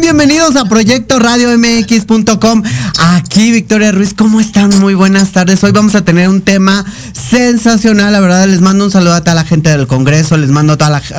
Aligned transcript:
Bienvenidos 0.00 0.56
a 0.56 0.64
Proyecto 0.66 1.18
Radio 1.18 1.48
MX.com. 1.56 2.62
Aquí 2.98 3.50
Victoria 3.50 3.92
Ruiz, 3.92 4.14
¿cómo 4.14 4.40
están? 4.40 4.78
Muy 4.78 4.94
buenas 4.94 5.32
tardes. 5.32 5.62
Hoy 5.64 5.72
vamos 5.72 5.94
a 5.94 6.04
tener 6.04 6.28
un 6.28 6.42
tema 6.42 6.84
sensacional, 7.28 8.12
la 8.12 8.20
verdad. 8.20 8.46
Les 8.46 8.60
mando 8.60 8.84
un 8.84 8.90
saludo 8.90 9.14
a 9.14 9.20
toda 9.20 9.34
la 9.34 9.44
gente 9.44 9.70
del 9.70 9.86
Congreso, 9.86 10.36
les 10.36 10.50
mando 10.50 10.76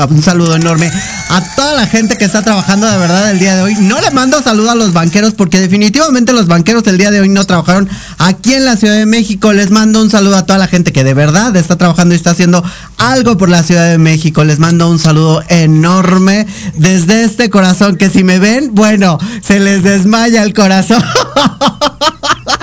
un 0.09 0.22
saludo 0.22 0.56
enorme 0.56 0.91
a 1.29 1.56
toda 1.56 1.73
la 1.73 1.88
gente 1.88 2.18
que 2.18 2.25
está 2.25 2.41
trabajando 2.41 2.88
de 2.88 2.97
verdad 2.97 3.31
el 3.31 3.40
día 3.40 3.56
de 3.56 3.62
hoy. 3.63 3.75
No 3.79 4.00
le 4.00 4.12
mando 4.12 4.41
saludo 4.41 4.72
a 4.72 4.75
los 4.75 4.94
banqueros 4.94 5.34
porque 5.34 5.59
definitivamente 5.59 6.34
los 6.34 6.47
banqueros 6.47 6.85
el 6.88 6.97
día 6.97 7.12
de 7.12 7.19
hoy 7.19 7.29
no 7.29 7.45
trabajaron 7.45 7.90
aquí 8.18 8.53
en 8.53 8.66
la 8.66 8.78
Ciudad 8.78 8.95
de 8.95 9.06
México. 9.06 9.53
Les 9.53 9.72
mando 9.72 10.01
un 10.01 10.09
saludo 10.09 10.38
a 10.38 10.45
toda 10.45 10.59
la 10.59 10.68
gente 10.68 10.91
que 10.91 11.03
de 11.03 11.13
verdad 11.13 11.56
está 11.56 11.75
trabajando 11.75 12.13
y 12.13 12.18
está 12.18 12.31
haciendo 12.31 12.63
algo 12.97 13.38
por 13.38 13.50
la 13.50 13.63
Ciudad 13.63 13.89
de 13.89 13.97
México. 13.97 14.44
Les 14.44 14.59
mando 14.59 14.89
un 14.89 15.00
saludo 15.00 15.44
enorme 15.50 16.47
desde 16.75 17.24
este 17.24 17.50
corazón 17.50 17.97
que 17.97 18.09
si 18.09 18.24
me 18.24 18.39
ven, 18.39 18.72
bueno, 18.74 19.18
se 19.41 19.59
les 19.59 19.84
desmaya 19.84 20.44
el 20.44 20.53
corazón. 20.53 21.03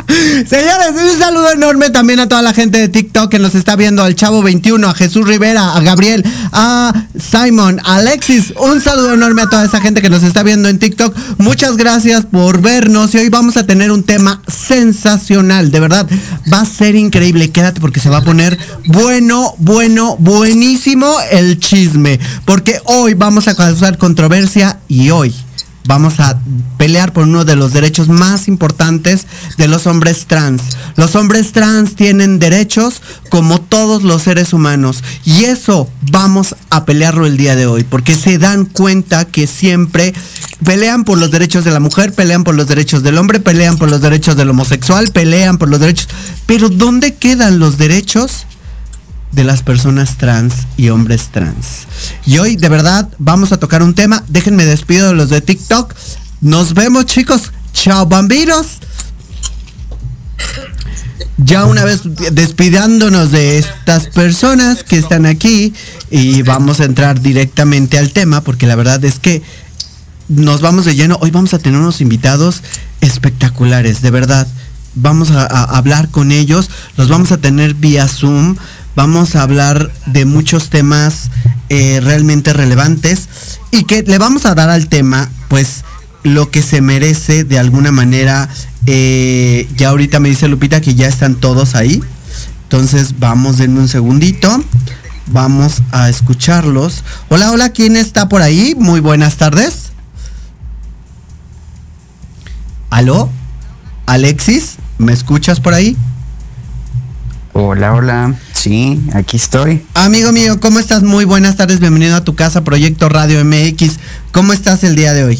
Señores, 0.47 0.93
un 0.93 1.19
saludo 1.19 1.53
enorme 1.53 1.91
también 1.91 2.21
a 2.21 2.29
toda 2.29 2.43
la 2.43 2.53
gente 2.53 2.79
de 2.79 2.89
TikTok 2.89 3.31
que 3.31 3.39
nos 3.39 3.55
está 3.55 3.77
viendo, 3.77 4.03
al 4.03 4.15
Chavo 4.15 4.43
21, 4.43 4.89
a 4.89 4.95
Jesús 4.95 5.27
Rivera, 5.27 5.75
a 5.75 5.81
Gabriel, 5.81 6.25
a 6.53 6.93
Simon, 7.19 7.81
a 7.85 7.97
Alexis. 7.97 8.53
Un 8.57 8.81
saludo 8.81 9.15
enorme 9.15 9.43
a 9.43 9.49
toda 9.49 9.65
esa 9.65 9.81
gente 9.81 10.03
que 10.03 10.11
nos 10.11 10.23
está 10.23 10.43
viendo 10.43 10.69
en 10.69 10.79
TikTok. 10.79 11.17
Muchas 11.39 11.77
gracias 11.77 12.27
por 12.27 12.61
vernos 12.61 13.15
y 13.15 13.19
hoy 13.19 13.29
vamos 13.29 13.57
a 13.57 13.67
tener 13.67 13.91
un 13.91 14.03
tema 14.03 14.43
sensacional, 14.47 15.71
de 15.71 15.81
verdad. 15.81 16.09
Va 16.53 16.61
a 16.61 16.67
ser 16.67 16.97
increíble, 16.97 17.51
quédate 17.51 17.81
porque 17.81 18.01
se 18.01 18.11
va 18.11 18.19
a 18.19 18.25
poner 18.25 18.59
bueno, 18.87 19.55
bueno, 19.59 20.17
buenísimo 20.19 21.15
el 21.31 21.59
chisme. 21.59 22.21
Porque 22.45 22.81
hoy 22.85 23.15
vamos 23.15 23.49
a 23.49 23.55
causar 23.55 23.99
controversia 23.99 24.79
y 24.89 25.11
hoy 25.11 25.35
vamos 25.87 26.21
a 26.21 26.39
pelear 26.79 27.13
por 27.13 27.25
uno 27.25 27.45
de 27.45 27.57
los 27.57 27.73
derechos 27.73 28.09
más 28.09 28.49
importantes 28.49 29.27
de 29.57 29.69
los 29.69 29.87
hombres 29.87 30.27
trans. 30.27 30.63
Los 30.97 31.15
hombres 31.15 31.53
trans 31.53 31.95
tienen 31.95 32.39
derechos 32.39 33.03
como 33.29 33.61
todos 33.61 34.03
los 34.03 34.23
seres 34.23 34.53
humanos 34.53 35.03
y 35.25 35.45
eso 35.45 35.89
vamos 36.11 36.57
a 36.71 36.85
pelearlo 36.85 37.27
el 37.27 37.37
día 37.37 37.57
de 37.57 37.67
hoy 37.67 37.85
porque 37.85 38.15
se 38.15 38.39
dan 38.39 38.65
cuenta 38.65 39.25
que 39.27 39.47
siempre 39.47 40.15
pelean 40.65 41.05
por 41.05 41.19
los 41.19 41.31
derechos 41.31 41.65
de 41.65 41.71
la 41.71 41.81
mujer, 41.81 42.13
pelean 42.13 42.45
por 42.45 42.55
los 42.55 42.67
derechos 42.67 43.03
del 43.03 43.19
hombre, 43.19 43.41
pelean 43.41 43.77
por 43.77 43.91
los 43.91 44.01
derechos 44.01 44.37
del 44.37 44.51
homosexual, 44.51 45.11
pelean 45.13 45.59
por 45.59 45.69
los 45.69 45.81
derechos, 45.81 46.09
pero 46.47 46.69
¿dónde 46.69 47.15
quedan 47.15 47.59
los 47.59 47.79
derechos? 47.79 48.47
De 49.35 49.45
las 49.45 49.63
personas 49.63 50.17
trans 50.17 50.55
y 50.77 50.91
hombres 50.91 51.29
trans. 51.31 51.87
Y 52.27 52.39
hoy 52.39 52.57
de 52.57 52.69
verdad 52.69 53.09
vamos 53.19 53.53
a 53.53 53.59
tocar 53.59 53.83
un 53.83 53.95
tema. 53.95 54.25
Déjenme 54.29 54.65
despido 54.65 55.09
de 55.09 55.15
los 55.15 55.31
de 55.31 55.41
TikTok. 55.41 55.95
Nos 56.41 56.75
vemos 56.75 57.07
chicos. 57.07 57.53
Chao 57.73 58.07
bambinos. 58.07 58.79
Ya 61.37 61.65
una 61.65 61.85
vez 61.85 62.03
despidiéndonos 62.33 63.33
de 63.33 63.59
estas 63.59 64.07
personas 64.07 64.85
que 64.85 64.99
están 64.99 65.27
aquí 65.27 65.75
y 66.11 66.43
vamos 66.43 66.81
a 66.81 66.85
entrar 66.85 67.21
directamente 67.21 67.99
al 67.99 68.13
tema 68.13 68.41
porque 68.43 68.67
la 68.67 68.77
verdad 68.77 69.05
es 69.05 69.19
que 69.19 69.43
nos 70.29 70.61
vamos 70.61 70.85
de 70.85 70.95
lleno. 70.95 71.19
Hoy 71.21 71.31
vamos 71.31 71.53
a 71.53 71.59
tener 71.59 71.81
unos 71.81 72.01
invitados 72.01 72.63
espectaculares, 73.01 74.01
de 74.01 74.11
verdad. 74.11 74.47
Vamos 74.95 75.33
a, 75.33 75.45
a 75.45 75.77
hablar 75.77 76.09
con 76.09 76.31
ellos, 76.31 76.71
los 76.97 77.09
vamos 77.09 77.33
a 77.33 77.39
tener 77.39 77.75
vía 77.75 78.07
Zoom, 78.07 78.57
vamos 78.95 79.37
a 79.37 79.43
hablar 79.43 79.91
de 80.07 80.25
muchos 80.25 80.71
temas 80.71 81.31
eh, 81.69 82.01
realmente 82.03 82.53
relevantes 82.53 83.29
y 83.71 83.85
que 83.85 84.03
le 84.03 84.19
vamos 84.19 84.47
a 84.47 84.55
dar 84.55 84.71
al 84.71 84.89
tema, 84.89 85.29
pues, 85.49 85.85
lo 86.23 86.51
que 86.51 86.63
se 86.63 86.81
merece 86.81 87.45
de 87.45 87.59
alguna 87.59 87.93
manera. 87.93 88.49
Eh, 88.87 89.69
ya 89.77 89.91
ahorita 89.91 90.21
me 90.21 90.29
dice 90.29 90.49
Lupita 90.49 90.81
que 90.81 90.95
ya 90.95 91.09
están 91.09 91.37
todos 91.37 91.75
ahí. 91.75 92.03
Entonces 92.65 93.19
vamos, 93.19 93.59
denme 93.59 93.81
un 93.81 93.89
segundito. 93.89 94.63
Vamos 95.27 95.83
a 95.91 96.09
escucharlos. 96.09 97.03
Hola, 97.29 97.51
hola, 97.51 97.71
¿quién 97.71 97.97
está 97.97 98.29
por 98.29 98.43
ahí? 98.43 98.75
Muy 98.77 99.01
buenas 99.01 99.37
tardes. 99.37 99.93
¿Aló? 102.91 103.31
¿Alexis? 104.07 104.77
¿Me 104.99 105.13
escuchas 105.13 105.61
por 105.61 105.75
ahí? 105.75 105.97
Hola, 107.53 107.95
hola. 107.95 108.35
Sí, 108.65 108.99
aquí 109.13 109.37
estoy. 109.37 109.85
Amigo 109.93 110.33
mío, 110.33 110.59
¿cómo 110.59 110.79
estás? 110.79 111.03
Muy 111.03 111.27
buenas 111.27 111.55
tardes, 111.57 111.81
bienvenido 111.81 112.17
a 112.17 112.25
tu 112.25 112.35
casa, 112.35 112.65
Proyecto 112.65 113.11
Radio 113.11 113.45
MX. 113.45 113.99
¿Cómo 114.33 114.55
estás 114.55 114.85
el 114.85 114.97
día 114.97 115.13
de 115.13 115.23
hoy? 115.23 115.39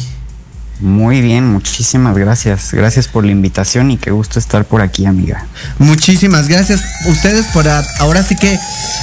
Muy 0.79 1.21
bien, 1.21 1.51
muchísimas 1.51 2.15
gracias. 2.15 2.71
Gracias 2.71 3.07
por 3.07 3.25
la 3.25 3.31
invitación 3.31 3.89
y 3.89 3.97
qué 3.97 4.11
gusto 4.11 4.37
estar 4.37 4.63
por 4.65 4.81
aquí, 4.81 5.07
amiga. 5.07 5.47
Muchísimas 5.79 6.47
gracias 6.47 6.83
a 7.03 7.09
ustedes 7.09 7.47
por 7.47 7.67
ahora 7.67 8.21
sí 8.21 8.35
que 8.35 8.59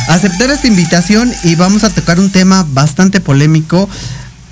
aceptar 0.07 0.51
esta 0.51 0.69
invitación 0.69 1.33
y 1.43 1.57
vamos 1.57 1.83
a 1.83 1.91
tocar 1.91 2.21
un 2.21 2.31
tema 2.31 2.65
bastante 2.73 3.21
polémico, 3.21 3.89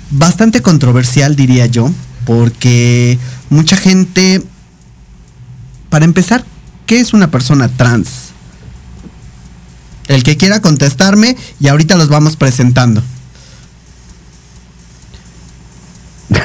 bastante 0.09 0.61
controversial 0.61 1.37
diría 1.37 1.65
yo, 1.67 1.89
porque 2.25 3.17
mucha 3.49 3.77
gente, 3.77 4.43
para 5.89 6.03
empezar, 6.03 6.43
¿qué 6.85 6.99
es 6.99 7.13
una 7.13 7.31
persona 7.31 7.69
trans? 7.69 8.30
El 10.07 10.23
que 10.23 10.37
quiera 10.37 10.61
contestarme 10.61 11.35
y 11.59 11.67
ahorita 11.67 11.95
los 11.95 12.09
vamos 12.09 12.35
presentando. 12.35 13.01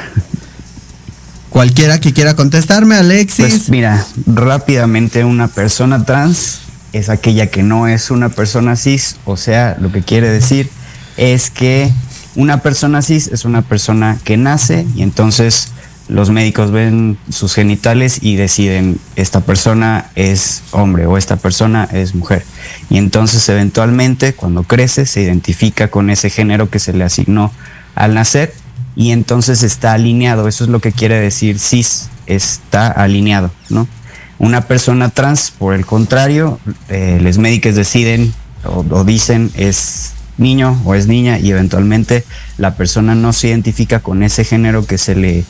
Cualquiera 1.51 2.01
que 2.01 2.13
quiera 2.13 2.35
contestarme, 2.37 2.97
Alexis. 2.97 3.47
Pues 3.47 3.71
mira, 3.71 4.07
rápidamente 4.27 5.25
una 5.25 5.49
persona 5.49 6.05
trans 6.05 6.61
es 6.93 7.09
aquella 7.09 7.49
que 7.49 7.63
no 7.63 7.89
es 7.89 8.11
una 8.11 8.29
persona 8.29 8.77
cis, 8.77 9.17
o 9.25 9.37
sea, 9.37 9.77
lo 9.81 9.93
que 9.93 10.03
quiere 10.03 10.29
decir 10.29 10.71
es 11.17 11.51
que 11.51 11.93
una 12.35 12.63
persona 12.63 13.03
cis 13.03 13.29
es 13.29 13.45
una 13.45 13.63
persona 13.63 14.19
que 14.25 14.37
nace 14.37 14.87
y 14.95 15.03
entonces 15.03 15.69
los 16.09 16.31
médicos 16.31 16.71
ven 16.71 17.19
sus 17.31 17.55
genitales 17.55 18.19
y 18.23 18.37
deciden 18.37 18.99
esta 19.17 19.41
persona 19.41 20.11
es 20.15 20.63
hombre 20.71 21.07
o 21.07 21.17
esta 21.17 21.37
persona 21.37 21.89
es 21.93 22.15
mujer. 22.15 22.45
Y 22.91 22.99
entonces 22.99 23.49
eventualmente 23.49 24.35
cuando 24.35 24.63
crece 24.63 25.07
se 25.07 25.23
identifica 25.23 25.89
con 25.89 26.11
ese 26.11 26.31
género 26.31 26.71
que 26.71 26.79
se 26.79 26.93
le 26.93 27.05
asignó 27.05 27.53
al 27.95 28.15
nacer 28.15 28.55
y 28.95 29.11
entonces 29.11 29.63
está 29.63 29.93
alineado. 29.93 30.47
Eso 30.47 30.65
es 30.65 30.71
lo 30.71 30.81
que 30.81 30.93
quiere 30.93 31.19
decir 31.19 31.59
cis, 31.59 32.09
está 32.27 32.87
alineado, 32.89 33.51
¿no? 33.69 33.89
Una 34.39 34.63
persona 34.63 35.09
trans, 35.09 35.51
por 35.51 35.75
el 35.75 35.87
contrario, 35.87 36.61
eh, 36.89 37.19
los 37.23 37.39
médicos 37.39 37.75
deciden 37.75 38.33
o, 38.65 38.85
o 38.91 39.05
dicen 39.05 39.51
es 39.57 40.13
niño 40.39 40.81
o 40.85 40.95
es 40.95 41.07
niña 41.07 41.39
y 41.39 41.51
eventualmente 41.51 42.25
la 42.59 42.77
persona 42.77 43.15
no 43.15 43.33
se 43.33 43.49
identifica 43.49 44.01
con 44.01 44.23
ese 44.23 44.45
género 44.45 44.87
que 44.87 44.99
se 44.99 45.15
le 45.15 45.45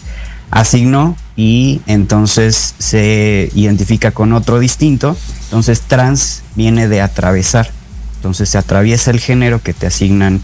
asignó 0.51 1.17
y 1.37 1.81
entonces 1.87 2.75
se 2.79 3.51
identifica 3.55 4.11
con 4.11 4.33
otro 4.33 4.59
distinto. 4.59 5.17
Entonces 5.45 5.83
trans 5.83 6.43
viene 6.55 6.89
de 6.89 7.01
atravesar. 7.01 7.71
Entonces 8.17 8.49
se 8.49 8.59
atraviesa 8.59 9.11
el 9.11 9.21
género 9.21 9.63
que 9.63 9.75
te 9.75 9.87
asignan 9.87 10.41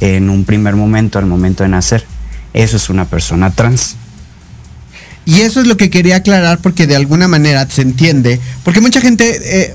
en 0.00 0.30
un 0.30 0.44
primer 0.44 0.76
momento 0.76 1.18
al 1.18 1.26
momento 1.26 1.62
de 1.62 1.70
nacer. 1.70 2.04
Eso 2.52 2.76
es 2.76 2.90
una 2.90 3.06
persona 3.06 3.50
trans. 3.50 3.96
Y 5.26 5.40
eso 5.40 5.60
es 5.60 5.66
lo 5.66 5.76
que 5.76 5.90
quería 5.90 6.16
aclarar 6.16 6.58
porque 6.58 6.86
de 6.86 6.96
alguna 6.96 7.28
manera 7.28 7.66
se 7.68 7.82
entiende, 7.82 8.40
porque 8.62 8.82
mucha 8.82 9.00
gente, 9.00 9.40
eh, 9.42 9.74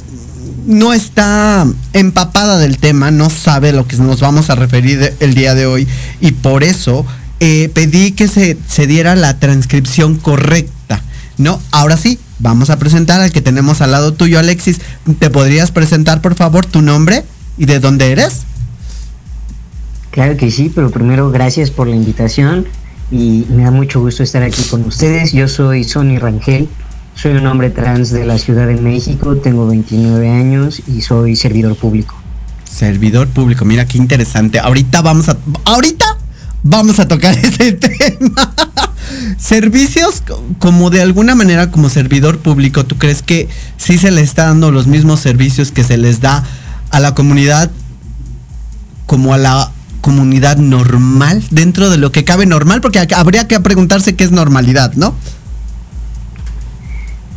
no 0.68 0.94
está 0.94 1.66
empapada 1.94 2.60
del 2.60 2.78
tema, 2.78 3.10
no 3.10 3.32
sabe 3.32 3.74
lo 3.74 3.88
que 3.88 3.98
nos 3.98 4.20
vamos 4.20 4.52
a 4.52 4.56
referir 4.56 5.16
el 5.20 5.34
día 5.34 5.56
de 5.56 5.66
hoy 5.66 5.88
y 6.22 6.32
por 6.32 6.64
eso 6.64 7.06
eh, 7.40 7.70
pedí 7.74 8.12
que 8.12 8.28
se, 8.28 8.58
se 8.68 8.88
diera 8.88 9.16
la 9.16 9.40
transcripción 9.40 10.16
correcta. 10.16 11.02
No, 11.38 11.62
ahora 11.72 11.96
sí, 11.96 12.20
vamos 12.40 12.70
a 12.70 12.78
presentar 12.80 13.22
al 13.22 13.32
que 13.32 13.42
tenemos 13.42 13.82
al 13.82 13.92
lado 13.92 14.14
tuyo, 14.14 14.40
Alexis. 14.40 14.82
¿Te 15.20 15.30
podrías 15.30 15.72
presentar, 15.72 16.22
por 16.22 16.36
favor, 16.36 16.66
tu 16.66 16.82
nombre 16.82 17.24
y 17.58 17.66
de 17.66 17.80
dónde 17.80 18.12
eres? 18.12 18.42
Claro 20.12 20.38
que 20.38 20.52
sí, 20.52 20.72
pero 20.74 20.90
primero 20.90 21.30
gracias 21.32 21.72
por 21.72 21.88
la 21.88 21.96
invitación 21.96 22.66
y 23.12 23.46
me 23.50 23.64
da 23.64 23.72
mucho 23.72 24.02
gusto 24.02 24.24
estar 24.24 24.44
aquí 24.44 24.64
con 24.64 24.84
ustedes. 24.84 25.32
Yo 25.32 25.48
soy 25.48 25.84
Sonny 25.84 26.18
Rangel, 26.18 26.68
soy 27.16 27.34
un 27.34 27.46
hombre 27.48 27.70
trans 27.70 28.10
de 28.10 28.26
la 28.26 28.38
Ciudad 28.38 28.68
de 28.68 28.76
México, 28.76 29.38
tengo 29.38 29.68
29 29.68 30.30
años 30.30 30.82
y 30.88 31.02
soy 31.02 31.36
servidor 31.36 31.76
público. 31.76 32.16
Servidor 32.64 33.28
público, 33.28 33.66
mira 33.66 33.86
qué 33.86 33.98
interesante. 33.98 34.60
Ahorita 34.60 35.02
vamos 35.02 35.30
a 35.30 35.38
ahorita 35.66 36.19
vamos 36.64 37.00
a 37.00 37.08
tocar 37.08 37.38
ese 37.44 37.74
tema. 37.74 38.54
Servicios 39.38 40.24
como 40.60 40.90
de 40.90 41.02
alguna 41.02 41.36
manera 41.36 41.72
como 41.72 41.90
servidor 41.90 42.40
público, 42.40 42.86
¿tú 42.86 42.98
crees 42.98 43.22
que 43.22 43.48
sí 43.78 43.98
se 43.98 44.12
le 44.12 44.22
está 44.22 44.46
dando 44.46 44.72
los 44.72 44.88
mismos 44.88 45.20
servicios 45.20 45.72
que 45.72 45.84
se 45.84 45.98
les 45.98 46.22
da 46.22 46.44
a 46.92 47.00
la 47.00 47.16
comunidad 47.16 47.72
como 49.06 49.34
a 49.34 49.38
la 49.38 49.72
comunidad 50.02 50.58
normal, 50.58 51.44
dentro 51.52 51.90
de 51.90 51.98
lo 51.98 52.12
que 52.12 52.24
cabe 52.24 52.46
normal, 52.46 52.82
porque 52.82 53.00
habría 53.16 53.48
que 53.48 53.60
preguntarse 53.60 54.16
qué 54.16 54.24
es 54.24 54.32
normalidad, 54.32 54.94
¿no? 54.94 55.14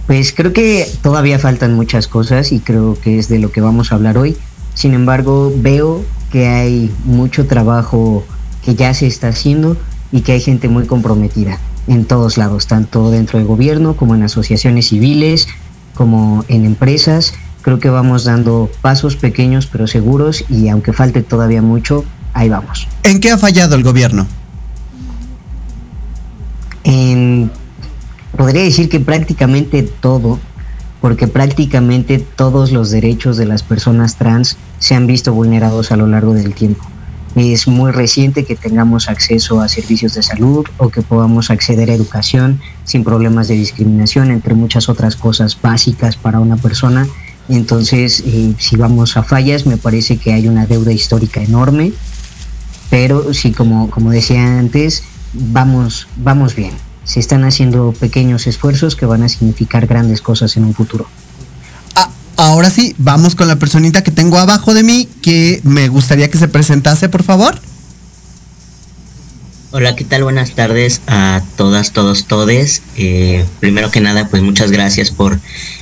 Pues 0.06 0.32
creo 0.32 0.52
que 0.52 0.86
todavía 1.02 1.38
faltan 1.38 1.74
muchas 1.74 2.06
cosas 2.06 2.52
y 2.52 2.60
creo 2.60 2.98
que 3.00 3.18
es 3.18 3.28
de 3.28 3.38
lo 3.38 3.50
que 3.52 3.60
vamos 3.60 3.92
a 3.92 3.94
hablar 3.94 4.18
hoy. 4.18 4.36
Sin 4.74 4.94
embargo, 4.94 5.52
veo 5.56 6.04
que 6.30 6.48
hay 6.48 6.92
mucho 7.04 7.46
trabajo 7.46 8.24
que 8.64 8.74
ya 8.74 8.94
se 8.94 9.06
está 9.06 9.28
haciendo 9.28 9.76
y 10.10 10.20
que 10.20 10.32
hay 10.32 10.40
gente 10.40 10.68
muy 10.68 10.86
comprometida 10.86 11.58
en 11.86 12.04
todos 12.04 12.38
lados, 12.38 12.66
tanto 12.66 13.10
dentro 13.10 13.38
del 13.38 13.48
gobierno 13.48 13.96
como 13.96 14.14
en 14.14 14.22
asociaciones 14.22 14.88
civiles, 14.88 15.48
como 15.94 16.44
en 16.48 16.64
empresas. 16.64 17.34
Creo 17.62 17.78
que 17.78 17.90
vamos 17.90 18.24
dando 18.24 18.70
pasos 18.80 19.16
pequeños 19.16 19.66
pero 19.66 19.86
seguros 19.86 20.44
y 20.48 20.68
aunque 20.68 20.92
falte 20.92 21.22
todavía 21.22 21.62
mucho, 21.62 22.04
ahí 22.34 22.48
vamos. 22.48 22.88
¿En 23.02 23.20
qué 23.20 23.30
ha 23.30 23.38
fallado 23.38 23.74
el 23.74 23.82
gobierno? 23.82 24.26
En, 26.84 27.50
podría 28.36 28.62
decir 28.62 28.88
que 28.88 29.00
prácticamente 29.00 29.82
todo, 29.82 30.38
porque 31.00 31.28
prácticamente 31.28 32.18
todos 32.18 32.72
los 32.72 32.90
derechos 32.90 33.36
de 33.36 33.46
las 33.46 33.62
personas 33.62 34.16
trans 34.16 34.56
se 34.78 34.94
han 34.94 35.06
visto 35.06 35.32
vulnerados 35.32 35.92
a 35.92 35.96
lo 35.96 36.06
largo 36.06 36.34
del 36.34 36.54
tiempo. 36.54 36.84
Es 37.34 37.66
muy 37.66 37.92
reciente 37.92 38.44
que 38.44 38.56
tengamos 38.56 39.08
acceso 39.08 39.60
a 39.60 39.68
servicios 39.68 40.14
de 40.14 40.22
salud 40.22 40.66
o 40.78 40.90
que 40.90 41.02
podamos 41.02 41.50
acceder 41.50 41.90
a 41.90 41.94
educación 41.94 42.60
sin 42.84 43.04
problemas 43.04 43.48
de 43.48 43.54
discriminación, 43.54 44.30
entre 44.30 44.54
muchas 44.54 44.88
otras 44.88 45.16
cosas 45.16 45.58
básicas 45.60 46.16
para 46.16 46.40
una 46.40 46.56
persona. 46.56 47.06
Entonces, 47.48 48.22
eh, 48.26 48.54
si 48.58 48.76
vamos 48.76 49.16
a 49.16 49.22
fallas, 49.22 49.66
me 49.66 49.76
parece 49.76 50.16
que 50.18 50.32
hay 50.32 50.48
una 50.48 50.66
deuda 50.66 50.92
histórica 50.92 51.42
enorme 51.42 51.92
pero 52.92 53.32
sí, 53.32 53.52
como, 53.52 53.88
como 53.88 54.10
decía 54.10 54.58
antes, 54.58 55.02
vamos, 55.32 56.08
vamos 56.18 56.54
bien. 56.54 56.72
Se 57.04 57.20
están 57.20 57.42
haciendo 57.44 57.94
pequeños 57.98 58.46
esfuerzos 58.46 58.96
que 58.96 59.06
van 59.06 59.22
a 59.22 59.30
significar 59.30 59.86
grandes 59.86 60.20
cosas 60.20 60.58
en 60.58 60.64
un 60.64 60.74
futuro. 60.74 61.06
Ah, 62.36 62.48
ahora 62.48 62.70
sí, 62.70 62.94
vamos 62.98 63.34
con 63.34 63.48
la 63.48 63.56
personita 63.56 64.02
que 64.02 64.10
tengo 64.10 64.38
abajo 64.38 64.74
de 64.74 64.82
mí, 64.82 65.08
que 65.22 65.60
me 65.64 65.88
gustaría 65.88 66.30
que 66.30 66.38
se 66.38 66.48
presentase, 66.48 67.08
por 67.08 67.22
favor. 67.22 67.58
Hola, 69.70 69.96
¿qué 69.96 70.04
tal? 70.04 70.24
Buenas 70.24 70.52
tardes 70.52 71.00
a 71.06 71.42
todas, 71.56 71.92
todos, 71.92 72.26
todes. 72.26 72.82
Eh, 72.96 73.44
primero 73.60 73.90
que 73.90 74.00
nada, 74.00 74.28
pues 74.28 74.42
muchas 74.42 74.70
gracias 74.70 75.10
por 75.10 75.38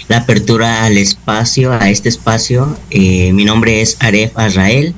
la 0.09 0.19
apertura 0.19 0.85
al 0.85 0.97
espacio, 0.97 1.73
a 1.73 1.91
este 1.91 2.09
espacio. 2.09 2.79
Eh, 2.91 3.33
mi 3.33 3.45
nombre 3.45 3.81
es 3.81 3.97
Aref 3.99 4.39
Azrael, 4.39 4.95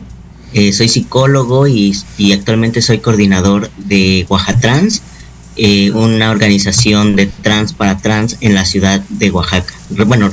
eh, 0.54 0.72
soy 0.72 0.88
psicólogo 0.88 1.66
y, 1.66 1.94
actualmente 2.32 2.82
soy 2.82 2.98
coordinador 2.98 3.70
de 3.78 4.26
Oaxatrans, 4.28 5.02
eh, 5.56 5.90
una 5.92 6.30
organización 6.30 7.16
de 7.16 7.26
trans 7.26 7.72
para 7.72 7.98
trans 7.98 8.36
en 8.40 8.54
la 8.54 8.66
ciudad 8.66 9.00
de 9.08 9.30
Oaxaca. 9.30 9.72
Bueno, 10.06 10.30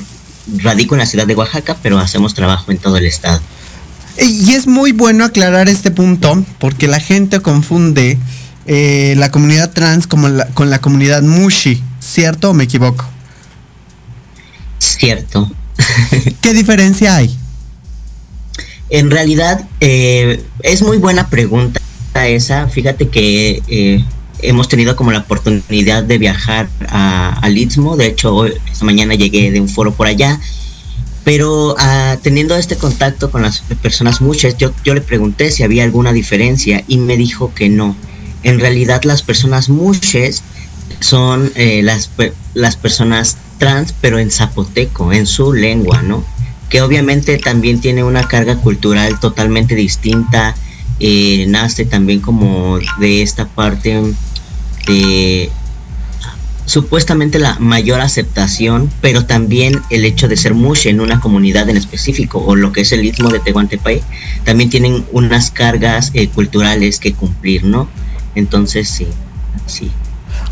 radico 0.57 0.95
en 0.95 0.99
la 0.99 1.05
ciudad 1.05 1.27
de 1.27 1.35
Oaxaca, 1.35 1.77
pero 1.81 1.99
hacemos 1.99 2.33
trabajo 2.33 2.71
en 2.71 2.77
todo 2.77 2.97
el 2.97 3.05
estado. 3.05 3.41
Y 4.21 4.53
es 4.53 4.67
muy 4.67 4.91
bueno 4.91 5.23
aclarar 5.23 5.69
este 5.69 5.91
punto 5.91 6.43
porque 6.59 6.87
la 6.87 6.99
gente 6.99 7.39
confunde 7.39 8.17
eh, 8.65 9.15
la 9.17 9.31
comunidad 9.31 9.71
trans 9.71 10.07
como 10.07 10.27
con 10.53 10.69
la 10.69 10.79
comunidad 10.79 11.21
mushi, 11.21 11.81
¿cierto 11.99 12.51
o 12.51 12.53
me 12.53 12.65
equivoco? 12.65 13.05
Cierto. 14.77 15.49
¿Qué 16.41 16.53
diferencia 16.53 17.15
hay? 17.15 17.35
En 18.89 19.11
realidad, 19.11 19.65
eh, 19.79 20.43
es 20.63 20.81
muy 20.81 20.97
buena 20.97 21.29
pregunta 21.29 21.79
esa. 22.15 22.67
Fíjate 22.67 23.09
que 23.09 23.61
eh, 23.67 24.03
hemos 24.41 24.67
tenido 24.67 24.96
como 24.96 25.12
la 25.12 25.19
oportunidad 25.19 26.03
de 26.03 26.17
viajar 26.17 26.69
a, 26.88 27.39
al 27.41 27.58
Istmo. 27.58 27.98
De 27.98 28.08
hecho, 28.08 28.46
esta 28.46 28.86
mañana 28.86 29.15
llegué 29.15 29.51
de 29.51 29.62
un 29.62 29.69
foro 29.69 29.93
por 29.93 30.08
allá. 30.08 30.39
Pero 31.24 31.75
ah, 31.77 32.17
teniendo 32.22 32.55
este 32.55 32.77
contacto 32.77 33.29
con 33.29 33.41
las 33.41 33.62
personas 33.81 34.22
muchas, 34.22 34.58
yo, 34.58 34.72
yo 34.84 34.93
le 34.93 35.01
pregunté 35.01 35.51
si 35.51 35.63
había 35.63 35.84
alguna 35.84 36.13
diferencia 36.13 36.84
y 36.88 36.98
me 36.98 37.17
dijo 37.17 37.53
que 37.53 37.69
no. 37.69 37.96
En 38.43 38.60
realidad 38.60 39.03
las 39.03 39.22
personas 39.22 39.69
muchas 39.69 40.43
son 41.01 41.51
eh, 41.55 41.81
las, 41.84 42.10
las 42.53 42.77
personas 42.77 43.38
trans, 43.58 43.93
pero 44.00 44.17
en 44.17 44.31
zapoteco, 44.31 45.13
en 45.13 45.27
su 45.27 45.53
lengua, 45.53 46.01
¿no? 46.01 46.24
que 46.69 46.81
obviamente 46.81 47.38
también 47.38 47.81
tiene 47.81 48.03
una 48.03 48.27
carga 48.27 48.55
cultural 48.58 49.19
totalmente 49.19 49.75
distinta, 49.75 50.55
eh, 51.00 51.46
nace 51.48 51.86
también 51.86 52.19
como 52.19 52.77
de 53.00 53.22
esta 53.22 53.48
parte 53.48 54.01
de 54.89 55.50
supuestamente 56.69 57.39
la 57.39 57.58
mayor 57.60 58.00
aceptación, 58.00 58.91
pero 59.01 59.25
también 59.25 59.81
el 59.89 60.05
hecho 60.05 60.27
de 60.27 60.38
ser 60.38 60.53
mush 60.53 60.88
en 60.88 61.01
una 61.01 61.19
comunidad 61.19 61.67
en 61.67 61.77
específico, 61.77 62.43
o 62.46 62.55
lo 62.55 62.72
que 62.72 62.81
es 62.81 62.91
el 62.91 63.03
istmo 63.03 63.29
de 63.29 63.39
Tehuantepec, 63.39 64.03
también 64.43 64.69
tienen 64.69 65.03
unas 65.12 65.50
cargas 65.50 66.12
eh, 66.13 66.27
culturales 66.27 67.00
que 67.00 67.13
cumplir, 67.13 67.63
¿no? 67.63 67.89
Entonces, 68.36 68.88
sí, 68.88 69.08
sí. 69.65 69.89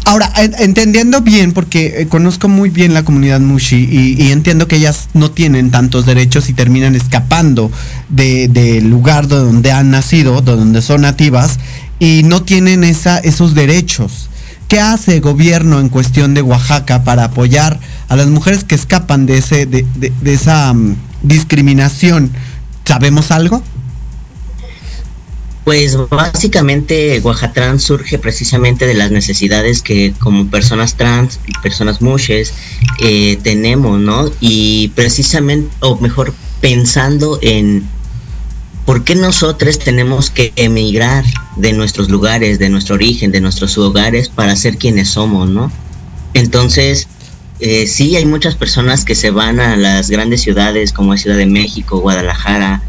Ahora, 0.06 0.32
entendiendo 0.38 1.22
bien, 1.22 1.52
porque 1.52 2.02
eh, 2.02 2.08
conozco 2.08 2.48
muy 2.48 2.70
bien 2.70 2.94
la 2.94 3.04
comunidad 3.04 3.42
Mushi 3.42 4.16
y, 4.18 4.32
entiendo 4.32 4.68
que 4.68 4.78
ellas 4.78 5.10
no 5.14 5.32
tienen 5.32 5.70
tantos 5.70 6.06
derechos 6.06 6.50
y 6.50 6.54
terminan 6.54 6.96
escapando 6.96 7.70
del 8.10 8.90
lugar 8.90 9.28
donde 9.28 9.72
han 9.72 9.92
nacido, 9.92 10.42
donde 10.42 10.82
son 10.82 11.02
nativas, 11.02 11.60
y 12.00 12.24
no 12.24 12.44
tienen 12.44 12.84
esa, 12.84 13.20
esos 13.20 13.56
derechos. 13.56 14.30
¿Qué 14.68 14.80
hace 14.80 15.16
el 15.16 15.22
gobierno 15.22 15.80
en 15.80 15.90
cuestión 15.90 16.34
de 16.34 16.42
Oaxaca 16.42 17.04
para 17.04 17.26
apoyar 17.26 17.80
a 18.10 18.16
las 18.16 18.28
mujeres 18.28 18.64
que 18.64 18.76
escapan 18.76 19.26
de, 19.26 19.38
ese, 19.38 19.66
de, 19.66 19.86
esa 20.26 20.74
mm, 20.74 20.96
discriminación? 21.24 22.32
¿Sabemos 22.84 23.32
algo? 23.32 23.64
Pues 25.64 25.98
básicamente 26.10 27.20
Oaxatrans 27.22 27.84
surge 27.84 28.20
precisamente 28.20 28.88
de 28.88 28.94
las 28.94 29.12
necesidades 29.12 29.82
que 29.82 30.14
como 30.18 30.48
personas 30.48 30.96
trans 30.96 31.40
y 31.46 31.52
personas 31.62 32.02
mushes 32.02 32.54
eh, 33.02 33.38
tenemos, 33.44 34.00
¿no? 34.00 34.32
Y 34.40 34.90
precisamente, 34.96 35.70
o 35.82 35.98
mejor, 35.98 36.34
pensando 36.62 37.40
en 37.42 37.86
por 38.88 39.04
qué 39.04 39.16
nosotros 39.16 39.80
tenemos 39.80 40.30
que 40.30 40.54
emigrar 40.56 41.26
de 41.58 41.74
nuestros 41.74 42.10
lugares, 42.10 42.58
de 42.58 42.70
nuestro 42.70 42.96
origen, 42.96 43.34
de 43.34 43.42
nuestros 43.42 43.78
hogares 43.78 44.30
para 44.30 44.56
ser 44.56 44.78
quienes 44.78 45.10
somos, 45.10 45.50
¿no? 45.50 45.70
Entonces, 46.34 47.10
eh, 47.60 47.86
sí 47.86 48.16
hay 48.16 48.26
muchas 48.26 48.56
personas 48.56 49.04
que 49.04 49.14
se 49.14 49.30
van 49.30 49.60
a 49.60 49.76
las 49.76 50.10
grandes 50.10 50.42
ciudades 50.42 50.94
como 50.94 51.18
Ciudad 51.18 51.36
de 51.36 51.48
México, 51.48 52.00
Guadalajara, 52.00 52.82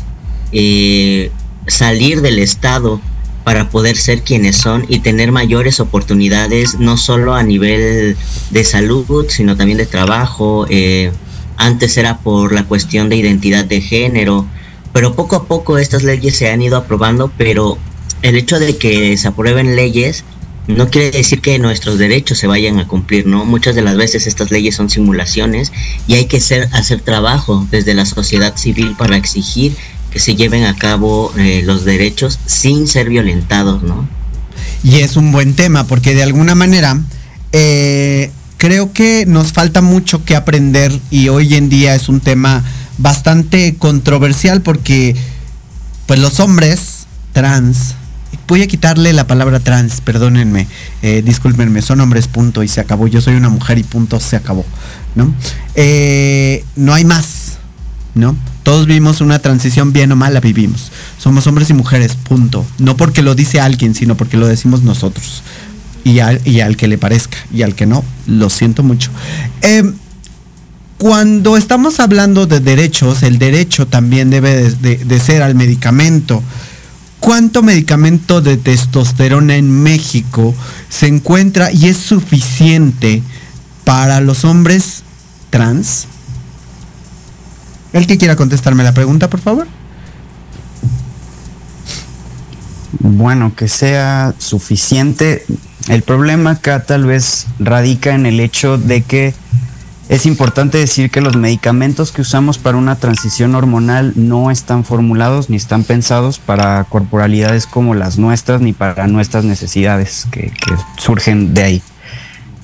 eh, 0.52 1.32
salir 1.66 2.20
del 2.20 2.38
Estado 2.38 3.00
para 3.42 3.68
poder 3.68 3.96
ser 3.96 4.22
quienes 4.22 4.56
son 4.56 4.86
y 4.88 5.00
tener 5.00 5.32
mayores 5.32 5.80
oportunidades, 5.80 6.78
no 6.78 6.96
solo 6.96 7.34
a 7.34 7.42
nivel 7.42 8.16
de 8.52 8.64
salud, 8.64 9.26
sino 9.30 9.56
también 9.56 9.78
de 9.78 9.86
trabajo. 9.86 10.64
Eh, 10.70 11.10
antes 11.56 11.96
era 11.96 12.18
por 12.18 12.52
la 12.52 12.62
cuestión 12.62 13.08
de 13.08 13.16
identidad 13.16 13.64
de 13.64 13.80
género, 13.80 14.46
pero 14.92 15.14
poco 15.14 15.36
a 15.36 15.44
poco 15.46 15.78
estas 15.78 16.02
leyes 16.02 16.36
se 16.36 16.50
han 16.50 16.62
ido 16.62 16.76
aprobando, 16.76 17.32
pero 17.36 17.78
el 18.22 18.36
hecho 18.36 18.58
de 18.58 18.76
que 18.76 19.16
se 19.16 19.28
aprueben 19.28 19.76
leyes 19.76 20.24
no 20.68 20.90
quiere 20.90 21.10
decir 21.10 21.40
que 21.40 21.58
nuestros 21.58 21.98
derechos 21.98 22.38
se 22.38 22.46
vayan 22.46 22.78
a 22.78 22.86
cumplir, 22.86 23.26
¿no? 23.26 23.46
Muchas 23.46 23.74
de 23.74 23.82
las 23.82 23.96
veces 23.96 24.26
estas 24.26 24.50
leyes 24.50 24.74
son 24.74 24.90
simulaciones 24.90 25.72
y 26.06 26.14
hay 26.14 26.26
que 26.26 26.36
hacer, 26.36 26.68
hacer 26.72 27.00
trabajo 27.00 27.66
desde 27.70 27.94
la 27.94 28.04
sociedad 28.04 28.54
civil 28.56 28.94
para 28.98 29.16
exigir 29.16 29.74
que 30.10 30.20
se 30.20 30.36
lleven 30.36 30.64
a 30.64 30.76
cabo 30.76 31.32
eh, 31.38 31.62
los 31.64 31.84
derechos 31.84 32.38
sin 32.44 32.86
ser 32.86 33.08
violentados, 33.08 33.82
¿no? 33.82 34.06
Y 34.82 34.96
es 34.96 35.16
un 35.16 35.32
buen 35.32 35.54
tema 35.54 35.86
porque 35.86 36.14
de 36.14 36.22
alguna 36.22 36.54
manera 36.54 37.00
eh, 37.52 38.30
creo 38.58 38.92
que 38.92 39.24
nos 39.26 39.52
falta 39.52 39.80
mucho 39.80 40.24
que 40.24 40.36
aprender 40.36 40.92
y 41.10 41.28
hoy 41.30 41.54
en 41.54 41.70
día 41.70 41.94
es 41.94 42.10
un 42.10 42.20
tema 42.20 42.62
bastante 42.98 43.76
controversial 43.76 44.60
porque 44.60 45.16
pues 46.06 46.20
los 46.20 46.40
hombres 46.40 47.06
trans 47.32 47.94
voy 48.48 48.62
a 48.62 48.66
quitarle 48.66 49.12
la 49.12 49.26
palabra 49.26 49.60
trans, 49.60 50.00
perdónenme, 50.00 50.66
eh, 51.02 51.22
discúlpenme, 51.24 51.82
son 51.82 52.00
hombres, 52.00 52.26
punto, 52.26 52.62
y 52.62 52.68
se 52.68 52.80
acabó. 52.80 53.06
Yo 53.06 53.20
soy 53.20 53.34
una 53.34 53.50
mujer 53.50 53.78
y 53.78 53.82
punto, 53.82 54.18
se 54.18 54.36
acabó, 54.36 54.64
¿no? 55.14 55.32
Eh, 55.74 56.64
no 56.74 56.94
hay 56.94 57.04
más, 57.04 57.58
¿no? 58.14 58.34
Todos 58.62 58.86
vivimos 58.86 59.20
una 59.20 59.38
transición 59.38 59.92
bien 59.92 60.10
o 60.12 60.16
mal, 60.16 60.38
vivimos. 60.40 60.90
Somos 61.18 61.46
hombres 61.46 61.70
y 61.70 61.74
mujeres, 61.74 62.16
punto. 62.16 62.66
No 62.78 62.96
porque 62.96 63.22
lo 63.22 63.34
dice 63.34 63.60
alguien, 63.60 63.94
sino 63.94 64.16
porque 64.16 64.36
lo 64.36 64.46
decimos 64.46 64.82
nosotros. 64.82 65.42
Y 66.04 66.20
al, 66.20 66.40
y 66.46 66.60
al 66.60 66.76
que 66.76 66.88
le 66.88 66.96
parezca, 66.96 67.36
y 67.52 67.62
al 67.62 67.74
que 67.74 67.86
no, 67.86 68.02
lo 68.26 68.48
siento 68.48 68.82
mucho. 68.82 69.10
Eh, 69.60 69.92
cuando 70.98 71.56
estamos 71.56 72.00
hablando 72.00 72.46
de 72.46 72.60
derechos, 72.60 73.22
el 73.22 73.38
derecho 73.38 73.86
también 73.86 74.30
debe 74.30 74.70
de, 74.70 75.20
ser 75.20 75.42
al 75.42 75.54
medicamento 75.54 76.42
cuánto 77.20 77.62
medicamento 77.62 78.40
de 78.40 78.56
testosterona 78.56 79.56
en 79.56 79.70
México 79.70 80.54
se 80.88 81.06
encuentra 81.06 81.72
y 81.72 81.88
es 81.88 81.96
suficiente 81.96 83.22
para 83.84 84.20
los 84.20 84.44
hombres 84.44 85.02
trans? 85.50 86.06
El 87.92 88.06
que 88.06 88.18
quiera 88.18 88.36
contestarme 88.36 88.84
la 88.84 88.92
pregunta, 88.92 89.30
por 89.30 89.40
favor. 89.40 89.66
Bueno, 93.00 93.54
que 93.54 93.68
sea 93.68 94.34
suficiente. 94.38 95.44
El 95.88 96.02
problema 96.02 96.50
acá 96.50 96.84
tal 96.84 97.06
vez 97.06 97.46
radica 97.58 98.14
en 98.14 98.26
el 98.26 98.40
hecho 98.40 98.76
de 98.76 99.02
que 99.02 99.34
es 100.08 100.24
importante 100.24 100.78
decir 100.78 101.10
que 101.10 101.20
los 101.20 101.36
medicamentos 101.36 102.12
que 102.12 102.22
usamos 102.22 102.56
para 102.56 102.78
una 102.78 102.96
transición 102.96 103.54
hormonal 103.54 104.14
no 104.16 104.50
están 104.50 104.82
formulados 104.84 105.50
ni 105.50 105.56
están 105.56 105.84
pensados 105.84 106.38
para 106.38 106.82
corporalidades 106.84 107.66
como 107.66 107.94
las 107.94 108.16
nuestras 108.16 108.62
ni 108.62 108.72
para 108.72 109.06
nuestras 109.06 109.44
necesidades 109.44 110.26
que, 110.30 110.50
surgen 110.96 111.52
de 111.52 111.62
ahí. 111.62 111.82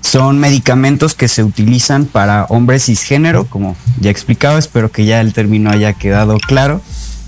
Son 0.00 0.38
medicamentos 0.38 1.14
que 1.14 1.28
se 1.28 1.44
utilizan 1.44 2.06
para 2.06 2.44
hombres 2.44 2.86
cisgénero, 2.86 3.44
como 3.44 3.76
ya 4.00 4.08
he 4.08 4.12
explicado, 4.12 4.58
espero 4.58 4.90
que 4.90 5.04
ya 5.04 5.20
el 5.20 5.34
término 5.34 5.70
haya 5.70 5.92
quedado 5.92 6.38
claro. 6.38 6.80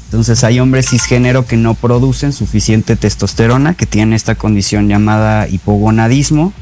Entonces 0.06 0.44
hay 0.44 0.60
hombres 0.60 0.90
cisgénero 0.90 1.46
que 1.46 1.56
no 1.56 1.74
producen 1.74 2.32
suficiente 2.32 2.96
testosterona, 2.96 3.74
que 3.74 3.86
tienen 3.86 4.14
esta 4.14 4.34
condición 4.34 4.88
llamada 4.88 5.48
hipogonadismo, 5.48 6.54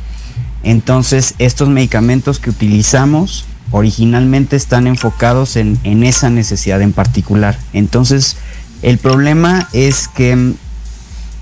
entonces, 0.65 1.35
estos 1.39 1.69
medicamentos 1.69 2.41
que 2.41 2.51
utilizamos 2.51 3.45
originalmente 3.71 4.57
están 4.57 4.87
enfocados 4.87 5.57
en, 5.57 5.79
esa 6.05 6.31
necesidad 6.31 6.81
en 6.81 6.93
particular. 6.93 7.59
Entonces, 7.73 8.37
el 8.83 8.99
problema 8.99 9.69
es 9.73 10.09
que 10.09 10.35
mm, 10.37 10.55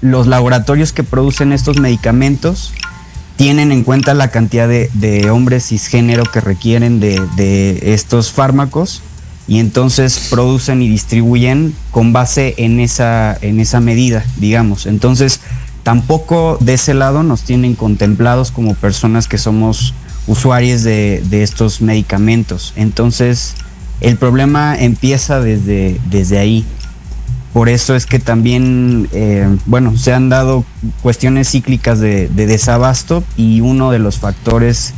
los 0.00 0.26
laboratorios 0.26 0.92
que 0.92 1.04
producen 1.04 1.52
estos 1.52 1.78
medicamentos 1.78 2.72
tienen 3.36 3.72
en 3.72 3.84
cuenta 3.84 4.14
la 4.14 4.28
cantidad 4.28 4.68
de, 4.68 5.30
hombres 5.30 5.68
cisgénero 5.68 6.24
que 6.24 6.40
requieren 6.40 7.00
de, 7.00 7.20
de, 7.36 7.94
estos 7.94 8.30
fármacos 8.30 9.02
y 9.48 9.58
entonces 9.58 10.28
producen 10.30 10.82
y 10.82 10.88
distribuyen 10.88 11.74
con 11.90 12.12
base 12.12 12.54
en 12.58 12.80
esa, 12.80 13.36
en 13.40 13.60
esa 13.60 13.80
medida, 13.80 14.24
digamos. 14.36 14.86
Entonces, 14.86 15.40
tampoco 15.82 16.58
de 16.60 16.74
ese 16.74 16.94
lado 16.94 17.22
nos 17.22 17.42
tienen 17.42 17.74
contemplados 17.74 18.50
como 18.50 18.74
personas 18.74 19.28
que 19.28 19.38
somos 19.38 19.94
usuarios 20.26 20.82
de, 20.82 21.22
estos 21.42 21.80
medicamentos. 21.80 22.72
Entonces, 22.76 23.54
el 24.00 24.16
problema 24.16 24.76
empieza 24.78 25.40
desde, 25.40 26.00
desde 26.10 26.38
ahí. 26.38 26.64
Por 27.52 27.68
eso 27.68 27.94
es 27.94 28.06
que 28.06 28.18
también, 28.18 29.08
eh, 29.12 29.46
bueno, 29.66 29.96
se 29.96 30.12
han 30.12 30.28
dado 30.28 30.64
cuestiones 31.02 31.50
cíclicas 31.50 32.00
de, 32.00 32.28
desabasto 32.28 33.22
y 33.36 33.60
uno 33.60 33.90
de 33.90 33.98
los 33.98 34.18
factores 34.18 34.94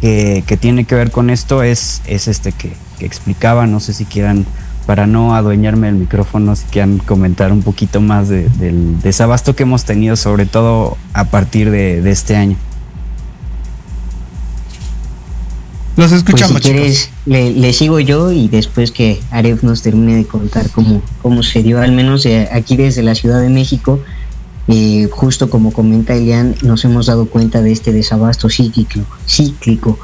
que, 0.00 0.58
tiene 0.60 0.84
que 0.84 0.94
ver 0.94 1.10
con 1.10 1.28
esto 1.28 1.62
es, 1.62 2.00
es 2.06 2.28
este 2.28 2.52
que, 2.52 2.72
que 2.98 3.04
explicaba, 3.04 3.66
no 3.66 3.80
sé 3.80 3.92
si 3.92 4.04
quieran 4.04 4.46
para 4.88 5.06
no 5.06 5.34
adueñarme 5.34 5.88
del 5.88 5.96
micrófono, 5.96 6.56
si 6.56 6.64
quieren 6.64 6.96
comentar 6.96 7.52
un 7.52 7.60
poquito 7.60 8.00
más 8.00 8.30
del 8.30 8.98
desabasto 9.02 9.54
que 9.54 9.64
hemos 9.64 9.84
tenido, 9.84 10.16
sobre 10.16 10.46
todo 10.46 10.96
a 11.12 11.24
partir 11.24 11.70
de, 11.70 12.10
este 12.10 12.36
año. 12.36 12.56
Los 15.98 16.10
escuchamos. 16.12 16.52
Pues 16.52 16.64
si 16.64 16.70
quieres, 16.70 17.10
le, 17.26 17.72
sigo 17.74 18.00
yo 18.00 18.32
y 18.32 18.48
después 18.48 18.90
que 18.90 19.20
Aref 19.30 19.62
nos 19.62 19.82
termine 19.82 20.16
de 20.16 20.24
contar 20.24 20.70
cómo, 20.70 21.02
cómo 21.20 21.42
se 21.42 21.62
dio, 21.62 21.82
al 21.82 21.92
menos 21.92 22.24
eh, 22.24 22.48
aquí 22.50 22.78
desde 22.78 23.02
la 23.02 23.14
Ciudad 23.14 23.42
de 23.42 23.50
México, 23.50 24.00
eh, 24.68 25.06
justo 25.12 25.50
como 25.50 25.70
comenta 25.70 26.14
Elian, 26.14 26.54
nos 26.62 26.82
hemos 26.86 27.04
dado 27.04 27.26
cuenta 27.26 27.60
de 27.60 27.72
este 27.72 27.92
desabasto 27.92 28.48
cíclico. 28.48 29.04
cíclico 29.26 29.98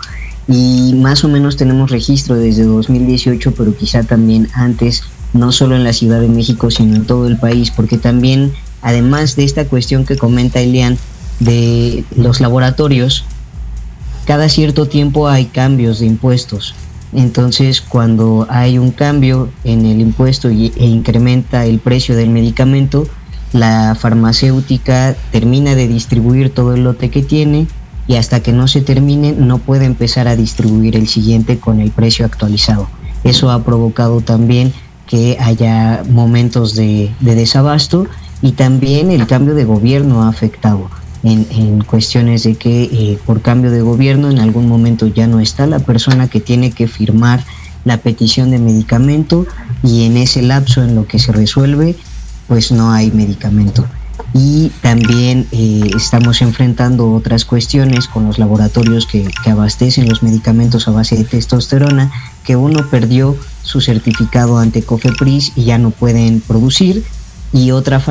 y 0.47 0.95
más 0.95 1.25
o 1.25 1.29
menos 1.29 1.57
tenemos 1.57 1.91
registro 1.91 2.37
desde 2.37 2.65
2018, 2.65 3.55
pero 3.55 3.77
quizá 3.77 4.03
también 4.03 4.49
antes, 4.55 5.05
no 5.33 5.53
solo 5.53 5.77
en 5.77 5.85
la 5.85 5.93
Ciudad 5.93 6.21
de 6.21 6.29
México, 6.29 6.71
sino 6.71 6.97
en 6.97 7.07
todo 7.07 7.27
el 7.27 7.39
país, 7.39 7.71
porque 7.71 7.99
también, 7.99 8.53
además 8.83 9.37
de 9.37 9.45
esta 9.45 9.65
cuestión 9.67 10.05
que 10.05 10.17
comenta 10.17 10.61
Elian 10.61 10.99
de 11.41 12.05
los 12.17 12.41
laboratorios, 12.41 13.25
cada 14.27 14.49
cierto 14.49 14.87
tiempo 14.87 15.29
hay 15.29 15.47
cambios 15.47 16.01
de 16.01 16.07
impuestos. 16.07 16.75
Entonces, 17.13 17.81
cuando 17.81 18.47
hay 18.51 18.79
un 18.79 18.91
cambio 18.91 19.49
en 19.63 19.87
el 19.87 20.01
impuesto 20.01 20.49
e 20.49 20.73
incrementa 20.79 21.65
el 21.65 21.79
precio 21.79 22.17
del 22.17 22.31
medicamento, 22.31 23.07
la 23.53 23.97
farmacéutica 23.99 25.15
termina 25.31 25.77
de 25.77 25.87
distribuir 25.87 26.53
todo 26.53 26.75
el 26.75 26.83
lote 26.83 27.11
que 27.11 27.23
tiene, 27.23 27.69
y 28.07 28.17
hasta 28.17 28.41
que 28.41 28.53
no 28.53 28.69
se 28.69 28.81
termine 28.81 29.33
no 29.33 29.59
puede 29.59 29.87
empezar 29.87 30.29
a 30.29 30.37
distribuir 30.37 30.97
el 30.97 31.09
siguiente 31.09 31.59
con 31.59 31.81
el 31.81 31.91
precio 31.91 32.27
actualizado. 32.27 32.89
Eso 33.25 33.51
ha 33.51 33.65
provocado 33.65 34.21
también 34.21 34.73
que 35.07 35.37
haya 35.41 36.03
momentos 36.09 36.75
de, 36.75 37.13
desabasto 37.21 38.07
y 38.43 38.53
también 38.53 39.11
el 39.11 39.27
cambio 39.27 39.55
de 39.55 39.65
gobierno 39.65 40.23
ha 40.23 40.29
afectado 40.29 40.91
en, 41.23 41.83
cuestiones 41.85 42.43
de 42.43 42.57
que 42.57 42.85
eh, 42.85 43.19
por 43.25 43.41
cambio 43.41 43.71
de 43.71 43.81
gobierno 43.81 44.31
en 44.31 44.39
algún 44.39 44.69
momento 44.69 45.07
ya 45.07 45.27
no 45.27 45.41
está 45.41 45.67
la 45.67 45.79
persona 45.79 46.29
que 46.29 46.41
tiene 46.41 46.71
que 46.71 46.87
firmar 46.87 47.43
la 47.85 47.99
petición 47.99 48.51
de 48.51 48.59
medicamento 48.59 49.47
y 49.83 50.05
en 50.05 50.19
ese 50.19 50.43
lapso 50.43 50.83
en 50.83 50.95
lo 50.95 51.07
que 51.07 51.19
se 51.19 51.33
resuelve 51.33 51.97
pues 52.47 52.73
no 52.73 52.93
hay 52.93 53.11
medicamento 53.11 53.87
y 54.33 54.71
también 54.83 55.47
eh, 55.53 55.91
estamos 55.97 56.43
enfrentando 56.43 57.13
otras 57.13 57.45
cuestiones 57.45 58.09
con 58.09 58.27
los 58.27 58.39
laboratorios 58.39 59.07
que, 59.07 59.29
abastecen 59.47 60.09
los 60.09 60.23
medicamentos 60.23 60.89
a 60.89 60.91
base 60.91 61.17
de 61.17 61.25
testosterona, 61.25 62.11
que 62.43 62.57
uno 62.57 62.89
perdió 62.91 63.37
su 63.63 63.81
certificado 63.81 64.59
ante 64.59 64.83
COFEPRIS 64.83 65.53
y 65.55 65.65
ya 65.65 65.79
no 65.79 65.91
pueden 65.91 66.41
producir, 66.41 67.05
y 67.53 67.71
otra 67.71 68.03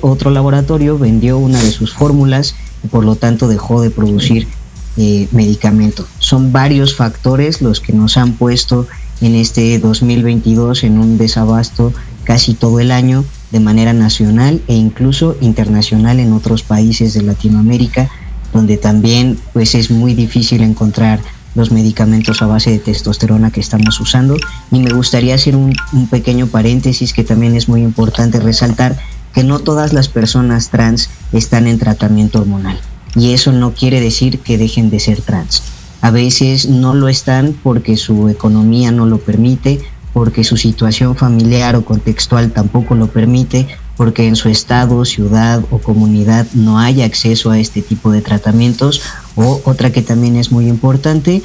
otro 0.00 0.30
laboratorio 0.30 0.98
vendió 0.98 1.38
una 1.38 1.62
de 1.62 1.70
sus 1.70 1.94
fórmulas 1.94 2.56
y 2.82 2.88
por 2.88 3.04
lo 3.04 3.14
tanto 3.14 3.46
dejó 3.46 3.80
de 3.80 3.90
producir 3.90 4.48
eh, 4.96 5.28
medicamento. 5.30 6.04
Son 6.18 6.50
varios 6.50 6.96
factores 6.96 7.62
los 7.62 7.78
que 7.78 7.92
nos 7.92 8.16
han 8.16 8.32
puesto 8.32 8.88
en 9.20 9.36
este 9.36 9.78
2022 9.78 10.82
en 10.82 10.98
un 10.98 11.18
desabasto 11.18 11.92
casi 12.24 12.54
todo 12.54 12.80
el 12.80 12.90
año 12.90 13.24
de 13.50 13.60
manera 13.60 13.92
nacional 13.92 14.60
e 14.68 14.74
incluso 14.74 15.36
internacional 15.40 16.20
en 16.20 16.32
otros 16.32 16.62
países 16.62 17.14
de 17.14 17.22
Latinoamérica, 17.22 18.10
donde 18.52 18.76
también 18.76 19.38
pues 19.52 19.74
es 19.74 19.90
muy 19.90 20.14
difícil 20.14 20.62
encontrar 20.62 21.20
los 21.54 21.72
medicamentos 21.72 22.42
a 22.42 22.46
base 22.46 22.70
de 22.70 22.78
testosterona 22.78 23.50
que 23.50 23.60
estamos 23.60 24.00
usando. 24.00 24.36
Y 24.70 24.80
me 24.80 24.92
gustaría 24.92 25.34
hacer 25.34 25.56
un, 25.56 25.74
un 25.92 26.06
pequeño 26.08 26.46
paréntesis 26.46 27.12
que 27.12 27.24
también 27.24 27.56
es 27.56 27.68
muy 27.68 27.82
importante 27.82 28.38
resaltar 28.38 28.96
que 29.34 29.44
no 29.44 29.58
todas 29.58 29.92
las 29.92 30.08
personas 30.08 30.70
trans 30.70 31.10
están 31.32 31.66
en 31.66 31.78
tratamiento 31.78 32.40
hormonal. 32.40 32.78
Y 33.16 33.32
eso 33.32 33.52
no 33.52 33.74
quiere 33.74 34.00
decir 34.00 34.38
que 34.38 34.58
dejen 34.58 34.90
de 34.90 35.00
ser 35.00 35.20
trans. 35.20 35.62
A 36.00 36.10
veces 36.10 36.68
no 36.68 36.94
lo 36.94 37.08
están 37.08 37.54
porque 37.62 37.96
su 37.96 38.28
economía 38.28 38.90
no 38.90 39.06
lo 39.06 39.18
permite 39.18 39.80
porque 40.20 40.44
su 40.44 40.58
situación 40.58 41.16
familiar 41.16 41.76
o 41.76 41.82
contextual 41.82 42.52
tampoco 42.52 42.94
lo 42.94 43.06
permite, 43.06 43.66
porque 43.96 44.28
en 44.28 44.36
su 44.36 44.50
estado, 44.50 45.06
ciudad 45.06 45.64
o 45.70 45.78
comunidad 45.78 46.46
no 46.52 46.78
haya 46.78 47.06
acceso 47.06 47.50
a 47.50 47.58
este 47.58 47.80
tipo 47.80 48.12
de 48.12 48.20
tratamientos 48.20 49.00
o 49.34 49.62
otra 49.64 49.92
que 49.92 50.02
también 50.02 50.36
es 50.36 50.52
muy 50.52 50.68
importante, 50.68 51.42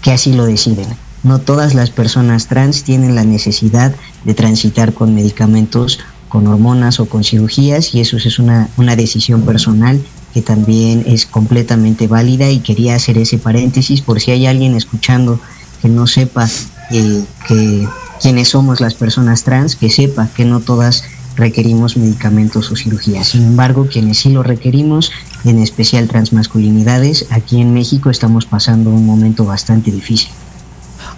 que 0.00 0.10
así 0.10 0.32
lo 0.32 0.46
deciden. 0.46 0.86
No 1.22 1.38
todas 1.38 1.74
las 1.74 1.90
personas 1.90 2.46
trans 2.46 2.82
tienen 2.82 3.14
la 3.14 3.24
necesidad 3.24 3.94
de 4.24 4.32
transitar 4.32 4.94
con 4.94 5.14
medicamentos, 5.14 6.00
con 6.30 6.46
hormonas 6.46 7.00
o 7.00 7.10
con 7.10 7.24
cirugías 7.24 7.94
y 7.94 8.00
eso 8.00 8.16
es 8.16 8.38
una, 8.38 8.70
una 8.78 8.96
decisión 8.96 9.42
personal 9.42 10.00
que 10.32 10.40
también 10.40 11.04
es 11.06 11.26
completamente 11.26 12.08
válida 12.08 12.48
y 12.48 12.60
quería 12.60 12.94
hacer 12.94 13.18
ese 13.18 13.36
paréntesis 13.36 14.00
por 14.00 14.18
si 14.18 14.30
hay 14.30 14.46
alguien 14.46 14.74
escuchando 14.74 15.38
que 15.82 15.90
no 15.90 16.06
sepa 16.06 16.48
que 16.90 17.88
quiénes 18.20 18.48
somos 18.48 18.80
las 18.80 18.94
personas 18.94 19.44
trans, 19.44 19.76
que 19.76 19.90
sepa 19.90 20.28
que 20.34 20.44
no 20.44 20.60
todas 20.60 21.04
requerimos 21.36 21.96
medicamentos 21.96 22.70
o 22.70 22.76
cirugías. 22.76 23.28
Sin 23.28 23.42
embargo, 23.44 23.86
quienes 23.90 24.18
sí 24.18 24.30
lo 24.30 24.42
requerimos, 24.42 25.12
en 25.44 25.60
especial 25.60 26.08
transmasculinidades, 26.08 27.26
aquí 27.30 27.60
en 27.60 27.72
México 27.72 28.10
estamos 28.10 28.44
pasando 28.44 28.90
un 28.90 29.06
momento 29.06 29.44
bastante 29.44 29.92
difícil. 29.92 30.30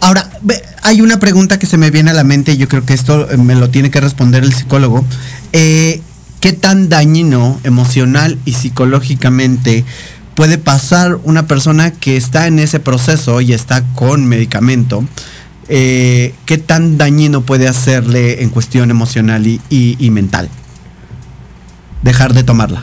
Ahora, 0.01 0.31
hay 0.83 1.01
una 1.01 1.19
pregunta 1.19 1.59
que 1.59 1.67
se 1.67 1.79
me 1.79 1.91
viene 1.91 2.11
a 2.11 2.15
la 2.15 2.25
mente 2.25 2.53
y 2.53 2.57
yo 2.59 2.69
creo 2.69 2.85
que 2.85 2.95
esto 2.95 3.31
eh, 3.31 3.37
me 3.37 3.55
lo 3.55 3.71
tiene 3.71 3.91
que 3.91 4.01
responder 4.01 4.45
el 4.45 4.53
psicólogo. 4.53 5.05
Eh, 5.53 6.03
¿Qué 6.41 6.53
tan 6.55 6.89
dañino 6.89 7.61
emocional 7.65 8.39
y 8.47 8.53
psicológicamente 8.53 9.85
puede 10.35 10.57
pasar 10.57 11.19
una 11.25 11.47
persona 11.47 11.91
que 11.91 12.17
está 12.17 12.47
en 12.47 12.59
ese 12.59 12.81
proceso 12.81 13.43
y 13.43 13.53
está 13.53 13.83
con 13.95 14.25
medicamento? 14.25 15.05
Eh, 15.73 16.35
¿Qué 16.47 16.59
tan 16.59 16.99
dañino 16.99 17.43
puede 17.43 17.69
hacerle 17.69 18.43
en 18.43 18.51
cuestión 18.51 18.91
emocional 18.91 19.47
y 19.47 20.11
mental? 20.11 20.49
Dejar 22.03 22.35
de 22.35 22.43
tomarla. 22.43 22.83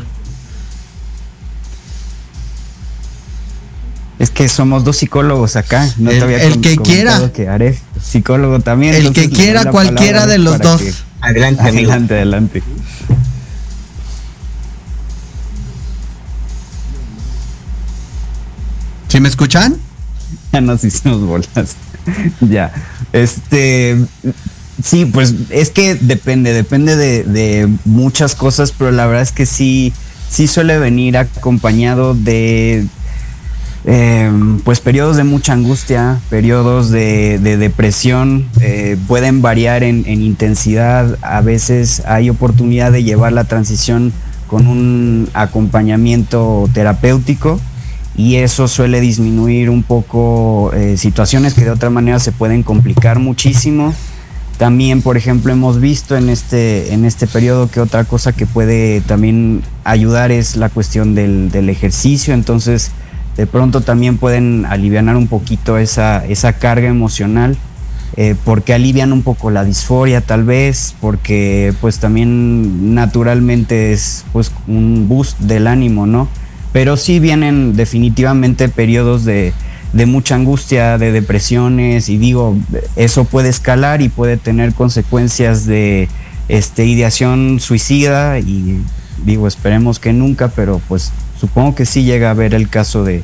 Es 4.20 4.32
que 4.32 4.50
somos 4.50 4.84
dos 4.84 4.98
psicólogos 4.98 5.56
acá. 5.56 5.88
No 5.98 6.10
el, 6.10 6.24
el 6.24 6.62
que 6.62 6.78
quiera. 6.78 7.32
Que 7.32 7.48
haré 7.48 7.78
psicólogo 8.02 8.60
también. 8.62 8.96
El 8.96 9.14
que 9.14 9.30
quiera 9.30 9.70
cualquiera 9.70 10.26
de 10.26 10.40
los 10.40 10.60
dos. 10.60 10.82
Adelante, 11.22 11.62
adelante, 11.62 12.14
adelante. 12.16 12.64
¿Sí 19.08 19.20
me 19.20 19.30
escuchan? 19.30 19.78
Ya 20.52 20.62
nos 20.62 20.84
hicimos 20.84 21.22
bolas. 21.22 21.76
ya. 22.42 22.72
Este. 23.14 23.98
Sí, 24.84 25.06
pues 25.06 25.34
es 25.50 25.72
que 25.72 25.96
depende, 25.96 26.54
depende 26.54 26.96
de, 26.96 27.24
de, 27.24 27.68
muchas 27.86 28.36
cosas, 28.36 28.72
pero 28.78 28.92
la 28.92 29.08
verdad 29.08 29.24
es 29.24 29.32
que 29.32 29.48
sí, 29.48 29.92
sí 30.30 30.46
suele 30.46 30.78
venir 30.78 31.18
acompañado 31.18 32.14
de 32.14 32.86
eh, 33.90 34.30
pues 34.66 34.82
periodos 34.82 35.16
de 35.16 35.24
mucha 35.24 35.54
angustia, 35.54 36.20
periodos 36.30 36.92
de, 36.92 37.40
depresión, 37.40 38.46
eh, 38.60 38.98
pueden 39.08 39.42
variar 39.42 39.82
en, 39.82 40.06
intensidad, 40.06 41.18
a 41.22 41.40
veces 41.40 42.04
hay 42.06 42.30
oportunidad 42.30 42.92
de 42.92 43.06
llevar 43.06 43.32
la 43.32 43.46
transición 43.46 44.12
con 44.48 44.68
un 44.68 45.30
acompañamiento 45.34 46.70
terapéutico 46.74 47.62
y 48.18 48.38
eso 48.38 48.68
suele 48.68 49.00
disminuir 49.00 49.70
un 49.70 49.84
poco 49.84 50.72
eh, 50.74 50.98
situaciones 50.98 51.54
que 51.54 51.64
de 51.64 51.70
otra 51.70 51.92
manera 51.92 52.20
se 52.20 52.32
pueden 52.32 52.64
complicar 52.64 53.20
muchísimo. 53.20 53.94
También, 54.58 55.04
por 55.04 55.18
ejemplo, 55.18 55.54
hemos 55.54 55.80
visto 55.80 56.18
en 56.18 56.30
este, 56.30 56.92
en 56.92 57.06
este 57.06 57.28
periodo 57.28 57.70
que 57.70 57.80
otra 57.80 58.06
cosa 58.06 58.34
que 58.34 58.48
puede 58.48 59.02
también 59.02 59.62
ayudar 59.84 60.32
es 60.32 60.56
la 60.56 60.70
cuestión 60.70 61.14
del, 61.14 61.70
ejercicio, 61.70 62.34
entonces 62.34 62.90
de 63.38 63.46
pronto 63.46 63.82
también 63.82 64.18
pueden 64.18 64.66
aliviar 64.66 65.16
un 65.16 65.28
poquito 65.28 65.78
esa, 65.78 66.26
esa 66.26 66.54
carga 66.54 66.88
emocional, 66.88 67.56
eh, 68.16 68.34
porque 68.46 68.74
alivian 68.74 69.14
un 69.14 69.22
poco 69.22 69.52
la 69.52 69.64
disforia 69.64 70.22
tal 70.22 70.44
vez, 70.44 70.96
porque 71.00 71.72
pues 71.82 72.00
también 72.00 72.96
naturalmente 72.96 73.94
es 73.94 74.26
pues 74.34 74.52
un 74.66 75.08
boost 75.08 75.40
del 75.40 75.68
ánimo, 75.68 76.08
¿no? 76.08 76.28
Pero 76.74 76.98
sí 76.98 77.20
vienen 77.20 77.76
definitivamente 77.76 78.70
periodos 78.70 79.26
de, 79.26 79.54
de 79.94 80.06
mucha 80.06 80.36
angustia, 80.36 80.98
de 80.98 81.12
depresiones, 81.12 82.10
y 82.10 82.18
digo, 82.18 82.58
eso 82.96 83.26
puede 83.26 83.50
escalar 83.50 84.02
y 84.02 84.10
puede 84.10 84.38
tener 84.38 84.74
consecuencias 84.74 85.66
de 85.66 86.10
este, 86.50 86.86
ideación 86.86 87.60
suicida, 87.60 88.40
y 88.40 88.80
digo, 89.26 89.48
esperemos 89.48 90.00
que 90.00 90.14
nunca, 90.14 90.50
pero 90.50 90.82
pues 90.88 91.12
supongo 91.40 91.76
que 91.76 91.86
sí 91.86 92.04
llega 92.04 92.28
a 92.28 92.32
haber 92.32 92.54
el 92.54 92.70
caso 92.70 93.04
de, 93.04 93.24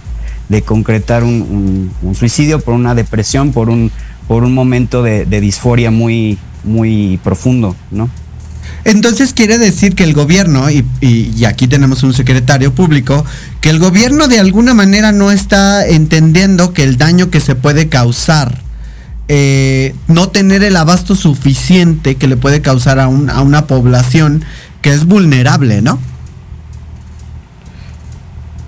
concretar 0.65 1.23
un, 1.23 1.91
suicidio 2.13 2.60
por 2.60 2.75
una 2.75 2.93
depresión, 2.93 3.51
por 3.51 3.69
un, 3.69 3.91
por 4.27 4.43
un 4.43 4.53
momento 4.53 5.01
de, 5.01 5.25
disforia 5.25 5.91
muy, 5.91 6.38
muy 6.63 7.19
profundo, 7.23 7.75
¿no? 7.91 8.10
Entonces 8.86 9.34
quiere 9.34 9.58
decir 9.58 9.96
que 9.96 10.04
el 10.04 10.13
gobierno, 10.13 10.69
y, 10.69 10.86
y, 11.00 11.46
aquí 11.46 11.67
tenemos 11.67 12.04
un 12.04 12.13
secretario 12.13 12.74
público, 12.74 13.26
que 13.62 13.69
el 13.69 13.80
gobierno 13.80 14.28
de 14.28 14.39
alguna 14.39 14.74
manera 14.74 15.12
no 15.12 15.32
está 15.32 15.88
entendiendo 15.88 16.74
que 16.74 16.84
el 16.84 16.98
daño 16.98 17.30
que 17.30 17.39
se 17.39 17.56
puede 17.56 17.88
causar, 17.88 18.62
eh, 19.30 19.96
no 20.08 20.30
tener 20.30 20.63
el 20.63 20.76
abasto 20.76 21.15
suficiente 21.15 22.15
que 22.15 22.28
le 22.28 22.36
puede 22.36 22.62
causar 22.62 23.00
a, 23.00 23.06
a 23.06 23.08
una 23.41 23.67
población 23.67 24.43
que 24.82 24.91
es 24.91 25.06
vulnerable, 25.06 25.82
¿no? 25.82 25.98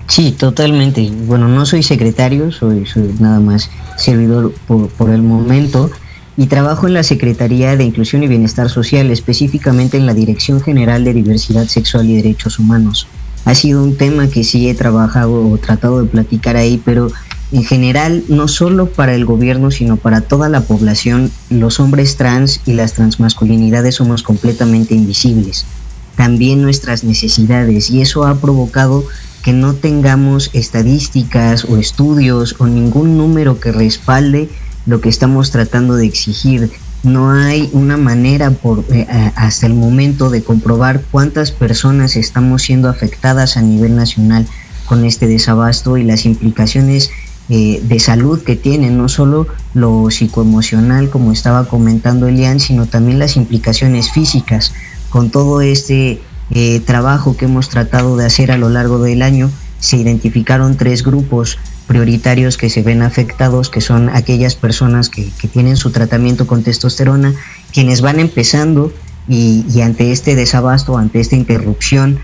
Sí, 0.08 0.32
totalmente. 0.32 1.10
Bueno, 1.26 1.48
no 1.48 1.66
soy 1.66 1.82
secretario, 1.82 2.52
soy, 2.52 2.86
soy 2.86 3.14
nada 3.18 3.40
más 3.40 3.70
servidor 3.96 4.54
por, 4.66 5.10
el 5.10 5.22
momento 5.22 5.90
y 6.36 6.46
trabajo 6.46 6.86
en 6.86 6.94
la 6.94 7.02
Secretaría 7.02 7.76
de 7.76 7.84
Inclusión 7.84 8.22
y 8.22 8.28
Bienestar 8.28 8.68
Social, 8.68 9.10
específicamente 9.10 9.96
en 9.96 10.06
la 10.06 10.14
Dirección 10.14 10.60
General 10.60 11.02
de 11.02 11.14
Diversidad 11.14 11.66
Sexual 11.66 12.10
y 12.10 12.16
Derechos 12.16 12.58
Humanos. 12.58 13.06
Ha 13.44 13.54
sido 13.54 13.82
un 13.82 13.96
tema 13.96 14.28
que 14.28 14.44
sí 14.44 14.68
he 14.68 14.74
trabajado 14.74 15.48
o 15.48 15.56
tratado 15.58 16.02
de 16.02 16.08
platicar 16.08 16.56
ahí, 16.56 16.80
pero 16.84 17.10
en 17.52 17.64
general, 17.64 18.24
no 18.28 18.48
solo 18.48 18.86
para 18.86 19.14
el 19.14 19.24
gobierno, 19.24 19.70
sino 19.70 19.96
para 19.96 20.20
toda 20.20 20.48
la 20.48 20.62
población, 20.62 21.30
los 21.48 21.78
hombres 21.78 22.16
trans 22.16 22.60
y 22.66 22.72
las 22.72 22.94
transmasculinidades 22.94 23.94
somos 23.94 24.22
completamente 24.22 24.94
invisibles. 24.94 25.64
También 26.16 26.60
nuestras 26.60 27.04
necesidades 27.04 27.88
y 27.90 28.02
eso 28.02 28.24
ha 28.24 28.40
provocado 28.40 29.04
que 29.44 29.52
no 29.52 29.74
tengamos 29.74 30.50
estadísticas 30.54 31.64
o 31.66 31.76
estudios 31.76 32.56
o 32.58 32.66
ningún 32.66 33.16
número 33.16 33.60
que 33.60 33.70
respalde 33.70 34.48
lo 34.86 35.00
que 35.00 35.08
estamos 35.08 35.50
tratando 35.50 35.96
de 35.96 36.06
exigir. 36.06 36.70
No 37.02 37.30
hay 37.30 37.68
una 37.72 37.96
manera 37.96 38.50
por, 38.50 38.84
eh, 38.90 39.06
hasta 39.36 39.66
el 39.66 39.74
momento 39.74 40.30
de 40.30 40.42
comprobar 40.42 41.02
cuántas 41.10 41.52
personas 41.52 42.16
estamos 42.16 42.62
siendo 42.62 42.88
afectadas 42.88 43.56
a 43.56 43.62
nivel 43.62 43.94
nacional 43.94 44.46
con 44.86 45.04
este 45.04 45.26
desabasto 45.26 45.96
y 45.96 46.04
las 46.04 46.24
implicaciones 46.24 47.10
eh, 47.48 47.80
de 47.82 48.00
salud 48.00 48.42
que 48.42 48.56
tiene, 48.56 48.90
no 48.90 49.08
solo 49.08 49.46
lo 49.72 50.10
psicoemocional 50.10 51.10
como 51.10 51.30
estaba 51.30 51.68
comentando 51.68 52.26
Elian, 52.26 52.58
sino 52.58 52.86
también 52.86 53.20
las 53.20 53.36
implicaciones 53.36 54.10
físicas 54.10 54.72
con 55.10 55.30
todo 55.30 55.60
este 55.60 56.20
eh, 56.50 56.80
trabajo 56.80 57.36
que 57.36 57.44
hemos 57.44 57.68
tratado 57.68 58.16
de 58.16 58.26
hacer 58.26 58.50
a 58.50 58.58
lo 58.58 58.68
largo 58.68 58.98
del 58.98 59.22
año, 59.22 59.50
se 59.78 59.96
identificaron 59.96 60.76
tres 60.76 61.04
grupos 61.04 61.58
prioritarios 61.86 62.56
que 62.56 62.68
se 62.68 62.82
ven 62.82 63.02
afectados, 63.02 63.70
que 63.70 63.80
son 63.80 64.08
aquellas 64.08 64.54
personas 64.54 65.08
que, 65.08 65.30
tienen 65.52 65.76
su 65.76 65.90
tratamiento 65.90 66.46
con 66.46 66.62
testosterona, 66.62 67.34
quienes 67.72 68.00
van 68.00 68.20
empezando 68.20 68.92
y, 69.28 69.80
ante 69.80 70.12
este 70.12 70.34
desabasto, 70.34 70.98
ante 70.98 71.20
esta 71.20 71.36
interrupción 71.36 72.18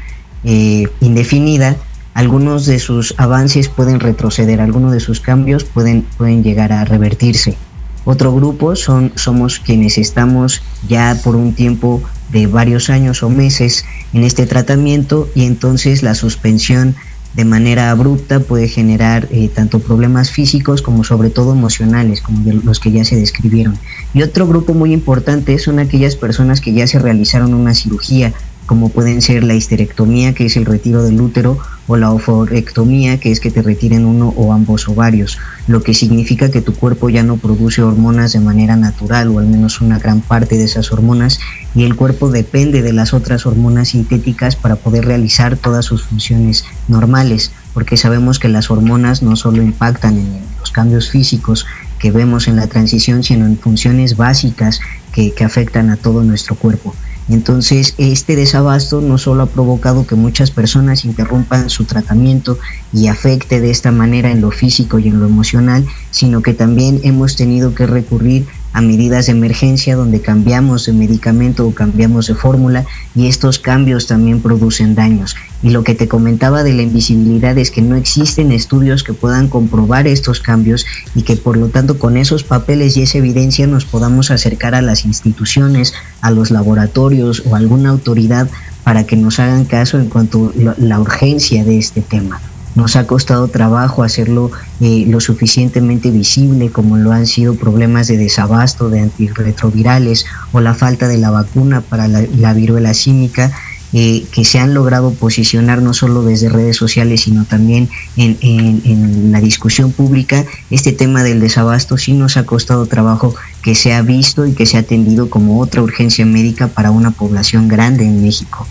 eh, 0.44 0.88
indefinida, 1.00 1.76
algunos 2.14 2.66
de 2.66 2.78
sus 2.78 3.14
avances 3.16 3.68
pueden 3.68 4.00
retroceder, 4.00 4.60
algunos 4.60 4.92
de 4.92 5.00
sus 5.00 5.20
cambios 5.20 5.64
pueden, 5.64 6.02
pueden 6.02 6.42
llegar 6.42 6.72
a 6.72 6.84
revertirse. 6.84 7.56
Otro 8.04 8.34
grupo 8.34 8.74
son, 8.74 9.12
somos 9.14 9.60
quienes 9.60 9.96
estamos 9.96 10.62
ya 10.88 11.16
por 11.22 11.36
un 11.36 11.54
tiempo 11.54 12.02
de 12.32 12.46
varios 12.46 12.90
años 12.90 13.22
o 13.22 13.30
meses 13.30 13.84
en 14.12 14.24
este 14.24 14.46
tratamiento 14.46 15.28
y 15.34 15.44
entonces 15.44 16.02
la 16.02 16.14
suspensión 16.14 16.96
de 17.34 17.44
manera 17.44 17.90
abrupta 17.90 18.40
puede 18.40 18.68
generar 18.68 19.28
eh, 19.30 19.48
tanto 19.48 19.78
problemas 19.78 20.30
físicos 20.30 20.82
como 20.82 21.02
sobre 21.04 21.30
todo 21.30 21.52
emocionales, 21.52 22.20
como 22.20 22.52
los 22.52 22.78
que 22.78 22.92
ya 22.92 23.04
se 23.04 23.16
describieron. 23.16 23.78
Y 24.12 24.22
otro 24.22 24.46
grupo 24.46 24.74
muy 24.74 24.92
importante 24.92 25.58
son 25.58 25.78
aquellas 25.78 26.16
personas 26.16 26.60
que 26.60 26.72
ya 26.72 26.86
se 26.86 26.98
realizaron 26.98 27.54
una 27.54 27.74
cirugía, 27.74 28.32
como 28.72 28.88
pueden 28.88 29.20
ser 29.20 29.44
la 29.44 29.52
histerectomía, 29.52 30.32
que 30.32 30.46
es 30.46 30.56
el 30.56 30.64
retiro 30.64 31.02
del 31.02 31.20
útero, 31.20 31.58
o 31.88 31.98
la 31.98 32.10
oforectomía, 32.10 33.20
que 33.20 33.30
es 33.30 33.38
que 33.38 33.50
te 33.50 33.60
retiren 33.60 34.06
uno 34.06 34.32
o 34.34 34.54
ambos 34.54 34.88
ovarios, 34.88 35.36
lo 35.66 35.82
que 35.82 35.92
significa 35.92 36.50
que 36.50 36.62
tu 36.62 36.72
cuerpo 36.72 37.10
ya 37.10 37.22
no 37.22 37.36
produce 37.36 37.82
hormonas 37.82 38.32
de 38.32 38.40
manera 38.40 38.76
natural 38.76 39.28
o 39.28 39.40
al 39.40 39.46
menos 39.46 39.82
una 39.82 39.98
gran 39.98 40.22
parte 40.22 40.56
de 40.56 40.64
esas 40.64 40.90
hormonas 40.90 41.38
y 41.74 41.84
el 41.84 41.96
cuerpo 41.96 42.30
depende 42.30 42.80
de 42.80 42.94
las 42.94 43.12
otras 43.12 43.44
hormonas 43.44 43.88
sintéticas 43.88 44.56
para 44.56 44.76
poder 44.76 45.04
realizar 45.04 45.58
todas 45.58 45.84
sus 45.84 46.04
funciones 46.04 46.64
normales, 46.88 47.52
porque 47.74 47.98
sabemos 47.98 48.38
que 48.38 48.48
las 48.48 48.70
hormonas 48.70 49.22
no 49.22 49.36
solo 49.36 49.60
impactan 49.62 50.16
en 50.16 50.40
los 50.58 50.70
cambios 50.70 51.10
físicos 51.10 51.66
que 51.98 52.10
vemos 52.10 52.48
en 52.48 52.56
la 52.56 52.68
transición, 52.68 53.22
sino 53.22 53.44
en 53.44 53.58
funciones 53.58 54.16
básicas 54.16 54.80
que, 55.12 55.34
que 55.34 55.44
afectan 55.44 55.90
a 55.90 55.98
todo 55.98 56.24
nuestro 56.24 56.54
cuerpo. 56.54 56.94
Entonces, 57.28 57.94
este 57.98 58.36
desabasto 58.36 59.00
no 59.00 59.16
solo 59.16 59.44
ha 59.44 59.52
provocado 59.52 60.06
que 60.06 60.16
muchas 60.16 60.50
personas 60.50 61.04
interrumpan 61.04 61.70
su 61.70 61.86
tratamiento 61.86 62.58
y 62.92 63.06
afecte 63.06 63.60
de 63.60 63.70
esta 63.70 63.92
manera 63.92 64.30
en 64.30 64.40
lo 64.40 64.50
físico 64.50 64.98
y 64.98 65.08
en 65.08 65.20
lo 65.20 65.26
emocional, 65.26 65.86
sino 66.10 66.42
que 66.42 66.54
también 66.54 67.00
hemos 67.04 67.36
tenido 67.36 67.74
que 67.74 67.86
recurrir 67.86 68.46
a 68.72 68.80
medidas 68.80 69.26
de 69.26 69.32
emergencia 69.32 69.96
donde 69.96 70.20
cambiamos 70.20 70.86
de 70.86 70.92
medicamento 70.92 71.66
o 71.66 71.74
cambiamos 71.74 72.26
de 72.26 72.34
fórmula 72.34 72.84
y 73.14 73.26
estos 73.26 73.58
cambios 73.58 74.06
también 74.06 74.40
producen 74.40 74.94
daños. 74.94 75.36
Y 75.62 75.70
lo 75.70 75.84
que 75.84 75.94
te 75.94 76.08
comentaba 76.08 76.62
de 76.62 76.72
la 76.72 76.82
invisibilidad 76.82 77.56
es 77.58 77.70
que 77.70 77.82
no 77.82 77.96
existen 77.96 78.50
estudios 78.52 79.04
que 79.04 79.12
puedan 79.12 79.48
comprobar 79.48 80.06
estos 80.06 80.40
cambios 80.40 80.86
y 81.14 81.22
que 81.22 81.36
por 81.36 81.56
lo 81.56 81.68
tanto 81.68 81.98
con 81.98 82.16
esos 82.16 82.44
papeles 82.44 82.96
y 82.96 83.02
esa 83.02 83.18
evidencia 83.18 83.66
nos 83.66 83.84
podamos 83.84 84.30
acercar 84.30 84.74
a 84.74 84.82
las 84.82 85.04
instituciones, 85.04 85.92
a 86.20 86.30
los 86.30 86.50
laboratorios 86.50 87.42
o 87.46 87.54
a 87.54 87.58
alguna 87.58 87.90
autoridad 87.90 88.48
para 88.84 89.04
que 89.04 89.16
nos 89.16 89.38
hagan 89.38 89.64
caso 89.64 89.98
en 89.98 90.08
cuanto 90.08 90.52
a 90.56 90.74
la 90.78 90.98
urgencia 90.98 91.64
de 91.64 91.78
este 91.78 92.00
tema. 92.00 92.40
Nos 92.74 92.96
ha 92.96 93.06
costado 93.06 93.48
trabajo 93.48 94.02
hacerlo 94.02 94.50
eh, 94.80 95.04
lo 95.06 95.20
suficientemente 95.20 96.10
visible 96.10 96.70
como 96.70 96.96
lo 96.96 97.12
han 97.12 97.26
sido 97.26 97.54
problemas 97.54 98.08
de 98.08 98.16
desabasto 98.16 98.88
de 98.88 99.00
antirretrovirales 99.00 100.24
o 100.52 100.60
la 100.60 100.74
falta 100.74 101.08
de 101.08 101.18
la 101.18 101.30
vacuna 101.30 101.82
para 101.82 102.08
la, 102.08 102.54
viruela 102.54 102.94
símica. 102.94 103.52
Eh, 103.94 104.24
que 104.32 104.46
se 104.46 104.58
han 104.58 104.72
logrado 104.72 105.12
posicionar 105.12 105.82
no 105.82 105.92
solo 105.92 106.22
desde 106.22 106.48
redes 106.48 106.78
sociales, 106.78 107.24
sino 107.24 107.44
también 107.44 107.90
en, 108.16 108.38
en, 108.40 109.30
la 109.30 109.38
discusión 109.38 109.92
pública, 109.92 110.46
este 110.70 110.92
tema 110.92 111.22
del 111.22 111.40
desabasto 111.40 111.98
sí 111.98 112.14
nos 112.14 112.38
ha 112.38 112.46
costado 112.46 112.86
trabajo 112.86 113.34
que 113.62 113.74
se 113.74 113.92
ha 113.92 114.00
visto 114.00 114.46
y 114.46 114.54
que 114.54 114.64
se 114.64 114.78
ha 114.78 114.80
atendido 114.80 115.28
como 115.28 115.60
otra 115.60 115.82
urgencia 115.82 116.24
médica 116.24 116.68
para 116.68 116.90
una 116.90 117.10
población 117.10 117.68
grande 117.68 118.06
en 118.06 118.22
México. 118.22 118.66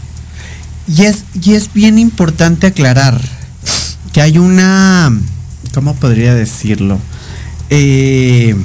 Y 0.87 1.03
es, 1.03 1.23
y 1.39 1.53
es 1.53 1.71
bien 1.71 1.99
importante 1.99 2.67
aclarar, 2.67 3.21
que 4.13 4.21
hay 4.21 4.37
una, 4.37 5.11
¿cómo 5.73 5.95
podría 5.95 6.33
decirlo? 6.33 6.99
Eh, 7.69 8.55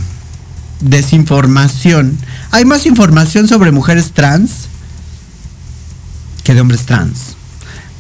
desinformación. 0.81 2.19
Hay 2.51 2.65
más 2.65 2.87
información 2.87 3.49
sobre 3.49 3.73
mujeres 3.73 4.13
trans 4.13 4.69
que 6.47 6.55
de 6.55 6.61
hombres 6.61 6.87
trans. 6.87 7.37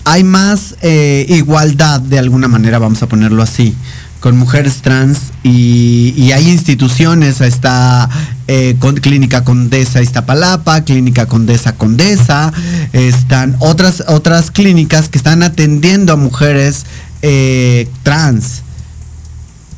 Hay 0.05 0.23
más 0.23 0.77
eh, 0.83 1.27
igualdad, 1.29 2.01
de 2.01 2.21
alguna 2.21 2.47
manera, 2.47 2.79
vamos 2.79 3.03
a 3.03 3.09
ponerlo 3.09 3.43
así, 3.43 3.75
con 4.21 4.37
mujeres 4.39 4.77
trans 4.83 5.19
y, 5.43 6.31
hay 6.33 6.49
instituciones, 6.49 7.41
está 7.41 8.09
eh, 8.49 8.77
con, 8.79 8.97
Clínica 8.97 9.45
Condesa 9.45 10.03
Iztapalapa, 10.03 10.83
Clínica 10.85 11.27
Condesa 11.27 11.75
Condesa, 11.75 12.53
están 12.93 13.57
otras, 13.59 14.05
otras 14.09 14.51
clínicas 14.51 15.09
que 15.09 15.19
están 15.19 15.43
atendiendo 15.43 16.13
a 16.13 16.17
mujeres 16.17 16.87
eh, 17.23 17.89
trans. 18.03 18.63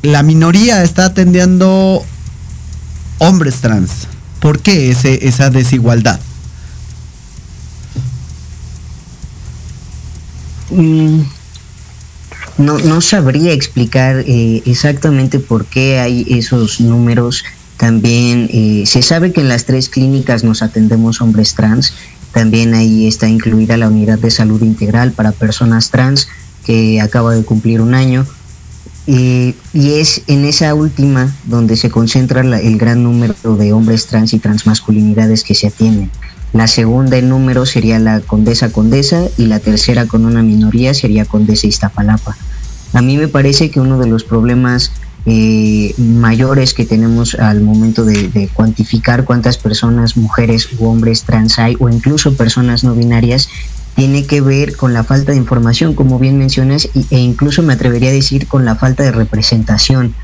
La 0.01 0.23
minoría 0.23 0.83
está 0.83 1.05
atendiendo 1.05 2.03
hombres 3.17 3.55
trans. 3.55 4.07
¿Por 4.39 4.59
qué 4.59 4.91
ese, 4.91 5.27
esa 5.27 5.49
desigualdad? 5.49 6.19
Mm, 10.69 11.21
no, 12.57 12.77
no, 12.77 13.01
sabría 13.01 13.51
explicar 13.51 14.23
eh, 14.27 14.61
exactamente 14.65 15.39
por 15.39 15.65
qué 15.65 15.99
hay 15.99 16.25
esos 16.29 16.79
números. 16.79 17.43
También 17.79 18.49
eh, 18.51 18.83
se 18.85 19.01
sabe 19.01 19.31
que 19.31 19.39
en 19.39 19.47
las 19.47 19.63
tres 19.63 19.87
clínicas 19.87 20.43
nos 20.43 20.61
atendemos 20.61 21.21
hombres 21.21 21.55
trans. 21.55 21.93
También 22.33 22.73
ahí 22.73 23.07
está 23.07 23.29
incluida 23.29 23.77
la 23.77 23.87
unidad 23.87 24.19
de 24.19 24.31
salud 24.31 24.61
integral 24.61 25.13
para 25.13 25.31
personas 25.31 25.89
trans 25.89 26.27
que 26.65 26.99
acaba 26.99 27.33
de 27.33 27.45
cumplir 27.45 27.79
un 27.79 27.93
año. 27.93 28.25
y 29.07 29.55
es 29.73 30.21
en 30.27 30.43
esa 30.43 30.75
última 30.75 31.33
donde 31.45 31.77
se 31.77 31.89
concentra 31.89 32.41
el 32.41 32.77
gran 32.77 33.01
número 33.01 33.33
de 33.57 33.71
hombres 33.71 34.07
trans 34.07 34.33
y 34.33 34.39
transmasculinidades 34.39 35.45
que 35.45 35.55
se 35.55 35.67
atienden. 35.67 36.11
La 36.51 36.67
segunda 36.67 37.17
en 37.17 37.29
número 37.29 37.65
sería 37.65 37.97
la 37.97 38.19
Condesa 38.19 38.71
Condesa 38.73 39.23
y 39.37 39.45
la 39.45 39.59
tercera 39.59 40.05
con 40.05 40.25
una 40.25 40.43
minoría 40.43 40.93
sería 40.93 41.23
Condesa 41.23 41.65
Iztapalapa. 41.65 42.35
A 42.91 43.01
mí 43.01 43.17
me 43.17 43.29
parece 43.29 43.71
que 43.71 43.79
uno 43.79 43.99
de 43.99 44.07
los 44.07 44.25
problemas 44.25 44.91
eh, 45.25 45.93
mayores 45.97 46.73
que 46.73 46.85
tenemos 46.85 47.35
al 47.35 47.61
momento 47.61 48.05
de, 48.05 48.49
cuantificar 48.53 49.25
cuántas 49.25 49.57
personas, 49.57 50.17
mujeres 50.17 50.69
u 50.79 50.85
hombres 50.87 51.23
trans 51.23 51.59
hay 51.59 51.75
o 51.79 51.89
incluso 51.89 52.35
personas 52.35 52.83
no 52.83 52.95
binarias 52.95 53.49
tiene 53.95 54.25
que 54.25 54.39
ver 54.39 54.77
con 54.77 54.93
la 54.93 55.03
falta 55.03 55.33
de 55.33 55.37
información, 55.37 55.93
como 55.93 56.19
bien 56.19 56.37
mencionas, 56.37 56.87
e 57.09 57.17
incluso 57.17 57.63
me 57.63 57.73
atrevería 57.73 58.09
a 58.09 58.13
decir 58.13 58.47
con 58.47 58.63
la 58.63 58.75
falta 58.75 59.03
de 59.03 59.11
representación. 59.11 60.15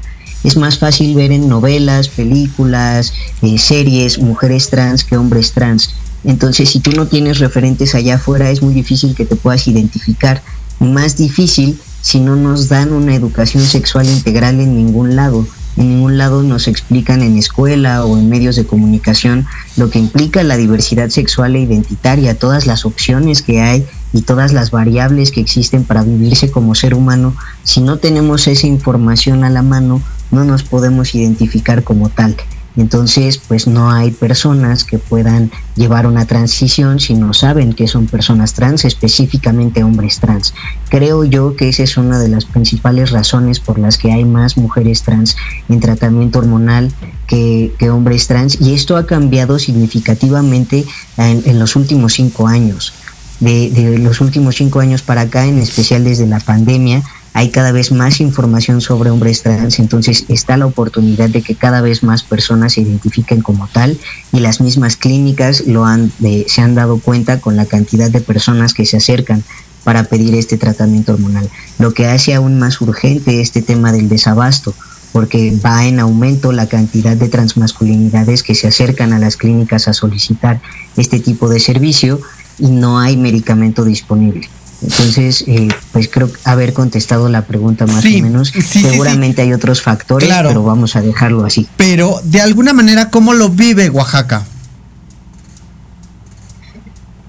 Es 0.45 0.55
más 0.55 0.77
fácil 0.79 1.13
ver 1.15 1.31
en 1.31 1.49
novelas, 1.49 2.07
películas, 2.07 3.13
eh, 3.41 3.57
series, 3.57 4.19
mujeres 4.19 4.69
trans 4.69 5.03
que 5.03 5.17
hombres 5.17 5.51
trans. 5.51 5.95
Entonces, 6.23 6.69
si 6.69 6.79
tú 6.79 6.91
no 6.91 7.07
tienes 7.07 7.39
referentes 7.39 7.95
allá 7.95 8.15
afuera, 8.15 8.49
es 8.49 8.61
muy 8.61 8.73
difícil 8.73 9.13
que 9.13 9.25
te 9.25 9.35
puedas 9.35 9.67
identificar. 9.67 10.41
Más 10.79 11.17
difícil 11.17 11.79
si 12.05 12.19
no 12.19 12.35
nos 12.35 12.69
dan 12.69 12.93
una 12.93 13.15
educación 13.15 13.63
sexual 13.63 14.05
integral 14.05 14.59
en 14.59 14.75
ningún 14.75 15.15
lado 15.15 15.47
en 15.75 15.89
ningún 15.89 16.19
lado 16.19 16.43
nos 16.43 16.67
explican 16.67 17.23
en 17.23 17.35
escuela 17.37 18.05
o 18.05 18.15
en 18.17 18.29
medios 18.29 18.55
de 18.55 18.65
comunicación 18.65 19.45
lo 19.75 19.89
que 19.89 19.97
implica 19.97 20.43
la 20.43 20.55
diversidad 20.55 21.09
sexual 21.09 21.55
e 21.55 21.61
identitaria, 21.61 22.37
todas 22.37 22.65
las 22.65 22.85
opciones 22.85 23.41
que 23.41 23.61
hay 23.61 23.85
y 24.13 24.21
todas 24.21 24.53
las 24.53 24.71
variables 24.71 25.31
que 25.31 25.41
existen 25.41 25.83
para 25.83 26.03
vivirse 26.03 26.49
como 26.49 26.75
ser 26.75 26.93
humano. 26.93 27.35
Si 27.63 27.81
no 27.81 27.97
tenemos 27.97 28.47
esa 28.47 28.67
información 28.67 29.43
a 29.43 29.49
la 29.49 29.63
mano, 29.63 30.01
no 30.31 30.45
nos 30.45 30.63
podemos 30.63 31.13
identificar 31.13 31.83
como 31.83 32.07
tal. 32.09 32.37
Entonces, 32.77 33.37
pues 33.37 33.67
no 33.67 33.91
hay 33.91 34.11
personas 34.11 34.83
que 34.83 34.99
puedan 34.99 35.51
llevar 35.75 36.07
una 36.07 36.25
transición 36.25 36.99
si 36.99 37.13
no 37.13 37.33
saben 37.33 37.73
que 37.73 37.87
son 37.87 38.07
personas 38.07 38.53
trans, 38.53 38.85
específicamente 38.85 39.83
hombres 39.83 40.19
trans. 40.19 40.53
Creo 40.89 41.23
yo 41.23 41.55
que 41.55 41.69
esa 41.69 41.83
es 41.83 41.97
una 41.97 42.19
de 42.19 42.27
las 42.27 42.45
principales 42.45 43.11
razones 43.11 43.59
por 43.59 43.79
las 43.79 43.97
que 43.97 44.11
hay 44.11 44.25
más 44.25 44.57
mujeres 44.57 45.03
trans 45.03 45.37
en 45.69 45.79
tratamiento 45.79 46.39
hormonal 46.39 46.91
que, 47.27 47.71
hombres 47.89 48.27
trans 48.27 48.59
y 48.59 48.73
esto 48.73 48.97
ha 48.97 49.05
cambiado 49.05 49.57
significativamente 49.59 50.85
en, 51.17 51.59
los 51.59 51.75
últimos 51.75 52.13
cinco 52.13 52.47
años. 52.47 52.93
De, 53.39 53.97
los 53.99 54.21
últimos 54.21 54.55
cinco 54.55 54.79
años 54.79 55.01
para 55.01 55.21
acá, 55.21 55.45
en 55.45 55.59
especial 55.59 56.03
desde 56.03 56.25
la 56.25 56.39
pandemia, 56.39 57.03
hay 57.35 57.49
cada 57.49 57.73
vez 57.73 57.91
más 57.91 58.21
información 58.21 58.79
sobre 58.79 59.09
hombres 59.09 59.43
trans, 59.43 59.79
entonces 59.79 60.23
está 60.29 60.55
la 60.55 60.67
oportunidad 60.67 61.29
de 61.29 61.41
que 61.41 61.53
cada 61.53 61.81
vez 61.81 62.01
más 62.01 62.23
personas 62.23 62.71
se 62.73 62.81
identifiquen 62.81 63.41
como 63.41 63.67
tal 63.67 63.99
y 64.31 64.39
las 64.39 64.61
mismas 64.61 64.95
clínicas 64.95 65.67
lo 65.67 65.83
han, 65.83 66.13
se 66.47 66.61
han 66.61 66.75
dado 66.75 66.97
cuenta 66.97 67.41
con 67.41 67.57
la 67.57 67.65
cantidad 67.65 68.09
de 68.09 68.21
personas 68.21 68.73
que 68.73 68.85
se 68.85 68.95
acercan 68.95 69.43
para 69.83 70.05
pedir 70.05 70.33
este 70.33 70.55
tratamiento 70.55 71.11
hormonal, 71.11 71.49
lo 71.77 71.93
que 71.93 72.07
hace 72.07 72.33
aún 72.33 72.57
más 72.57 72.79
urgente 72.79 73.41
este 73.41 73.61
tema 73.61 73.91
del 73.91 74.07
desabasto, 74.07 74.73
porque 75.11 75.53
va 75.63 75.85
en 75.85 75.99
aumento 75.99 76.53
la 76.53 76.69
cantidad 76.69 77.17
de 77.17 77.27
transmasculinidades 77.27 78.43
que 78.43 78.55
se 78.55 78.69
acercan 78.69 79.11
a 79.11 79.19
las 79.19 79.35
clínicas 79.35 79.89
a 79.89 79.93
solicitar 79.93 80.61
este 80.95 81.19
tipo 81.19 81.49
de 81.49 81.59
servicio 81.59 82.21
y 82.59 82.67
no 82.67 82.97
hay 82.97 83.17
medicamento 83.17 83.83
disponible. 83.83 84.47
Entonces, 84.81 85.43
eh, 85.47 85.67
pues 85.91 86.09
creo 86.09 86.29
haber 86.43 86.73
contestado 86.73 87.29
la 87.29 87.43
pregunta 87.45 87.85
más 87.85 88.03
o 88.03 88.09
menos. 88.09 88.49
Seguramente 88.49 89.41
hay 89.41 89.53
otros 89.53 89.81
factores, 89.81 90.29
pero 90.29 90.63
vamos 90.63 90.95
a 90.95 91.01
dejarlo 91.01 91.45
así. 91.45 91.67
Pero, 91.77 92.19
de 92.23 92.41
alguna 92.41 92.73
manera, 92.73 93.09
¿cómo 93.09 93.33
lo 93.33 93.49
vive 93.49 93.89
Oaxaca? 93.89 94.45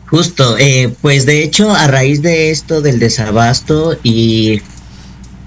Justo, 0.09 0.57
eh, 0.59 0.95
pues 1.03 1.27
de 1.27 1.43
hecho, 1.43 1.75
a 1.75 1.87
raíz 1.89 2.23
de 2.23 2.51
esto 2.51 2.81
del 2.81 2.99
desabasto 2.99 3.97
y, 4.03 4.63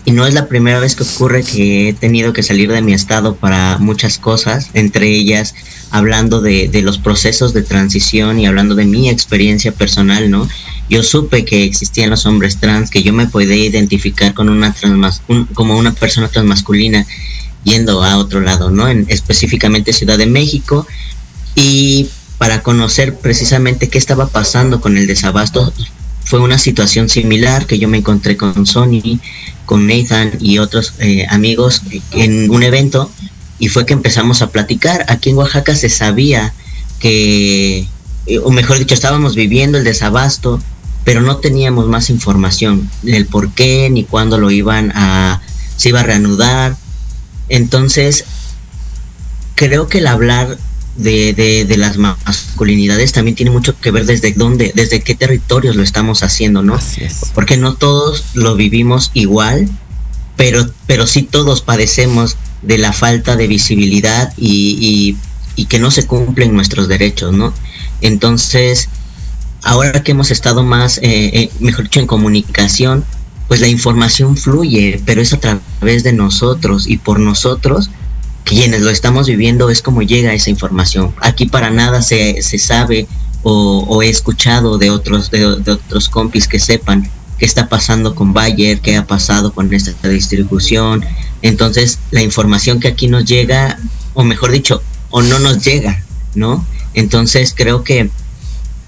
y 0.09 0.11
no 0.11 0.25
es 0.25 0.33
la 0.33 0.47
primera 0.47 0.79
vez 0.79 0.95
que 0.95 1.03
ocurre 1.03 1.43
que 1.43 1.89
he 1.89 1.93
tenido 1.93 2.33
que 2.33 2.41
salir 2.41 2.71
de 2.71 2.81
mi 2.81 2.93
estado 2.93 3.35
para 3.35 3.77
muchas 3.77 4.17
cosas, 4.17 4.71
entre 4.73 5.07
ellas 5.07 5.53
hablando 5.91 6.41
de, 6.41 6.71
los 6.81 6.97
procesos 6.97 7.53
de 7.53 7.61
transición 7.61 8.39
y 8.39 8.47
hablando 8.47 8.73
de 8.73 8.85
mi 8.85 9.07
experiencia 9.07 9.71
personal, 9.71 10.31
¿no? 10.31 10.49
Yo 10.89 11.03
supe 11.03 11.45
que 11.45 11.63
existían 11.63 12.09
los 12.09 12.25
hombres 12.25 12.57
trans, 12.57 12.89
que 12.89 13.03
yo 13.03 13.13
me 13.13 13.27
podía 13.27 13.63
identificar 13.63 14.33
con 14.33 14.49
una 14.49 14.73
trans, 14.73 15.21
como 15.53 15.77
una 15.77 15.93
persona 15.93 16.27
transmasculina 16.27 17.05
yendo 17.63 18.03
a 18.03 18.17
otro 18.17 18.41
lado, 18.41 18.71
¿no? 18.71 18.87
En, 18.87 19.05
específicamente 19.09 19.93
Ciudad 19.93 20.17
de 20.17 20.25
México. 20.25 20.87
Y 21.53 22.09
para 22.39 22.63
conocer 22.63 23.13
precisamente 23.19 23.89
qué 23.89 23.99
estaba 23.99 24.27
pasando 24.27 24.81
con 24.81 24.97
el 24.97 25.05
desabasto, 25.05 25.71
fue 26.29 26.39
una 26.39 26.59
situación 26.59 27.09
similar 27.09 27.65
que 27.65 27.79
yo 27.79 27.87
me 27.87 27.97
encontré 27.97 28.37
con 28.37 28.67
Sony, 28.67 29.19
con 29.65 29.87
Nathan 29.87 30.33
y 30.39 30.59
otros 30.59 30.93
eh, 30.99 31.25
amigos 31.27 31.81
en 32.11 32.51
un 32.51 32.61
evento 32.61 33.09
y 33.57 33.69
fue 33.69 33.87
que 33.87 33.93
empezamos 33.93 34.43
a 34.43 34.51
platicar. 34.51 35.07
Aquí 35.09 35.31
en 35.31 35.37
Oaxaca 35.37 35.75
se 35.75 35.89
sabía 35.89 36.53
que, 36.99 37.87
eh, 38.27 38.39
o 38.43 38.51
mejor 38.51 38.77
dicho, 38.77 38.93
estábamos 38.93 39.33
viviendo 39.33 39.79
el 39.79 39.83
desabasto, 39.83 40.61
pero 41.03 41.21
no 41.21 41.37
teníamos 41.37 41.87
más 41.87 42.11
información, 42.11 42.87
el 43.07 43.25
por 43.25 43.51
qué 43.53 43.89
ni 43.89 44.03
cuándo 44.03 44.37
lo 44.37 44.51
iban 44.51 44.91
a, 44.93 45.41
se 45.77 45.89
iba 45.89 46.01
a 46.01 46.03
reanudar. 46.03 46.77
Entonces, 47.49 48.25
creo 49.55 49.87
que 49.87 49.97
el 49.97 50.05
hablar 50.05 50.59
de, 50.99 51.65
de, 51.67 51.77
las 51.77 51.97
masculinidades 51.97 53.13
también 53.13 53.35
tiene 53.35 53.51
mucho 53.51 53.79
que 53.79 53.91
ver 53.91 54.05
desde 54.05 54.33
dónde, 54.33 54.71
desde 54.75 55.01
qué 55.01 55.15
territorios 55.15 55.75
lo 55.75 55.83
estamos 55.83 56.23
haciendo, 56.23 56.61
¿no? 56.61 56.77
Porque 57.33 57.57
no 57.57 57.75
todos 57.75 58.25
lo 58.33 58.55
vivimos 58.55 59.11
igual, 59.13 59.69
pero, 60.35 60.69
pero 60.87 61.07
sí 61.07 61.23
todos 61.23 61.61
padecemos 61.61 62.37
de 62.61 62.77
la 62.77 62.91
falta 62.91 63.35
de 63.35 63.47
visibilidad 63.47 64.33
y, 64.37 65.15
y, 65.55 65.65
que 65.65 65.79
no 65.79 65.91
se 65.91 66.07
cumplen 66.07 66.53
nuestros 66.53 66.87
derechos, 66.87 67.33
¿no? 67.33 67.53
Entonces, 68.01 68.87
ahora 69.61 70.03
que 70.03 70.11
hemos 70.11 70.31
estado 70.31 70.63
más, 70.63 70.97
eh, 70.99 71.01
eh, 71.03 71.51
mejor 71.59 71.85
dicho, 71.85 71.99
en 71.99 72.07
comunicación, 72.07 73.03
pues 73.49 73.59
la 73.59 73.67
información 73.67 74.37
fluye, 74.37 75.01
pero 75.05 75.21
es 75.21 75.33
a 75.33 75.39
través 75.39 76.03
de 76.03 76.13
nosotros 76.13 76.87
y 76.87 76.97
por 76.97 77.19
nosotros, 77.19 77.89
quienes 78.49 78.81
lo 78.81 78.89
estamos 78.89 79.27
viviendo, 79.27 79.69
es 79.69 79.83
como 79.83 80.01
llega 80.01 80.33
esa 80.33 80.49
información. 80.49 81.13
Aquí 81.21 81.45
para 81.45 81.69
nada 81.69 82.01
se, 82.01 82.41
se 82.41 82.57
sabe 82.57 83.07
o, 83.43 84.01
he 84.01 84.09
escuchado 84.09 84.79
de 84.79 84.89
otros, 84.89 85.29
de, 85.29 85.57
de, 85.57 85.71
otros 85.73 86.09
compis 86.09 86.47
que 86.47 86.57
sepan 86.57 87.07
qué 87.37 87.45
está 87.45 87.69
pasando 87.69 88.15
con 88.15 88.33
Bayer, 88.33 88.79
qué 88.81 88.97
ha 88.97 89.05
pasado 89.05 89.53
con 89.53 89.71
esta 89.71 90.09
distribución, 90.09 91.05
entonces, 91.41 91.99
la 92.11 92.21
información 92.21 92.79
que 92.79 92.87
aquí 92.87 93.07
nos 93.07 93.25
llega, 93.25 93.77
o 94.13 94.23
mejor 94.23 94.51
dicho, 94.51 94.81
o 95.09 95.21
no 95.21 95.39
nos 95.39 95.63
llega, 95.63 96.03
¿no? 96.35 96.65
Entonces, 96.93 97.53
creo 97.55 97.83
que 97.83 98.09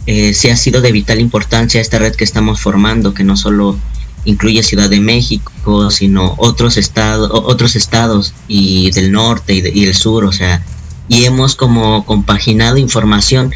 eh, 0.06 0.34
sí 0.34 0.50
ha 0.50 0.58
sido 0.58 0.82
de 0.82 0.92
vital 0.92 1.20
importancia 1.20 1.80
esta 1.80 2.00
red 2.00 2.16
que 2.16 2.24
estamos 2.24 2.60
formando, 2.60 3.14
que 3.14 3.24
no 3.24 3.38
solo 3.38 3.78
incluye 4.26 4.64
Ciudad 4.64 4.90
de 4.90 5.00
México, 5.00 5.90
sino 5.92 6.36
otros 6.38 6.78
estados, 6.78 7.30
otros 7.32 7.76
estados 7.76 8.34
y 8.48 8.92
del 8.92 9.12
norte 9.12 9.54
y, 9.54 9.82
y 9.82 9.86
del 9.86 9.96
sur, 9.96 10.26
o 10.26 10.32
sea, 10.32 10.64
y 11.08 11.26
hemos 11.26 11.56
como 11.56 12.06
compaginado 12.06 12.78
información 12.78 13.54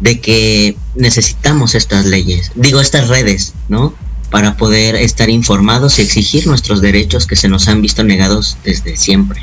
de 0.00 0.20
que 0.20 0.76
necesitamos 0.94 1.74
estas 1.74 2.06
leyes, 2.06 2.52
digo 2.54 2.80
estas 2.80 3.08
redes, 3.08 3.54
¿no? 3.68 3.94
para 4.32 4.56
poder 4.56 4.96
estar 4.96 5.28
informados 5.28 5.98
y 5.98 6.02
exigir 6.02 6.46
nuestros 6.46 6.80
derechos 6.80 7.26
que 7.26 7.36
se 7.36 7.48
nos 7.48 7.68
han 7.68 7.82
visto 7.82 8.02
negados 8.02 8.56
desde 8.64 8.96
siempre. 8.96 9.42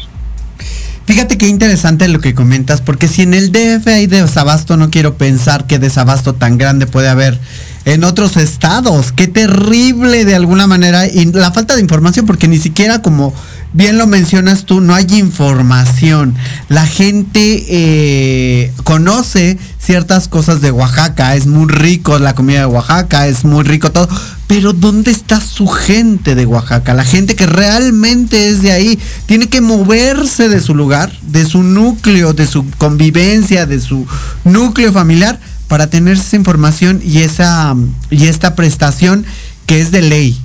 Fíjate 1.05 1.37
qué 1.37 1.47
interesante 1.47 2.07
lo 2.07 2.19
que 2.19 2.33
comentas, 2.33 2.81
porque 2.81 3.07
si 3.07 3.21
en 3.21 3.35
el 3.35 3.51
DF 3.51 3.87
hay 3.87 4.07
desabasto, 4.07 4.77
no 4.77 4.89
quiero 4.89 5.15
pensar 5.15 5.67
qué 5.67 5.77
desabasto 5.77 6.33
tan 6.33 6.57
grande 6.57 6.87
puede 6.87 7.07
haber 7.07 7.39
en 7.85 8.03
otros 8.03 8.37
estados. 8.37 9.11
Qué 9.11 9.27
terrible 9.27 10.25
de 10.25 10.35
alguna 10.35 10.67
manera. 10.67 11.07
Y 11.07 11.25
la 11.25 11.51
falta 11.51 11.75
de 11.75 11.81
información, 11.81 12.25
porque 12.25 12.47
ni 12.47 12.57
siquiera 12.57 13.01
como 13.01 13.33
bien 13.73 13.97
lo 13.97 14.07
mencionas 14.07 14.65
tú, 14.65 14.81
no 14.81 14.95
hay 14.95 15.07
información. 15.11 16.35
La 16.69 16.85
gente 16.85 17.65
eh, 17.69 18.73
conoce 18.83 19.57
ciertas 19.79 20.27
cosas 20.27 20.61
de 20.61 20.71
Oaxaca, 20.71 21.35
es 21.35 21.47
muy 21.47 21.67
rico 21.67 22.19
la 22.19 22.35
comida 22.35 22.59
de 22.59 22.65
Oaxaca, 22.65 23.27
es 23.27 23.43
muy 23.43 23.63
rico 23.63 23.91
todo, 23.91 24.09
pero 24.47 24.73
¿dónde 24.73 25.11
está 25.11 25.39
su 25.41 25.67
gente 25.67 26.35
de 26.35 26.45
Oaxaca? 26.45 26.93
La 26.93 27.05
gente 27.05 27.35
que 27.35 27.45
realmente 27.45 28.49
es 28.49 28.61
de 28.61 28.71
ahí, 28.71 28.99
tiene 29.25 29.47
que 29.47 29.61
moverse 29.61 30.49
de 30.49 30.59
su 30.59 30.75
lugar, 30.75 31.11
de 31.21 31.45
su 31.45 31.63
núcleo, 31.63 32.33
de 32.33 32.45
su 32.45 32.69
convivencia, 32.77 33.65
de 33.65 33.79
su 33.79 34.05
núcleo 34.43 34.91
familiar, 34.91 35.39
para 35.69 35.89
tener 35.89 36.17
esa 36.17 36.35
información 36.35 37.01
y, 37.01 37.19
esa, 37.19 37.73
y 38.09 38.25
esta 38.25 38.55
prestación 38.55 39.25
que 39.65 39.79
es 39.79 39.91
de 39.91 40.01
ley 40.01 40.41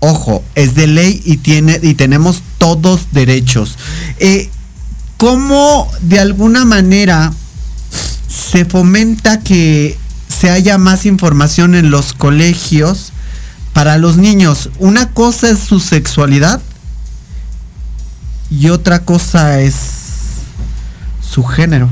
ojo, 0.00 0.44
es 0.54 0.74
de 0.74 0.86
ley 0.86 1.20
y, 1.24 1.38
tiene, 1.38 1.80
y 1.82 1.94
tenemos 1.94 2.42
todos 2.58 3.08
derechos. 3.12 3.76
Eh, 4.18 4.50
¿Cómo 5.16 5.90
de 6.00 6.20
alguna 6.20 6.64
manera 6.64 7.32
se 8.28 8.64
fomenta 8.64 9.40
que 9.40 9.98
se 10.28 10.50
haya 10.50 10.78
más 10.78 11.06
información 11.06 11.74
en 11.74 11.90
los 11.90 12.12
colegios 12.12 13.12
para 13.72 13.98
los 13.98 14.16
niños? 14.16 14.70
Una 14.78 15.10
cosa 15.10 15.50
es 15.50 15.58
su 15.58 15.80
sexualidad 15.80 16.62
y 18.50 18.68
otra 18.68 19.00
cosa 19.00 19.60
es 19.60 19.74
su 21.20 21.42
género. 21.42 21.90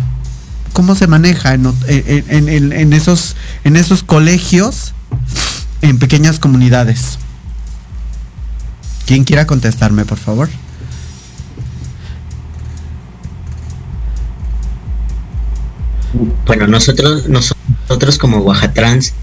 ¿Cómo 0.76 0.94
se 0.94 1.06
maneja 1.06 1.54
en, 1.54 1.72
en 1.88 2.92
esos, 2.92 3.34
en 3.64 3.76
esos 3.76 4.02
colegios 4.02 4.92
en 5.80 5.98
pequeñas 5.98 6.38
comunidades? 6.38 7.18
¿Quién 9.06 9.24
quiera 9.24 9.46
contestarme, 9.46 10.04
por 10.04 10.18
favor? 10.18 10.50
Bueno, 16.44 16.66
nosotros, 16.66 17.26
nosotros 17.26 18.18
como 18.18 18.40
Oaxatrans 18.40 19.14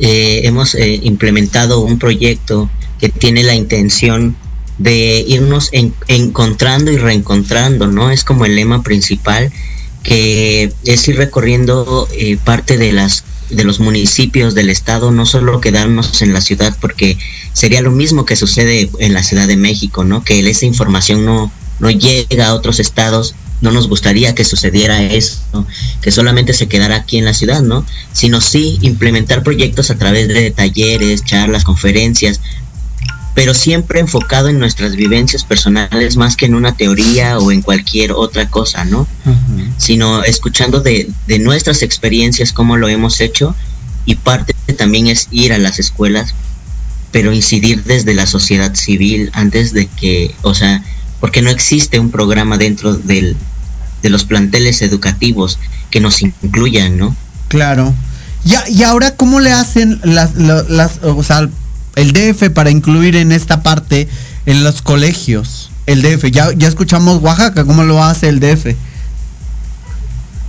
eh, 0.00 0.40
hemos 0.42 0.74
eh, 0.74 0.98
implementado 1.04 1.84
un 1.84 2.00
proyecto 2.00 2.68
que 2.98 3.10
tiene 3.10 3.44
la 3.44 3.54
intención 3.54 4.34
de 4.78 5.24
irnos 5.28 5.70
encontrando 6.08 6.90
y 6.90 6.96
reencontrando, 6.96 7.86
¿no? 7.86 8.10
Es 8.10 8.24
como 8.24 8.44
el 8.44 8.56
lema 8.56 8.82
principal 8.82 9.52
que 10.06 10.72
es 10.84 11.08
ir 11.08 11.16
recorriendo 11.16 12.08
eh, 12.12 12.38
parte 12.42 12.78
de 12.78 12.92
las 12.92 13.24
de 13.50 13.64
los 13.64 13.80
municipios 13.80 14.54
del 14.54 14.70
estado, 14.70 15.12
no 15.12 15.24
solo 15.24 15.60
quedarnos 15.60 16.20
en 16.22 16.32
la 16.32 16.40
ciudad, 16.40 16.76
porque 16.80 17.16
sería 17.52 17.80
lo 17.80 17.92
mismo 17.92 18.24
que 18.24 18.34
sucede 18.34 18.90
en 18.98 19.14
la 19.14 19.22
Ciudad 19.22 19.46
de 19.46 19.56
México, 19.56 20.02
¿no? 20.04 20.24
Que 20.24 20.40
esa 20.50 20.66
información 20.66 21.24
no, 21.24 21.52
no 21.78 21.90
llega 21.90 22.48
a 22.48 22.54
otros 22.54 22.80
estados, 22.80 23.36
no 23.60 23.70
nos 23.70 23.88
gustaría 23.88 24.34
que 24.34 24.44
sucediera 24.44 25.02
eso, 25.02 25.66
que 26.00 26.10
solamente 26.10 26.54
se 26.54 26.66
quedara 26.66 26.96
aquí 26.96 27.18
en 27.18 27.24
la 27.24 27.34
ciudad, 27.34 27.62
¿no? 27.62 27.86
Sino 28.12 28.40
sí 28.40 28.78
implementar 28.82 29.42
proyectos 29.42 29.90
a 29.90 29.96
través 29.96 30.28
de 30.28 30.50
talleres, 30.50 31.24
charlas, 31.24 31.64
conferencias, 31.64 32.40
pero 33.36 33.52
siempre 33.52 34.00
enfocado 34.00 34.48
en 34.48 34.58
nuestras 34.58 34.96
vivencias 34.96 35.44
personales 35.44 36.16
más 36.16 36.36
que 36.36 36.46
en 36.46 36.54
una 36.54 36.74
teoría 36.74 37.38
o 37.38 37.52
en 37.52 37.60
cualquier 37.60 38.12
otra 38.12 38.48
cosa, 38.48 38.86
¿no? 38.86 39.06
Sino 39.76 40.24
escuchando 40.24 40.80
de, 40.80 41.10
de, 41.26 41.38
nuestras 41.38 41.82
experiencias, 41.82 42.54
cómo 42.54 42.78
lo 42.78 42.88
hemos 42.88 43.20
hecho, 43.20 43.54
y 44.06 44.14
parte 44.14 44.54
también 44.78 45.06
es 45.06 45.28
ir 45.32 45.52
a 45.52 45.58
las 45.58 45.78
escuelas, 45.78 46.34
pero 47.12 47.30
incidir 47.30 47.84
desde 47.84 48.14
la 48.14 48.26
sociedad 48.26 48.74
civil 48.74 49.30
antes 49.34 49.74
de 49.74 49.86
que, 49.86 50.34
o 50.40 50.54
sea, 50.54 50.82
porque 51.20 51.42
no 51.42 51.50
existe 51.50 52.00
un 52.00 52.10
programa 52.10 52.56
dentro 52.56 52.94
del, 52.94 53.36
de 54.00 54.08
los 54.08 54.24
planteles 54.24 54.80
educativos 54.80 55.58
que 55.90 56.00
nos 56.00 56.22
incluyan, 56.22 56.96
¿no? 56.96 57.14
Claro. 57.48 57.92
Y, 58.46 58.54
y 58.72 58.82
ahora, 58.82 59.14
¿cómo 59.14 59.40
le 59.40 59.52
hacen 59.52 60.00
las, 60.04 60.36
las, 60.36 60.70
las 60.70 61.00
o 61.02 61.22
sea, 61.22 61.50
el 61.96 62.12
DF 62.12 62.50
para 62.50 62.70
incluir 62.70 63.16
en 63.16 63.32
esta 63.32 63.62
parte 63.62 64.08
en 64.44 64.62
los 64.62 64.82
colegios. 64.82 65.70
El 65.86 66.02
DF, 66.02 66.30
ya, 66.30 66.52
ya 66.52 66.68
escuchamos 66.68 67.22
Oaxaca, 67.22 67.64
¿cómo 67.64 67.82
lo 67.82 68.02
hace 68.02 68.28
el 68.28 68.38
DF? 68.38 68.76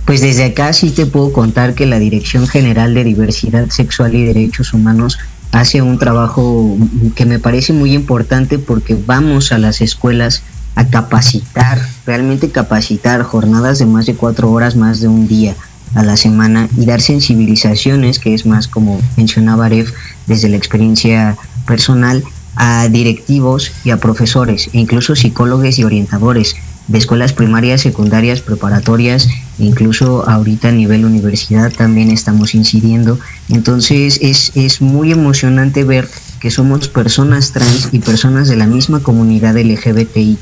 Pues 0.04 0.20
desde 0.20 0.44
acá 0.44 0.72
sí 0.72 0.90
te 0.90 1.06
puedo 1.06 1.32
contar 1.32 1.74
que 1.74 1.86
la 1.86 1.98
Dirección 1.98 2.46
General 2.46 2.94
de 2.94 3.04
Diversidad 3.04 3.68
Sexual 3.70 4.14
y 4.14 4.24
Derechos 4.24 4.72
Humanos 4.72 5.18
hace 5.52 5.82
un 5.82 5.98
trabajo 5.98 6.76
que 7.14 7.24
me 7.24 7.38
parece 7.38 7.72
muy 7.72 7.94
importante 7.94 8.58
porque 8.58 8.96
vamos 9.06 9.50
a 9.52 9.58
las 9.58 9.80
escuelas 9.80 10.42
a 10.74 10.86
capacitar, 10.86 11.80
realmente 12.06 12.50
capacitar 12.50 13.22
jornadas 13.22 13.78
de 13.78 13.86
más 13.86 14.06
de 14.06 14.14
cuatro 14.14 14.50
horas, 14.50 14.76
más 14.76 15.00
de 15.00 15.08
un 15.08 15.26
día 15.26 15.56
a 15.94 16.02
la 16.02 16.16
semana 16.16 16.68
y 16.76 16.84
dar 16.84 17.00
sensibilizaciones, 17.00 18.18
que 18.18 18.34
es 18.34 18.46
más 18.46 18.68
como 18.68 19.00
mencionaba 19.16 19.66
Aref, 19.66 19.92
desde 20.26 20.48
la 20.48 20.56
experiencia 20.56 21.36
personal, 21.66 22.24
a 22.56 22.88
directivos 22.88 23.72
y 23.84 23.90
a 23.90 23.98
profesores, 23.98 24.68
e 24.72 24.78
incluso 24.78 25.14
psicólogos 25.14 25.78
y 25.78 25.84
orientadores 25.84 26.56
de 26.88 26.98
escuelas 26.98 27.34
primarias, 27.34 27.82
secundarias, 27.82 28.40
preparatorias, 28.40 29.28
e 29.58 29.64
incluso 29.64 30.28
ahorita 30.28 30.68
a 30.68 30.72
nivel 30.72 31.04
universidad 31.04 31.70
también 31.70 32.10
estamos 32.10 32.54
incidiendo. 32.54 33.18
Entonces 33.50 34.18
es, 34.22 34.52
es 34.56 34.80
muy 34.80 35.12
emocionante 35.12 35.84
ver 35.84 36.08
que 36.40 36.50
somos 36.50 36.88
personas 36.88 37.52
trans 37.52 37.90
y 37.92 37.98
personas 37.98 38.48
de 38.48 38.56
la 38.56 38.66
misma 38.66 39.00
comunidad 39.00 39.56
LGBTIQ 39.56 40.38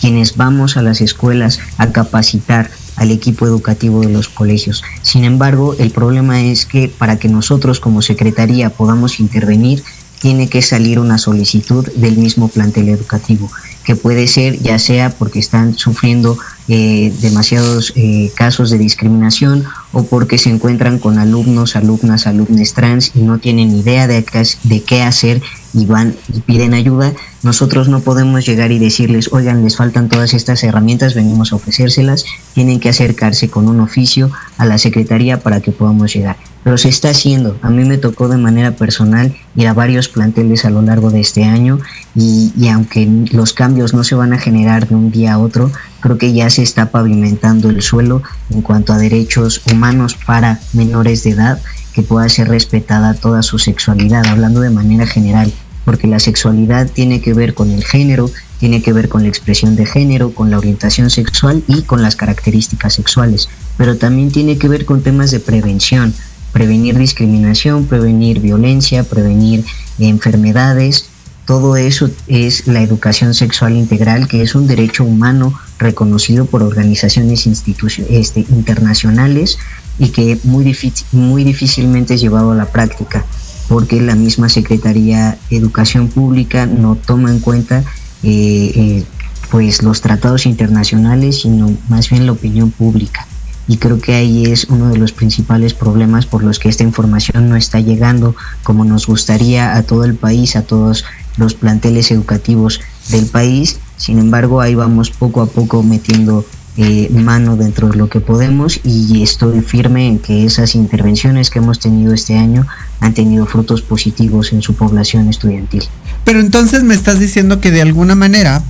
quienes 0.00 0.36
vamos 0.36 0.76
a 0.76 0.82
las 0.82 1.00
escuelas 1.00 1.58
a 1.78 1.90
capacitar 1.90 2.70
al 2.96 3.10
equipo 3.10 3.46
educativo 3.46 4.00
de 4.00 4.10
los 4.10 4.28
colegios. 4.28 4.82
Sin 5.02 5.24
embargo, 5.24 5.74
el 5.78 5.90
problema 5.90 6.42
es 6.42 6.66
que 6.66 6.88
para 6.88 7.18
que 7.18 7.28
nosotros 7.28 7.80
como 7.80 8.02
Secretaría 8.02 8.70
podamos 8.70 9.20
intervenir, 9.20 9.82
tiene 10.22 10.48
que 10.48 10.62
salir 10.62 11.00
una 11.00 11.18
solicitud 11.18 11.84
del 11.96 12.16
mismo 12.16 12.46
plantel 12.46 12.88
educativo, 12.88 13.50
que 13.82 13.96
puede 13.96 14.28
ser 14.28 14.56
ya 14.60 14.78
sea 14.78 15.10
porque 15.10 15.40
están 15.40 15.76
sufriendo 15.76 16.38
eh, 16.68 17.12
demasiados 17.20 17.92
eh, 17.96 18.30
casos 18.36 18.70
de 18.70 18.78
discriminación 18.78 19.64
o 19.92 20.04
porque 20.04 20.38
se 20.38 20.50
encuentran 20.50 21.00
con 21.00 21.18
alumnos, 21.18 21.74
alumnas, 21.74 22.28
alumnes 22.28 22.72
trans 22.72 23.10
y 23.16 23.22
no 23.22 23.38
tienen 23.38 23.76
idea 23.76 24.06
de, 24.06 24.24
de 24.62 24.82
qué 24.84 25.02
hacer 25.02 25.42
y 25.74 25.86
van 25.86 26.14
y 26.32 26.40
piden 26.40 26.74
ayuda, 26.74 27.12
nosotros 27.42 27.88
no 27.88 28.00
podemos 28.00 28.46
llegar 28.46 28.72
y 28.72 28.78
decirles, 28.78 29.30
oigan, 29.32 29.64
les 29.64 29.76
faltan 29.76 30.08
todas 30.08 30.34
estas 30.34 30.62
herramientas, 30.64 31.14
venimos 31.14 31.52
a 31.52 31.56
ofrecérselas, 31.56 32.24
tienen 32.54 32.80
que 32.80 32.88
acercarse 32.88 33.48
con 33.48 33.68
un 33.68 33.80
oficio 33.80 34.30
a 34.58 34.66
la 34.66 34.78
Secretaría 34.78 35.40
para 35.40 35.60
que 35.60 35.72
podamos 35.72 36.12
llegar 36.14 36.36
pero 36.64 36.78
se 36.78 36.88
está 36.88 37.10
haciendo. 37.10 37.56
A 37.62 37.70
mí 37.70 37.84
me 37.84 37.98
tocó 37.98 38.28
de 38.28 38.36
manera 38.36 38.72
personal 38.72 39.34
ir 39.56 39.68
a 39.68 39.74
varios 39.74 40.08
planteles 40.08 40.64
a 40.64 40.70
lo 40.70 40.82
largo 40.82 41.10
de 41.10 41.20
este 41.20 41.44
año 41.44 41.80
y, 42.14 42.52
aunque 42.68 43.06
los 43.32 43.52
cambios 43.52 43.94
no 43.94 44.04
se 44.04 44.14
van 44.14 44.32
a 44.32 44.38
generar 44.38 44.88
de 44.88 44.94
un 44.94 45.10
día 45.10 45.34
a 45.34 45.38
otro, 45.38 45.70
creo 46.00 46.18
que 46.18 46.32
ya 46.32 46.50
se 46.50 46.62
está 46.62 46.90
pavimentando 46.90 47.70
el 47.70 47.82
suelo 47.82 48.22
en 48.50 48.62
cuanto 48.62 48.92
a 48.92 48.98
derechos 48.98 49.62
humanos 49.70 50.16
para 50.26 50.60
menores 50.72 51.24
de 51.24 51.30
edad, 51.30 51.60
que 51.92 52.02
pueda 52.02 52.28
ser 52.28 52.48
respetada 52.48 53.14
toda 53.14 53.42
su 53.42 53.58
sexualidad, 53.58 54.26
hablando 54.26 54.60
de 54.60 54.70
manera 54.70 55.06
general, 55.06 55.52
porque 55.84 56.06
la 56.06 56.20
sexualidad 56.20 56.90
tiene 56.90 57.20
que 57.20 57.34
ver 57.34 57.54
con 57.54 57.70
el 57.70 57.84
género, 57.84 58.30
tiene 58.60 58.82
que 58.82 58.92
ver 58.92 59.08
con 59.08 59.22
la 59.22 59.28
expresión 59.28 59.74
de 59.74 59.86
género, 59.86 60.32
con 60.32 60.50
la 60.50 60.58
orientación 60.58 61.10
sexual 61.10 61.64
y 61.66 61.82
con 61.82 62.02
las 62.02 62.16
características 62.16 62.94
sexuales, 62.94 63.48
pero 63.76 63.96
también 63.96 64.30
tiene 64.30 64.58
que 64.58 64.68
ver 64.68 64.84
con 64.84 65.02
temas 65.02 65.30
de 65.30 65.40
prevención, 65.40 66.14
prevenir 66.52 66.96
discriminación, 66.96 67.86
prevenir 67.86 68.40
violencia, 68.40 69.04
prevenir 69.04 69.64
enfermedades. 69.98 71.06
Todo 71.46 71.76
eso 71.76 72.08
es 72.28 72.68
la 72.68 72.82
educación 72.82 73.34
sexual 73.34 73.76
integral, 73.76 74.28
que 74.28 74.42
es 74.42 74.54
un 74.54 74.68
derecho 74.68 75.02
humano 75.02 75.58
reconocido 75.78 76.44
por 76.46 76.62
organizaciones 76.62 77.46
este, 77.46 78.40
internacionales 78.50 79.58
y 79.98 80.10
que 80.10 80.38
muy, 80.44 80.76
muy 81.10 81.42
difícilmente 81.42 82.14
es 82.14 82.20
llevado 82.20 82.52
a 82.52 82.54
la 82.54 82.66
práctica, 82.66 83.24
porque 83.72 84.02
la 84.02 84.14
misma 84.14 84.50
Secretaría 84.50 85.38
de 85.48 85.56
Educación 85.56 86.08
Pública 86.08 86.66
no 86.66 86.94
toma 86.94 87.30
en 87.30 87.40
cuenta 87.40 87.82
eh, 88.22 88.70
eh, 88.74 89.04
pues 89.50 89.82
los 89.82 90.02
tratados 90.02 90.44
internacionales, 90.44 91.40
sino 91.40 91.74
más 91.88 92.10
bien 92.10 92.26
la 92.26 92.32
opinión 92.32 92.70
pública 92.70 93.26
y 93.66 93.78
creo 93.78 93.98
que 93.98 94.14
ahí 94.14 94.44
es 94.44 94.64
uno 94.64 94.90
de 94.90 94.98
los 94.98 95.12
principales 95.12 95.72
problemas 95.72 96.26
por 96.26 96.44
los 96.44 96.58
que 96.58 96.68
esta 96.68 96.82
información 96.82 97.48
no 97.48 97.56
está 97.56 97.80
llegando 97.80 98.36
como 98.62 98.84
nos 98.84 99.06
gustaría 99.06 99.74
a 99.74 99.82
todo 99.84 100.04
el 100.04 100.16
país, 100.16 100.54
a 100.54 100.62
todos 100.62 101.06
los 101.38 101.54
planteles 101.54 102.10
educativos 102.10 102.82
del 103.08 103.24
país. 103.24 103.78
Sin 103.96 104.18
embargo, 104.18 104.60
ahí 104.60 104.74
vamos 104.74 105.10
poco 105.10 105.40
a 105.40 105.46
poco 105.46 105.82
metiendo 105.82 106.44
eh, 106.76 107.10
mano 107.10 107.56
dentro 107.56 107.88
de 107.88 107.96
lo 107.96 108.08
que 108.08 108.20
podemos 108.20 108.80
y 108.82 109.22
estoy 109.22 109.60
firme 109.60 110.08
en 110.08 110.18
que 110.18 110.46
esas 110.46 110.74
intervenciones 110.74 111.50
que 111.50 111.58
hemos 111.58 111.78
tenido 111.78 112.14
este 112.14 112.38
año 112.38 112.66
han 113.00 113.14
tenido 113.14 113.46
frutos 113.46 113.82
positivos 113.82 114.52
en 114.52 114.62
su 114.62 114.74
población 114.74 115.28
estudiantil. 115.28 115.84
Pero 116.24 116.40
entonces 116.40 116.82
me 116.82 116.94
estás 116.94 117.18
diciendo 117.18 117.60
que 117.60 117.70
de 117.70 117.82
alguna 117.82 118.14
manera, 118.14 118.62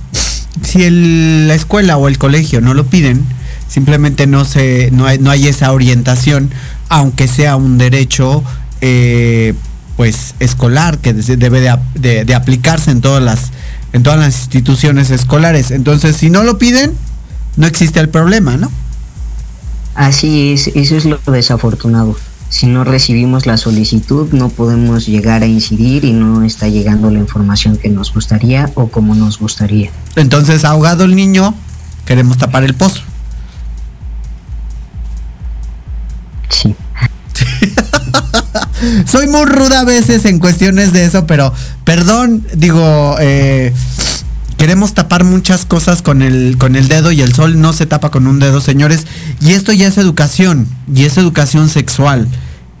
si 0.61 0.89
la 0.89 1.55
escuela 1.55 1.97
o 1.97 2.07
el 2.07 2.17
colegio 2.17 2.59
no 2.59 2.73
lo 2.73 2.85
piden, 2.85 3.25
simplemente 3.73 4.27
no 4.27 4.45
se 4.45 4.91
no 4.91 5.07
hay, 5.07 5.17
no 5.17 5.31
hay 5.31 5.47
esa 5.47 5.71
orientación 5.71 6.51
aunque 6.89 7.27
sea 7.27 7.55
un 7.55 7.79
derecho 7.79 8.43
eh, 8.81 9.55
pues 9.95 10.35
escolar 10.39 10.99
que 10.99 11.13
debe 11.13 11.61
de, 11.95 12.35
aplicarse 12.35 12.91
en 12.91 13.01
todas 13.01 13.23
las 13.23 13.51
en 13.93 14.03
todas 14.03 14.19
las 14.19 14.37
instituciones 14.37 15.09
escolares 15.09 15.71
entonces 15.71 16.15
si 16.15 16.29
no 16.29 16.43
lo 16.43 16.59
piden 16.59 16.91
no 17.57 17.67
existe 17.67 17.99
el 17.99 18.09
problema 18.09 18.57
no 18.57 18.71
así 19.95 20.53
es 20.53 20.67
eso 20.67 20.97
es 20.97 21.05
lo 21.05 21.19
desafortunado. 21.27 22.15
Si 22.49 22.67
no 22.67 22.83
recibimos 22.83 23.47
la 23.47 23.57
solicitud 23.57 24.31
no 24.31 24.49
podemos 24.49 25.07
llegar 25.07 25.41
a 25.41 25.47
incidir 25.47 26.05
y 26.05 26.13
no 26.13 26.43
está 26.43 26.67
llegando 26.67 27.09
la 27.09 27.17
información 27.19 27.77
que 27.77 27.89
nos 27.89 28.13
gustaría 28.13 28.69
o 28.75 28.89
como 28.89 29.15
nos 29.15 29.39
gustaría. 29.39 29.89
Entonces 30.15 30.63
ahogado 30.63 31.03
el 31.03 31.15
niño 31.15 31.55
queremos 32.05 32.37
tapar 32.37 32.63
el 32.63 32.75
pozo. 32.75 33.01
Soy 39.05 39.27
muy 39.27 39.45
ruda 39.45 39.81
a 39.81 39.85
veces 39.85 40.25
en 40.25 40.39
cuestiones 40.39 40.93
de 40.93 41.05
eso, 41.05 41.25
pero 41.25 41.53
perdón, 41.83 42.45
digo, 42.55 43.15
eh, 43.19 43.73
queremos 44.57 44.93
tapar 44.93 45.23
muchas 45.23 45.65
cosas 45.65 46.01
con 46.01 46.21
el, 46.21 46.57
con 46.57 46.75
el 46.75 46.87
dedo 46.87 47.11
y 47.11 47.21
el 47.21 47.33
sol 47.33 47.59
no 47.59 47.73
se 47.73 47.85
tapa 47.85 48.11
con 48.11 48.27
un 48.27 48.39
dedo, 48.39 48.61
señores. 48.61 49.05
Y 49.41 49.51
esto 49.51 49.73
ya 49.73 49.87
es 49.87 49.97
educación, 49.97 50.67
y 50.93 51.05
es 51.05 51.17
educación 51.17 51.69
sexual, 51.69 52.27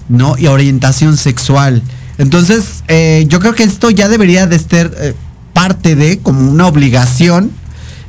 ¿no? 0.09 0.37
Y 0.37 0.47
orientación 0.47 1.17
sexual. 1.17 1.81
Entonces, 2.17 2.83
eh, 2.87 3.25
yo 3.27 3.39
creo 3.39 3.55
que 3.55 3.63
esto 3.63 3.89
ya 3.89 4.07
debería 4.07 4.47
de 4.47 4.59
ser 4.59 4.95
eh, 4.99 5.13
parte 5.53 5.95
de, 5.95 6.19
como 6.19 6.49
una 6.49 6.67
obligación, 6.67 7.51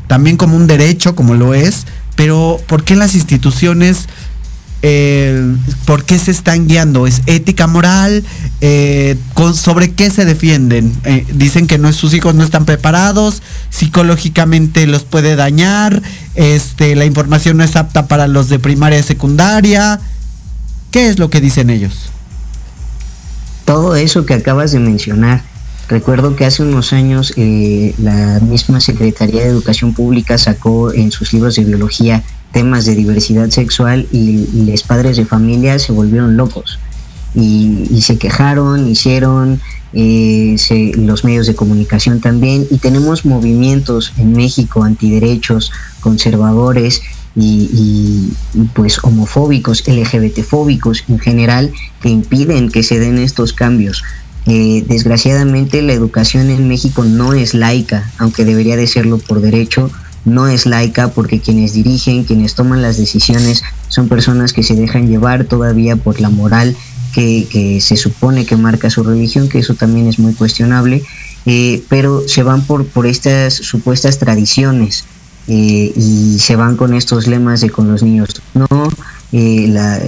también 0.06 0.36
como 0.36 0.56
un 0.56 0.66
derecho, 0.66 1.14
como 1.14 1.34
lo 1.34 1.54
es, 1.54 1.86
pero 2.16 2.60
¿por 2.66 2.84
qué 2.84 2.96
las 2.96 3.14
instituciones 3.14 4.08
eh, 4.86 5.56
por 5.86 6.04
qué 6.04 6.18
se 6.18 6.30
están 6.30 6.68
guiando, 6.68 7.06
es 7.06 7.22
ética 7.24 7.66
moral, 7.66 8.22
eh, 8.60 9.16
sobre 9.54 9.92
qué 9.92 10.10
se 10.10 10.26
defienden. 10.26 10.92
Eh, 11.04 11.26
dicen 11.32 11.66
que 11.66 11.78
no, 11.78 11.90
sus 11.94 12.12
hijos 12.12 12.34
no 12.34 12.44
están 12.44 12.66
preparados, 12.66 13.40
psicológicamente 13.70 14.86
los 14.86 15.04
puede 15.04 15.36
dañar, 15.36 16.02
este, 16.34 16.96
la 16.96 17.06
información 17.06 17.56
no 17.56 17.64
es 17.64 17.76
apta 17.76 18.08
para 18.08 18.28
los 18.28 18.50
de 18.50 18.58
primaria 18.58 18.98
y 18.98 19.02
secundaria. 19.02 20.00
¿Qué 20.90 21.08
es 21.08 21.18
lo 21.18 21.30
que 21.30 21.40
dicen 21.40 21.70
ellos? 21.70 22.10
Todo 23.64 23.96
eso 23.96 24.26
que 24.26 24.34
acabas 24.34 24.72
de 24.72 24.80
mencionar. 24.80 25.42
Recuerdo 25.88 26.36
que 26.36 26.44
hace 26.44 26.62
unos 26.62 26.92
años 26.92 27.32
la 27.36 28.38
misma 28.40 28.82
Secretaría 28.82 29.44
de 29.44 29.48
Educación 29.48 29.94
Pública 29.94 30.36
sacó 30.36 30.92
en 30.92 31.10
sus 31.10 31.32
libros 31.32 31.56
de 31.56 31.64
biología 31.64 32.22
temas 32.54 32.86
de 32.86 32.94
diversidad 32.94 33.50
sexual 33.50 34.06
y, 34.12 34.46
los 34.64 34.84
padres 34.84 35.18
de 35.18 35.26
familia 35.26 35.78
se 35.78 35.92
volvieron 35.92 36.36
locos 36.38 36.78
y, 37.34 38.00
se 38.00 38.16
quejaron, 38.16 38.88
hicieron 38.88 39.60
eh, 39.92 40.56
los 40.96 41.24
medios 41.24 41.46
de 41.46 41.54
comunicación 41.54 42.20
también 42.20 42.66
y 42.70 42.78
tenemos 42.78 43.26
movimientos 43.26 44.12
en 44.16 44.32
México 44.32 44.84
antiderechos, 44.84 45.72
conservadores 46.00 47.02
y, 47.36 48.30
pues 48.74 49.02
homofóbicos, 49.02 49.82
LGBTfóbicos 49.88 51.04
en 51.08 51.18
general 51.18 51.72
que 52.00 52.08
impiden 52.08 52.70
que 52.70 52.84
se 52.84 53.00
den 53.00 53.18
estos 53.18 53.52
cambios. 53.52 54.04
Eh, 54.46 54.84
desgraciadamente 54.86 55.82
la 55.82 55.94
educación 55.94 56.50
en 56.50 56.68
México 56.68 57.04
no 57.04 57.32
es 57.32 57.54
laica, 57.54 58.12
aunque 58.18 58.44
debería 58.44 58.76
de 58.76 58.86
serlo 58.86 59.18
por 59.18 59.40
derecho 59.40 59.90
no 60.24 60.48
es 60.48 60.66
laica 60.66 61.08
porque 61.08 61.40
quienes 61.40 61.72
dirigen, 61.74 62.24
quienes 62.24 62.54
toman 62.54 62.82
las 62.82 62.96
decisiones 62.96 63.62
son 63.88 64.08
personas 64.08 64.52
que 64.52 64.62
se 64.62 64.74
dejan 64.74 65.08
llevar 65.08 65.44
todavía 65.44 65.96
por 65.96 66.20
la 66.20 66.30
moral 66.30 66.76
que, 67.14 67.78
se 67.80 67.96
supone 67.96 68.44
que 68.44 68.56
marca 68.56 68.90
su 68.90 69.04
religión, 69.04 69.48
que 69.48 69.60
eso 69.60 69.74
también 69.74 70.08
es 70.08 70.18
muy 70.18 70.34
cuestionable, 70.34 71.02
eh, 71.46 71.82
pero 71.88 72.26
se 72.26 72.42
van 72.42 72.62
por, 72.62 72.86
por 72.86 73.06
estas 73.06 73.54
supuestas 73.54 74.18
tradiciones 74.18 75.04
eh, 75.46 75.92
y 75.94 76.38
se 76.40 76.56
van 76.56 76.76
con 76.76 76.94
estos 76.94 77.26
lemas 77.26 77.60
de 77.60 77.70
con 77.70 77.90
los 77.90 78.02
niños. 78.02 78.30
No, 78.54 78.66
eh, 79.32 79.66
la, 79.68 80.00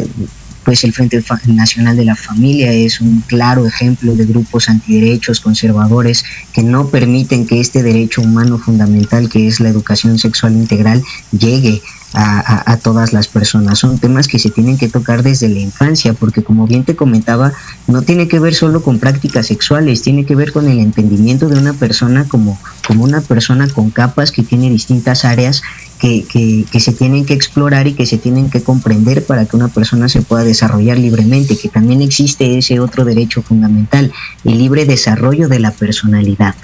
pues 0.67 0.83
el 0.83 0.93
Frente 0.93 1.23
Nacional 1.47 1.97
de 1.97 2.05
la 2.05 2.17
Familia 2.17 2.73
es 2.73 3.01
un 3.01 3.21
claro 3.21 3.65
ejemplo 3.65 4.17
de 4.17 4.27
grupos 4.27 4.69
antiderechos 4.69 5.41
conservadores 5.41 6.25
que 6.53 6.65
no 6.65 6.89
permiten 6.89 7.47
que 7.47 7.61
este 7.61 7.85
derecho 7.85 8.21
humano 8.21 8.59
fundamental 8.59 9.29
que 9.29 9.47
es 9.47 9.61
la 9.61 9.69
educación 9.69 10.19
sexual 10.19 10.55
integral 10.55 11.05
llegue 11.31 11.81
a, 12.13 12.79
todas 12.83 13.13
las 13.13 13.27
personas. 13.29 13.79
Son 13.79 13.99
temas 13.99 14.29
que 14.29 14.39
se 14.39 14.51
tienen 14.51 14.79
que 14.79 14.89
tocar 14.89 15.23
desde 15.23 15.49
la 15.49 15.59
infancia, 15.59 16.15
porque 16.15 16.43
como 16.43 16.67
bien 16.67 16.85
te 16.85 16.97
comentaba, 16.97 17.53
no 17.87 18.03
tiene 18.03 18.29
que 18.29 18.39
ver 18.39 18.55
solo 18.55 18.83
con 18.83 18.99
prácticas 18.99 19.47
sexuales, 19.47 20.03
tiene 20.03 20.25
que 20.25 20.35
ver 20.35 20.53
con 20.53 20.69
el 20.69 20.79
entendimiento 20.79 21.49
de 21.49 21.59
una 21.59 21.73
persona 21.73 22.25
como, 22.27 22.59
como 22.87 23.05
una 23.05 23.21
persona 23.21 23.69
con 23.69 23.91
capas 23.91 24.31
que 24.31 24.43
tiene 24.43 24.71
distintas 24.71 25.25
áreas 25.25 25.63
que, 25.99 26.25
que, 26.71 26.81
se 26.81 26.93
tienen 26.93 27.25
que 27.25 27.35
explorar 27.35 27.87
y 27.87 27.95
que 27.95 28.07
se 28.07 28.19
tienen 28.19 28.51
que 28.51 28.63
comprender 28.63 29.25
para 29.25 29.47
que 29.47 29.57
una 29.57 29.69
persona 29.69 30.09
se 30.09 30.23
pueda 30.23 30.45
desarrollar 30.45 30.99
libremente, 30.99 31.59
que 31.59 31.69
también 31.69 32.03
existe 32.03 32.59
ese 32.59 32.81
otro 32.81 33.05
derecho 33.05 33.43
fundamental, 33.43 34.13
el 34.45 34.59
libre 34.59 34.85
desarrollo 34.85 35.49
de 35.49 35.59
la 35.59 35.71
personalidad. 35.73 36.55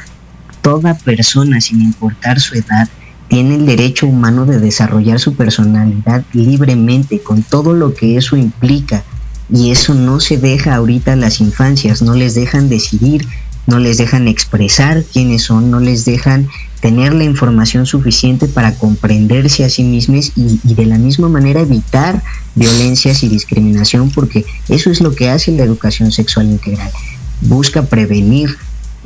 Toda 0.60 0.94
persona, 0.94 1.60
sin 1.60 1.80
importar 1.80 2.40
su 2.40 2.54
edad, 2.54 2.88
tiene 3.32 3.54
el 3.54 3.64
derecho 3.64 4.06
humano 4.06 4.44
de 4.44 4.60
desarrollar 4.60 5.18
su 5.18 5.32
personalidad 5.32 6.22
libremente, 6.34 7.20
con 7.20 7.42
todo 7.42 7.72
lo 7.72 7.94
que 7.94 8.18
eso 8.18 8.36
implica. 8.36 9.04
Y 9.50 9.70
eso 9.70 9.94
no 9.94 10.20
se 10.20 10.36
deja 10.36 10.74
ahorita 10.74 11.14
a 11.14 11.16
las 11.16 11.40
infancias, 11.40 12.02
no 12.02 12.12
les 12.14 12.34
dejan 12.34 12.68
decidir, 12.68 13.26
no 13.66 13.78
les 13.78 13.96
dejan 13.96 14.28
expresar 14.28 15.02
quiénes 15.10 15.44
son, 15.44 15.70
no 15.70 15.80
les 15.80 16.04
dejan 16.04 16.46
tener 16.80 17.14
la 17.14 17.24
información 17.24 17.86
suficiente 17.86 18.48
para 18.48 18.74
comprenderse 18.74 19.64
a 19.64 19.70
sí 19.70 19.82
mismos 19.82 20.32
y, 20.36 20.60
de 20.62 20.84
la 20.84 20.98
misma 20.98 21.30
manera 21.30 21.62
evitar 21.62 22.22
violencias 22.54 23.22
y 23.22 23.30
discriminación, 23.30 24.10
porque 24.10 24.44
eso 24.68 24.90
es 24.90 25.00
lo 25.00 25.14
que 25.14 25.30
hace 25.30 25.52
la 25.52 25.62
educación 25.62 26.12
sexual 26.12 26.50
integral. 26.50 26.90
Busca 27.40 27.86
prevenir 27.86 28.58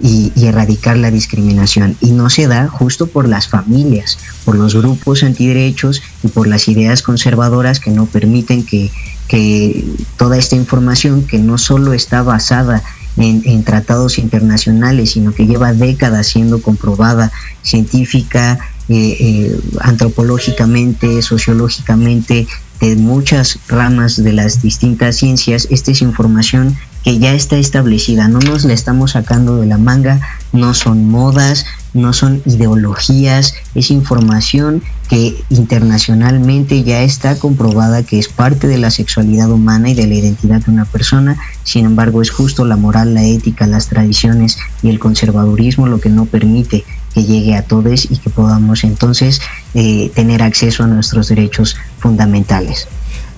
y, 0.03 0.33
erradicar 0.37 0.97
la 0.97 1.11
discriminación. 1.11 1.97
Y 2.01 2.13
no 2.13 2.31
se 2.31 2.47
da 2.47 2.69
justo 2.69 3.07
por 3.07 3.29
las 3.29 3.49
familias, 3.49 4.19
por 4.45 4.57
los 4.57 4.75
grupos 4.75 5.23
antiderechos 5.23 6.03
y 6.23 6.29
por 6.29 6.47
las 6.47 6.69
ideas 6.69 7.03
conservadoras 7.03 7.81
que 7.81 7.91
no 7.91 8.07
permiten 8.07 8.65
que, 8.65 8.91
que 9.29 9.85
toda 10.17 10.39
esta 10.39 10.57
información, 10.57 11.27
que 11.27 11.39
no 11.39 11.59
solo 11.59 11.93
está 11.93 12.23
basada 12.23 12.83
en, 13.17 13.65
tratados 13.65 14.19
internacionales, 14.19 15.13
sino 15.13 15.33
que 15.33 15.47
lleva 15.47 15.73
décadas 15.73 16.27
siendo 16.27 16.61
comprobada 16.61 17.33
científica, 17.63 18.59
eh, 18.89 19.17
eh, 19.19 19.61
antropológicamente, 19.81 21.23
sociológicamente, 21.23 22.47
de 22.81 22.97
muchas 22.97 23.59
ramas 23.69 24.23
de 24.23 24.33
las 24.33 24.61
distintas 24.61 25.17
ciencias. 25.17 25.67
Esta 25.71 25.93
es 25.93 26.03
información 26.03 26.77
que 27.07 27.21
ya 27.21 27.35
está 27.35 27.57
establecida, 27.57 28.27
no 28.27 28.41
nos 28.41 28.65
la 28.65 28.73
estamos 28.73 29.13
sacando 29.13 29.59
de 29.59 29.67
la 29.67 29.79
manga, 29.79 30.21
no 30.53 30.75
son 30.75 31.09
modas, 31.09 31.65
no 31.95 32.13
son 32.13 32.43
ideologías, 32.47 33.55
es 33.77 33.93
información 33.93 34.83
que 35.09 35.41
internacionalmente 35.49 36.83
ya 36.83 37.03
está 37.03 37.39
comprobada 37.39 38.03
que 38.03 38.19
es 38.19 38.27
parte 38.27 38.67
de 38.67 38.79
la 38.79 38.91
sexualidad 38.91 39.53
humana 39.53 39.91
y 39.91 39.95
de 39.95 40.09
la 40.09 40.15
identidad 40.15 40.65
de 40.65 40.73
una 40.73 40.85
persona, 40.85 41.39
sin 41.63 41.85
embargo 41.85 42.23
es 42.23 42.31
justo 42.31 42.65
la 42.65 42.75
moral, 42.75 43.15
la 43.15 43.23
ética, 43.23 43.69
las 43.69 43.87
tradiciones 43.87 44.59
y 44.83 44.89
el 44.89 44.99
conservadurismo 44.99 45.87
lo 45.87 46.01
que 46.01 46.09
no 46.09 46.25
permite 46.25 46.85
que 47.15 47.23
llegue 47.23 47.55
a 47.55 47.63
todos 47.63 48.11
y 48.11 48.17
que 48.19 48.31
podamos 48.31 48.83
entonces 48.83 49.41
eh, 49.75 50.11
tener 50.13 50.43
acceso 50.43 50.83
a 50.83 50.89
nuestros 50.89 51.29
derechos 51.29 51.77
fundamentales 52.01 52.89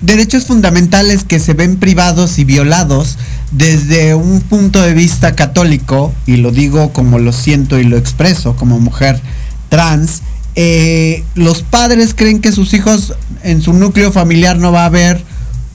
derechos 0.00 0.46
fundamentales 0.46 1.24
que 1.24 1.40
se 1.40 1.54
ven 1.54 1.76
privados 1.76 2.38
y 2.38 2.44
violados 2.44 3.18
desde 3.50 4.14
un 4.14 4.40
punto 4.40 4.80
de 4.80 4.94
vista 4.94 5.34
católico, 5.34 6.12
y 6.26 6.36
lo 6.36 6.50
digo 6.50 6.92
como 6.92 7.18
lo 7.18 7.32
siento 7.32 7.78
y 7.78 7.84
lo 7.84 7.96
expreso 7.96 8.56
como 8.56 8.78
mujer 8.78 9.20
trans, 9.68 10.22
eh, 10.54 11.24
los 11.34 11.62
padres 11.62 12.14
creen 12.14 12.40
que 12.40 12.52
sus 12.52 12.74
hijos 12.74 13.14
en 13.42 13.62
su 13.62 13.72
núcleo 13.72 14.12
familiar 14.12 14.58
no 14.58 14.72
va 14.72 14.82
a 14.82 14.86
haber 14.86 15.22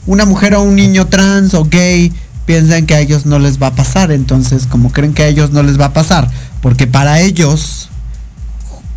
una 0.06 0.26
mujer 0.26 0.56
o 0.56 0.62
un 0.62 0.76
niño 0.76 1.08
trans 1.08 1.54
o 1.54 1.66
gay, 1.66 2.12
piensan 2.46 2.86
que 2.86 2.96
a 2.96 3.00
ellos 3.00 3.26
no 3.26 3.40
les 3.40 3.62
va 3.62 3.68
a 3.68 3.76
pasar, 3.76 4.12
entonces 4.12 4.68
como 4.68 4.92
creen 4.92 5.14
que 5.14 5.24
a 5.24 5.28
ellos 5.28 5.52
no 5.52 5.64
les 5.64 5.80
va 5.80 5.86
a 5.86 5.94
pasar, 5.94 6.30
porque 6.62 6.88
para 6.88 7.22
ellos, 7.22 7.90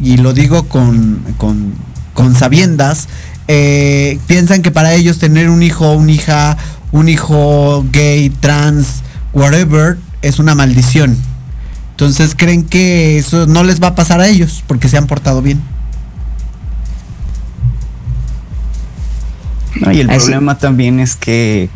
y 0.00 0.16
lo 0.16 0.32
digo 0.32 0.68
con, 0.68 1.22
con, 1.38 1.74
con 2.14 2.34
sabiendas, 2.34 3.08
eh, 3.48 4.18
piensan 4.26 4.62
que 4.62 4.70
para 4.70 4.94
ellos 4.94 5.18
tener 5.18 5.48
un 5.50 5.62
hijo, 5.62 5.92
una 5.92 6.12
hija, 6.12 6.56
un 6.92 7.08
hijo 7.08 7.84
gay, 7.92 8.30
trans, 8.30 9.02
whatever, 9.32 9.98
es 10.22 10.38
una 10.38 10.54
maldición. 10.54 11.16
Entonces 11.92 12.34
creen 12.36 12.64
que 12.64 13.18
eso 13.18 13.46
no 13.46 13.64
les 13.64 13.82
va 13.82 13.88
a 13.88 13.94
pasar 13.94 14.20
a 14.20 14.28
ellos 14.28 14.62
porque 14.66 14.88
se 14.88 14.98
han 14.98 15.06
portado 15.06 15.42
bien. 15.42 15.62
y 19.92 20.00
el 20.00 20.08
problema 20.08 20.56
también 20.58 21.00
es 21.00 21.16
que 21.16 21.68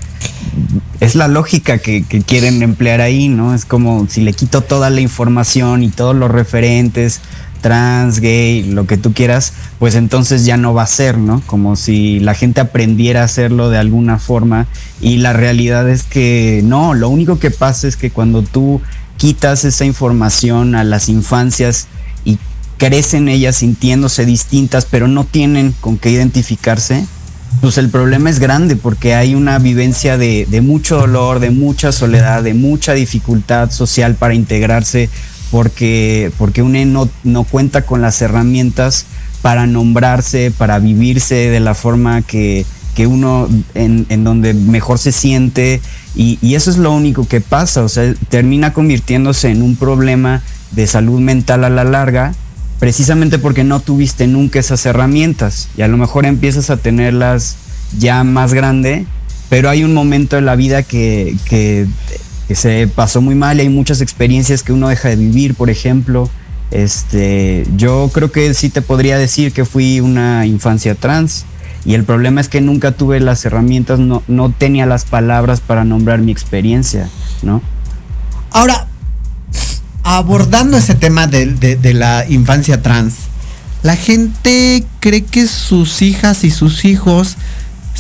es 1.00 1.14
la 1.14 1.28
lógica 1.28 1.78
que, 1.78 2.02
que, 2.02 2.22
quieren 2.22 2.62
emplear 2.62 3.00
ahí, 3.00 3.28
¿no? 3.28 3.54
Es 3.54 3.64
como 3.64 4.06
si 4.08 4.22
le 4.22 4.32
quito 4.32 4.62
toda 4.62 4.90
la 4.90 5.00
información 5.00 5.82
y 5.82 5.90
todos 5.90 6.16
los 6.16 6.30
referentes 6.30 7.20
trans, 7.61 8.20
gay, 8.20 8.62
lo 8.64 8.86
que 8.86 8.96
tú 8.96 9.12
quieras, 9.12 9.52
pues 9.78 9.94
entonces 9.94 10.44
ya 10.44 10.56
no 10.56 10.74
va 10.74 10.82
a 10.82 10.86
ser, 10.86 11.18
¿no? 11.18 11.42
Como 11.46 11.76
si 11.76 12.20
la 12.20 12.34
gente 12.34 12.61
aprendiera 12.61 13.22
a 13.22 13.24
hacerlo 13.24 13.70
de 13.70 13.78
alguna 13.78 14.18
forma 14.18 14.66
y 15.00 15.18
la 15.18 15.32
realidad 15.32 15.88
es 15.88 16.04
que 16.04 16.62
no, 16.64 16.94
lo 16.94 17.08
único 17.08 17.38
que 17.38 17.50
pasa 17.50 17.86
es 17.88 17.96
que 17.96 18.11
cuando 18.11 18.42
tú 18.42 18.80
quitas 19.16 19.64
esa 19.64 19.84
información 19.84 20.74
a 20.74 20.84
las 20.84 21.08
infancias 21.08 21.86
y 22.24 22.38
crecen 22.78 23.28
ellas 23.28 23.56
sintiéndose 23.56 24.24
distintas, 24.24 24.86
pero 24.86 25.08
no 25.08 25.24
tienen 25.24 25.74
con 25.80 25.98
qué 25.98 26.11
identificarse, 26.11 27.04
pues 27.61 27.76
el 27.78 27.90
problema 27.90 28.30
es 28.30 28.38
grande 28.38 28.76
porque 28.76 29.14
hay 29.14 29.34
una 29.34 29.58
vivencia 29.58 30.16
de, 30.16 30.46
mucho 30.62 30.96
dolor, 30.96 31.40
de 31.40 31.50
mucha 31.50 31.92
soledad, 31.92 32.42
de 32.42 32.54
mucha 32.54 32.94
dificultad 32.94 33.70
social 33.70 34.14
para 34.14 34.34
integrarse 34.34 35.11
porque, 35.51 36.30
porque 36.38 36.62
uno 36.62 37.09
no, 37.24 37.44
cuenta 37.44 37.82
con 37.82 38.01
las 38.03 38.22
herramientas 38.22 39.07
para 39.42 39.66
nombrarse, 39.66 40.53
para 40.57 40.78
vivirse 40.78 41.34
de 41.34 41.61
la 41.61 41.74
forma 41.74 42.22
que, 42.22 42.64
uno 42.98 43.48
en, 43.72 44.24
donde 44.24 44.53
mejor 44.53 44.98
se 44.98 45.11
siente 45.11 45.80
y, 46.14 46.38
y, 46.42 46.55
eso 46.55 46.70
es 46.70 46.76
lo 46.76 46.92
único 46.92 47.26
que 47.26 47.40
pasa, 47.40 47.82
o 47.82 47.88
sea, 47.88 48.12
termina 48.28 48.74
convirtiéndose 48.74 49.48
en 49.48 49.62
un 49.62 49.76
problema 49.76 50.42
de 50.72 50.86
salud 50.86 51.18
mental 51.18 51.64
a 51.64 51.70
la 51.70 51.84
larga, 51.84 52.34
precisamente 52.78 53.38
porque 53.38 53.64
no 53.64 53.80
tuviste 53.80 54.26
nunca 54.26 54.59
esas 54.59 54.84
herramientas 54.84 55.70
y 55.78 55.82
a 55.82 55.88
lo 55.88 55.96
mejor 55.96 56.26
empiezas 56.26 56.68
a 56.68 56.76
tenerlas 56.76 57.57
ya 57.98 58.22
más 58.22 58.53
grande, 58.53 59.07
pero 59.48 59.70
hay 59.70 59.82
un 59.82 59.94
momento 59.94 60.36
en 60.36 60.44
la 60.44 60.55
vida 60.55 60.82
que, 60.82 61.36
que 61.48 61.86
que 62.51 62.57
se 62.57 62.88
pasó 62.88 63.20
muy 63.20 63.36
mal 63.36 63.61
hay 63.61 63.68
muchas 63.68 64.01
experiencias 64.01 64.64
que 64.64 64.72
uno 64.72 64.88
deja 64.88 65.09
de 65.09 65.14
vivir, 65.14 65.55
por 65.55 65.70
ejemplo. 65.70 66.28
Este, 66.72 67.64
yo 67.76 68.11
creo 68.12 68.32
que 68.32 68.55
sí 68.55 68.70
te 68.70 68.82
podría 68.82 69.18
decir 69.18 69.53
que 69.53 69.64
fui 69.64 70.01
una 70.01 70.44
infancia 70.46 70.96
trans 70.96 71.44
y 71.84 71.94
el 71.94 72.03
problema 72.03 72.40
es 72.40 72.48
que 72.48 72.61
nunca 72.61 72.90
tuve 72.90 73.20
las 73.20 73.44
herramientas, 73.44 74.01
no, 74.01 74.24
no 74.26 74.51
tenía 74.51 74.84
las 74.84 75.05
palabras 75.05 75.61
para 75.61 75.84
nombrar 75.84 76.18
mi 76.22 76.32
experiencia, 76.32 77.09
¿no? 77.44 77.62
Ahora, 78.51 78.88
abordando 80.03 80.76
ese 80.76 80.96
tema 80.96 81.28
de 81.28 81.94
la 81.94 82.26
infancia 82.28 82.82
trans, 82.82 83.14
la 83.84 83.94
gente 83.94 84.84
cree 84.98 85.22
que 85.22 85.46
sus 85.46 86.03
hijas 86.03 86.42
y 86.42 86.51
sus 86.51 86.84
hijos 86.84 87.36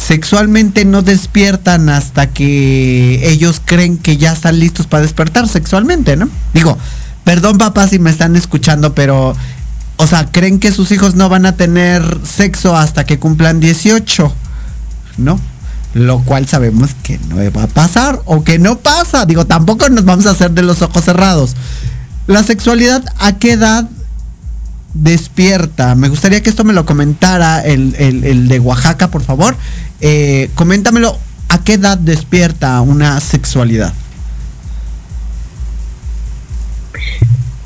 sexualmente 0.00 0.84
no 0.84 1.02
despiertan 1.02 1.88
hasta 1.88 2.28
que 2.30 3.28
ellos 3.30 3.60
creen 3.64 3.98
que 3.98 4.16
ya 4.16 4.32
están 4.32 4.58
listos 4.58 4.86
para 4.86 5.02
despertar 5.02 5.48
sexualmente, 5.48 6.16
¿no? 6.16 6.28
Digo, 6.54 6.76
perdón 7.24 7.58
papá 7.58 7.86
si 7.86 7.98
me 7.98 8.10
están 8.10 8.34
escuchando, 8.36 8.94
pero, 8.94 9.36
o 9.96 10.06
sea, 10.06 10.26
creen 10.32 10.58
que 10.58 10.72
sus 10.72 10.90
hijos 10.90 11.14
no 11.14 11.28
van 11.28 11.46
a 11.46 11.56
tener 11.56 12.02
sexo 12.24 12.76
hasta 12.76 13.04
que 13.04 13.18
cumplan 13.18 13.60
18, 13.60 14.32
¿no? 15.18 15.38
Lo 15.92 16.20
cual 16.20 16.46
sabemos 16.46 16.90
que 17.02 17.18
no 17.28 17.36
va 17.52 17.64
a 17.64 17.68
pasar 17.68 18.20
o 18.24 18.42
que 18.44 18.58
no 18.58 18.78
pasa. 18.78 19.26
Digo, 19.26 19.46
tampoco 19.46 19.88
nos 19.88 20.04
vamos 20.04 20.26
a 20.26 20.30
hacer 20.30 20.52
de 20.52 20.62
los 20.62 20.82
ojos 20.82 21.04
cerrados. 21.04 21.56
La 22.26 22.42
sexualidad, 22.44 23.04
¿a 23.18 23.38
qué 23.38 23.52
edad 23.52 23.88
despierta? 24.94 25.94
Me 25.94 26.08
gustaría 26.08 26.42
que 26.42 26.50
esto 26.50 26.64
me 26.64 26.72
lo 26.72 26.86
comentara 26.86 27.60
el, 27.60 27.94
el 27.98 28.48
de 28.48 28.58
Oaxaca, 28.58 29.10
por 29.10 29.22
favor. 29.22 29.56
Eh, 30.00 30.50
coméntamelo, 30.54 31.18
¿a 31.48 31.62
qué 31.62 31.74
edad 31.74 31.98
despierta 31.98 32.80
una 32.80 33.20
sexualidad? 33.20 33.92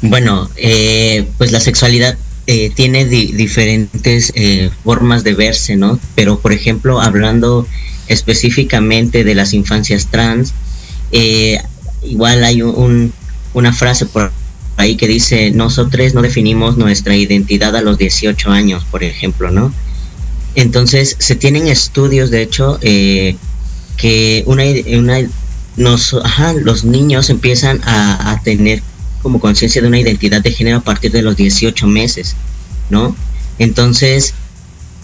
Bueno, 0.03 0.51
eh, 0.57 1.27
pues 1.39 1.53
la 1.53 1.61
sexualidad 1.61 2.18
eh, 2.47 2.70
tiene 2.75 3.07
diferentes 3.07 4.33
formas 4.83 5.25
de 5.25 5.35
verse, 5.35 5.77
¿no? 5.77 5.99
Pero, 6.14 6.41
por 6.41 6.53
ejemplo, 6.53 7.01
hablando 7.01 7.66
específicamente 8.09 9.25
de 9.25 9.35
las 9.35 9.55
infancias 9.55 10.09
trans, 10.09 10.53
igual 12.03 12.45
hay 12.45 12.61
una 12.62 13.72
frase 13.72 14.07
por 14.07 14.31
ahí 14.77 14.97
que 14.97 15.07
dice, 15.07 15.51
nosotros 15.51 16.14
no 16.14 16.22
definimos 16.22 16.77
nuestra 16.77 17.16
identidad 17.16 17.77
a 17.77 17.83
los 17.83 17.99
18 17.99 18.51
años, 18.51 18.85
por 18.91 19.05
ejemplo, 19.05 19.51
¿no? 19.51 19.72
Entonces, 20.55 21.16
se 21.18 21.35
tienen 21.35 21.66
estudios, 21.68 22.31
de 22.31 22.43
hecho, 22.43 22.79
eh, 22.81 23.37
que 23.97 24.43
una, 24.47 24.64
una 24.99 25.29
nos, 25.77 26.14
ajá, 26.14 26.53
los 26.53 26.85
niños 26.85 27.31
empiezan 27.31 27.81
a, 27.85 28.41
tener 28.45 28.83
como 29.22 29.41
conciencia 29.41 29.81
de 29.81 29.89
una 29.89 29.99
identidad 29.99 30.43
de 30.43 30.53
género 30.53 30.79
a 30.79 30.81
partir 30.83 31.11
de 31.11 31.22
los 31.22 31.37
18 31.37 31.87
meses, 31.87 32.37
¿no? 32.91 33.16
Entonces, 33.59 34.35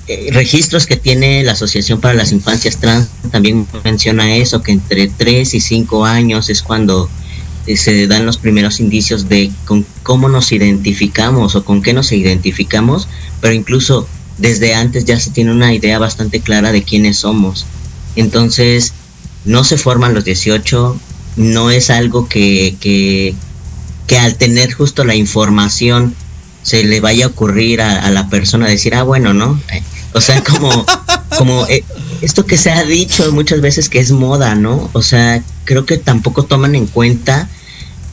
eh, 0.08 0.28
registros 0.32 0.86
que 0.86 0.96
tiene 0.96 1.42
la 1.42 1.52
Asociación 1.52 2.00
para 2.00 2.14
las 2.14 2.32
Infancias 2.32 2.76
Trans 2.76 3.08
también 3.30 3.66
menciona 3.82 4.36
eso, 4.36 4.62
que 4.62 4.72
entre 4.72 5.08
3 5.08 5.54
y 5.54 5.60
5 5.60 6.04
años 6.04 6.50
es 6.50 6.62
cuando 6.62 7.08
se 7.66 8.06
dan 8.06 8.26
los 8.26 8.38
primeros 8.38 8.80
indicios 8.80 9.28
de 9.28 9.50
con 9.64 9.86
cómo 10.02 10.28
nos 10.28 10.52
identificamos 10.52 11.54
o 11.54 11.64
con 11.64 11.82
qué 11.82 11.92
nos 11.92 12.12
identificamos, 12.12 13.08
pero 13.40 13.54
incluso 13.54 14.08
desde 14.38 14.74
antes 14.74 15.04
ya 15.04 15.20
se 15.20 15.30
tiene 15.30 15.52
una 15.52 15.74
idea 15.74 15.98
bastante 15.98 16.40
clara 16.40 16.72
de 16.72 16.82
quiénes 16.82 17.18
somos. 17.18 17.66
Entonces, 18.16 18.94
no 19.44 19.64
se 19.64 19.76
forman 19.76 20.14
los 20.14 20.24
18, 20.24 20.98
no 21.36 21.70
es 21.70 21.90
algo 21.90 22.28
que, 22.28 22.76
que, 22.80 23.34
que 24.06 24.18
al 24.18 24.36
tener 24.36 24.72
justo 24.72 25.04
la 25.04 25.14
información 25.14 26.14
se 26.62 26.84
le 26.84 27.00
vaya 27.00 27.26
a 27.26 27.28
ocurrir 27.28 27.80
a, 27.80 28.00
a 28.00 28.10
la 28.10 28.28
persona 28.28 28.66
decir, 28.66 28.94
ah, 28.94 29.02
bueno, 29.02 29.32
¿no? 29.32 29.60
O 30.12 30.20
sea, 30.20 30.42
como, 30.42 30.84
como 31.38 31.66
eh, 31.68 31.84
esto 32.20 32.44
que 32.44 32.56
se 32.56 32.70
ha 32.70 32.84
dicho 32.84 33.30
muchas 33.32 33.60
veces 33.60 33.88
que 33.88 34.00
es 34.00 34.10
moda, 34.12 34.54
¿no? 34.54 34.90
O 34.92 35.02
sea, 35.02 35.42
creo 35.64 35.86
que 35.86 35.98
tampoco 35.98 36.44
toman 36.44 36.74
en 36.74 36.86
cuenta, 36.86 37.48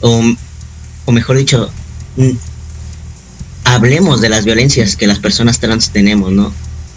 o, 0.00 0.22
o 1.04 1.12
mejor 1.12 1.36
dicho, 1.36 1.70
hablemos 3.64 4.20
de 4.20 4.28
las 4.28 4.44
violencias 4.44 4.96
que 4.96 5.06
las 5.06 5.18
personas 5.18 5.58
trans 5.58 5.90
tenemos, 5.90 6.32
¿no? 6.32 6.52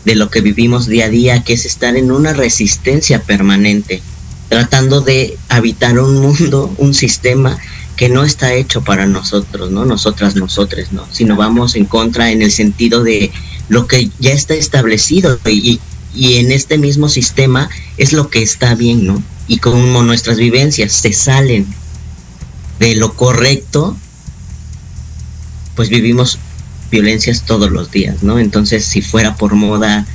De 0.06 0.16
lo 0.16 0.30
que 0.30 0.42
vivimos 0.42 0.88
día 0.88 1.06
a 1.06 1.10
día, 1.10 1.44
que 1.44 1.54
es 1.54 1.66
estar 1.66 1.96
en 1.96 2.12
una 2.12 2.34
resistencia 2.34 3.24
permanente, 3.24 4.02
tratando 4.50 5.02
de 5.02 5.38
habitar 5.50 6.00
un 6.00 6.22
mundo, 6.22 6.74
un 6.78 6.94
sistema 6.94 7.58
que 7.96 8.10
no 8.10 8.24
está 8.24 8.54
hecho 8.54 8.82
para 8.82 9.06
nosotros, 9.06 9.72
¿no? 9.72 9.86
Nosotras, 9.86 10.36
nosotres, 10.36 10.92
¿no? 10.92 11.06
Sino 11.12 11.36
vamos 11.36 11.76
en 11.76 11.86
contra 11.86 12.32
en 12.32 12.42
el 12.42 12.52
sentido 12.52 13.04
de 13.04 13.32
lo 13.70 13.88
que 13.88 14.10
ya 14.20 14.32
está 14.32 14.54
establecido 14.54 15.40
y, 15.46 15.80
y 16.14 16.36
en 16.36 16.52
este 16.52 16.78
mismo 16.78 17.10
sistema 17.10 17.70
es 17.98 18.14
lo 18.14 18.30
que 18.30 18.42
está 18.42 18.76
bien, 18.76 19.06
¿no? 19.06 19.24
Y 19.48 19.58
como 19.58 20.04
nuestras 20.04 20.38
vivencias 20.38 20.92
se 20.92 21.14
salen 21.14 21.68
de 22.80 22.96
lo 22.96 23.14
correcto, 23.14 23.96
pues 25.76 25.90
vivimos 25.90 26.40
violencias 26.90 27.46
todos 27.46 27.72
los 27.72 27.92
días, 27.92 28.24
¿no? 28.24 28.40
Entonces, 28.40 28.86
si 28.86 29.02
fuera 29.02 29.36
por 29.36 29.56
moda, 29.56 30.06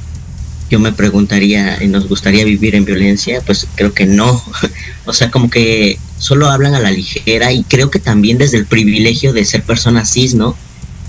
yo 0.70 0.78
me 0.78 0.92
preguntaría, 0.92 1.78
¿nos 1.88 2.08
gustaría 2.08 2.44
vivir 2.44 2.74
en 2.74 2.84
violencia? 2.84 3.40
Pues 3.44 3.66
creo 3.74 3.94
que 3.94 4.06
no. 4.06 4.42
o 5.06 5.12
sea, 5.12 5.30
como 5.30 5.48
que 5.48 5.98
solo 6.18 6.48
hablan 6.50 6.74
a 6.74 6.80
la 6.80 6.90
ligera 6.90 7.52
y 7.52 7.62
creo 7.64 7.90
que 7.90 7.98
también 7.98 8.38
desde 8.38 8.58
el 8.58 8.66
privilegio 8.66 9.32
de 9.32 9.44
ser 9.44 9.62
personas 9.62 10.12
cis, 10.12 10.34
¿no? 10.34 10.56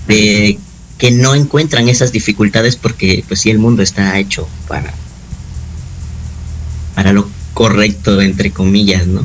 De 0.06 0.58
que 0.98 1.12
no 1.12 1.34
encuentran 1.34 1.88
esas 1.88 2.12
dificultades 2.12 2.76
porque 2.76 3.24
pues 3.26 3.40
sí 3.40 3.50
el 3.50 3.58
mundo 3.58 3.82
está 3.82 4.18
hecho 4.18 4.48
para 4.66 4.92
para 6.94 7.12
lo 7.12 7.28
correcto 7.54 8.20
entre 8.20 8.50
comillas, 8.50 9.06
¿no? 9.06 9.24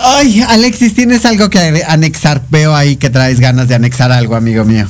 Ay, 0.00 0.40
Alexis, 0.40 0.94
¿tienes 0.94 1.26
algo 1.26 1.50
que 1.50 1.84
anexar? 1.86 2.42
Veo 2.50 2.74
ahí 2.74 2.96
que 2.96 3.10
traes 3.10 3.40
ganas 3.40 3.68
de 3.68 3.74
anexar 3.74 4.10
algo, 4.10 4.34
amigo 4.34 4.64
mío. 4.64 4.88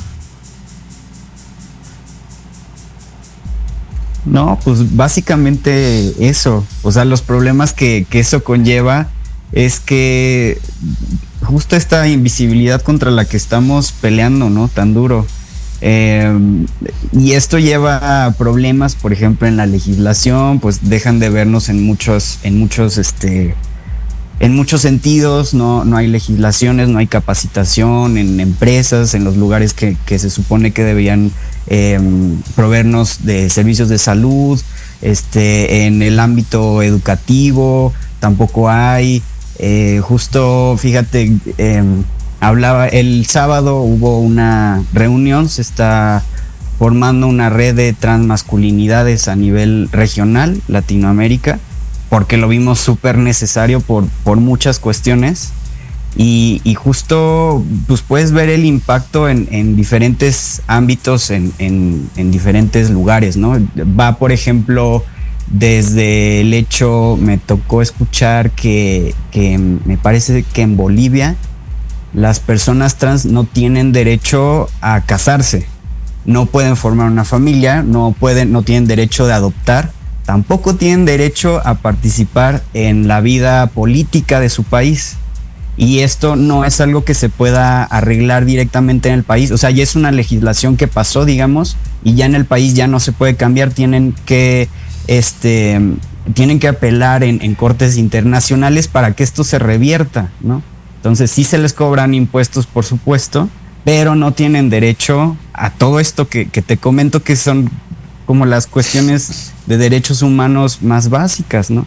No, 4.25 4.57
pues 4.63 4.95
básicamente 4.95 6.13
eso. 6.25 6.65
O 6.81 6.91
sea, 6.93 7.03
los 7.03 7.21
problemas 7.21 7.73
que, 7.73 8.07
que 8.09 8.19
eso 8.19 8.43
conlleva 8.43 9.09
es 9.51 9.81
que 9.81 10.59
justo 11.43 11.75
esta 11.75 12.07
invisibilidad 12.07 12.81
contra 12.81 13.11
la 13.11 13.25
que 13.25 13.37
estamos 13.37 13.91
peleando, 13.91 14.49
¿no? 14.49 14.67
Tan 14.67 14.93
duro. 14.93 15.25
Eh, 15.81 16.33
y 17.11 17.33
esto 17.33 17.59
lleva 17.59 18.25
a 18.25 18.31
problemas, 18.31 18.95
por 18.95 19.11
ejemplo, 19.11 19.47
en 19.47 19.57
la 19.57 19.65
legislación, 19.65 20.59
pues 20.59 20.89
dejan 20.89 21.19
de 21.19 21.29
vernos 21.29 21.67
en 21.67 21.85
muchos, 21.85 22.39
en 22.43 22.57
muchos, 22.57 22.97
este, 22.97 23.53
en 24.39 24.55
muchos 24.55 24.81
sentidos, 24.81 25.53
no, 25.53 25.83
no 25.83 25.97
hay 25.97 26.07
legislaciones, 26.07 26.87
no 26.87 26.99
hay 26.99 27.07
capacitación 27.07 28.17
en 28.17 28.39
empresas, 28.39 29.13
en 29.13 29.25
los 29.25 29.35
lugares 29.35 29.73
que, 29.73 29.97
se 30.07 30.29
supone 30.29 30.71
que 30.71 30.83
deberían 30.83 31.31
eh, 31.67 31.99
proveernos 32.55 33.25
de 33.25 33.49
servicios 33.49 33.89
de 33.89 33.97
salud, 33.97 34.61
este, 35.01 35.85
en 35.85 36.01
el 36.01 36.17
ámbito 36.19 36.81
educativo, 36.81 37.93
tampoco 38.19 38.69
hay. 38.69 39.21
Eh, 39.59 40.01
justo, 40.03 40.75
fíjate, 40.77 41.31
eh, 41.57 41.83
hablaba 42.39 42.87
el 42.87 43.25
sábado 43.25 43.81
hubo 43.81 44.19
una 44.19 44.83
reunión, 44.93 45.49
se 45.49 45.61
está 45.61 46.23
formando 46.77 47.27
una 47.27 47.49
red 47.49 47.75
de 47.75 47.93
transmasculinidades 47.93 49.27
a 49.27 49.35
nivel 49.35 49.89
regional, 49.91 50.61
Latinoamérica, 50.67 51.59
porque 52.09 52.37
lo 52.37 52.47
vimos 52.47 52.79
súper 52.79 53.17
necesario 53.17 53.79
por, 53.79 54.07
por 54.23 54.37
muchas 54.37 54.79
cuestiones. 54.79 55.51
Y, 56.15 56.61
justo 56.77 57.63
pues 57.87 58.01
puedes 58.01 58.33
ver 58.33 58.49
el 58.49 58.65
impacto 58.65 59.29
en, 59.29 59.47
en 59.51 59.75
diferentes 59.75 60.61
ámbitos, 60.67 61.31
en, 61.31 61.51
en, 61.57 62.31
diferentes 62.31 62.91
lugares, 62.91 63.35
¿no? 63.35 63.57
Va, 63.99 64.17
por 64.17 64.31
ejemplo, 64.31 65.03
desde 65.53 66.41
el 66.41 66.53
hecho, 66.53 67.15
me 67.21 67.37
tocó 67.37 67.83
escuchar 67.83 68.49
que, 68.51 69.13
que 69.31 69.57
me 69.59 69.97
parece 69.97 70.41
que 70.41 70.63
en 70.63 70.75
Bolivia 70.75 71.35
las 72.13 72.39
personas 72.39 72.97
trans 72.97 73.25
no 73.25 73.43
tienen 73.43 73.91
derecho 73.91 74.67
a 74.81 75.01
casarse, 75.01 75.67
no 76.25 76.47
pueden 76.47 76.75
formar 76.75 77.09
una 77.11 77.23
familia, 77.23 77.83
no 77.83 78.15
pueden, 78.19 78.51
no 78.51 78.63
tienen 78.63 78.87
derecho 78.87 79.27
de 79.27 79.33
adoptar, 79.33 79.91
tampoco 80.25 80.75
tienen 80.75 81.05
derecho 81.05 81.61
a 81.65 81.75
participar 81.75 82.63
en 82.73 83.07
la 83.07 83.21
vida 83.21 83.67
política 83.67 84.39
de 84.39 84.49
su 84.49 84.63
país. 84.63 85.17
Y 85.75 85.99
esto 85.99 86.35
no 86.35 86.65
es 86.65 86.81
algo 86.81 87.03
que 87.03 87.15
se 87.15 87.29
pueda 87.29 87.83
arreglar 87.83 88.45
directamente 88.45 89.09
en 89.09 89.15
el 89.15 89.23
país. 89.23 89.51
O 89.51 89.57
sea, 89.57 89.71
ya 89.71 89.81
es 89.81 89.95
una 89.95 90.11
legislación 90.11 90.77
que 90.77 90.87
pasó, 90.87 91.25
digamos, 91.25 91.77
y 92.03 92.13
ya 92.13 92.25
en 92.27 92.35
el 92.35 92.45
país 92.45 92.75
ya 92.75 92.87
no 92.87 92.99
se 92.99 93.11
puede 93.11 93.35
cambiar. 93.35 93.71
Tienen 93.71 94.13
que, 94.25 94.69
este, 95.07 95.79
tienen 96.33 96.59
que 96.59 96.67
apelar 96.67 97.23
en, 97.23 97.55
cortes 97.55 97.97
internacionales 97.97 98.87
para 98.87 99.13
que 99.13 99.23
esto 99.23 99.43
se 99.43 99.59
revierta, 99.59 100.31
¿no? 100.41 100.61
Entonces 100.97 101.31
sí 101.31 101.43
se 101.43 101.57
les 101.57 101.73
cobran 101.73 102.13
impuestos, 102.13 102.65
por 102.65 102.85
supuesto, 102.85 103.49
pero 103.83 104.15
no 104.15 104.31
tienen 104.31 104.69
derecho 104.69 105.35
a 105.53 105.69
todo 105.69 105.99
esto 105.99 106.29
que, 106.29 106.45
te 106.45 106.77
comento 106.77 107.23
que 107.23 107.35
son 107.35 107.69
como 108.25 108.45
las 108.45 108.67
cuestiones 108.67 109.51
de 109.65 109.77
derechos 109.77 110.21
humanos 110.21 110.81
más 110.81 111.09
básicas, 111.09 111.69
¿no? 111.69 111.85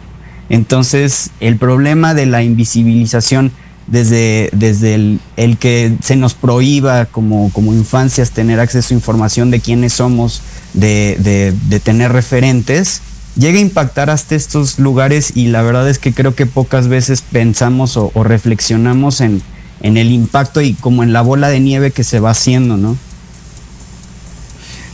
Entonces, 0.49 1.31
el 1.39 1.57
problema 1.57 2.13
de 2.13 2.27
la 2.27 2.43
invisibilización 2.43 3.51
desde, 3.87 4.49
desde 4.53 4.95
el, 4.95 5.19
el, 5.35 5.57
que 5.57 5.97
se 6.01 6.15
nos 6.15 6.35
prohíba 6.35 7.05
como, 7.05 7.51
como 7.51 7.73
infancias 7.73 8.31
tener 8.31 8.59
acceso 8.59 8.93
a 8.93 8.97
información 8.97 9.49
de 9.49 9.59
quiénes 9.59 9.93
somos, 9.93 10.41
de, 10.73 11.17
de, 11.19 11.53
de 11.69 11.79
tener 11.79 12.11
referentes, 12.11 13.01
llega 13.37 13.59
a 13.59 13.61
impactar 13.61 14.09
hasta 14.09 14.35
estos 14.35 14.79
lugares 14.79 15.31
y 15.35 15.47
la 15.47 15.61
verdad 15.61 15.89
es 15.89 15.99
que 15.99 16.13
creo 16.13 16.35
que 16.35 16.45
pocas 16.45 16.87
veces 16.87 17.21
pensamos 17.21 17.97
o, 17.97 18.11
reflexionamos 18.23 19.21
en, 19.21 19.41
en, 19.81 19.97
el 19.97 20.11
impacto 20.11 20.61
y 20.61 20.73
como 20.73 21.03
en 21.03 21.13
la 21.13 21.21
bola 21.21 21.49
de 21.49 21.59
nieve 21.59 21.91
que 21.91 22.03
se 22.03 22.19
va 22.19 22.31
haciendo, 22.31 22.77
¿no? 22.77 22.97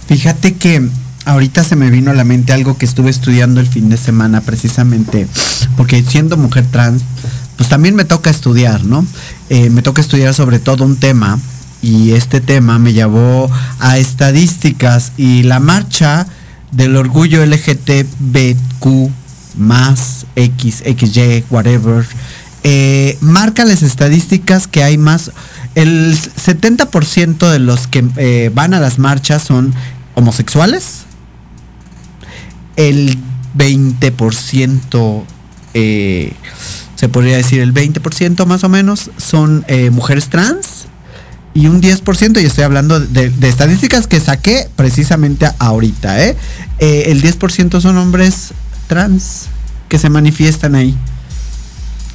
Fíjate 0.08 0.56
que 0.56 0.88
ahorita 1.26 1.64
se 1.64 1.76
me 1.76 1.90
vino 1.90 2.12
a 2.12 2.14
la 2.14 2.24
mente 2.24 2.54
algo 2.54 2.78
que 2.78 2.86
estuve 2.86 3.10
estudiando 3.10 3.60
el 3.60 3.68
fin 3.68 3.90
de 3.90 3.98
semana 3.98 4.42
precisamente, 4.42 5.28
porque 5.78 6.04
siendo 6.04 6.38
mujer 6.38 6.66
trans, 6.70 7.02
pues 7.58 7.70
también 7.70 7.96
me 7.96 8.04
toca 8.04 8.30
estudiar, 8.30 8.84
¿no? 8.84 9.06
Eh, 9.50 9.70
me 9.70 9.82
toca 9.82 10.02
estudiar 10.02 10.34
sobre 10.34 10.60
todo 10.60 10.84
un 10.84 10.98
tema 10.98 11.40
y 11.82 12.12
este 12.12 12.42
tema 12.42 12.80
me 12.80 12.94
llevó 12.94 13.50
a 13.80 13.98
estadísticas 13.98 15.14
y 15.18 15.44
la 15.44 15.60
marcha 15.60 16.28
del 16.74 16.96
orgullo 16.96 17.46
LGTBQ 17.46 19.12
más 19.58 20.26
X, 20.36 20.84
XY, 20.86 21.46
whatever, 21.50 22.06
eh, 22.64 23.18
marca 23.22 23.66
las 23.66 23.84
estadísticas 23.84 24.68
que 24.68 24.84
hay 24.84 24.98
más, 24.98 25.32
el 25.76 26.18
70% 26.18 27.50
de 27.50 27.60
los 27.60 27.88
que 27.88 28.06
eh, 28.18 28.52
van 28.54 28.74
a 28.74 28.80
las 28.80 29.00
marchas 29.00 29.44
son 29.44 29.74
homosexuales, 30.16 31.04
el 32.76 33.18
20%, 33.58 35.24
eh, 35.74 36.34
se 36.96 37.10
podría 37.10 37.38
decir 37.38 37.60
el 37.60 37.74
20% 37.74 38.46
más 38.46 38.64
o 38.64 38.70
menos, 38.70 39.12
son 39.18 39.66
mujeres 39.92 40.30
trans, 40.30 40.73
y 41.54 41.68
un 41.68 41.82
10%, 41.82 42.42
y 42.42 42.46
estoy 42.46 42.64
hablando 42.64 43.00
de, 43.00 43.32
estadísticas 43.42 44.08
que 44.08 44.20
saqué 44.20 44.68
precisamente 44.76 45.48
ahorita, 45.60 46.24
¿eh? 46.24 46.36
¿eh? 46.80 47.04
el 47.08 47.22
10% 47.22 47.80
son 47.80 47.98
hombres 47.98 48.54
trans 48.88 49.46
que 49.88 50.00
se 50.00 50.10
manifiestan 50.10 50.74
ahí. 50.74 50.98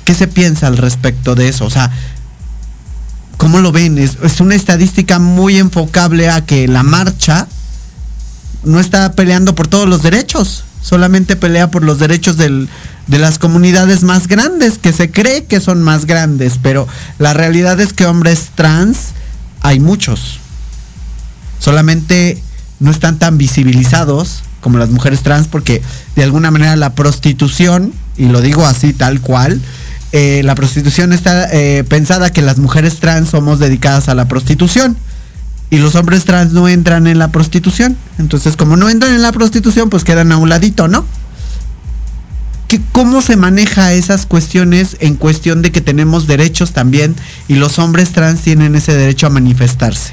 ¿Qué 0.04 0.14
se 0.14 0.26
piensa 0.26 0.66
al 0.66 0.76
respecto 0.76 1.34
de 1.36 1.48
eso? 1.48 1.66
O 1.66 1.70
sea, 1.70 1.90
¿cómo 3.36 3.60
lo 3.60 3.70
ven? 3.70 3.98
Es, 3.98 4.40
una 4.40 4.56
estadística 4.56 5.20
muy 5.20 5.58
enfocable 5.58 6.28
a 6.30 6.44
que 6.44 6.66
la 6.66 6.82
marcha 6.82 7.46
no 8.64 8.80
está 8.80 9.12
peleando 9.12 9.54
por 9.54 9.68
todos 9.68 9.88
los 9.88 10.02
derechos, 10.02 10.64
solamente 10.82 11.36
pelea 11.36 11.70
por 11.70 11.84
los 11.84 12.00
derechos 12.00 12.36
de 12.36 12.66
las 13.06 13.38
comunidades 13.38 14.02
más 14.02 14.26
grandes, 14.26 14.78
que 14.78 14.92
se 14.92 15.12
cree 15.12 15.44
que 15.44 15.60
son 15.60 15.80
más 15.80 16.06
grandes, 16.06 16.54
pero 16.60 16.88
la 17.20 17.34
realidad 17.34 17.78
es 17.78 17.92
que 17.92 18.06
hombres 18.06 18.48
trans 18.56 19.12
hay 19.68 19.80
muchos. 19.80 20.40
Solamente 21.58 22.42
no 22.80 22.90
están 22.90 23.18
tan 23.18 23.36
visibilizados 23.36 24.42
como 24.62 24.78
las 24.78 24.88
mujeres 24.88 25.20
trans 25.20 25.46
porque 25.46 25.82
de 26.16 26.24
alguna 26.24 26.50
manera 26.50 26.74
la 26.76 26.94
prostitución, 26.94 27.92
y 28.16 28.28
lo 28.28 28.40
digo 28.40 28.64
así 28.64 28.94
tal 28.94 29.20
cual, 29.20 29.60
eh, 30.12 30.40
la 30.42 30.54
prostitución 30.54 31.12
está 31.12 31.48
eh, 31.52 31.84
pensada 31.84 32.32
que 32.32 32.40
las 32.40 32.58
mujeres 32.58 32.98
trans 32.98 33.28
somos 33.28 33.58
dedicadas 33.58 34.08
a 34.08 34.14
la 34.14 34.26
prostitución 34.26 34.96
y 35.68 35.76
los 35.76 35.96
hombres 35.96 36.24
trans 36.24 36.52
no 36.52 36.66
entran 36.66 37.06
en 37.06 37.18
la 37.18 37.28
prostitución. 37.28 37.94
Entonces, 38.18 38.56
como 38.56 38.78
no 38.78 38.88
entran 38.88 39.12
en 39.12 39.20
la 39.20 39.32
prostitución, 39.32 39.90
pues 39.90 40.02
quedan 40.02 40.32
a 40.32 40.38
un 40.38 40.48
ladito, 40.48 40.88
¿no? 40.88 41.04
¿Cómo 42.92 43.22
se 43.22 43.36
maneja 43.36 43.94
esas 43.94 44.26
cuestiones 44.26 44.96
en 45.00 45.14
cuestión 45.14 45.62
de 45.62 45.72
que 45.72 45.80
tenemos 45.80 46.26
derechos 46.26 46.72
también 46.72 47.14
y 47.46 47.54
los 47.54 47.78
hombres 47.78 48.10
trans 48.10 48.42
tienen 48.42 48.74
ese 48.74 48.94
derecho 48.94 49.26
a 49.26 49.30
manifestarse? 49.30 50.12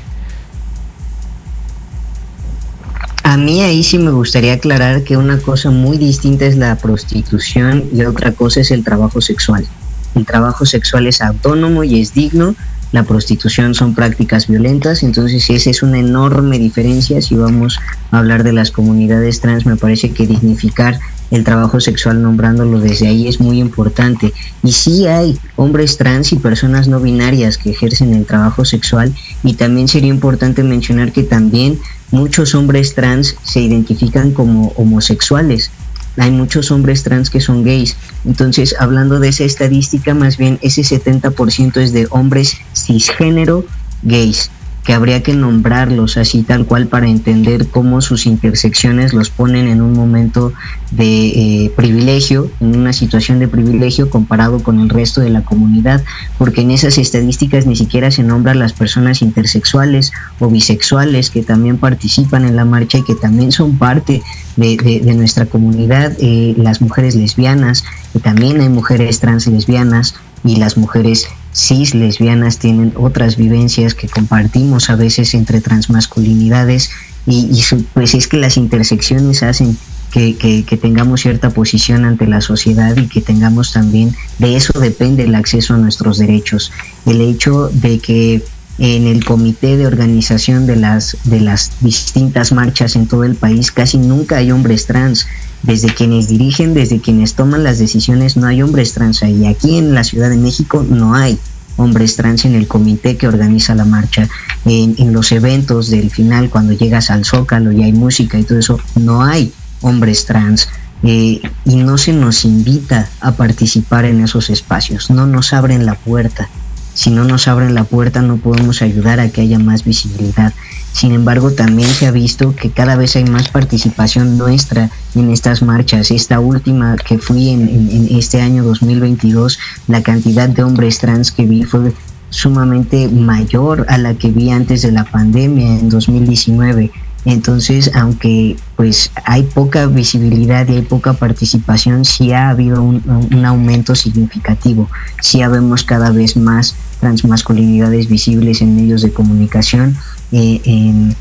A 3.24 3.38
mí 3.38 3.62
ahí 3.62 3.84
sí 3.84 3.98
me 3.98 4.12
gustaría 4.12 4.54
aclarar 4.54 5.04
que 5.04 5.18
una 5.18 5.40
cosa 5.40 5.72
muy 5.72 5.98
distinta 5.98 6.46
es 6.46 6.56
la 6.56 6.78
prostitución 6.78 7.84
y 7.92 8.04
otra 8.04 8.32
cosa 8.32 8.62
es 8.62 8.72
el 8.72 8.84
trabajo 8.84 9.20
sexual. 9.20 9.68
El 10.14 10.26
trabajo 10.26 10.66
sexual 10.66 11.08
es 11.08 11.22
autónomo 11.22 11.84
y 11.84 12.00
es 12.00 12.14
digno, 12.14 12.56
la 12.92 13.04
prostitución 13.04 13.74
son 13.76 13.94
prácticas 13.96 14.48
violentas, 14.48 15.04
entonces 15.04 15.50
esa 15.50 15.70
es 15.70 15.84
una 15.84 16.00
enorme 16.00 16.60
diferencia. 16.60 17.22
Si 17.22 17.36
vamos 17.36 17.80
a 18.12 18.20
hablar 18.20 18.44
de 18.44 18.54
las 18.54 18.72
comunidades 18.72 19.42
trans, 19.42 19.66
me 19.66 19.76
parece 19.76 20.12
que 20.12 20.26
dignificar 20.26 21.00
el 21.32 21.44
trabajo 21.44 21.80
sexual 21.80 22.22
nombrándolo 22.22 22.80
desde 22.80 23.08
ahí 23.08 23.28
es 23.28 23.40
muy 23.40 23.60
importante. 23.60 24.34
Y 24.64 24.72
sí 24.72 25.08
hay 25.08 25.38
hombres 25.56 25.98
trans 25.98 26.32
y 26.32 26.38
personas 26.38 26.88
no 26.88 27.00
binarias 27.00 27.58
que 27.58 27.72
ejercen 27.72 28.14
el 28.14 28.26
trabajo 28.26 28.66
sexual 28.66 29.14
y 29.44 29.54
también 29.54 29.88
sería 29.88 30.10
importante 30.10 30.64
mencionar 30.64 31.12
que 31.12 31.24
también 31.24 31.80
muchos 32.12 32.56
hombres 32.56 32.94
trans 32.94 33.36
se 33.44 33.62
identifican 33.62 34.32
como 34.32 34.70
homosexuales. 34.76 35.72
Hay 36.18 36.32
muchos 36.32 36.72
hombres 36.72 37.04
trans 37.04 37.30
que 37.30 37.42
son 37.42 37.64
gays. 37.64 37.98
Entonces, 38.24 38.76
hablando 38.80 39.20
de 39.20 39.30
esa 39.30 39.44
estadística, 39.44 40.14
más 40.14 40.38
bien 40.38 40.60
ese 40.62 40.82
70% 40.82 41.78
es 41.78 41.92
de 41.92 42.08
hombres 42.10 42.58
cisgénero 42.74 43.66
gays 44.04 44.50
que 44.86 44.94
habría 44.94 45.24
que 45.24 45.34
nombrarlos 45.34 46.16
así 46.16 46.44
tal 46.44 46.66
cual 46.66 46.88
para 46.88 47.08
entender 47.08 47.68
cómo 47.68 48.02
sus 48.02 48.28
intersecciones 48.28 49.14
los 49.14 49.32
ponen 49.32 49.68
en 49.68 49.82
un 49.82 49.94
momento 49.94 50.54
de 50.92 51.66
eh, 51.66 51.72
privilegio, 51.76 52.52
en 52.60 52.78
una 52.78 52.94
situación 52.94 53.40
de 53.40 53.48
privilegio 53.48 54.12
comparado 54.12 54.62
con 54.62 54.80
el 54.80 54.90
resto 54.90 55.22
de 55.22 55.32
la 55.32 55.42
comunidad, 55.42 56.04
porque 56.38 56.62
en 56.62 56.70
esas 56.70 57.00
estadísticas 57.00 57.66
ni 57.66 57.76
siquiera 57.76 58.12
se 58.12 58.22
nombran 58.22 58.60
las 58.60 58.74
personas 58.74 59.24
intersexuales 59.24 60.12
o 60.40 60.50
bisexuales 60.50 61.32
que 61.32 61.42
también 61.42 61.78
participan 61.78 62.46
en 62.46 62.56
la 62.56 62.66
marcha 62.66 63.00
y 63.00 63.04
que 63.04 63.16
también 63.16 63.52
son 63.52 63.80
parte 63.80 64.22
de, 64.56 65.14
nuestra 65.16 65.48
comunidad, 65.48 66.14
eh, 66.20 66.54
las 66.58 66.82
mujeres 66.82 67.16
lesbianas, 67.16 67.84
que 68.14 68.20
también 68.20 68.62
hay 68.62 68.70
mujeres 68.70 69.20
trans 69.20 69.48
lesbianas 69.48 70.14
y 70.44 70.58
las 70.58 70.78
mujeres 70.78 71.28
cis 71.56 71.96
lesbianas 71.96 72.60
tienen 72.60 72.94
otras 72.98 73.38
vivencias 73.38 73.96
que 73.96 74.10
compartimos 74.10 74.90
a 74.90 74.96
veces 74.96 75.34
entre 75.34 75.62
transmasculinidades 75.62 76.92
y, 77.26 77.50
y 77.52 77.64
pues 77.94 78.14
es 78.14 78.28
que 78.28 78.38
las 78.38 78.58
intersecciones 78.58 79.42
hacen 79.42 79.78
que, 80.12 80.64
que, 80.66 80.78
tengamos 80.78 81.22
cierta 81.22 81.50
posición 81.50 82.06
ante 82.06 82.26
la 82.26 82.40
sociedad 82.40 82.96
y 82.96 83.08
que 83.08 83.20
tengamos 83.20 83.74
también, 83.74 84.16
de 84.40 84.56
eso 84.56 84.80
depende 84.80 85.24
el 85.24 85.36
acceso 85.36 85.74
a 85.74 85.78
nuestros 85.78 86.18
derechos. 86.18 86.72
El 87.06 87.20
hecho 87.20 87.70
de 87.74 88.00
que 88.00 88.42
en 88.78 89.08
el 89.08 89.24
comité 89.24 89.78
de 89.78 89.88
organización 89.88 90.68
de 90.68 90.76
las, 90.76 91.18
de 91.24 91.40
las 91.40 91.72
distintas 91.80 92.52
marchas 92.52 92.96
en 92.96 93.08
todo 93.08 93.24
el 93.24 93.36
país 93.36 93.72
casi 93.72 93.98
nunca 93.98 94.38
hay 94.38 94.52
hombres 94.52 94.86
trans 94.86 95.28
desde 95.64 95.94
quienes 95.94 96.28
dirigen, 96.28 96.74
desde 96.74 97.00
quienes 97.00 97.34
toman 97.34 97.64
las 97.64 97.80
decisiones, 97.80 98.38
no 98.38 98.48
hay 98.48 98.62
hombres 98.62 98.94
trans 98.94 99.24
ahí. 99.24 99.48
Aquí 99.48 99.78
en 99.78 99.94
la 99.94 100.04
Ciudad 100.04 100.30
de 100.30 100.38
México 100.38 100.86
no 100.88 101.16
hay 101.16 101.40
hombres 101.78 102.16
trans 102.16 102.46
en 102.46 102.56
el 102.56 102.68
comité 102.68 103.18
que 103.18 103.28
organiza 103.28 103.74
la 103.76 103.86
marcha. 103.86 104.30
En, 104.66 105.12
los 105.12 105.32
eventos 105.32 105.90
del 105.90 106.12
final, 106.12 106.50
cuando 106.50 106.74
llegas 106.74 107.10
al 107.10 107.26
Zócalo 107.26 107.72
y 107.72 107.84
hay 107.84 107.94
música 107.94 108.38
y 108.38 108.44
todo 108.44 108.60
eso, 108.60 108.80
no 108.96 109.24
hay 109.24 109.52
hombres 109.82 110.26
trans. 110.26 110.70
Eh, 111.04 111.42
y 111.66 111.76
no 111.76 111.98
se 111.98 112.14
nos 112.14 112.46
invita 112.46 113.10
a 113.20 113.34
participar 113.34 114.06
en 114.06 114.22
esos 114.24 114.50
espacios, 114.50 115.10
no 115.12 115.28
nos 115.28 115.54
abren 115.54 115.86
la 115.86 115.96
puerta. 115.96 116.50
Si 116.96 117.12
no 117.12 117.26
nos 117.26 117.48
abren 117.48 117.76
la 117.76 117.84
puerta 117.84 118.22
no 118.22 118.38
podemos 118.38 118.82
ayudar 118.82 119.20
a 119.20 119.30
que 119.30 119.42
haya 119.42 119.60
más 119.60 119.84
visibilidad. 119.84 120.54
Sin 120.94 121.12
embargo, 121.12 121.52
también 121.52 121.90
se 121.90 122.08
ha 122.08 122.12
visto 122.12 122.56
que 122.56 122.72
cada 122.72 122.96
vez 122.96 123.18
hay 123.18 123.26
más 123.26 123.50
participación 123.50 124.38
nuestra 124.38 124.90
en 125.14 125.30
estas 125.30 125.62
marchas. 125.62 126.10
Esta 126.10 126.40
última 126.40 126.96
que 126.96 127.20
fui 127.20 127.50
en, 127.50 128.08
este 128.12 128.42
año 128.42 128.64
2022, 128.64 129.60
la 129.90 130.02
cantidad 130.02 130.48
de 130.48 130.64
hombres 130.64 131.00
trans 131.00 131.34
que 131.34 131.46
vi 131.46 131.64
fue 131.64 131.94
sumamente 132.30 133.10
mayor 133.10 133.86
a 133.90 133.98
la 133.98 134.14
que 134.14 134.32
vi 134.32 134.52
antes 134.52 134.84
de 134.84 134.94
la 134.94 135.04
pandemia 135.04 135.80
en 135.80 135.90
2019. 135.90 136.92
Entonces, 137.26 137.90
aunque 137.96 138.56
pues 138.76 139.12
hay 139.26 139.44
poca 139.44 139.88
visibilidad 139.88 140.68
y 140.68 140.74
hay 140.76 140.82
poca 140.84 141.14
participación, 141.14 142.06
sí 142.06 142.32
ha 142.32 142.50
habido 142.50 142.84
un, 142.84 143.46
aumento 143.46 143.96
significativo. 143.96 144.90
Sí 145.22 145.40
vemos 145.46 145.84
cada 145.84 146.12
vez 146.12 146.38
más 146.38 146.76
transmasculinidades 147.00 148.08
visibles 148.08 148.62
en 148.62 148.76
medios 148.76 149.02
de 149.02 149.12
comunicación 149.12 149.98
eh, 150.32 150.62
en, 150.66 151.16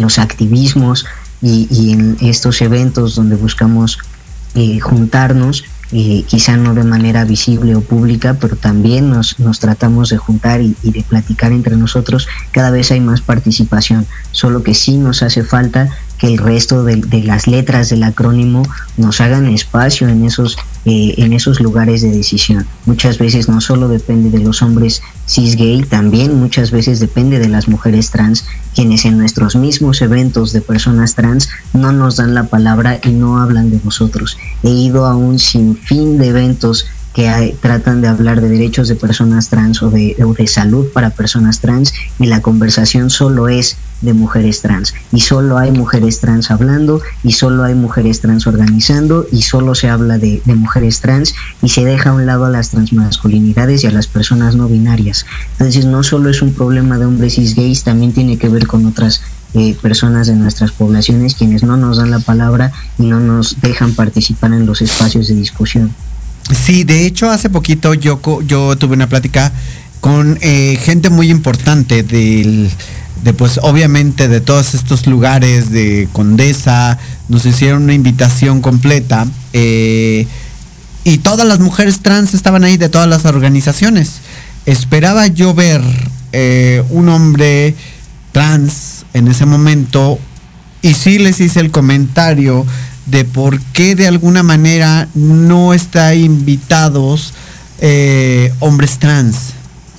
los 0.00 0.18
activismos 0.18 1.06
y, 1.40 1.92
en 1.92 2.16
estos 2.20 2.60
eventos 2.60 3.14
donde 3.14 3.36
buscamos 3.36 3.98
eh, 4.54 4.80
juntarnos, 4.80 5.64
eh, 5.96 6.24
quizá 6.26 6.56
no 6.56 6.74
de 6.74 6.82
manera 6.82 7.24
visible 7.24 7.76
o 7.76 7.80
pública, 7.80 8.36
pero 8.40 8.56
también 8.56 9.10
nos, 9.10 9.38
nos 9.38 9.60
tratamos 9.60 10.08
de 10.10 10.18
juntar 10.18 10.60
y, 10.60 10.74
y, 10.82 10.90
de 10.90 11.04
platicar 11.04 11.52
entre 11.52 11.76
nosotros, 11.76 12.26
cada 12.50 12.72
vez 12.72 12.90
hay 12.90 13.00
más 13.00 13.20
participación, 13.20 14.04
solo 14.32 14.64
que 14.64 14.74
sí 14.74 14.96
nos 14.96 15.22
hace 15.22 15.44
falta 15.44 15.88
el 16.24 16.38
resto 16.38 16.84
de, 16.84 17.22
las 17.22 17.46
letras 17.46 17.90
del 17.90 18.02
acrónimo 18.02 18.62
nos 18.96 19.20
hagan 19.20 19.46
espacio 19.46 20.08
en 20.08 20.24
esos, 20.24 20.56
eh, 20.86 21.14
en 21.18 21.34
esos 21.34 21.60
lugares 21.60 22.00
de 22.00 22.10
decisión. 22.10 22.66
Muchas 22.86 23.18
veces 23.18 23.48
no 23.48 23.60
solo 23.60 23.88
depende 23.88 24.30
de 24.30 24.42
los 24.42 24.62
hombres 24.62 25.02
cis 25.26 25.56
gay, 25.56 25.82
también 25.82 26.38
muchas 26.40 26.70
veces 26.70 26.98
depende 26.98 27.38
de 27.38 27.48
las 27.48 27.68
mujeres 27.68 28.10
trans, 28.10 28.46
quienes 28.74 29.04
en 29.04 29.18
nuestros 29.18 29.54
mismos 29.54 30.00
eventos 30.00 30.52
de 30.52 30.62
personas 30.62 31.14
trans 31.14 31.50
no 31.74 31.92
nos 31.92 32.16
dan 32.16 32.34
la 32.34 32.44
palabra 32.44 33.00
y 33.02 33.10
no 33.10 33.38
hablan 33.38 33.70
de 33.70 33.80
nosotros. 33.84 34.38
He 34.62 34.70
ido 34.70 35.04
a 35.06 35.16
un 35.16 35.38
sinfín 35.38 36.16
de 36.16 36.28
eventos 36.28 36.86
que 37.14 37.56
tratan 37.60 38.00
de 38.00 38.08
hablar 38.08 38.40
de 38.40 38.48
derechos 38.48 38.88
de 38.88 38.96
personas 38.96 39.48
trans 39.48 39.82
o 39.82 39.90
de, 39.90 40.16
de 40.36 40.46
salud 40.48 40.88
para 40.92 41.10
personas 41.10 41.60
trans 41.60 41.94
y 42.18 42.26
la 42.26 42.42
conversación 42.42 43.08
solo 43.08 43.48
es 43.48 43.76
de 44.00 44.12
mujeres 44.14 44.60
trans 44.60 44.94
y 45.12 45.20
solo 45.20 45.56
hay 45.56 45.70
mujeres 45.70 46.18
trans 46.20 46.50
hablando 46.50 47.00
y 47.22 47.32
solo 47.32 47.62
hay 47.62 47.74
mujeres 47.74 48.20
trans 48.20 48.48
organizando 48.48 49.26
y 49.30 49.42
solo 49.42 49.76
se 49.76 49.88
habla 49.88 50.18
de, 50.18 50.42
mujeres 50.56 51.00
trans 51.00 51.34
y 51.62 51.68
se 51.68 51.84
deja 51.84 52.10
a 52.10 52.14
un 52.14 52.26
lado 52.26 52.46
a 52.46 52.50
las 52.50 52.70
transmasculinidades 52.70 53.84
y 53.84 53.86
a 53.86 53.92
las 53.92 54.08
personas 54.08 54.56
no 54.56 54.68
binarias. 54.68 55.24
Entonces 55.52 55.86
no 55.86 56.02
solo 56.02 56.30
es 56.30 56.42
un 56.42 56.52
problema 56.52 56.98
de 56.98 57.06
hombres 57.06 57.34
cis 57.34 57.54
gays, 57.54 57.84
también 57.84 58.12
tiene 58.12 58.38
que 58.38 58.48
ver 58.48 58.66
con 58.66 58.86
otras 58.86 59.22
eh, 59.54 59.76
personas 59.80 60.26
de 60.26 60.34
nuestras 60.34 60.72
poblaciones 60.72 61.36
quienes 61.36 61.62
no 61.62 61.76
nos 61.76 61.98
dan 61.98 62.10
la 62.10 62.18
palabra 62.18 62.72
y 62.98 63.04
no 63.04 63.20
nos 63.20 63.60
dejan 63.60 63.94
participar 63.94 64.52
en 64.52 64.66
los 64.66 64.82
espacios 64.82 65.28
de 65.28 65.36
discusión. 65.36 65.94
Sí, 66.52 66.84
de 66.84 67.06
hecho 67.06 67.30
hace 67.30 67.48
poquito 67.48 67.94
yo, 67.94 68.20
yo 68.46 68.76
tuve 68.76 68.94
una 68.94 69.08
plática 69.08 69.52
con 70.00 70.38
eh, 70.42 70.78
gente 70.82 71.08
muy 71.08 71.30
importante 71.30 72.02
del, 72.02 72.70
de 73.22 73.32
pues 73.32 73.58
obviamente 73.62 74.28
de 74.28 74.42
todos 74.42 74.74
estos 74.74 75.06
lugares 75.06 75.70
de 75.70 76.08
Condesa, 76.12 76.98
nos 77.28 77.46
hicieron 77.46 77.84
una 77.84 77.94
invitación 77.94 78.60
completa 78.60 79.26
eh, 79.54 80.26
y 81.04 81.18
todas 81.18 81.46
las 81.46 81.60
mujeres 81.60 82.00
trans 82.00 82.34
estaban 82.34 82.64
ahí 82.64 82.76
de 82.76 82.90
todas 82.90 83.08
las 83.08 83.24
organizaciones. 83.24 84.20
Esperaba 84.66 85.26
yo 85.26 85.54
ver 85.54 85.80
eh, 86.32 86.82
un 86.90 87.08
hombre 87.08 87.74
trans 88.32 89.06
en 89.14 89.28
ese 89.28 89.46
momento 89.46 90.18
y 90.82 90.92
sí 90.92 91.18
les 91.18 91.40
hice 91.40 91.60
el 91.60 91.70
comentario 91.70 92.66
de 93.06 93.24
por 93.24 93.60
qué 93.60 93.94
de 93.94 94.08
alguna 94.08 94.42
manera 94.42 95.08
no 95.14 95.74
está 95.74 96.14
invitados 96.14 97.34
eh, 97.80 98.52
hombres 98.60 98.98
trans, 98.98 99.52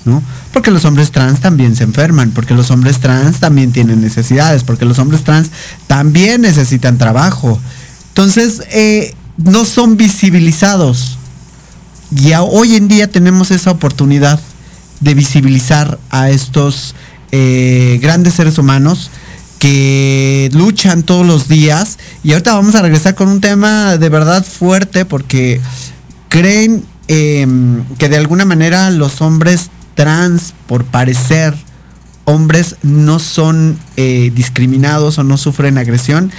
¿no? 0.05 0.23
Porque 0.53 0.71
los 0.71 0.85
hombres 0.85 1.11
trans 1.11 1.41
también 1.41 1.75
se 1.75 1.83
enferman, 1.83 2.31
porque 2.31 2.53
los 2.53 2.71
hombres 2.71 2.99
trans 2.99 3.39
también 3.39 3.71
tienen 3.71 4.01
necesidades, 4.01 4.63
porque 4.63 4.85
los 4.85 4.99
hombres 4.99 5.23
trans 5.23 5.49
también 5.87 6.41
necesitan 6.41 6.97
trabajo. 6.97 7.59
Entonces, 8.09 8.61
eh, 8.71 9.13
no 9.37 9.65
son 9.65 9.97
visibilizados. 9.97 11.17
Y 12.15 12.31
hoy 12.33 12.75
en 12.75 12.87
día 12.87 13.11
tenemos 13.11 13.51
esa 13.51 13.71
oportunidad 13.71 14.39
de 15.01 15.13
visibilizar 15.13 15.99
a 16.09 16.29
estos 16.29 16.95
eh, 17.31 17.99
grandes 18.01 18.35
seres 18.35 18.57
humanos 18.57 19.09
que 19.59 20.49
luchan 20.53 21.03
todos 21.03 21.25
los 21.25 21.47
días. 21.47 21.97
Y 22.23 22.31
ahorita 22.31 22.53
vamos 22.53 22.75
a 22.75 22.81
regresar 22.81 23.15
con 23.15 23.27
un 23.29 23.41
tema 23.41 23.97
de 23.97 24.09
verdad 24.09 24.45
fuerte 24.45 25.05
porque 25.05 25.61
creen 26.29 26.83
em, 27.07 27.83
que 27.97 28.09
de 28.09 28.17
alguna 28.17 28.45
manera 28.45 28.89
los 28.89 29.21
hombres 29.21 29.69
trans, 29.95 30.53
por 30.67 30.85
parecer 30.85 31.55
hombres, 32.25 32.75
no 32.81 33.19
son 33.19 33.79
eh, 33.97 34.31
discriminados 34.35 35.17
o 35.17 35.23
no 35.23 35.37
sufren 35.37 35.77
agresión. 35.77 36.31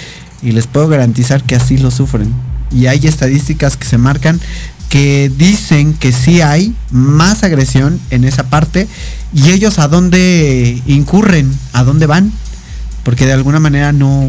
Y 0.42 0.52
les 0.52 0.66
puedo 0.66 0.88
garantizar 0.88 1.42
que 1.42 1.56
así 1.56 1.78
lo 1.78 1.90
sufren. 1.90 2.32
Y 2.70 2.86
hay 2.86 3.06
estadísticas 3.06 3.76
que 3.76 3.86
se 3.86 3.96
marcan 3.96 4.40
que 4.88 5.30
dicen 5.36 5.94
que 5.94 6.12
sí 6.12 6.40
hay 6.40 6.74
más 6.90 7.42
agresión 7.42 8.00
en 8.10 8.24
esa 8.24 8.44
parte 8.44 8.86
y 9.34 9.50
ellos 9.50 9.78
a 9.78 9.88
dónde 9.88 10.80
incurren, 10.86 11.52
a 11.72 11.82
dónde 11.82 12.06
van, 12.06 12.32
porque 13.06 13.24
de 13.24 13.32
alguna 13.32 13.60
manera 13.60 13.92
no, 13.92 14.28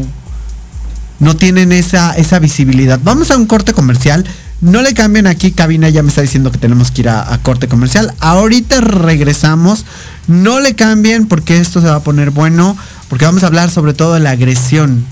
no 1.18 1.34
tienen 1.34 1.72
esa, 1.72 2.12
esa 2.12 2.38
visibilidad. 2.38 3.00
Vamos 3.02 3.32
a 3.32 3.36
un 3.36 3.46
corte 3.46 3.72
comercial. 3.72 4.24
No 4.60 4.82
le 4.82 4.94
cambien 4.94 5.26
aquí, 5.26 5.50
cabina 5.50 5.88
ya 5.88 6.04
me 6.04 6.10
está 6.10 6.22
diciendo 6.22 6.52
que 6.52 6.58
tenemos 6.58 6.92
que 6.92 7.00
ir 7.00 7.08
a, 7.08 7.36
corte 7.42 7.66
comercial. 7.66 8.14
Ahorita 8.20 8.80
regresamos. 8.80 9.84
No 10.28 10.60
le 10.60 10.76
cambien 10.76 11.26
porque 11.26 11.58
esto 11.58 11.80
se 11.80 11.88
va 11.88 11.96
a 11.96 12.02
poner 12.04 12.30
bueno. 12.30 12.76
Porque 13.08 13.24
vamos 13.24 13.42
a 13.42 13.48
hablar 13.48 13.68
sobre 13.68 13.94
todo 13.94 14.14
de 14.14 14.20
la 14.20 14.30
agresión, 14.30 15.04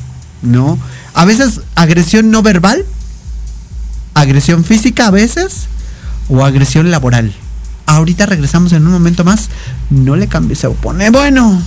¿no? 0.42 0.78
A 1.12 1.24
veces 1.24 1.60
agresión 1.74 2.30
no 2.30 2.42
verbal, 2.42 2.84
agresión 4.14 4.62
física 4.62 5.08
a 5.08 5.10
veces 5.10 5.66
o 6.28 6.44
agresión 6.44 6.88
laboral. 6.92 7.34
Ahorita 7.86 8.26
regresamos 8.26 8.72
en 8.74 8.86
un 8.86 8.92
momento 8.92 9.24
más. 9.24 9.48
No 9.90 10.14
le 10.14 10.28
cambie, 10.28 10.54
se 10.54 10.68
opone. 10.68 11.10
Bueno. 11.10 11.60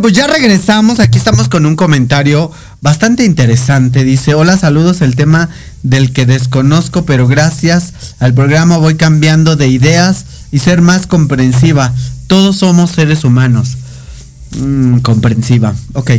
Pues 0.00 0.14
ya 0.14 0.26
regresamos. 0.26 0.98
Aquí 0.98 1.18
estamos 1.18 1.48
con 1.48 1.66
un 1.66 1.76
comentario 1.76 2.50
bastante 2.80 3.24
interesante. 3.24 4.02
Dice, 4.02 4.34
hola, 4.34 4.56
saludos, 4.56 5.02
el 5.02 5.14
tema 5.14 5.50
del 5.82 6.12
que 6.12 6.24
desconozco, 6.24 7.04
pero 7.04 7.28
gracias 7.28 7.92
al 8.18 8.32
programa 8.32 8.78
voy 8.78 8.94
cambiando 8.94 9.56
de 9.56 9.68
ideas 9.68 10.24
y 10.52 10.60
ser 10.60 10.80
más 10.80 11.06
comprensiva. 11.06 11.92
Todos 12.28 12.56
somos 12.56 12.92
seres 12.92 13.24
humanos. 13.24 13.76
Mm, 14.58 14.98
comprensiva, 14.98 15.74
ok. 15.92 16.12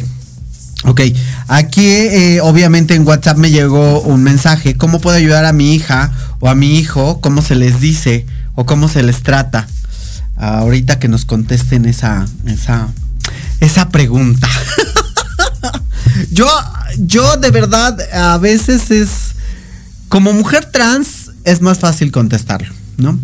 Ok, 0.83 1.01
aquí 1.47 1.85
eh, 1.85 2.39
obviamente 2.41 2.95
en 2.95 3.05
WhatsApp 3.05 3.37
me 3.37 3.51
llegó 3.51 4.01
un 4.01 4.23
mensaje. 4.23 4.77
¿Cómo 4.77 4.99
puedo 4.99 5.15
ayudar 5.15 5.45
a 5.45 5.53
mi 5.53 5.75
hija 5.75 6.11
o 6.39 6.49
a 6.49 6.55
mi 6.55 6.77
hijo? 6.77 7.21
¿Cómo 7.21 7.41
se 7.41 7.55
les 7.55 7.79
dice 7.79 8.25
o 8.55 8.65
cómo 8.65 8.87
se 8.89 9.01
les 9.03 9.21
trata? 9.23 9.67
ahorita 10.41 10.97
que 10.97 11.07
nos 11.07 11.25
contesten 11.25 11.85
esa, 11.85 12.25
esa, 12.47 12.87
esa 13.61 13.89
pregunta. 13.89 14.49
yo, 16.31 16.47
yo 16.97 17.37
de 17.37 17.51
verdad 17.51 17.97
a 18.13 18.37
veces 18.37 18.91
es, 18.91 19.35
como 20.09 20.33
mujer 20.33 20.65
trans 20.65 21.31
es 21.45 21.61
más 21.61 21.79
fácil 21.79 22.11
contestarlo, 22.11 22.73
¿no? 22.97 23.17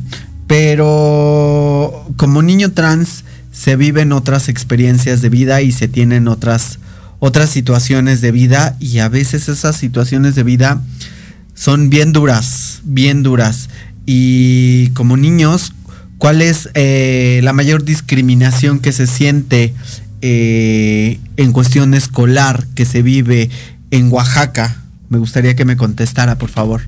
Pero 0.47 2.07
como 2.15 2.41
niño 2.41 2.71
trans 2.71 3.25
se 3.51 3.75
viven 3.75 4.13
otras 4.13 4.47
experiencias 4.47 5.21
de 5.21 5.29
vida 5.29 5.61
y 5.61 5.73
se 5.73 5.89
tienen 5.89 6.29
otras 6.29 6.79
otras 7.19 7.49
situaciones 7.49 8.21
de 8.21 8.31
vida 8.31 8.77
y 8.79 8.99
a 8.99 9.09
veces 9.09 9.49
esas 9.49 9.75
situaciones 9.75 10.35
de 10.35 10.43
vida 10.43 10.81
son 11.55 11.89
bien 11.89 12.13
duras, 12.13 12.81
bien 12.83 13.23
duras. 13.23 13.69
Y 14.05 14.89
como 14.89 15.17
niños, 15.17 15.73
¿cuál 16.19 16.41
es 16.43 16.69
eh, 16.75 17.41
la 17.43 17.53
mayor 17.53 17.83
discriminación 17.83 18.79
que 18.79 18.91
se 18.91 19.07
siente 19.07 19.73
eh, 20.21 21.19
en 21.37 21.51
cuestión 21.51 21.93
escolar 21.93 22.65
que 22.75 22.85
se 22.85 23.01
vive 23.01 23.49
en 23.91 24.11
Oaxaca? 24.11 24.83
Me 25.09 25.17
gustaría 25.17 25.55
que 25.55 25.65
me 25.65 25.77
contestara, 25.77 26.37
por 26.37 26.49
favor. 26.49 26.81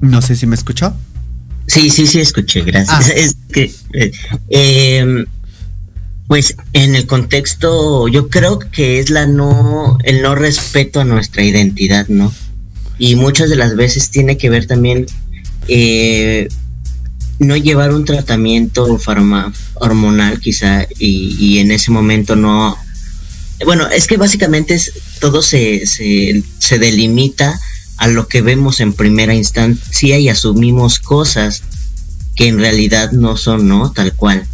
No 0.00 0.20
sé 0.20 0.34
si 0.36 0.46
me 0.46 0.56
escuchó. 0.56 0.94
Sí, 1.66 1.90
sí, 1.90 2.06
sí, 2.06 2.20
escuché, 2.20 2.62
gracias. 2.62 3.08
Ah. 3.08 3.12
Es 3.14 3.36
que, 3.52 3.72
eh, 3.92 4.12
em, 4.48 5.24
pues 6.26 6.56
en 6.72 6.94
el 6.94 7.06
contexto, 7.06 8.08
yo 8.08 8.28
creo 8.28 8.58
que 8.58 8.98
es 8.98 9.10
la 9.10 9.26
no, 9.26 9.98
el 10.04 10.22
no 10.22 10.34
respeto 10.34 11.00
a 11.00 11.04
nuestra 11.04 11.44
identidad, 11.44 12.08
¿no? 12.08 12.32
Y 12.98 13.16
muchas 13.16 13.48
de 13.48 13.56
las 13.56 13.76
veces 13.76 14.10
tiene 14.10 14.36
que 14.36 14.50
ver 14.50 14.66
también 14.66 15.06
eh, 15.68 16.48
no 17.42 17.56
llevar 17.56 17.92
un 17.92 18.04
tratamiento 18.04 18.98
farma, 18.98 19.52
hormonal 19.74 20.40
quizá 20.40 20.86
y, 20.98 21.36
y 21.38 21.58
en 21.58 21.70
ese 21.70 21.90
momento 21.90 22.36
no... 22.36 22.76
Bueno, 23.64 23.88
es 23.88 24.06
que 24.06 24.16
básicamente 24.16 24.74
es, 24.74 24.92
todo 25.20 25.42
se, 25.42 25.86
se, 25.86 26.42
se 26.58 26.78
delimita 26.78 27.60
a 27.98 28.08
lo 28.08 28.26
que 28.26 28.42
vemos 28.42 28.80
en 28.80 28.92
primera 28.92 29.34
instancia 29.34 30.18
y 30.18 30.28
asumimos 30.28 30.98
cosas 30.98 31.62
que 32.34 32.48
en 32.48 32.58
realidad 32.58 33.12
no 33.12 33.36
son, 33.36 33.68
¿no? 33.68 33.92
Tal 33.92 34.14
cual. 34.14 34.46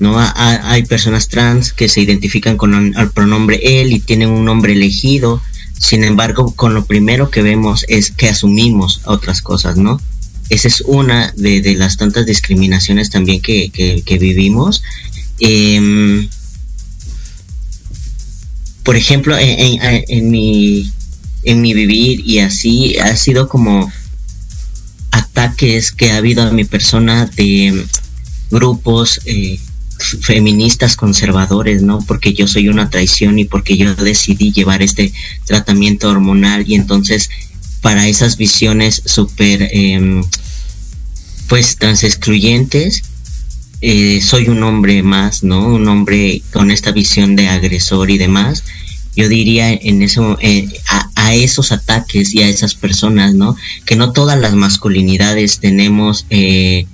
¿no? 0.00 0.16
Hay 0.18 0.84
personas 0.84 1.28
trans 1.28 1.72
que 1.72 1.88
se 1.88 2.00
identifican 2.00 2.56
con 2.56 2.94
el 2.96 3.10
pronombre 3.10 3.80
él 3.80 3.92
y 3.92 4.00
tienen 4.00 4.30
un 4.30 4.44
nombre 4.44 4.72
elegido. 4.72 5.40
Sin 5.78 6.04
embargo, 6.04 6.52
con 6.54 6.74
lo 6.74 6.84
primero 6.84 7.30
que 7.30 7.42
vemos 7.42 7.84
es 7.88 8.10
que 8.10 8.28
asumimos 8.28 9.00
otras 9.04 9.42
cosas, 9.42 9.76
¿no? 9.76 10.00
Esa 10.50 10.68
es 10.68 10.80
una 10.82 11.32
de, 11.36 11.74
las 11.76 11.96
tantas 11.96 12.26
discriminaciones 12.26 13.10
también 13.10 13.40
que, 13.40 13.70
que, 13.70 14.18
vivimos. 14.18 14.82
Em, 15.40 16.28
por 18.82 18.96
ejemplo, 18.96 19.36
en, 19.38 20.30
mi, 20.30 20.90
en 21.42 21.60
mi 21.60 21.74
vivir 21.74 22.22
y 22.24 22.38
así 22.38 22.96
ha 22.98 23.14
sido 23.16 23.48
como 23.48 23.92
ataques 25.10 25.92
que 25.92 26.10
ha 26.10 26.16
habido 26.16 26.42
a 26.42 26.50
mi 26.50 26.64
persona 26.64 27.26
de 27.26 27.84
grupos 28.50 29.20
eh, 29.26 29.58
feministas 29.98 30.96
conservadores, 30.96 31.82
¿no? 31.82 31.98
Porque 32.06 32.32
yo 32.32 32.46
soy 32.46 32.68
una 32.68 32.88
traición 32.88 33.38
y 33.38 33.44
porque 33.44 33.76
yo 33.76 33.94
decidí 33.94 34.52
llevar 34.52 34.80
este 34.80 35.12
tratamiento 35.44 36.08
hormonal 36.08 36.64
y 36.66 36.74
entonces 36.74 37.30
para 37.80 38.08
esas 38.08 38.36
visiones 38.36 39.02
súper, 39.04 39.68
em, 39.72 40.24
pues, 41.48 41.76
trans 41.76 42.04
excluyentes, 42.04 43.02
eh, 43.80 44.20
soy 44.20 44.48
un 44.48 44.62
hombre 44.62 45.02
más, 45.02 45.44
¿no? 45.44 45.66
Un 45.66 45.86
hombre 45.88 46.42
con 46.52 46.70
esta 46.70 46.90
visión 46.90 47.36
de 47.36 47.48
agresor 47.48 48.10
y 48.10 48.18
demás. 48.18 48.64
Yo 49.14 49.28
diría 49.28 49.72
en 49.72 50.02
eso, 50.02 50.38
eh, 50.40 50.68
a, 50.88 51.34
esos 51.34 51.72
ataques 51.72 52.34
y 52.34 52.42
a 52.42 52.48
esas 52.48 52.74
personas, 52.74 53.34
¿no? 53.34 53.54
Que 53.84 53.96
no 53.96 54.12
todas 54.12 54.40
las 54.40 54.54
masculinidades 54.54 55.58
tenemos, 55.58 56.24
eh, 56.30 56.86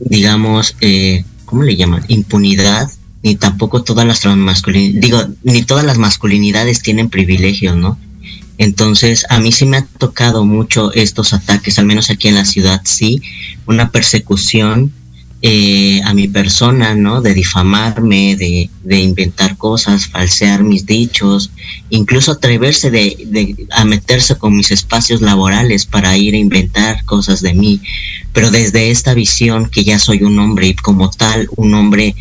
digamos, 0.00 0.76
eh, 0.80 1.24
¿cómo 1.46 1.62
le 1.62 1.76
llaman? 1.76 2.04
Impunidad, 2.08 2.90
ni 3.22 3.36
tampoco 3.36 3.84
todas 3.84 4.06
las 4.06 4.20
transmasculinidades, 4.20 5.00
digo, 5.00 5.24
ni 5.44 5.62
todas 5.62 5.84
las 5.84 5.96
masculinidades 5.96 6.82
tienen 6.82 7.08
privilegios, 7.08 7.76
¿no? 7.76 7.98
Entonces, 8.58 9.24
a 9.30 9.38
mí 9.38 9.50
sí 9.52 9.66
me 9.66 9.78
ha 9.78 9.86
tocado 9.98 10.44
mucho 10.44 10.92
estos 10.92 11.32
ataques, 11.32 11.78
al 11.78 11.86
menos 11.86 12.10
aquí 12.10 12.28
en 12.28 12.34
la 12.36 12.44
ciudad, 12.44 12.80
sí, 12.84 13.20
una 13.66 13.90
persecución 13.90 14.92
eh, 15.44 16.00
a 16.04 16.14
mi 16.14 16.28
persona, 16.28 16.94
¿no? 16.94 17.20
De 17.20 17.34
difamarme, 17.34 18.36
de, 18.36 18.70
de 18.84 19.00
inventar 19.00 19.56
cosas, 19.56 20.06
falsear 20.06 20.62
mis 20.62 20.86
dichos, 20.86 21.50
incluso 21.90 22.30
atreverse 22.30 22.92
de, 22.92 23.16
de- 23.26 23.66
a 23.72 23.84
meterse 23.84 24.36
con 24.36 24.54
mis 24.54 24.70
espacios 24.70 25.20
laborales 25.20 25.84
para 25.84 26.16
ir 26.16 26.34
a 26.34 26.38
inventar 26.38 27.04
cosas 27.04 27.40
de 27.40 27.54
mí, 27.54 27.80
pero 28.32 28.52
desde 28.52 28.92
esta 28.92 29.14
visión 29.14 29.68
que 29.68 29.82
ya 29.82 29.98
soy 29.98 30.22
un 30.22 30.38
hombre 30.38 30.68
y 30.68 30.74
como 30.74 31.10
tal 31.10 31.48
un 31.56 31.74
hombre 31.74 32.14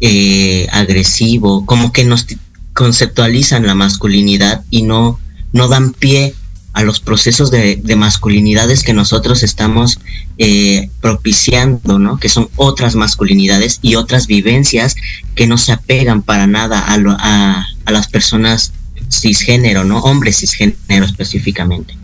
eh, 0.00 0.68
agresivo, 0.70 1.66
como 1.66 1.92
que 1.92 2.04
nos 2.04 2.26
conceptualizan 2.74 3.66
la 3.66 3.74
masculinidad 3.74 4.62
y 4.70 4.82
no, 4.82 5.18
no 5.52 5.68
dan 5.68 5.92
pie 5.92 6.34
a 6.74 6.82
los 6.82 7.00
procesos 7.00 7.50
de, 7.50 7.76
de 7.76 7.96
masculinidades 7.96 8.82
que 8.82 8.94
nosotros 8.94 9.42
estamos 9.42 9.98
eh, 10.38 10.88
propiciando, 11.02 11.98
¿no? 11.98 12.18
Que 12.18 12.30
son 12.30 12.48
otras 12.56 12.94
masculinidades 12.94 13.78
y 13.82 13.96
otras 13.96 14.26
vivencias 14.26 14.94
que 15.34 15.46
no 15.46 15.58
se 15.58 15.72
apegan 15.72 16.22
para 16.22 16.46
nada 16.46 16.80
a, 16.80 16.96
lo- 16.96 17.16
a, 17.18 17.66
las 17.90 18.08
personas 18.08 18.72
cisgénero, 19.10 19.84
¿no? 19.84 19.98
Hombres 19.98 20.38
cisgénero 20.38 21.04
específicamente. 21.04 21.94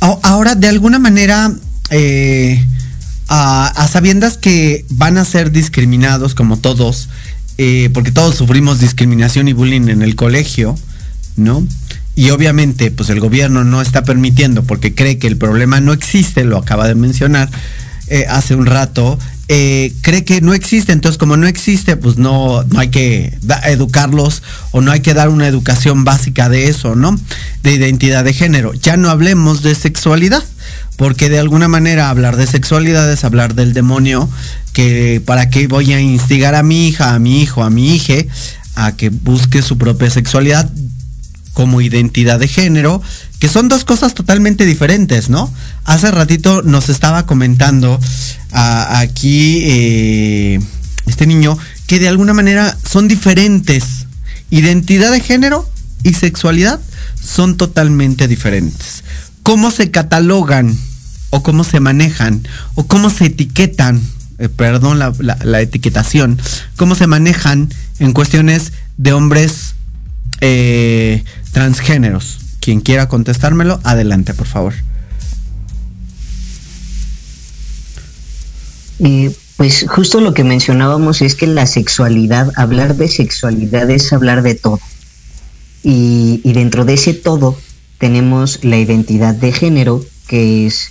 Ahora, 0.00 0.54
de 0.54 0.68
alguna 0.68 0.98
manera, 0.98 1.52
eh, 1.90 2.62
a, 3.28 3.66
a 3.68 3.88
sabiendas 3.88 4.36
que 4.38 4.84
van 4.90 5.16
a 5.18 5.24
ser 5.24 5.50
discriminados 5.50 6.34
como 6.34 6.58
todos, 6.58 7.08
eh, 7.58 7.90
porque 7.94 8.12
todos 8.12 8.34
sufrimos 8.36 8.80
discriminación 8.80 9.48
y 9.48 9.52
bullying 9.52 9.88
en 9.88 10.02
el 10.02 10.14
colegio, 10.16 10.76
¿no? 11.36 11.66
Y 12.16 12.30
obviamente, 12.30 12.90
pues 12.90 13.10
el 13.10 13.20
gobierno 13.20 13.64
no 13.64 13.82
está 13.82 14.04
permitiendo 14.04 14.62
porque 14.62 14.94
cree 14.94 15.18
que 15.18 15.26
el 15.26 15.36
problema 15.36 15.80
no 15.80 15.92
existe, 15.92 16.44
lo 16.44 16.58
acaba 16.58 16.86
de 16.86 16.94
mencionar 16.94 17.50
eh, 18.06 18.26
hace 18.28 18.54
un 18.54 18.66
rato, 18.66 19.18
eh, 19.48 19.92
cree 20.02 20.24
que 20.24 20.40
no 20.40 20.54
existe, 20.54 20.92
entonces 20.92 21.18
como 21.18 21.36
no 21.36 21.46
existe, 21.46 21.96
pues 21.96 22.18
no, 22.18 22.62
no 22.64 22.78
hay 22.78 22.88
que 22.88 23.36
educarlos 23.64 24.42
o 24.70 24.80
no 24.80 24.92
hay 24.92 25.00
que 25.00 25.14
dar 25.14 25.28
una 25.28 25.48
educación 25.48 26.04
básica 26.04 26.48
de 26.48 26.68
eso, 26.68 26.94
¿no? 26.94 27.18
De 27.62 27.72
identidad 27.72 28.24
de 28.24 28.32
género. 28.32 28.74
Ya 28.74 28.96
no 28.96 29.10
hablemos 29.10 29.62
de 29.62 29.74
sexualidad, 29.74 30.44
porque 30.96 31.28
de 31.28 31.38
alguna 31.38 31.66
manera 31.66 32.10
hablar 32.10 32.36
de 32.36 32.46
sexualidad 32.46 33.10
es 33.10 33.24
hablar 33.24 33.54
del 33.54 33.72
demonio, 33.72 34.28
que 34.72 35.22
para 35.24 35.50
qué 35.50 35.66
voy 35.66 35.92
a 35.92 36.00
instigar 36.00 36.54
a 36.54 36.62
mi 36.62 36.88
hija, 36.88 37.14
a 37.14 37.18
mi 37.18 37.42
hijo, 37.42 37.64
a 37.64 37.70
mi 37.70 37.94
hija, 37.94 38.14
a 38.76 38.92
que 38.92 39.08
busque 39.08 39.62
su 39.62 39.78
propia 39.78 40.10
sexualidad 40.10 40.70
como 41.54 41.80
identidad 41.80 42.38
de 42.38 42.48
género, 42.48 43.00
que 43.38 43.48
son 43.48 43.68
dos 43.68 43.84
cosas 43.84 44.14
totalmente 44.14 44.66
diferentes, 44.66 45.30
¿no? 45.30 45.52
Hace 45.84 46.10
ratito 46.10 46.62
nos 46.62 46.88
estaba 46.88 47.24
comentando 47.26 47.98
aquí 48.52 49.60
eh, 49.64 50.60
este 51.06 51.26
niño 51.26 51.56
que 51.86 51.98
de 51.98 52.08
alguna 52.08 52.34
manera 52.34 52.76
son 52.88 53.08
diferentes. 53.08 54.06
Identidad 54.50 55.10
de 55.10 55.20
género 55.20 55.68
y 56.02 56.14
sexualidad 56.14 56.80
son 57.22 57.56
totalmente 57.56 58.28
diferentes. 58.28 59.04
¿Cómo 59.42 59.70
se 59.70 59.90
catalogan 59.90 60.76
o 61.30 61.42
cómo 61.42 61.64
se 61.64 61.80
manejan 61.80 62.46
o 62.74 62.86
cómo 62.86 63.10
se 63.10 63.26
etiquetan? 63.26 64.02
Eh, 64.38 64.48
perdón 64.48 64.98
la, 64.98 65.60
etiquetación, 65.60 66.40
cómo 66.76 66.96
se 66.96 67.06
manejan 67.06 67.72
en 68.00 68.12
cuestiones 68.12 68.72
de 68.96 69.12
hombres 69.12 69.74
eh, 70.40 71.24
transgéneros. 71.54 72.40
Quien 72.60 72.80
quiera 72.80 73.08
contestármelo, 73.08 73.80
adelante, 73.84 74.34
por 74.34 74.46
favor. 74.46 74.74
pues 79.56 79.86
justo 79.88 80.20
lo 80.20 80.34
que 80.34 80.44
mencionábamos 80.44 81.22
es 81.22 81.34
que 81.34 81.46
la 81.46 81.66
sexualidad, 81.66 82.50
hablar 82.56 82.96
de 82.96 83.08
sexualidad 83.08 83.88
es 83.90 84.12
hablar 84.12 84.42
de 84.42 84.54
todo. 84.54 84.80
Y, 85.82 86.40
dentro 86.52 86.84
de 86.84 86.94
ese 86.94 87.14
todo 87.14 87.56
tenemos 87.98 88.64
la 88.64 88.78
identidad 88.78 89.34
de 89.34 89.52
género, 89.52 90.04
que 90.26 90.66
es 90.66 90.90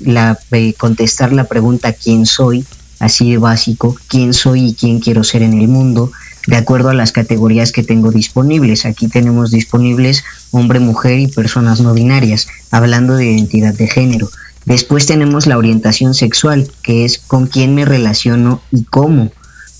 la 0.00 0.38
contestar 0.78 1.32
la 1.32 1.44
pregunta 1.44 1.92
quién 1.92 2.24
soy, 2.24 2.64
así 3.00 3.30
de 3.32 3.38
básico, 3.38 3.96
quién 4.06 4.32
soy 4.32 4.68
y 4.68 4.74
quién 4.74 5.00
quiero 5.00 5.24
ser 5.24 5.42
en 5.42 5.58
el 5.58 5.68
mundo, 5.68 6.12
de 6.48 6.56
acuerdo 6.56 6.88
a 6.88 6.94
las 6.94 7.12
categorías 7.12 7.72
que 7.72 7.82
tengo 7.82 8.10
disponibles. 8.10 8.86
Aquí 8.86 9.06
tenemos 9.06 9.50
disponibles 9.50 10.24
hombre, 10.50 10.80
mujer 10.80 11.18
y 11.18 11.26
personas 11.26 11.80
no 11.80 11.92
binarias, 11.92 12.48
hablando 12.70 13.16
de 13.16 13.26
identidad 13.26 13.74
de 13.74 13.86
género. 13.86 14.30
Después 14.64 15.04
tenemos 15.04 15.46
la 15.46 15.58
orientación 15.58 16.14
sexual, 16.14 16.66
que 16.82 17.04
es 17.04 17.18
con 17.18 17.48
quién 17.48 17.74
me 17.74 17.84
relaciono 17.84 18.62
y 18.72 18.84
cómo. 18.84 19.30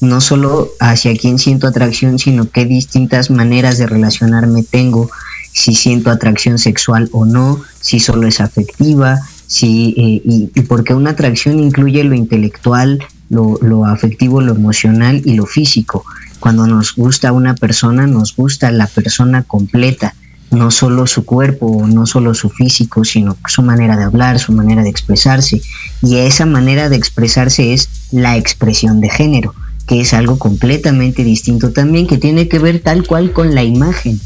No 0.02 0.20
solo 0.20 0.68
hacia 0.78 1.16
quién 1.16 1.38
siento 1.38 1.66
atracción, 1.66 2.18
sino 2.18 2.50
qué 2.50 2.66
distintas 2.66 3.30
maneras 3.30 3.78
de 3.78 3.86
relacionarme 3.86 4.62
tengo, 4.62 5.10
si 5.54 5.74
siento 5.74 6.10
atracción 6.10 6.58
sexual 6.58 7.08
o 7.12 7.24
no, 7.24 7.62
si 7.80 7.98
solo 7.98 8.28
es 8.28 8.42
afectiva, 8.42 9.18
si, 9.46 9.94
eh, 9.96 10.50
y, 10.54 10.60
porque 10.68 10.92
una 10.92 11.12
atracción 11.12 11.60
incluye 11.60 12.04
lo 12.04 12.14
intelectual, 12.14 13.02
lo 13.30 13.86
afectivo, 13.86 14.42
lo 14.42 14.54
emocional 14.54 15.22
y 15.24 15.32
lo 15.32 15.46
físico. 15.46 16.04
Cuando 16.41 16.66
nos 16.66 16.95
gusta 16.95 17.32
una 17.32 17.55
persona, 17.55 18.07
nos 18.07 18.34
gusta 18.34 18.70
la 18.70 18.86
persona 18.86 19.43
completa 19.43 20.14
no 20.51 20.70
solo 20.70 21.07
su 21.07 21.24
cuerpo, 21.24 21.86
no 21.86 22.07
solo 22.07 22.34
su 22.34 22.49
físico, 22.51 23.05
sino 23.05 23.36
su 23.47 23.62
manera 23.62 23.97
de 23.97 24.05
hablar, 24.05 24.39
su 24.39 24.53
manera 24.53 24.82
de 24.82 24.89
expresarse. 24.89 25.61
Y 26.03 26.16
esa 26.16 26.47
manera 26.47 26.89
de 26.89 26.97
expresarse 26.97 27.74
es 27.74 27.89
la 28.12 28.36
expresión 28.36 29.01
de 29.01 29.11
género, 29.11 29.55
que 29.86 30.01
es 30.01 30.14
algo 30.14 30.39
completamente 30.39 31.24
distinto 31.24 31.72
también, 31.72 32.07
que 32.07 32.18
tiene 32.18 32.49
que 32.49 32.59
ver 32.59 32.80
tal 32.80 33.07
cual 33.07 33.32
con 33.32 33.55
la 33.55 33.62
imagen. 33.62 34.20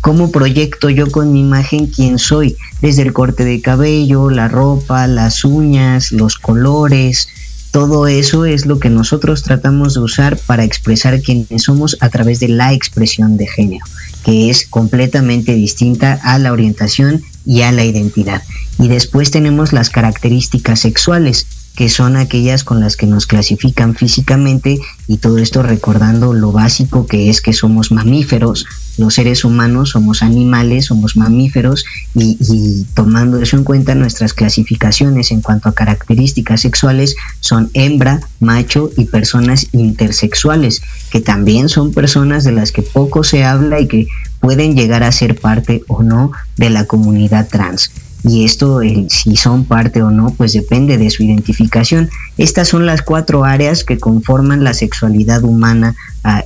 ¿Cómo 0.00 0.30
proyecto 0.30 0.90
yo 0.90 1.10
con 1.10 1.32
mi 1.32 1.40
imagen 1.40 1.86
quién 1.86 2.18
soy? 2.18 2.56
Desde 2.82 3.02
el 3.02 3.14
corte 3.14 3.44
de 3.44 3.62
cabello, 3.62 4.28
la 4.28 4.48
ropa, 4.48 5.06
las 5.06 5.44
uñas, 5.44 6.12
los 6.12 6.38
colores, 6.38 7.28
todo 7.74 8.06
eso 8.06 8.44
es 8.44 8.66
lo 8.66 8.78
que 8.78 8.88
nosotros 8.88 9.42
tratamos 9.42 9.94
de 9.94 10.00
usar 10.00 10.38
para 10.46 10.62
expresar 10.62 11.20
quiénes 11.20 11.64
somos 11.64 11.96
a 11.98 12.08
través 12.08 12.38
de 12.38 12.46
la 12.46 12.72
expresión 12.72 13.36
de 13.36 13.48
género 13.48 13.84
que 14.24 14.48
es 14.48 14.64
completamente 14.68 15.54
distinta 15.54 16.20
a 16.22 16.38
la 16.38 16.52
orientación 16.52 17.24
y 17.44 17.62
a 17.62 17.72
la 17.72 17.84
identidad. 17.84 18.42
Y 18.78 18.86
después 18.86 19.32
tenemos 19.32 19.72
las 19.72 19.90
características 19.90 20.80
sexuales, 20.80 21.46
que 21.74 21.88
son 21.88 22.16
aquellas 22.16 22.62
con 22.62 22.80
las 22.80 22.96
que 22.96 23.06
nos 23.06 23.26
clasifican 23.26 23.96
físicamente 23.96 24.78
y 25.08 25.16
todo 25.16 25.38
esto 25.38 25.64
recordando 25.64 26.32
lo 26.32 26.52
básico 26.52 27.06
que 27.08 27.28
es 27.28 27.40
que 27.40 27.52
somos 27.52 27.90
mamíferos, 27.90 28.66
los 28.98 29.14
seres 29.14 29.44
humanos 29.44 29.90
somos 29.90 30.22
animales, 30.22 30.86
somos 30.86 31.16
mamíferos 31.16 31.84
y, 32.14 32.84
tomando 32.94 33.38
eso 33.38 33.56
en 33.56 33.64
cuenta 33.64 33.94
nuestras 33.94 34.34
clasificaciones 34.34 35.30
en 35.30 35.40
cuanto 35.40 35.68
a 35.68 35.74
características 35.74 36.60
sexuales 36.60 37.16
son 37.40 37.70
hembra, 37.74 38.20
macho 38.40 38.90
y 38.96 39.04
personas 39.04 39.66
intersexuales, 39.72 40.82
que 41.10 41.20
también 41.20 41.68
son 41.68 41.92
personas 41.92 42.44
de 42.44 42.52
las 42.52 42.72
que 42.72 42.82
poco 42.82 43.24
se 43.24 43.44
habla 43.44 43.80
y 43.80 43.88
que 43.88 44.06
pueden 44.40 44.76
llegar 44.76 45.02
a 45.02 45.12
ser 45.12 45.40
parte 45.40 45.82
o 45.88 46.02
no 46.02 46.32
de 46.56 46.70
la 46.70 46.84
comunidad 46.84 47.48
trans 47.48 47.90
y 48.24 48.44
esto 48.44 48.80
si 49.08 49.36
son 49.36 49.64
parte 49.64 50.02
o 50.02 50.10
no 50.10 50.30
pues 50.30 50.54
depende 50.54 50.96
de 50.96 51.10
su 51.10 51.22
identificación. 51.22 52.08
Estas 52.38 52.68
son 52.68 52.86
las 52.86 53.02
cuatro 53.02 53.44
áreas 53.44 53.84
que 53.84 53.98
conforman 53.98 54.64
la 54.64 54.72
sexualidad 54.72 55.44
humana 55.44 55.94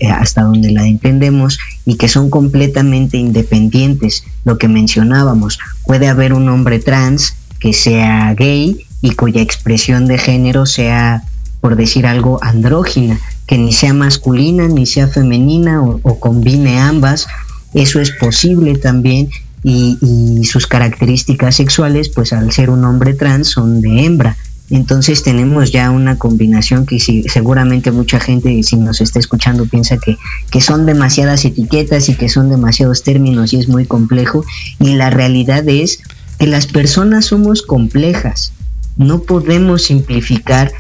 eh, 0.01 0.09
hasta 0.09 0.43
donde 0.43 0.73
la 0.73 0.87
entendemos 0.87 1.59
y 1.89 1.97
que 1.97 2.07
son 2.07 2.29
completamente 2.29 3.17
independientes. 3.17 4.23
Lo 4.45 4.59
que 4.59 4.69
mencionábamos, 4.69 5.59
puede 5.87 6.09
haber 6.09 6.35
un 6.35 6.47
hombre 6.51 6.81
trans 6.81 7.35
que 7.61 7.73
sea 7.73 8.35
gay 8.35 8.85
y 9.01 9.13
cuya 9.13 9.41
expresión 9.41 10.05
de 10.05 10.19
género 10.19 10.67
sea, 10.67 11.23
por 11.63 11.77
decir 11.77 12.07
algo, 12.07 12.45
andrógina, 12.45 13.19
que 13.47 13.57
ni 13.57 13.73
sea 13.73 13.95
masculina 13.95 14.69
ni 14.69 14.85
sea 14.85 15.09
femenina 15.09 15.83
o, 15.83 16.21
combine 16.21 16.79
ambas. 16.79 17.27
Eso 17.73 18.03
es 18.03 18.11
posible 18.11 18.77
también 18.77 19.31
y, 19.65 19.97
sus 20.45 20.67
características 20.67 21.57
sexuales, 21.57 22.11
pues 22.11 22.35
al 22.35 22.53
ser 22.53 22.69
un 22.69 22.85
hombre 22.85 23.15
trans, 23.15 23.49
son 23.49 23.81
de 23.81 24.05
hembra. 24.05 24.37
Entonces 24.71 25.23
tenemos 25.23 25.73
ya 25.73 25.91
una 25.91 26.19
combinación 26.19 26.85
que 26.85 27.01
si, 27.01 27.23
seguramente 27.25 27.91
mucha 27.91 28.21
gente, 28.21 28.63
si 28.63 28.77
nos 28.77 29.01
está 29.01 29.19
escuchando, 29.19 29.65
piensa 29.67 29.97
que, 29.97 30.17
que 30.51 30.61
son 30.61 30.85
demasiadas 30.85 31.45
etiquetas 31.45 32.09
y 32.09 32.15
que 32.15 32.29
son 32.29 32.51
demasiados 32.51 33.03
términos 33.03 33.53
y 33.53 33.59
es 33.59 33.69
muy 33.69 33.87
complejo. 33.87 34.45
Y 34.79 34.95
la 34.95 35.11
realidad 35.11 35.67
es 35.69 36.01
que 36.39 36.47
las 36.47 36.67
personas 36.67 37.27
somos 37.27 37.63
complejas. 37.63 38.53
No 38.97 39.23
podemos 39.23 39.85
simplificar 39.85 40.73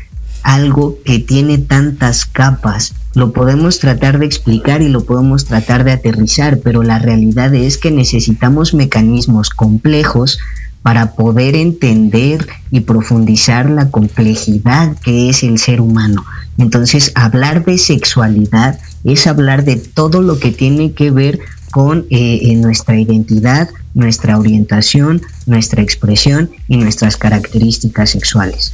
algo 0.43 0.99
que 1.05 1.19
tiene 1.19 1.59
tantas 1.59 2.25
capas. 2.25 2.95
Lo 3.15 3.33
podemos 3.33 3.79
tratar 3.81 4.19
de 4.19 4.27
explicar 4.27 4.83
y 4.83 4.89
lo 4.89 5.05
podemos 5.05 5.45
tratar 5.45 5.85
de 5.85 5.93
aterrizar, 5.93 6.61
pero 6.61 6.83
la 6.83 6.99
realidad 6.99 7.55
es 7.55 7.79
que 7.79 7.91
necesitamos 7.91 8.75
mecanismos 8.75 9.51
complejos 9.51 10.39
para 10.83 11.13
poder 11.13 11.55
entender 11.55 12.47
y 12.71 12.81
profundizar 12.81 13.69
la 13.69 13.91
complejidad 13.91 14.97
que 15.03 15.29
es 15.29 15.43
el 15.43 15.59
ser 15.59 15.81
humano. 15.81 16.25
Entonces, 16.57 17.13
hablar 17.15 17.65
de 17.65 17.79
sexualidad 17.79 18.79
es 19.05 19.27
hablar 19.27 19.65
de 19.65 19.77
todo 19.77 20.23
lo 20.23 20.39
que 20.39 20.51
tiene 20.51 20.93
que 20.93 21.11
ver 21.11 21.41
con 21.71 22.07
eh, 22.11 22.55
nuestra 22.57 22.99
identidad, 22.99 23.69
nuestra 23.95 24.39
orientación, 24.39 25.23
nuestra 25.47 25.83
expresión 25.83 26.51
y 26.67 26.77
nuestras 26.77 27.17
características 27.17 28.11
sexuales. 28.11 28.73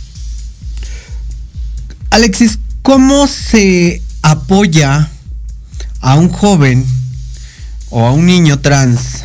Alexis, 2.11 2.59
¿cómo 2.83 3.27
se 3.27 4.01
apoya 4.23 5.11
a 6.01 6.15
un 6.15 6.29
joven 6.29 6.87
o 7.91 8.07
a 8.07 8.13
un 8.13 8.27
niño 8.27 8.61
trans? 8.61 9.25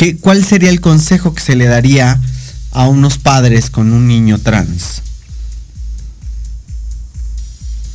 ¿Qué, 0.00 0.16
¿Cuál 0.16 0.42
sería 0.42 0.70
el 0.70 0.80
consejo 0.80 1.34
que 1.34 1.42
se 1.42 1.56
le 1.56 1.66
daría 1.66 2.18
a 2.72 2.88
unos 2.88 3.18
padres 3.18 3.68
con 3.68 3.92
un 3.92 4.08
niño 4.08 4.38
trans? 4.38 5.02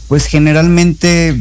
Pues 0.07 0.27
generalmente 0.27 1.35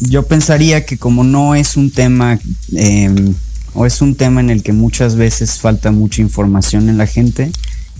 yo 0.00 0.26
pensaría 0.26 0.86
que 0.86 0.96
como 0.96 1.22
no 1.22 1.54
es 1.54 1.76
un 1.76 1.90
tema 1.90 2.38
em, 2.74 3.34
o 3.74 3.84
es 3.84 4.00
un 4.00 4.14
tema 4.14 4.40
en 4.40 4.48
el 4.48 4.62
que 4.62 4.72
muchas 4.72 5.16
veces 5.16 5.58
falta 5.58 5.92
mucha 5.92 6.22
información 6.22 6.88
en 6.88 6.96
la 6.96 7.06
gente, 7.06 7.52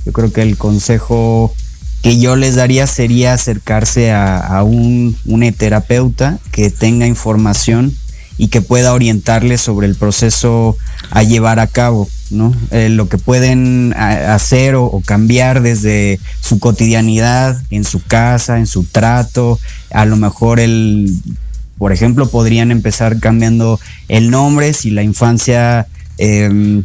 yo 0.06 0.12
creo 0.12 0.32
que 0.32 0.40
el 0.40 0.56
consejo 0.56 1.54
que 2.00 2.18
yo 2.18 2.34
les 2.36 2.54
daría 2.54 2.86
sería 2.86 3.34
acercarse 3.34 4.10
a, 4.10 4.62
un, 4.62 5.18
un 5.26 5.52
terapeuta 5.52 6.38
que 6.50 6.70
tenga 6.70 7.06
información 7.06 7.94
y 8.38 8.48
que 8.48 8.62
pueda 8.62 8.94
orientarles 8.94 9.60
sobre 9.60 9.88
el 9.88 9.96
proceso 9.96 10.76
a 11.10 11.24
llevar 11.24 11.58
a 11.58 11.66
cabo, 11.66 12.08
¿no? 12.30 12.54
Eh, 12.70 12.88
lo 12.88 13.08
que 13.08 13.18
pueden 13.18 13.92
hacer 13.94 14.76
o, 14.76 15.02
cambiar 15.04 15.60
desde 15.60 16.20
su 16.40 16.60
cotidianidad, 16.60 17.60
en 17.70 17.84
su 17.84 18.02
casa, 18.02 18.58
en 18.58 18.66
su 18.66 18.84
trato, 18.84 19.58
a 19.90 20.04
lo 20.04 20.16
mejor 20.16 20.60
el, 20.60 21.12
por 21.78 21.92
ejemplo, 21.92 22.28
podrían 22.28 22.70
empezar 22.70 23.18
cambiando 23.18 23.80
el 24.08 24.30
nombre 24.30 24.72
si 24.72 24.90
la 24.90 25.02
infancia 25.02 25.88
em, 26.16 26.84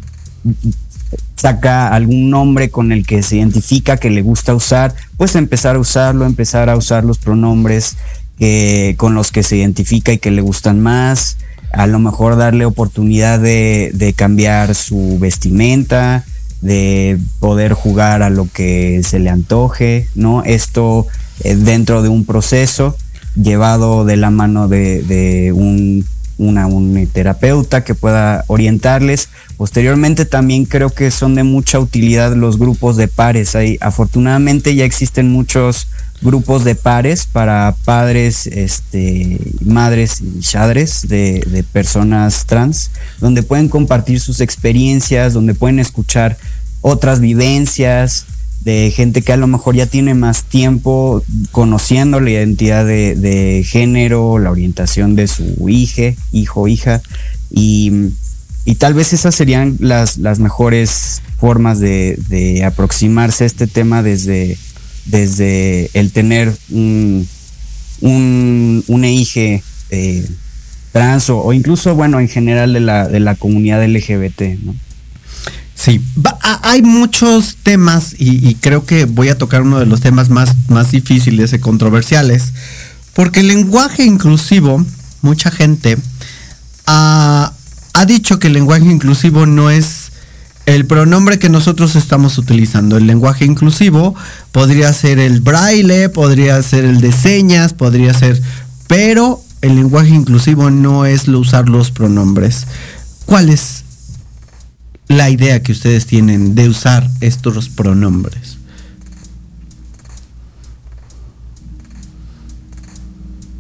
saca 1.36 1.90
algún 1.90 2.30
nombre 2.30 2.70
con 2.70 2.92
el 2.92 3.06
que 3.06 3.22
se 3.22 3.38
identifica, 3.38 3.98
que 3.98 4.10
le 4.10 4.22
gusta 4.22 4.56
usar, 4.56 4.96
pues 5.18 5.36
empezar 5.36 5.76
a 5.76 5.80
usarlo, 5.80 6.26
empezar 6.26 6.70
a 6.70 6.78
usar 6.78 7.04
los 7.04 7.18
pronombres 7.18 7.98
que, 8.38 8.96
con 8.98 9.16
los 9.16 9.32
que 9.32 9.44
se 9.44 9.58
identifica 9.58 10.12
y 10.12 10.18
que 10.18 10.32
le 10.32 10.42
gustan 10.42 10.80
más. 10.80 11.38
a 11.72 11.88
lo 11.88 12.00
mejor 12.00 12.36
darle 12.36 12.66
oportunidad 12.66 13.40
de, 13.40 13.92
de 13.94 14.14
cambiar 14.14 14.76
su 14.76 15.18
vestimenta, 15.20 16.24
de 16.62 17.18
poder 17.40 17.74
jugar 17.74 18.22
a 18.24 18.30
lo 18.30 18.48
que 18.52 19.02
se 19.04 19.20
le 19.20 19.30
antoje, 19.30 20.08
¿no? 20.16 20.44
Esto 20.44 21.08
eh, 21.44 21.56
dentro 21.56 22.02
de 22.02 22.10
un 22.10 22.26
proceso 22.26 22.96
llevado 23.36 24.06
de 24.06 24.16
la 24.16 24.30
mano 24.30 24.68
de, 24.68 25.52
un, 25.54 26.06
una, 26.44 26.68
un 26.68 27.08
terapeuta 27.12 27.84
que 27.84 27.96
pueda 27.96 28.44
orientarles. 28.48 29.30
Posteriormente 29.58 30.26
también 30.26 30.66
creo 30.66 30.90
que 30.90 31.12
son 31.12 31.36
de 31.36 31.44
mucha 31.44 31.80
utilidad 31.80 32.36
los 32.36 32.58
grupos 32.58 32.98
de 32.98 33.08
pares. 33.08 33.56
Ahí, 33.56 33.78
afortunadamente 33.82 34.76
ya 34.76 34.86
existen 34.86 35.32
muchos 35.32 35.88
grupos 36.22 36.64
de 36.64 36.76
pares 36.76 37.26
para 37.26 37.76
padres, 37.84 38.48
este, 38.48 39.40
madres 39.66 40.22
y 40.22 40.42
padres 40.54 41.08
de, 41.08 41.44
de, 41.48 41.64
personas 41.64 42.46
trans, 42.46 42.92
donde 43.20 43.44
pueden 43.44 43.70
compartir 43.70 44.20
sus 44.20 44.40
experiencias, 44.40 45.34
donde 45.34 45.54
pueden 45.54 45.80
escuchar 45.80 46.38
otras 46.82 47.20
vivencias 47.20 48.26
de 48.64 48.92
gente 48.96 49.22
que 49.22 49.34
a 49.34 49.38
lo 49.38 49.48
mejor 49.48 49.76
ya 49.76 49.86
tiene 49.86 50.14
más 50.14 50.44
tiempo 50.46 51.24
conociendo 51.52 52.20
la 52.20 52.30
identidad 52.30 52.86
de, 52.86 53.16
de 53.16 53.64
género, 53.64 54.40
la 54.40 54.52
orientación 54.52 55.16
de 55.16 55.28
su 55.28 55.68
hija, 55.70 56.14
hijo, 56.32 56.68
hija, 56.68 57.02
y, 57.50 57.92
y, 58.66 58.76
tal 58.76 58.94
vez 58.94 59.14
esas 59.14 59.36
serían 59.36 59.78
las, 59.80 60.18
las 60.18 60.40
mejores 60.40 61.22
formas 61.38 61.80
de, 61.80 62.18
de 62.30 62.64
aproximarse 62.64 63.44
a 63.44 63.48
este 63.48 63.68
tema 63.68 64.02
desde 64.02 64.58
desde 65.06 65.90
el 65.94 66.12
tener 66.12 66.54
un, 66.70 67.28
un, 68.02 68.84
un 68.88 69.04
EIGE 69.04 69.64
eh, 69.90 70.28
trans 70.92 71.30
o, 71.30 71.52
incluso, 71.54 71.96
bueno, 71.96 72.20
en 72.20 72.30
general 72.30 72.74
de 72.74 72.80
la, 72.80 73.08
de 73.08 73.20
la 73.20 73.36
comunidad 73.36 73.86
LGBT, 73.86 74.42
¿no? 74.64 74.76
Sí, 75.84 76.00
hay 76.62 76.82
muchos 76.82 77.58
temas 77.62 78.16
y, 78.18 78.56
creo 78.56 78.86
que 78.86 79.04
voy 79.04 79.28
a 79.28 79.38
tocar 79.38 79.64
uno 79.64 79.80
de 79.80 79.86
los 79.86 80.00
temas 80.00 80.30
más, 80.30 80.56
más 80.70 80.92
difíciles 80.92 81.52
y 81.52 81.60
controversiales, 81.60 82.54
porque 83.14 83.42
el 83.42 83.50
lenguaje 83.50 84.06
inclusivo, 84.06 84.86
mucha 85.22 85.52
gente 85.52 85.98
ha, 86.86 87.52
ha 87.94 88.06
dicho 88.06 88.40
que 88.40 88.48
el 88.48 88.54
lenguaje 88.54 88.86
inclusivo 88.86 89.46
no 89.46 89.70
es 89.70 90.14
el 90.66 90.86
pronombre 90.86 91.38
que 91.38 91.50
nosotros 91.50 91.98
estamos 91.98 92.38
utilizando, 92.38 92.96
el 92.96 93.06
lenguaje 93.06 93.44
inclusivo, 93.44 94.16
podría 94.54 94.94
ser 94.94 95.20
el 95.20 95.42
braille, 95.42 96.08
podría 96.08 96.64
ser 96.64 96.86
el 96.86 97.02
de 97.02 97.12
señas, 97.12 97.74
podría 97.74 98.14
ser, 98.14 98.42
pero 98.88 99.44
el 99.60 99.76
lenguaje 99.76 100.12
inclusivo 100.12 100.72
no 100.72 101.06
es 101.06 101.28
lo 101.28 101.40
usar 101.40 101.68
los 101.68 101.92
pronombres. 101.92 102.68
¿Cuál 103.26 103.50
es 103.50 103.83
la 105.08 105.30
idea 105.30 105.62
que 105.62 105.72
ustedes 105.72 106.06
tienen 106.06 106.56
de 106.56 106.70
usar 106.70 107.10
estos 107.22 107.70
pronombres? 107.70 108.58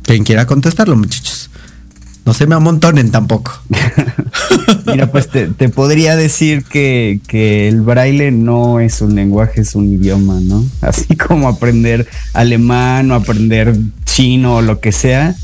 Quien 0.03 0.23
quiera 0.23 0.45
contestarlo, 0.45 0.95
muchachos. 0.95 1.49
No 2.25 2.33
se 2.33 2.47
me 2.47 2.55
amontonen 2.55 3.11
tampoco. 3.11 3.51
Mira, 4.85 5.11
pues 5.11 5.29
te, 5.29 5.47
podría 5.69 6.15
decir 6.15 6.63
que, 6.63 7.19
que, 7.27 7.67
el 7.67 7.81
braille 7.81 8.31
no 8.31 8.79
es 8.79 9.01
un 9.01 9.15
lenguaje, 9.15 9.61
es 9.61 9.75
un 9.75 9.93
idioma, 9.93 10.39
¿no? 10.39 10.65
Así 10.81 11.17
como 11.17 11.49
aprender 11.49 12.07
alemán 12.33 13.11
o 13.11 13.15
aprender 13.15 13.75
chino 14.05 14.57
o 14.57 14.61
lo 14.61 14.79
que 14.79 14.91
sea, 14.93 15.35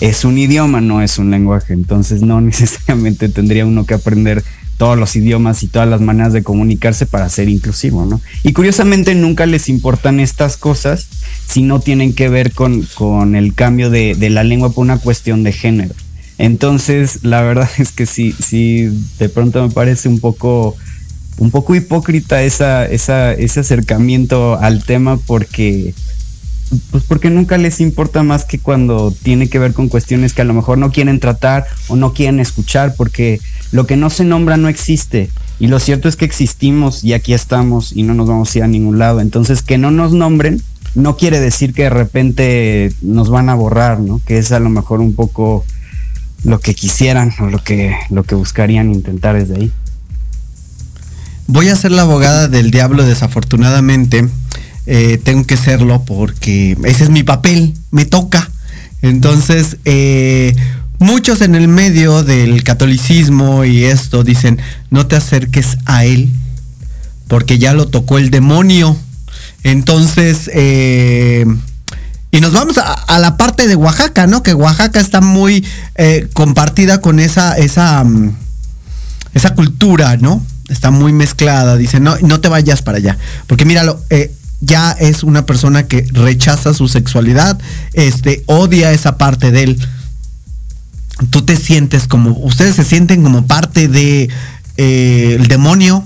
es 0.00 0.24
un 0.24 0.38
idioma, 0.38 0.80
no 0.80 1.02
es 1.02 1.18
un 1.18 1.30
lenguaje. 1.30 1.72
Entonces 1.72 2.22
no 2.22 2.40
necesariamente 2.42 3.28
tendría 3.28 3.66
uno 3.66 3.84
que 3.84 3.94
aprender 3.94 4.44
todos 4.78 4.96
los 4.96 5.14
idiomas 5.16 5.62
y 5.62 5.66
todas 5.66 5.88
las 5.88 6.00
maneras 6.00 6.32
de 6.32 6.42
comunicarse 6.42 7.04
para 7.04 7.28
ser 7.28 7.48
inclusivo, 7.48 8.06
¿no? 8.06 8.20
Y 8.44 8.52
curiosamente 8.54 9.14
nunca 9.14 9.44
les 9.44 9.68
importan 9.68 10.20
estas 10.20 10.56
cosas 10.56 11.08
si 11.46 11.62
no 11.62 11.80
tienen 11.80 12.14
que 12.14 12.28
ver 12.28 12.52
con, 12.52 12.82
con 12.94 13.36
el 13.36 13.54
cambio 13.54 13.90
de, 13.90 14.14
de 14.14 14.30
la 14.30 14.44
lengua 14.44 14.70
por 14.70 14.82
una 14.82 14.98
cuestión 14.98 15.42
de 15.42 15.52
género. 15.52 15.94
Entonces, 16.38 17.24
la 17.24 17.42
verdad 17.42 17.68
es 17.78 17.92
que 17.92 18.06
sí, 18.06 18.32
sí, 18.32 18.88
de 19.18 19.28
pronto 19.28 19.66
me 19.66 19.74
parece 19.74 20.08
un 20.08 20.20
poco, 20.20 20.76
un 21.38 21.50
poco 21.50 21.74
hipócrita 21.74 22.42
esa, 22.42 22.86
esa, 22.86 23.32
ese 23.32 23.60
acercamiento 23.60 24.58
al 24.58 24.84
tema 24.84 25.18
porque, 25.18 25.92
pues 26.92 27.02
porque 27.02 27.30
nunca 27.30 27.58
les 27.58 27.80
importa 27.80 28.22
más 28.22 28.44
que 28.44 28.60
cuando 28.60 29.12
tiene 29.22 29.48
que 29.48 29.58
ver 29.58 29.72
con 29.72 29.88
cuestiones 29.88 30.32
que 30.32 30.42
a 30.42 30.44
lo 30.46 30.54
mejor 30.54 30.78
no 30.78 30.92
quieren 30.92 31.18
tratar 31.18 31.66
o 31.88 31.96
no 31.96 32.12
quieren 32.12 32.38
escuchar, 32.38 32.94
porque 32.96 33.40
lo 33.72 33.86
que 33.86 33.96
no 33.96 34.10
se 34.10 34.24
nombra 34.24 34.56
no 34.56 34.68
existe. 34.68 35.30
Y 35.60 35.66
lo 35.66 35.80
cierto 35.80 36.08
es 36.08 36.16
que 36.16 36.24
existimos 36.24 37.02
y 37.02 37.12
aquí 37.12 37.34
estamos 37.34 37.92
y 37.94 38.02
no 38.04 38.14
nos 38.14 38.28
vamos 38.28 38.54
a 38.54 38.58
ir 38.58 38.64
a 38.64 38.68
ningún 38.68 38.98
lado. 38.98 39.20
Entonces, 39.20 39.62
que 39.62 39.78
no 39.78 39.90
nos 39.90 40.12
nombren 40.12 40.62
no 40.94 41.16
quiere 41.16 41.40
decir 41.40 41.74
que 41.74 41.84
de 41.84 41.90
repente 41.90 42.92
nos 43.02 43.30
van 43.30 43.48
a 43.48 43.54
borrar, 43.54 44.00
¿no? 44.00 44.20
Que 44.26 44.38
es 44.38 44.52
a 44.52 44.58
lo 44.58 44.68
mejor 44.68 45.00
un 45.00 45.14
poco 45.14 45.64
lo 46.44 46.60
que 46.60 46.74
quisieran 46.74 47.32
o 47.40 47.46
lo 47.46 47.62
que, 47.62 47.94
lo 48.10 48.24
que 48.24 48.34
buscarían 48.34 48.92
intentar 48.92 49.36
desde 49.36 49.56
ahí. 49.56 49.72
Voy 51.46 51.68
a 51.68 51.76
ser 51.76 51.92
la 51.92 52.02
abogada 52.02 52.48
del 52.48 52.70
diablo 52.70 53.04
desafortunadamente. 53.04 54.28
Eh, 54.86 55.18
tengo 55.22 55.44
que 55.44 55.56
serlo 55.56 56.02
porque 56.04 56.76
ese 56.84 57.04
es 57.04 57.10
mi 57.10 57.22
papel, 57.22 57.74
me 57.90 58.04
toca. 58.04 58.50
Entonces, 59.02 59.76
eh, 59.84 60.54
muchos 60.98 61.40
en 61.40 61.54
el 61.54 61.68
medio 61.68 62.22
del 62.22 62.62
catolicismo 62.64 63.64
y 63.64 63.84
esto 63.84 64.24
dicen, 64.24 64.60
no 64.90 65.06
te 65.06 65.16
acerques 65.16 65.78
a 65.84 66.04
él 66.04 66.30
porque 67.28 67.58
ya 67.58 67.74
lo 67.74 67.86
tocó 67.88 68.18
el 68.18 68.30
demonio. 68.30 68.96
Entonces, 69.62 70.50
eh, 70.54 71.44
y 72.30 72.40
nos 72.40 72.52
vamos 72.52 72.78
a, 72.78 73.18
la 73.18 73.36
parte 73.36 73.66
de 73.66 73.76
Oaxaca, 73.76 74.26
¿no? 74.26 74.42
Que 74.42 74.54
Oaxaca 74.54 75.00
está 75.00 75.20
muy 75.20 75.64
eh, 75.94 76.28
compartida 76.32 77.00
con 77.00 77.20
esa, 77.20 77.56
esa, 77.56 78.02
mm, 78.04 78.36
esa 79.34 79.54
cultura, 79.54 80.16
¿no? 80.16 80.44
Está 80.68 80.90
muy 80.90 81.12
mezclada. 81.12 81.76
Dice, 81.76 82.00
no, 82.00 82.16
no 82.22 82.40
te 82.40 82.48
vayas 82.48 82.82
para 82.82 82.98
allá. 82.98 83.18
Porque 83.46 83.64
míralo, 83.64 84.02
eh, 84.10 84.34
ya 84.60 84.92
es 84.92 85.22
una 85.22 85.46
persona 85.46 85.84
que 85.84 86.06
rechaza 86.12 86.74
su 86.74 86.88
sexualidad, 86.88 87.58
este, 87.92 88.42
odia 88.46 88.92
esa 88.92 89.16
parte 89.16 89.50
de 89.50 89.62
él. 89.62 89.88
Tú 91.30 91.42
te 91.42 91.56
sientes 91.56 92.06
como, 92.06 92.30
ustedes 92.38 92.76
se 92.76 92.84
sienten 92.84 93.22
como 93.22 93.46
parte 93.46 93.88
de 93.88 94.28
eh, 94.76 95.36
el 95.38 95.48
demonio. 95.48 96.04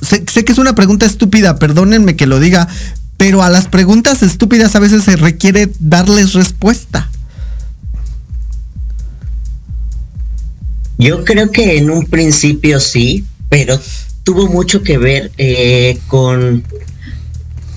Sé, 0.00 0.24
que 0.24 0.52
es 0.52 0.58
una 0.58 0.74
pregunta 0.74 1.06
estúpida, 1.06 1.58
perdónenme 1.58 2.16
que 2.16 2.26
lo 2.26 2.40
diga, 2.40 2.68
pero 3.16 3.42
a 3.42 3.50
las 3.50 3.66
preguntas 3.66 4.22
estúpidas 4.22 4.74
a 4.74 4.80
veces 4.80 5.04
se 5.04 5.16
requiere 5.16 5.70
darles 5.78 6.32
respuesta. 6.32 7.10
Yo 10.98 11.24
creo 11.24 11.50
que 11.50 11.78
en 11.78 11.90
un 11.90 12.06
principio 12.06 12.78
sí, 12.78 13.24
pero 13.48 13.80
tuvo 14.22 14.48
mucho 14.48 14.82
que 14.82 14.98
ver 14.98 15.32
eh, 15.38 15.98
con, 16.06 16.64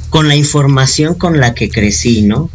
con 0.10 0.28
la 0.28 0.36
información 0.36 1.16
con 1.16 1.40
la 1.40 1.56
que 1.56 1.70
crecí, 1.70 2.22
¿no? 2.22 2.50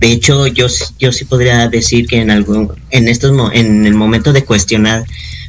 De 0.00 0.12
hecho, 0.12 0.46
yo, 0.46 0.66
yo 0.98 1.12
sí 1.12 1.24
podría 1.24 1.68
decir 1.68 2.06
que 2.06 2.20
en 2.20 2.30
algún, 2.30 2.72
en 2.90 3.08
estos, 3.08 3.32
en 3.52 3.84
el 3.84 3.94
momento 3.94 4.32
de 4.32 4.44
cuestionar 4.44 5.04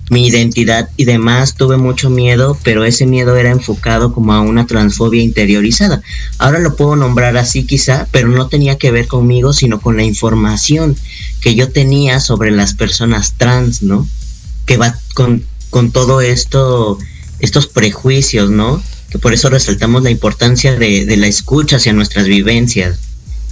mi 0.10 0.26
identidad 0.26 0.90
y 0.98 1.06
demás, 1.06 1.54
tuve 1.54 1.78
mucho 1.78 2.10
miedo, 2.10 2.58
pero 2.64 2.84
ese 2.84 3.06
miedo 3.06 3.38
era 3.38 3.52
enfocado 3.52 4.12
como 4.12 4.34
a 4.34 4.42
una 4.42 4.66
transfobia 4.66 5.22
interiorizada. 5.22 6.02
Ahora 6.40 6.60
lo 6.60 6.76
puedo 6.76 6.96
nombrar 6.96 7.38
así 7.38 7.64
quizá, 7.64 8.08
pero 8.12 8.28
no 8.28 8.48
tenía 8.48 8.78
que 8.80 8.92
ver 8.92 9.08
conmigo, 9.08 9.54
sino 9.54 9.80
con 9.80 9.98
la 9.98 10.04
información 10.04 10.96
que 11.42 11.54
yo 11.54 11.72
tenía 11.72 12.20
sobre 12.20 12.50
las 12.50 12.74
personas 12.74 13.36
trans, 13.38 13.84
¿no? 13.84 14.08
Que 14.66 14.78
va 14.78 14.98
con, 15.14 15.44
con 15.70 15.92
todo 15.92 16.22
esto, 16.22 16.98
estos 17.40 17.68
prejuicios, 17.68 18.50
¿no? 18.50 18.82
Que 19.12 19.20
por 19.20 19.34
eso 19.34 19.50
resaltamos 19.50 20.02
la 20.02 20.10
importancia 20.10 20.76
de, 20.76 21.06
de 21.06 21.18
la 21.18 21.28
escucha 21.28 21.76
hacia 21.76 21.94
nuestras 21.94 22.26
vivencias, 22.26 23.00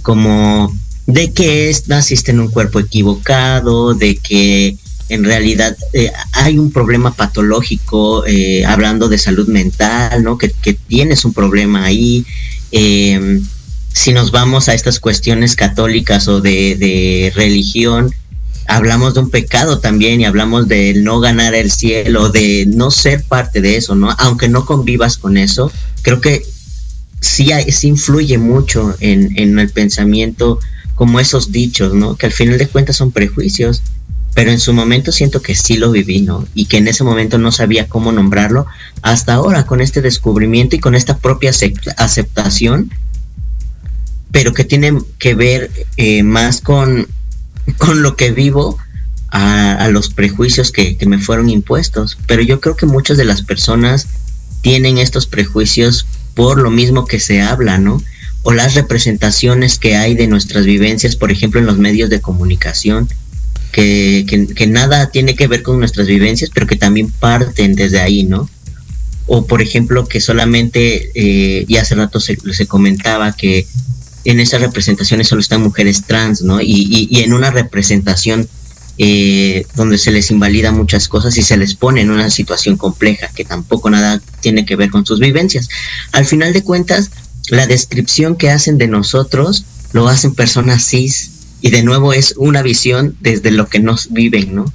como 0.02 0.76
de 1.08 1.32
que 1.32 1.70
es, 1.70 1.88
naciste 1.88 2.32
en 2.32 2.40
un 2.40 2.48
cuerpo 2.48 2.78
equivocado, 2.78 3.94
de 3.94 4.16
que 4.16 4.76
en 5.08 5.24
realidad 5.24 5.74
eh, 5.94 6.12
hay 6.32 6.58
un 6.58 6.70
problema 6.70 7.14
patológico, 7.14 8.26
eh, 8.26 8.66
hablando 8.66 9.08
de 9.08 9.16
salud 9.16 9.48
mental, 9.48 10.22
¿no? 10.22 10.36
Que, 10.36 10.52
tienes 10.86 11.24
un 11.24 11.32
problema 11.32 11.86
ahí. 11.86 12.26
Em, 12.72 13.42
si 13.90 14.12
nos 14.12 14.32
vamos 14.32 14.68
a 14.68 14.74
estas 14.74 15.00
cuestiones 15.00 15.56
católicas 15.56 16.28
o 16.28 16.42
de, 16.42 17.32
religión, 17.34 18.14
hablamos 18.66 19.14
de 19.14 19.20
un 19.20 19.30
pecado 19.30 19.78
también 19.78 20.20
y 20.20 20.26
hablamos 20.26 20.68
de 20.68 20.92
no 20.92 21.20
ganar 21.20 21.54
el 21.54 21.70
cielo, 21.70 22.28
de 22.28 22.66
no 22.66 22.90
ser 22.90 23.22
parte 23.22 23.62
de 23.62 23.76
eso, 23.76 23.94
¿no? 23.94 24.14
Aunque 24.18 24.50
no 24.50 24.66
convivas 24.66 25.16
con 25.16 25.38
eso, 25.38 25.72
creo 26.02 26.20
que 26.20 26.44
sí, 27.22 27.48
sí 27.70 27.88
influye 27.88 28.36
mucho 28.36 28.94
en, 29.00 29.38
en 29.38 29.58
el 29.58 29.70
pensamiento 29.70 30.60
como 30.98 31.20
esos 31.20 31.52
dichos, 31.52 31.94
¿no? 31.94 32.16
Que 32.16 32.26
al 32.26 32.32
final 32.32 32.58
de 32.58 32.68
cuentas 32.68 32.96
son 32.96 33.12
prejuicios 33.12 33.82
pero 34.38 34.52
en 34.52 34.60
su 34.60 34.72
momento 34.72 35.10
siento 35.10 35.42
que 35.42 35.56
sí 35.56 35.78
lo 35.78 35.90
viví, 35.90 36.20
¿no? 36.20 36.46
Y 36.54 36.66
que 36.66 36.76
en 36.76 36.86
ese 36.86 37.02
momento 37.02 37.38
no 37.38 37.50
sabía 37.50 37.88
cómo 37.88 38.12
nombrarlo, 38.12 38.66
hasta 39.02 39.34
ahora 39.34 39.66
con 39.66 39.80
este 39.80 40.00
descubrimiento 40.00 40.76
y 40.76 40.78
con 40.78 40.94
esta 40.94 41.18
propia 41.18 41.50
aceptación, 41.96 42.92
pero 44.30 44.54
que 44.54 44.62
tiene 44.62 44.96
que 45.18 45.34
ver 45.34 45.72
eh, 45.96 46.22
más 46.22 46.60
con, 46.60 47.08
con 47.78 48.02
lo 48.02 48.14
que 48.14 48.30
vivo 48.30 48.78
a, 49.30 49.88
los 49.90 50.10
prejuicios 50.10 50.70
que, 50.70 50.96
que 50.96 51.06
me 51.06 51.18
fueron 51.18 51.50
impuestos. 51.50 52.16
Pero 52.28 52.40
yo 52.40 52.60
creo 52.60 52.76
que 52.76 52.86
muchas 52.86 53.16
de 53.16 53.24
las 53.24 53.42
personas 53.42 54.06
tienen 54.60 54.98
estos 54.98 55.26
prejuicios 55.26 56.06
por 56.34 56.60
lo 56.60 56.70
mismo 56.70 57.06
que 57.06 57.18
se 57.18 57.42
habla, 57.42 57.78
¿no? 57.78 58.00
O 58.48 58.52
las 58.54 58.72
representaciones 58.72 59.78
que 59.78 59.94
hay 59.94 60.14
de 60.14 60.26
nuestras 60.26 60.64
vivencias, 60.64 61.16
por 61.16 61.30
ejemplo, 61.30 61.60
en 61.60 61.66
los 61.66 61.76
medios 61.76 62.08
de 62.08 62.22
comunicación 62.22 63.06
que, 63.72 64.24
nada 64.70 65.10
tiene 65.10 65.34
que 65.34 65.46
ver 65.46 65.62
con 65.62 65.78
nuestras 65.78 66.06
vivencias, 66.06 66.48
pero 66.54 66.66
que 66.66 66.76
también 66.76 67.10
parten 67.10 67.74
desde 67.74 68.00
ahí, 68.00 68.24
¿no? 68.24 68.48
O 69.26 69.46
por 69.46 69.60
ejemplo 69.60 70.06
que 70.06 70.22
solamente, 70.22 71.10
eh, 71.14 71.66
y 71.68 71.76
hace 71.76 71.94
rato 71.94 72.20
se, 72.20 72.38
comentaba 72.66 73.32
que 73.32 73.66
en 74.24 74.40
esas 74.40 74.62
representaciones 74.62 75.28
solo 75.28 75.42
están 75.42 75.60
mujeres 75.60 76.04
trans, 76.06 76.40
¿no? 76.40 76.62
Y, 76.62 77.06
y, 77.10 77.20
en 77.20 77.34
una 77.34 77.50
representación 77.50 78.48
eh, 78.96 79.66
donde 79.76 79.98
se 79.98 80.10
les 80.10 80.30
invalida 80.30 80.72
muchas 80.72 81.06
cosas 81.06 81.36
y 81.36 81.42
se 81.42 81.58
les 81.58 81.74
pone 81.74 82.00
en 82.00 82.10
una 82.10 82.30
situación 82.30 82.78
compleja 82.78 83.28
que 83.28 83.44
tampoco 83.44 83.90
nada 83.90 84.22
tiene 84.40 84.64
que 84.64 84.74
ver 84.74 84.88
con 84.88 85.04
sus 85.04 85.20
vivencias. 85.20 85.68
Al 86.12 86.24
final 86.24 86.54
de 86.54 86.64
cuentas, 86.64 87.10
la 87.50 87.66
descripción 87.66 88.36
que 88.36 88.50
hacen 88.50 88.78
de 88.78 88.88
nosotros 88.88 89.64
lo 89.92 90.08
hacen 90.08 90.34
personas 90.34 90.86
cis, 90.86 91.30
y 91.60 91.70
de 91.70 91.82
nuevo 91.82 92.12
es 92.12 92.34
una 92.36 92.62
visión 92.62 93.16
desde 93.20 93.50
lo 93.50 93.68
que 93.68 93.80
nos 93.80 94.12
viven, 94.12 94.54
¿no? 94.54 94.72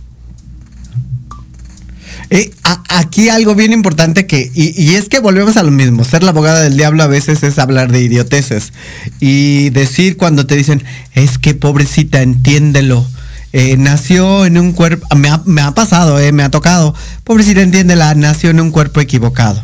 Eh, 2.29 2.51
aquí 2.89 3.29
algo 3.29 3.53
bien 3.53 3.73
importante 3.73 4.25
que, 4.25 4.51
y, 4.55 4.95
es 4.95 5.07
que 5.07 5.19
volvemos 5.19 5.55
a 5.55 5.61
lo 5.61 5.69
mismo, 5.69 6.03
ser 6.03 6.23
la 6.23 6.31
abogada 6.31 6.61
del 6.61 6.75
diablo 6.75 7.03
a 7.03 7.07
veces 7.07 7.43
es 7.43 7.59
hablar 7.59 7.91
de 7.91 8.01
idioteces 8.01 8.73
y 9.19 9.69
decir 9.69 10.17
cuando 10.17 10.47
te 10.47 10.55
dicen, 10.55 10.83
es 11.13 11.37
que 11.37 11.53
pobrecita, 11.53 12.23
entiéndelo, 12.23 13.05
eh, 13.51 13.77
nació 13.77 14.47
en 14.47 14.57
un 14.57 14.71
cuerpo, 14.71 15.05
me 15.15 15.61
ha, 15.61 15.75
pasado, 15.75 16.19
eh, 16.19 16.31
me 16.31 16.41
ha 16.41 16.49
tocado, 16.49 16.95
pobrecita, 17.23 17.61
entiéndela, 17.61 18.15
nació 18.15 18.49
en 18.49 18.61
un 18.61 18.71
cuerpo 18.71 18.99
equivocado, 18.99 19.63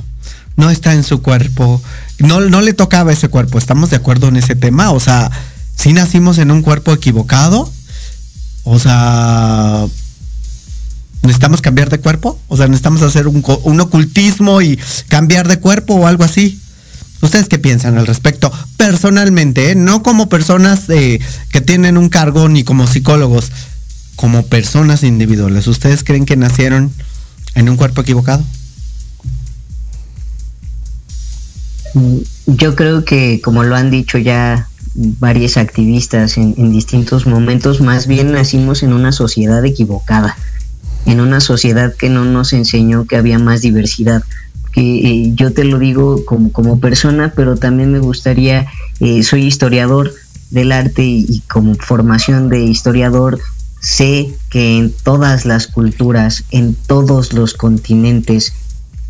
no 0.60 0.70
está 0.70 0.94
en 0.94 1.06
su 1.06 1.22
cuerpo, 1.22 1.82
no, 2.20 2.42
no 2.42 2.60
le 2.60 2.74
tocaba 2.74 3.14
ese 3.14 3.30
cuerpo, 3.30 3.58
estamos 3.58 3.90
de 3.90 3.96
acuerdo 3.96 4.28
en 4.28 4.36
ese 4.36 4.56
tema, 4.56 4.92
o 4.92 5.00
sea, 5.00 5.32
si 5.74 5.94
nacimos 5.94 6.38
en 6.38 6.52
un 6.52 6.62
cuerpo 6.62 6.92
equivocado, 6.92 7.72
o 8.66 8.78
sea, 8.78 9.86
necesitamos 11.22 11.62
cambiar 11.62 11.90
de 11.90 12.00
cuerpo, 12.00 12.38
o 12.50 12.58
sea, 12.58 12.68
necesitamos 12.68 13.02
hacer 13.04 13.30
un, 13.30 13.80
ocultismo 13.80 14.62
y 14.62 14.78
cambiar 15.08 15.48
de 15.48 15.60
cuerpo 15.60 15.96
o 15.96 16.08
algo 16.08 16.26
así. 16.26 16.60
¿Ustedes 17.22 17.48
qué 17.48 17.58
piensan 17.58 17.98
al 17.98 18.06
respecto? 18.06 18.52
Personalmente, 18.76 19.72
¿eh? 19.72 19.76
no 19.76 20.04
como 20.04 20.28
personas 20.28 20.90
eh, 20.90 21.22
que 21.52 21.62
tienen 21.62 21.98
un 21.98 22.10
cargo 22.10 22.50
ni 22.50 22.66
como 22.66 22.86
psicólogos, 22.86 23.52
como 24.18 24.46
personas 24.46 25.04
individuales. 25.04 25.68
¿Ustedes 25.68 26.04
creen 26.04 26.26
que 26.26 26.36
nacieron 26.36 26.92
en 27.56 27.70
un 27.70 27.78
cuerpo 27.78 28.02
equivocado? 28.02 28.44
Yo 32.46 32.76
creo 32.76 33.06
que, 33.06 33.42
como 33.42 33.64
lo 33.64 33.76
han 33.76 33.92
dicho 33.92 34.18
ya 34.18 34.68
varios 34.96 35.58
activistas 35.58 36.38
en, 36.38 36.72
distintos 36.72 37.26
momentos, 37.26 37.82
más 37.82 38.08
bien 38.08 38.32
nacimos 38.32 38.84
en 38.84 38.94
una 38.94 39.12
sociedad 39.12 39.64
equivocada, 39.66 40.36
en 41.06 41.20
una 41.22 41.40
sociedad 41.40 41.94
que 41.96 42.10
no 42.10 42.26
nos 42.26 42.54
enseñó 42.54 43.06
que 43.06 43.16
había 43.16 43.40
más 43.40 43.62
diversidad. 43.62 44.24
Que 44.72 44.82
eh, 44.82 45.32
yo 45.34 45.52
te 45.52 45.64
lo 45.64 45.80
digo 45.80 46.26
como, 46.26 46.52
como 46.52 46.80
persona, 46.80 47.34
pero 47.36 47.56
también 47.56 47.92
me 47.92 48.00
gustaría, 48.00 48.68
eh, 49.00 49.24
soy 49.24 49.46
historiador 49.46 50.14
del 50.52 50.72
arte 50.72 51.04
y 51.04 51.42
como 51.48 51.76
formación 51.76 52.50
de 52.50 52.64
historiador 52.64 53.40
sé 53.80 54.36
que 54.50 54.78
en 54.78 54.92
todas 54.92 55.46
las 55.46 55.68
culturas, 55.68 56.44
en 56.52 56.76
todos 56.76 57.34
los 57.34 57.54
continentes, 57.54 58.54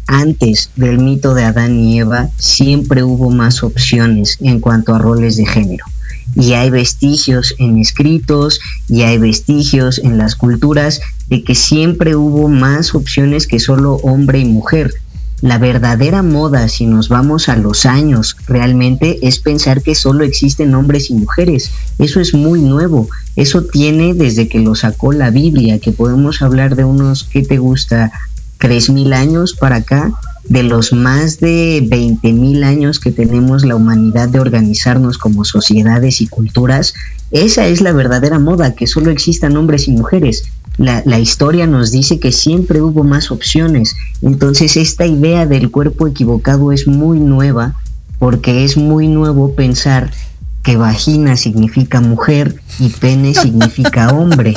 antes 0.10 0.72
del 0.76 0.98
mito 0.98 1.36
de 1.36 1.44
Adán 1.44 1.80
y 1.80 2.00
Eva 2.00 2.30
siempre 2.38 3.04
hubo 3.04 3.30
más 3.30 3.62
opciones 3.64 4.38
en 4.42 4.60
cuanto 4.60 4.96
a 4.96 4.98
roles 4.98 5.38
de 5.38 5.46
género. 5.46 5.86
Y 6.36 6.54
hay 6.54 6.72
vestigios 6.72 7.54
en 7.60 7.78
escritos 7.78 8.60
y 8.88 9.04
hay 9.04 9.20
vestigios 9.20 10.00
en 10.00 10.18
las 10.18 10.36
culturas 10.36 11.00
de 11.28 11.44
que 11.44 11.54
siempre 11.54 12.16
hubo 12.16 12.50
más 12.50 12.96
opciones 12.96 13.46
que 13.46 13.60
solo 13.60 13.96
hombre 13.98 14.40
y 14.40 14.46
mujer. 14.46 14.92
La 15.42 15.60
verdadera 15.60 16.24
moda, 16.24 16.68
si 16.70 16.88
nos 16.88 17.08
vamos 17.08 17.48
a 17.48 17.56
los 17.56 17.86
años, 17.86 18.36
realmente 18.48 19.20
es 19.22 19.38
pensar 19.38 19.84
que 19.84 19.94
solo 19.94 20.24
existen 20.24 20.74
hombres 20.74 21.12
y 21.12 21.14
mujeres. 21.14 21.72
Eso 22.00 22.20
es 22.20 22.34
muy 22.34 22.62
nuevo. 22.62 23.08
Eso 23.36 23.64
tiene 23.64 24.16
desde 24.16 24.50
que 24.50 24.60
lo 24.60 24.74
sacó 24.74 25.14
la 25.14 25.30
Biblia, 25.30 25.80
que 25.80 25.92
podemos 25.92 26.42
hablar 26.42 26.76
de 26.76 26.84
unos, 26.84 27.26
¿qué 27.26 27.44
te 27.44 27.60
gusta? 27.60 28.12
Mil 28.90 29.14
años 29.14 29.54
para 29.54 29.78
acá, 29.78 30.12
de 30.46 30.64
los 30.64 30.94
más 30.94 31.40
de 31.40 31.88
mil 32.24 32.64
años 32.64 33.00
que 33.00 33.12
tenemos 33.12 33.64
la 33.64 33.76
humanidad 33.76 34.30
de 34.30 34.40
organizarnos 34.40 35.18
como 35.18 35.46
sociedades 35.46 36.22
y 36.22 36.28
culturas, 36.28 36.94
esa 37.32 37.68
es 37.68 37.82
la 37.82 37.92
verdadera 37.92 38.40
moda, 38.40 38.74
que 38.74 38.88
solo 38.88 39.12
existan 39.12 39.56
hombres 39.56 39.88
y 39.88 39.92
mujeres. 39.92 40.44
La, 40.78 41.04
la, 41.06 41.20
historia 41.20 41.68
nos 41.68 41.92
dice 41.92 42.20
que 42.20 42.32
siempre 42.32 42.82
hubo 42.82 43.04
más 43.04 43.32
opciones. 43.32 43.96
Entonces 44.22 44.78
esta 44.78 45.06
idea 45.06 45.46
del 45.46 45.70
cuerpo 45.70 46.08
equivocado 46.08 46.72
es 46.72 46.88
muy 46.88 47.20
nueva 47.20 47.76
porque 48.18 48.64
es 48.64 48.78
muy 48.78 49.08
nuevo 49.08 49.56
pensar 49.56 50.12
que 50.70 50.78
vagina 50.78 51.36
significa 51.36 52.00
mujer 52.00 52.62
y 52.78 52.90
pene 52.90 53.34
significa 53.34 54.10
hombre. 54.10 54.54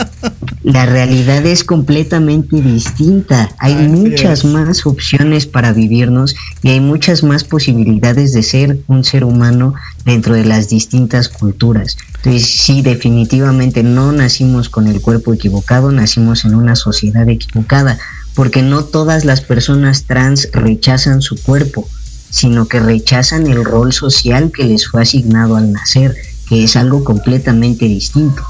La 0.63 0.85
realidad 0.85 1.47
es 1.47 1.65
completamente 1.65 2.61
distinta. 2.61 3.49
Hay 3.59 3.89
muchas 3.89 4.45
más 4.45 4.85
opciones 4.85 5.47
para 5.47 5.73
vivirnos 5.73 6.35
y 6.63 6.69
hay 6.69 6.81
muchas 6.81 7.23
más 7.23 7.45
posibilidades 7.45 8.35
de 8.35 8.43
ser 8.43 8.79
un 8.89 9.05
ser 9.05 9.25
humano 9.25 9.73
dentro 10.05 10.35
de 10.35 10.45
las 10.45 10.69
distintas 10.69 11.31
culturas. 11.31 11.97
Entonces, 12.17 12.47
sí, 12.47 12.83
definitivamente 12.83 13.83
no 13.83 14.13
nacimos 14.13 14.69
con 14.69 14.89
el 14.89 15.01
cuerpo 15.01 15.33
equivocado, 15.33 15.93
nacimos 15.93 16.45
en 16.45 16.55
una 16.55 16.77
sociedad 16.77 17.27
equivocada, 17.27 17.99
porque 18.35 18.61
no 18.61 18.85
todas 18.85 19.25
las 19.25 19.41
personas 19.41 20.05
trans 20.05 20.51
rechazan 20.53 21.23
su 21.23 21.43
cuerpo 21.43 21.89
sino 22.33 22.67
que 22.67 22.81
rechazan 22.81 23.47
el 23.47 23.63
rol 23.63 23.93
social 23.93 24.51
que 24.53 24.65
les 24.65 24.89
fue 24.89 25.03
asignado 25.03 25.57
al 25.57 25.71
nacer, 25.71 26.17
que 26.49 26.65
es 26.65 26.77
algo 26.77 27.05
completamente 27.05 27.85
distinto. 27.85 28.43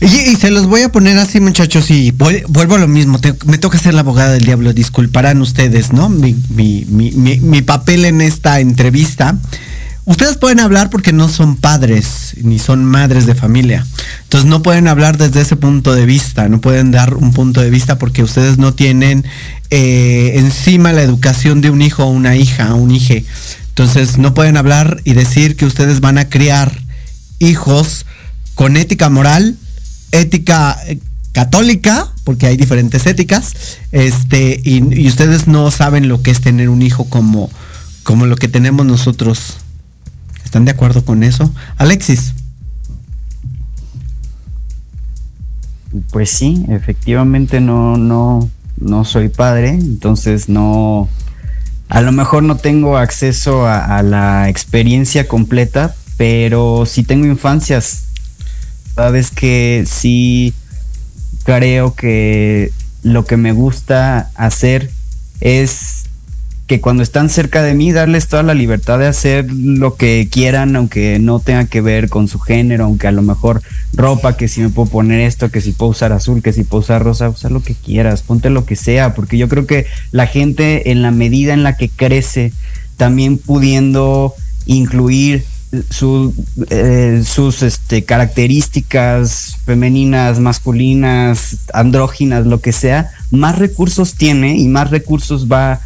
Y, 0.00 0.36
se 0.36 0.50
los 0.50 0.66
voy 0.66 0.82
a 0.82 0.92
poner 0.92 1.18
así, 1.18 1.40
muchachos, 1.40 1.90
y 1.90 2.12
vuelvo 2.12 2.76
a 2.76 2.78
lo 2.78 2.86
mismo. 2.86 3.18
me 3.46 3.58
toca 3.58 3.78
ser 3.78 3.94
la 3.94 4.00
abogada 4.00 4.34
del 4.34 4.44
diablo, 4.44 4.72
disculparán 4.72 5.40
ustedes, 5.40 5.92
¿no? 5.92 6.08
Mi, 6.08 6.36
mi, 6.50 6.84
mi, 6.86 7.10
mi, 7.10 7.62
papel 7.62 8.04
en 8.04 8.20
esta 8.20 8.60
entrevista. 8.60 9.36
Ustedes 10.06 10.36
pueden 10.36 10.60
hablar 10.60 10.88
porque 10.88 11.12
no 11.12 11.28
son 11.28 11.56
padres 11.56 12.34
ni 12.40 12.60
son 12.60 12.84
madres 12.84 13.26
de 13.26 13.34
familia. 13.34 13.84
Entonces 14.22 14.48
no 14.48 14.62
pueden 14.62 14.86
hablar 14.86 15.18
desde 15.18 15.40
ese 15.40 15.56
punto 15.56 15.96
de 15.96 16.06
vista, 16.06 16.48
no 16.48 16.60
pueden 16.60 16.92
dar 16.92 17.14
un 17.14 17.32
punto 17.32 17.60
de 17.60 17.70
vista 17.70 17.98
porque 17.98 18.22
ustedes 18.22 18.56
no 18.56 18.72
tienen 18.72 19.24
eh, 19.70 20.34
encima 20.36 20.92
la 20.92 21.02
educación 21.02 21.60
de 21.60 21.70
un 21.70 21.82
hijo 21.82 22.04
o 22.04 22.10
una 22.10 22.36
hija, 22.36 22.72
un 22.74 22.92
hije. 22.92 23.24
Entonces 23.70 24.16
no 24.16 24.32
pueden 24.32 24.56
hablar 24.56 25.00
y 25.02 25.14
decir 25.14 25.56
que 25.56 25.66
ustedes 25.66 26.00
van 26.00 26.18
a 26.18 26.28
criar 26.28 26.80
hijos 27.40 28.06
con 28.54 28.76
ética 28.76 29.10
moral, 29.10 29.56
ética 30.12 30.78
eh, 30.86 31.00
católica, 31.32 32.12
porque 32.22 32.46
hay 32.46 32.56
diferentes 32.56 33.06
éticas, 33.06 33.54
este, 33.90 34.60
y, 34.62 35.02
y, 35.02 35.08
ustedes 35.08 35.48
no 35.48 35.70
saben 35.72 36.08
lo 36.08 36.22
que 36.22 36.30
es 36.30 36.40
tener 36.40 36.68
un 36.68 36.80
hijo 36.80 37.06
como, 37.06 37.50
como 38.04 38.26
lo 38.26 38.36
que 38.36 38.48
tenemos 38.48 38.86
nosotros 38.86 39.56
¿Están 40.46 40.64
de 40.64 40.70
acuerdo 40.70 41.04
con 41.04 41.24
eso? 41.24 41.52
Alexis. 41.76 42.32
Pues 46.12 46.30
sí, 46.30 46.64
efectivamente 46.68 47.60
no, 47.60 47.96
no, 47.96 48.48
no 48.76 49.04
soy 49.04 49.28
padre, 49.28 49.70
entonces 49.70 50.48
no, 50.48 51.08
a 51.88 52.00
lo 52.00 52.12
mejor 52.12 52.44
no 52.44 52.56
tengo 52.56 52.96
acceso 52.96 53.66
a, 53.66 54.00
la 54.04 54.48
experiencia 54.48 55.26
completa, 55.26 55.96
pero 56.16 56.84
sí 56.86 57.02
tengo 57.02 57.26
infancias. 57.26 58.04
Sabes 58.94 59.32
que 59.32 59.84
sí 59.84 60.54
creo 61.42 61.96
que 61.96 62.70
lo 63.02 63.24
que 63.24 63.36
me 63.36 63.50
gusta 63.50 64.30
hacer 64.36 64.92
es 65.40 66.05
que 66.66 66.80
cuando 66.80 67.04
están 67.04 67.30
cerca 67.30 67.62
de 67.62 67.74
mí, 67.74 67.92
darles 67.92 68.26
toda 68.26 68.42
la 68.42 68.54
libertad 68.54 68.98
de 68.98 69.06
hacer 69.06 69.46
lo 69.52 69.94
que 69.94 70.28
quieran, 70.30 70.74
aunque 70.74 71.18
no 71.20 71.38
tenga 71.38 71.66
que 71.66 71.80
ver 71.80 72.08
con 72.08 72.26
su 72.26 72.40
género, 72.40 72.84
aunque 72.84 73.06
a 73.06 73.12
lo 73.12 73.22
mejor 73.22 73.62
ropa, 73.92 74.36
que 74.36 74.48
si 74.48 74.60
me 74.60 74.70
puedo 74.70 74.90
poner 74.90 75.20
esto, 75.20 75.50
que 75.50 75.60
si 75.60 75.72
puedo 75.72 75.92
usar 75.92 76.12
azul, 76.12 76.42
que 76.42 76.52
si 76.52 76.64
puedo 76.64 76.80
usar 76.80 77.04
rosa, 77.04 77.28
usa 77.28 77.50
lo 77.50 77.62
que 77.62 77.74
quieras, 77.74 78.22
ponte 78.22 78.50
lo 78.50 78.64
que 78.66 78.74
sea, 78.74 79.14
porque 79.14 79.38
yo 79.38 79.48
creo 79.48 79.66
que 79.66 79.86
la 80.10 80.26
gente 80.26 80.90
en 80.90 81.02
la 81.02 81.12
medida 81.12 81.54
en 81.54 81.62
la 81.62 81.76
que 81.76 81.88
crece, 81.88 82.52
también 82.96 83.38
pudiendo 83.38 84.34
incluir 84.66 85.44
eh, 86.70 87.22
sus 87.24 87.62
este, 87.62 88.04
características 88.04 89.58
femeninas, 89.64 90.40
masculinas, 90.40 91.58
andróginas, 91.72 92.44
lo 92.46 92.60
que 92.60 92.72
sea, 92.72 93.10
más 93.30 93.58
recursos 93.58 94.14
tiene 94.14 94.56
y 94.56 94.66
más 94.66 94.90
recursos 94.90 95.50
va 95.50 95.72
a, 95.72 95.80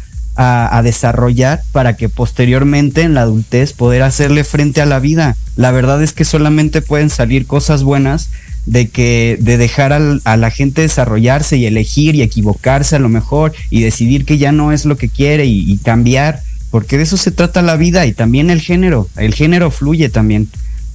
desarrollar 0.83 1.61
para 1.71 1.95
que 1.95 2.09
posteriormente 2.09 3.01
en 3.01 3.13
la 3.13 3.21
adultez 3.21 3.73
poder 3.73 4.03
hacerle 4.03 4.43
frente 4.43 4.81
a 4.81 4.85
la 4.85 4.99
vida. 4.99 5.35
La 5.55 5.71
verdad 5.71 6.01
es 6.01 6.13
que 6.13 6.25
solamente 6.25 6.81
pueden 6.81 7.09
salir 7.09 7.45
cosas 7.45 7.83
buenas 7.83 8.29
de 8.65 8.89
que 8.89 9.37
de 9.39 9.57
dejar 9.57 9.91
a 9.91 10.37
la 10.37 10.51
gente 10.51 10.81
desarrollarse 10.81 11.57
y 11.57 11.65
elegir 11.65 12.15
y 12.15 12.21
equivocarse 12.21 12.95
a 12.95 12.99
lo 12.99 13.09
mejor 13.09 13.53
y 13.69 13.81
decidir 13.81 14.25
que 14.25 14.37
ya 14.37 14.51
no 14.51 14.71
es 14.71 14.85
lo 14.85 14.97
que 14.97 15.09
quiere 15.09 15.45
y 15.45 15.77
cambiar 15.77 16.41
porque 16.71 16.97
de 16.97 17.03
eso 17.03 17.17
se 17.17 17.31
trata 17.31 17.61
la 17.61 17.75
vida 17.75 18.05
y 18.05 18.13
también 18.13 18.49
el 18.49 18.61
género, 18.61 19.09
el 19.17 19.35
género 19.35 19.69
fluye 19.69 20.09
también. 20.09 20.47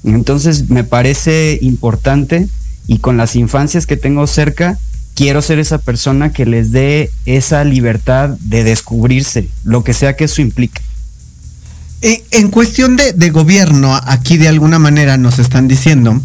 Entonces 0.05 0.71
me 0.71 0.85
parece 0.85 1.59
importante 1.61 2.49
y 2.87 2.99
con 2.99 3.19
las 3.19 3.37
infancias 3.37 3.87
que 3.87 3.99
tengo 3.99 4.27
cerca, 4.27 4.79
quiero 5.17 5.41
ser 5.43 5.59
esa 5.59 5.79
persona 5.79 6.31
que 6.31 6.47
les 6.47 6.71
dé 6.71 7.11
esa 7.25 7.65
libertad 7.65 8.37
de 8.39 8.63
descubrirse, 8.63 9.49
lo 9.65 9.83
que 9.83 9.95
sea 9.95 10.15
que 10.15 10.25
eso 10.25 10.43
implique. 10.43 10.83
En 12.31 12.51
cuestión 12.51 12.97
de, 12.97 13.31
gobierno, 13.31 13.99
aquí 14.05 14.37
de 14.37 14.47
alguna 14.47 14.79
manera 14.79 15.17
nos 15.17 15.41
están 15.41 15.67
diciendo, 15.67 16.21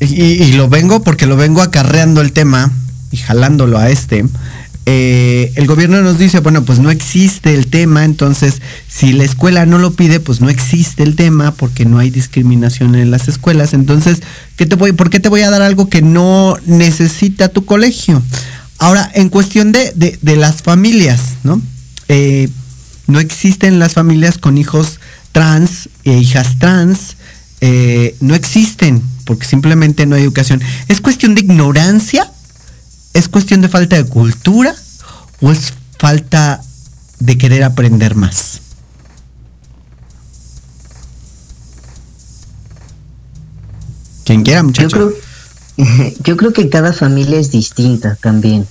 y, 0.00 0.52
lo 0.52 0.68
vengo 0.68 1.02
porque 1.02 1.26
lo 1.26 1.36
vengo 1.36 1.62
acarreando 1.62 2.20
el 2.20 2.32
tema 2.32 2.70
y 3.12 3.16
jalándolo 3.16 3.78
a 3.78 3.88
este, 3.88 4.26
eh, 4.88 5.52
el 5.56 5.66
gobierno 5.66 6.00
nos 6.00 6.16
dice, 6.16 6.38
bueno, 6.38 6.64
pues 6.64 6.78
no 6.78 6.92
existe 6.92 7.52
el 7.54 7.66
tema, 7.66 8.04
entonces 8.04 8.62
si 8.88 9.12
la 9.12 9.24
escuela 9.24 9.66
no 9.66 9.78
lo 9.78 9.94
pide, 9.94 10.20
pues 10.20 10.40
no 10.40 10.48
existe 10.48 11.02
el 11.02 11.16
tema 11.16 11.52
porque 11.54 11.84
no 11.84 11.98
hay 11.98 12.10
discriminación 12.10 12.94
en 12.94 13.10
las 13.10 13.26
escuelas. 13.26 13.74
Entonces, 13.74 14.22
¿qué 14.54 14.64
te 14.64 14.76
voy, 14.76 14.92
¿por 14.92 15.10
qué 15.10 15.18
te 15.18 15.28
voy 15.28 15.40
a 15.42 15.50
dar 15.50 15.60
algo 15.60 15.88
que 15.88 16.02
no 16.02 16.56
necesita 16.66 17.48
tu 17.48 17.64
colegio? 17.64 18.22
Ahora, 18.78 19.10
en 19.14 19.28
cuestión 19.28 19.72
de, 19.72 20.18
las 20.22 20.62
familias, 20.62 21.20
¿no? 21.42 21.60
Eh, 22.08 22.48
no 23.08 23.18
existen 23.18 23.80
las 23.80 23.94
familias 23.94 24.38
con 24.38 24.56
hijos 24.56 25.00
trans 25.32 25.88
e 26.04 26.16
hijas 26.16 26.58
trans, 26.60 27.16
eh, 27.60 28.14
no 28.20 28.36
existen 28.36 29.02
porque 29.24 29.46
simplemente 29.46 30.06
no 30.06 30.14
hay 30.14 30.22
educación. 30.22 30.62
¿Es 30.86 31.00
cuestión 31.00 31.34
de 31.34 31.40
ignorancia? 31.40 32.30
¿Es 33.16 33.30
cuestión 33.30 33.62
de 33.62 33.70
falta 33.70 33.96
de 33.96 34.04
cultura 34.04 34.74
o 35.40 35.50
es 35.50 35.72
falta 35.98 36.60
de 37.18 37.38
querer 37.38 37.64
aprender 37.64 38.14
más? 38.14 38.60
Quien 44.26 44.42
quiera, 44.42 44.62
muchachos. 44.62 44.92
Yo 44.92 45.12
creo, 45.76 46.12
yo 46.24 46.36
creo 46.36 46.52
que 46.52 46.68
cada 46.68 46.92
familia 46.92 47.40
es 47.40 47.50
distinta 47.50 48.18
también. 48.20 48.66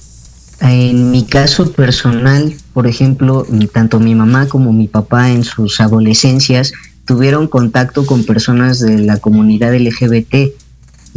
En 0.61 1.09
mi 1.09 1.25
caso 1.25 1.71
personal, 1.71 2.55
por 2.71 2.85
ejemplo, 2.85 3.47
tanto 3.73 3.99
mi 3.99 4.13
mamá 4.13 4.47
como 4.47 4.71
mi 4.71 4.87
papá 4.87 5.31
en 5.31 5.43
sus 5.43 5.81
adolescencias 5.81 6.71
tuvieron 7.05 7.47
contacto 7.47 8.05
con 8.05 8.23
personas 8.23 8.79
de 8.79 8.99
la 8.99 9.17
comunidad 9.17 9.75
LGBT 9.75 10.53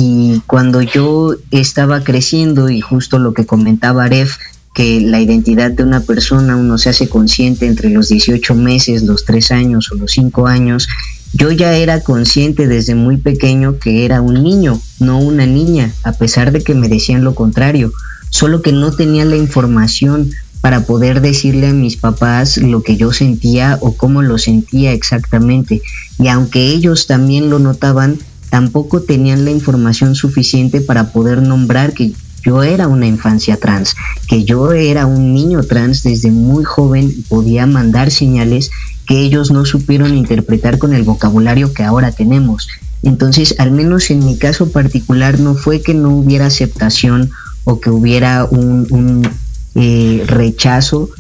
y 0.00 0.40
cuando 0.46 0.80
yo 0.80 1.34
estaba 1.50 2.04
creciendo 2.04 2.70
y 2.70 2.80
justo 2.80 3.18
lo 3.18 3.34
que 3.34 3.46
comentaba 3.46 4.04
Aref, 4.04 4.36
que 4.72 5.00
la 5.00 5.20
identidad 5.20 5.72
de 5.72 5.82
una 5.82 6.00
persona 6.00 6.56
uno 6.56 6.78
se 6.78 6.90
hace 6.90 7.08
consciente 7.08 7.66
entre 7.66 7.90
los 7.90 8.08
18 8.08 8.54
meses, 8.54 9.02
los 9.02 9.24
3 9.24 9.50
años 9.50 9.90
o 9.90 9.96
los 9.96 10.12
5 10.12 10.46
años, 10.46 10.86
yo 11.32 11.50
ya 11.50 11.76
era 11.76 12.00
consciente 12.00 12.68
desde 12.68 12.94
muy 12.94 13.16
pequeño 13.16 13.80
que 13.80 14.04
era 14.04 14.20
un 14.20 14.44
niño, 14.44 14.80
no 15.00 15.18
una 15.18 15.46
niña, 15.46 15.92
a 16.04 16.12
pesar 16.12 16.52
de 16.52 16.62
que 16.62 16.76
me 16.76 16.88
decían 16.88 17.24
lo 17.24 17.34
contrario, 17.34 17.92
solo 18.30 18.62
que 18.62 18.70
no 18.70 18.92
tenía 18.92 19.24
la 19.24 19.36
información 19.36 20.30
para 20.60 20.84
poder 20.86 21.20
decirle 21.20 21.68
a 21.68 21.72
mis 21.72 21.96
papás 21.96 22.56
lo 22.58 22.84
que 22.84 22.96
yo 22.96 23.12
sentía 23.12 23.78
o 23.80 23.96
cómo 23.96 24.22
lo 24.22 24.38
sentía 24.38 24.92
exactamente. 24.92 25.82
Y 26.20 26.28
aunque 26.28 26.68
ellos 26.68 27.08
también 27.08 27.50
lo 27.50 27.58
notaban, 27.58 28.18
tampoco 28.50 29.02
tenían 29.02 29.44
la 29.44 29.50
información 29.50 30.14
suficiente 30.14 30.80
para 30.80 31.12
poder 31.12 31.42
nombrar 31.42 31.92
que 31.92 32.12
yo 32.42 32.62
era 32.62 32.88
una 32.88 33.06
infancia 33.06 33.56
trans, 33.56 33.94
que 34.28 34.44
yo 34.44 34.72
era 34.72 35.06
un 35.06 35.34
niño 35.34 35.62
trans 35.64 36.02
desde 36.02 36.30
muy 36.30 36.64
joven 36.64 37.12
y 37.16 37.22
podía 37.22 37.66
mandar 37.66 38.10
señales 38.10 38.70
que 39.06 39.20
ellos 39.20 39.50
no 39.50 39.64
supieron 39.64 40.16
interpretar 40.16 40.78
con 40.78 40.92
el 40.94 41.02
vocabulario 41.02 41.72
que 41.72 41.82
ahora 41.82 42.12
tenemos. 42.12 42.68
Entonces, 43.02 43.54
al 43.58 43.70
menos 43.70 44.10
en 44.10 44.24
mi 44.24 44.36
caso 44.38 44.70
particular, 44.70 45.40
no 45.40 45.54
fue 45.54 45.80
que 45.80 45.94
no 45.94 46.10
hubiera 46.10 46.46
aceptación 46.46 47.30
o 47.64 47.80
que 47.80 47.90
hubiera 47.90 48.44
un, 48.44 49.28
eh, 49.74 50.24
rechazo, 50.26 51.10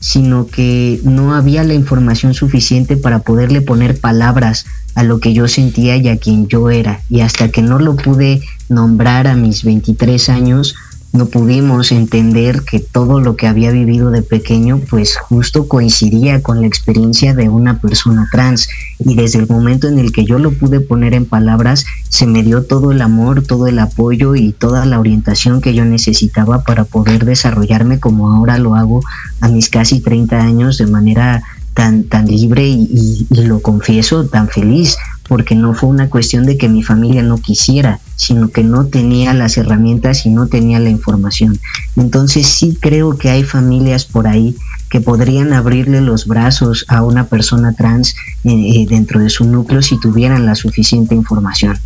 sino 0.00 0.46
que 0.46 1.00
no 1.04 1.34
había 1.34 1.64
la 1.64 1.74
información 1.74 2.34
suficiente 2.34 2.96
para 2.96 3.20
poderle 3.20 3.60
poner 3.60 3.98
palabras 3.98 4.66
a 4.94 5.02
lo 5.02 5.20
que 5.20 5.32
yo 5.32 5.48
sentía 5.48 5.96
y 5.96 6.08
a 6.08 6.18
quien 6.18 6.48
yo 6.48 6.70
era. 6.70 7.02
Y 7.08 7.20
hasta 7.20 7.50
que 7.50 7.62
no 7.62 7.78
lo 7.78 7.96
pude 7.96 8.42
nombrar 8.68 9.26
a 9.26 9.36
mis 9.36 9.64
23 9.64 10.28
años, 10.28 10.74
no 11.16 11.26
pudimos 11.26 11.92
entender 11.92 12.62
que 12.62 12.78
todo 12.78 13.20
lo 13.20 13.36
que 13.36 13.46
había 13.46 13.70
vivido 13.70 14.10
de 14.10 14.22
pequeño 14.22 14.80
pues 14.90 15.16
justo 15.16 15.66
coincidía 15.66 16.42
con 16.42 16.60
la 16.60 16.66
experiencia 16.66 17.34
de 17.34 17.48
una 17.48 17.80
persona 17.80 18.28
trans. 18.30 18.68
Y 18.98 19.14
desde 19.14 19.38
el 19.38 19.48
momento 19.48 19.88
en 19.88 19.98
el 19.98 20.12
que 20.12 20.24
yo 20.24 20.38
lo 20.38 20.52
pude 20.52 20.80
poner 20.80 21.14
en 21.14 21.24
palabras 21.24 21.86
se 22.08 22.26
me 22.26 22.42
dio 22.42 22.64
todo 22.64 22.92
el 22.92 23.00
amor, 23.00 23.42
todo 23.42 23.66
el 23.66 23.78
apoyo 23.78 24.34
y 24.34 24.52
toda 24.52 24.84
la 24.86 25.00
orientación 25.00 25.60
que 25.60 25.74
yo 25.74 25.84
necesitaba 25.84 26.62
para 26.62 26.84
poder 26.84 27.24
desarrollarme 27.24 27.98
como 27.98 28.30
ahora 28.30 28.58
lo 28.58 28.74
hago 28.74 29.02
a 29.40 29.48
mis 29.48 29.70
casi 29.70 30.00
30 30.00 30.38
años 30.38 30.78
de 30.78 30.86
manera 30.86 31.42
tan, 31.76 32.04
tan 32.04 32.26
libre 32.26 32.66
y, 32.66 33.26
lo 33.30 33.60
confieso, 33.60 34.26
tan 34.26 34.48
feliz, 34.48 34.96
porque 35.28 35.54
no 35.54 35.74
fue 35.74 35.88
una 35.88 36.08
cuestión 36.08 36.46
de 36.46 36.56
que 36.56 36.68
mi 36.68 36.82
familia 36.82 37.22
no 37.22 37.38
quisiera, 37.38 38.00
sino 38.16 38.48
que 38.48 38.62
no 38.62 38.86
tenía 38.86 39.34
las 39.34 39.56
herramientas 39.56 40.26
y 40.26 40.30
no 40.30 40.46
tenía 40.46 40.78
la 40.78 40.90
información. 40.90 41.58
Entonces 41.96 42.46
sí 42.46 42.76
creo 42.80 43.16
que 43.16 43.30
hay 43.30 43.44
familias 43.44 44.04
por 44.04 44.26
ahí 44.26 44.56
que 44.90 45.00
podrían 45.00 45.52
abrirle 45.52 46.00
los 46.00 46.26
brazos 46.26 46.84
a 46.88 47.02
una 47.02 47.26
persona 47.26 47.72
trans 47.72 48.14
eh, 48.44 48.50
eh, 48.52 48.86
dentro 48.88 49.20
de 49.20 49.30
su 49.30 49.44
núcleo 49.44 49.82
si 49.82 49.98
tuvieran 49.98 50.46
la 50.46 50.54
suficiente 50.54 51.14
información. 51.14 51.78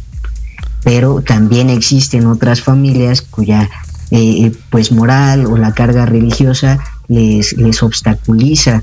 Pero 0.85 1.23
también 1.23 1.71
existen 1.71 2.27
otras 2.27 2.63
familias 2.63 3.23
cuya 3.23 3.69
eh, 4.11 4.53
pues 4.71 4.93
moral 4.93 5.47
o 5.47 5.57
la 5.57 5.73
carga 5.73 6.05
religiosa 6.05 6.79
les, 7.09 7.53
les 7.55 7.83
obstaculiza 7.83 8.83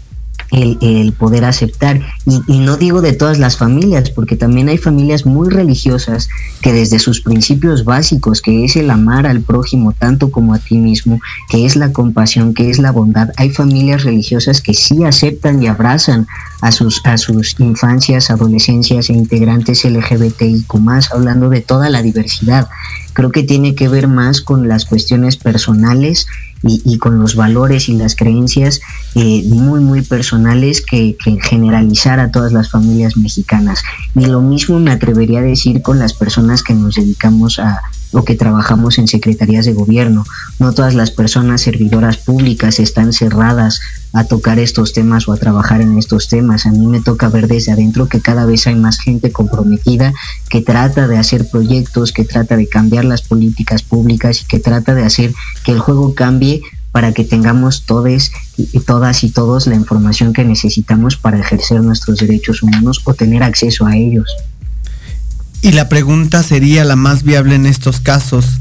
el, 0.51 1.13
poder 1.13 1.45
aceptar. 1.45 2.01
Y, 2.25 2.59
no 2.59 2.77
digo 2.77 3.01
de 3.01 3.13
todas 3.13 3.39
las 3.39 3.57
familias, 3.57 4.09
porque 4.09 4.35
también 4.35 4.69
hay 4.69 4.77
familias 4.77 5.25
muy 5.25 5.49
religiosas 5.49 6.29
que 6.61 6.73
desde 6.73 6.99
sus 6.99 7.21
principios 7.21 7.83
básicos, 7.85 8.41
que 8.41 8.65
es 8.65 8.75
el 8.75 8.89
amar 8.89 9.25
al 9.25 9.41
prójimo 9.41 9.93
tanto 9.93 10.31
como 10.31 10.53
a 10.53 10.59
ti 10.59 10.77
mismo, 10.77 11.19
que 11.49 11.65
es 11.65 11.75
la 11.75 11.91
compasión, 11.91 12.53
que 12.53 12.69
es 12.69 12.79
la 12.79 12.91
bondad, 12.91 13.29
hay 13.37 13.49
familias 13.49 14.03
religiosas 14.03 14.61
que 14.61 14.73
sí 14.73 15.03
aceptan 15.03 15.61
y 15.61 15.67
abrazan 15.67 16.27
a 16.61 16.71
sus, 16.71 17.01
a 17.05 17.17
sus 17.17 17.59
infancias, 17.59 18.29
adolescencias 18.31 19.09
e 19.09 19.13
integrantes 19.13 19.85
LGBTIQ 19.85 20.73
más, 20.75 21.11
hablando 21.11 21.49
de 21.49 21.61
toda 21.61 21.89
la 21.89 22.01
diversidad. 22.01 22.67
Creo 23.13 23.31
que 23.31 23.43
tiene 23.43 23.75
que 23.75 23.87
ver 23.87 24.07
más 24.07 24.41
con 24.41 24.67
las 24.67 24.85
cuestiones 24.85 25.37
personales 25.37 26.27
y, 26.63 26.97
con 26.97 27.19
los 27.19 27.35
valores 27.35 27.89
y 27.89 27.93
las 27.93 28.15
creencias 28.15 28.81
eh, 29.15 29.43
muy, 29.47 29.79
muy 29.79 30.01
personales 30.01 30.81
que, 30.81 31.15
que, 31.23 31.37
generalizar 31.41 32.19
a 32.19 32.31
todas 32.31 32.51
las 32.53 32.69
familias 32.69 33.17
mexicanas. 33.17 33.81
Y 34.15 34.25
lo 34.25 34.41
mismo 34.41 34.79
me 34.79 34.91
atrevería 34.91 35.39
a 35.39 35.43
decir 35.43 35.81
con 35.81 35.99
las 35.99 36.13
personas 36.13 36.63
que 36.63 36.73
nos 36.73 36.95
dedicamos 36.95 37.59
a, 37.59 37.81
o 38.11 38.23
que 38.23 38.35
trabajamos 38.35 38.97
en 38.97 39.07
secretarías 39.07 39.65
de 39.65 39.73
gobierno. 39.73 40.25
No 40.59 40.73
todas 40.73 40.95
las 40.95 41.11
personas 41.11 41.61
servidoras 41.61 42.17
públicas 42.17 42.79
están 42.79 43.13
cerradas 43.13 43.81
a 44.13 44.23
tocar 44.23 44.59
estos 44.59 44.93
temas 44.93 45.27
o 45.27 45.33
a 45.33 45.37
trabajar 45.37 45.81
en 45.81 45.97
estos 45.97 46.27
temas. 46.29 46.65
A 46.65 46.71
mí 46.71 46.85
me 46.87 47.01
toca 47.01 47.29
ver 47.29 47.47
desde 47.47 47.71
adentro 47.71 48.07
que 48.07 48.21
cada 48.21 48.45
vez 48.45 48.67
hay 48.67 48.75
más 48.75 48.99
gente 48.99 49.31
comprometida 49.31 50.13
que 50.49 50.61
trata 50.61 51.07
de 51.07 51.17
hacer 51.17 51.49
proyectos, 51.49 52.11
que 52.11 52.23
trata 52.23 52.57
de 52.57 52.67
cambiar 52.67 53.05
las 53.05 53.21
políticas 53.21 53.83
públicas 53.83 54.41
y 54.41 54.45
que 54.45 54.59
trata 54.59 54.93
de 54.95 55.03
hacer 55.03 55.33
que 55.63 55.71
el 55.71 55.79
juego 55.79 56.15
cambie 56.15 56.61
para 56.91 57.13
que 57.13 57.23
tengamos 57.23 57.83
todas 57.83 58.31
y 58.57 59.29
todos 59.29 59.67
la 59.67 59.75
información 59.75 60.33
que 60.33 60.43
necesitamos 60.43 61.15
para 61.15 61.37
ejercer 61.37 61.81
nuestros 61.81 62.17
derechos 62.17 62.63
humanos 62.63 63.01
o 63.03 63.13
tener 63.13 63.43
acceso 63.43 63.85
a 63.85 63.95
ellos. 63.95 64.35
Y 65.67 65.73
la 65.73 65.89
pregunta 65.89 66.43
sería 66.43 66.85
la 66.85 66.95
más 66.95 67.23
viable 67.23 67.53
en 67.55 67.65
estos 67.65 67.99
casos. 67.99 68.59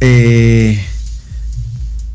Eh, 0.00 0.82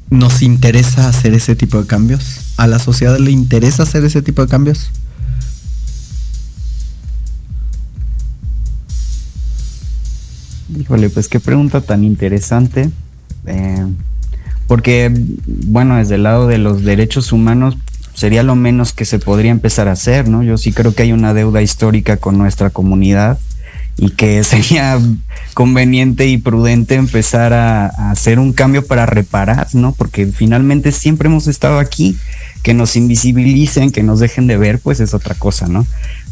¿Nos 0.09 0.41
interesa 0.41 1.07
hacer 1.07 1.35
ese 1.35 1.55
tipo 1.55 1.79
de 1.79 1.85
cambios? 1.85 2.39
¿A 2.57 2.65
la 2.65 2.79
sociedad 2.79 3.19
le 3.19 3.29
interesa 3.29 3.83
hacer 3.83 4.03
ese 4.05 4.23
tipo 4.23 4.41
de 4.41 4.47
cambios? 4.47 4.89
Híjole, 10.75 11.11
pues 11.11 11.27
qué 11.27 11.39
pregunta 11.39 11.81
tan 11.81 12.03
interesante. 12.03 12.89
Eh, 13.45 13.85
porque, 14.65 15.13
bueno, 15.45 15.97
desde 15.97 16.15
el 16.15 16.23
lado 16.23 16.47
de 16.47 16.57
los 16.57 16.83
derechos 16.83 17.31
humanos 17.31 17.77
sería 18.15 18.41
lo 18.41 18.55
menos 18.55 18.93
que 18.93 19.05
se 19.05 19.19
podría 19.19 19.51
empezar 19.51 19.87
a 19.87 19.91
hacer, 19.91 20.27
¿no? 20.27 20.41
Yo 20.41 20.57
sí 20.57 20.73
creo 20.73 20.95
que 20.95 21.03
hay 21.03 21.11
una 21.11 21.35
deuda 21.35 21.61
histórica 21.61 22.17
con 22.17 22.39
nuestra 22.39 22.71
comunidad 22.71 23.37
y 23.97 24.11
que 24.11 24.43
sería 24.45 24.99
conveniente 25.53 26.27
y 26.27 26.37
prudente 26.37 26.95
empezar 26.95 27.53
a, 27.53 27.87
hacer 28.11 28.39
un 28.39 28.53
cambio 28.53 28.85
para 28.85 29.05
reparar, 29.05 29.67
¿no? 29.73 29.93
Porque 29.93 30.27
finalmente 30.27 30.91
siempre 30.91 31.27
hemos 31.27 31.47
estado 31.47 31.79
aquí, 31.79 32.17
que 32.63 32.73
nos 32.73 32.95
invisibilicen, 32.95 33.91
que 33.91 34.03
nos 34.03 34.19
dejen 34.19 34.47
de 34.47 34.57
ver, 34.57 34.79
pues 34.79 34.99
es 34.99 35.13
otra 35.13 35.35
cosa, 35.35 35.67
¿no? 35.67 35.85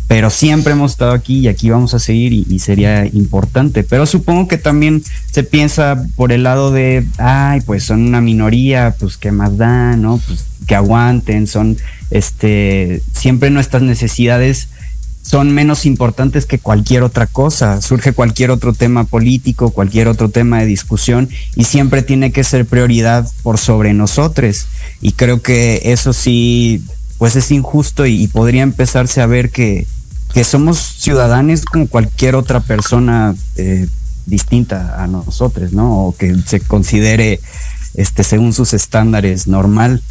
pero 0.07 0.29
siempre 0.29 0.73
hemos 0.73 0.91
estado 0.91 1.13
aquí 1.13 1.39
y 1.39 1.47
aquí 1.47 1.69
vamos 1.69 1.93
a 1.93 1.99
seguir 1.99 2.31
y, 2.31 2.59
sería 2.59 3.05
importante. 3.07 3.83
Pero 3.83 4.05
supongo 4.05 4.47
que 4.47 4.57
también 4.57 5.03
se 5.31 5.43
piensa 5.43 6.05
por 6.15 6.31
el 6.31 6.43
lado 6.43 6.71
de, 6.71 7.05
ay, 7.17 7.61
pues 7.61 7.83
son 7.83 8.05
una 8.05 8.21
minoría, 8.21 8.95
pues 8.99 9.17
qué 9.17 9.31
más 9.31 9.57
da, 9.57 9.95
¿no? 9.95 10.19
Pues 10.27 10.45
que 10.67 10.75
aguanten, 10.75 11.47
son, 11.47 11.77
este, 12.11 13.01
siempre 13.13 13.49
nuestras 13.49 13.81
necesidades 13.81 14.69
son 15.25 15.51
menos 15.55 15.87
importantes 15.87 16.45
que 16.45 16.59
cualquier 16.59 17.01
otra 17.01 17.25
cosa. 17.25 17.81
Surge 17.81 18.13
cualquier 18.13 18.51
otro 18.51 18.73
tema 18.73 19.05
político, 19.05 19.71
cualquier 19.71 20.07
otro 20.07 20.29
tema 20.29 20.59
de 20.59 20.67
discusión 20.67 21.29
y 21.55 21.63
siempre 21.63 22.03
tiene 22.03 22.31
que 22.31 22.43
ser 22.43 22.67
prioridad 22.67 23.27
por 23.41 23.57
sobre 23.57 23.95
nosotros. 23.95 24.67
Y 25.01 25.13
creo 25.13 25.41
que 25.41 25.81
eso 25.85 26.13
sí, 26.13 26.83
pues 27.17 27.35
es 27.35 27.49
injusto 27.49 28.05
y 28.05 28.27
podría 28.27 28.61
empezarse 28.61 29.19
a 29.19 29.25
ver 29.25 29.49
que, 29.49 29.87
que 30.31 30.43
somos 30.43 30.77
ciudadanos 30.77 31.65
como 31.65 31.87
cualquier 31.87 32.35
otra 32.35 32.59
persona 32.59 33.33
eh, 33.55 33.87
distinta 34.27 35.03
a 35.03 35.07
nosotros, 35.07 35.73
¿no? 35.73 36.05
O 36.05 36.15
que 36.15 36.35
se 36.45 36.59
considere, 36.59 37.39
este, 37.95 38.23
según 38.23 38.53
sus 38.53 38.75
estándares, 38.75 39.47
normal. 39.47 40.03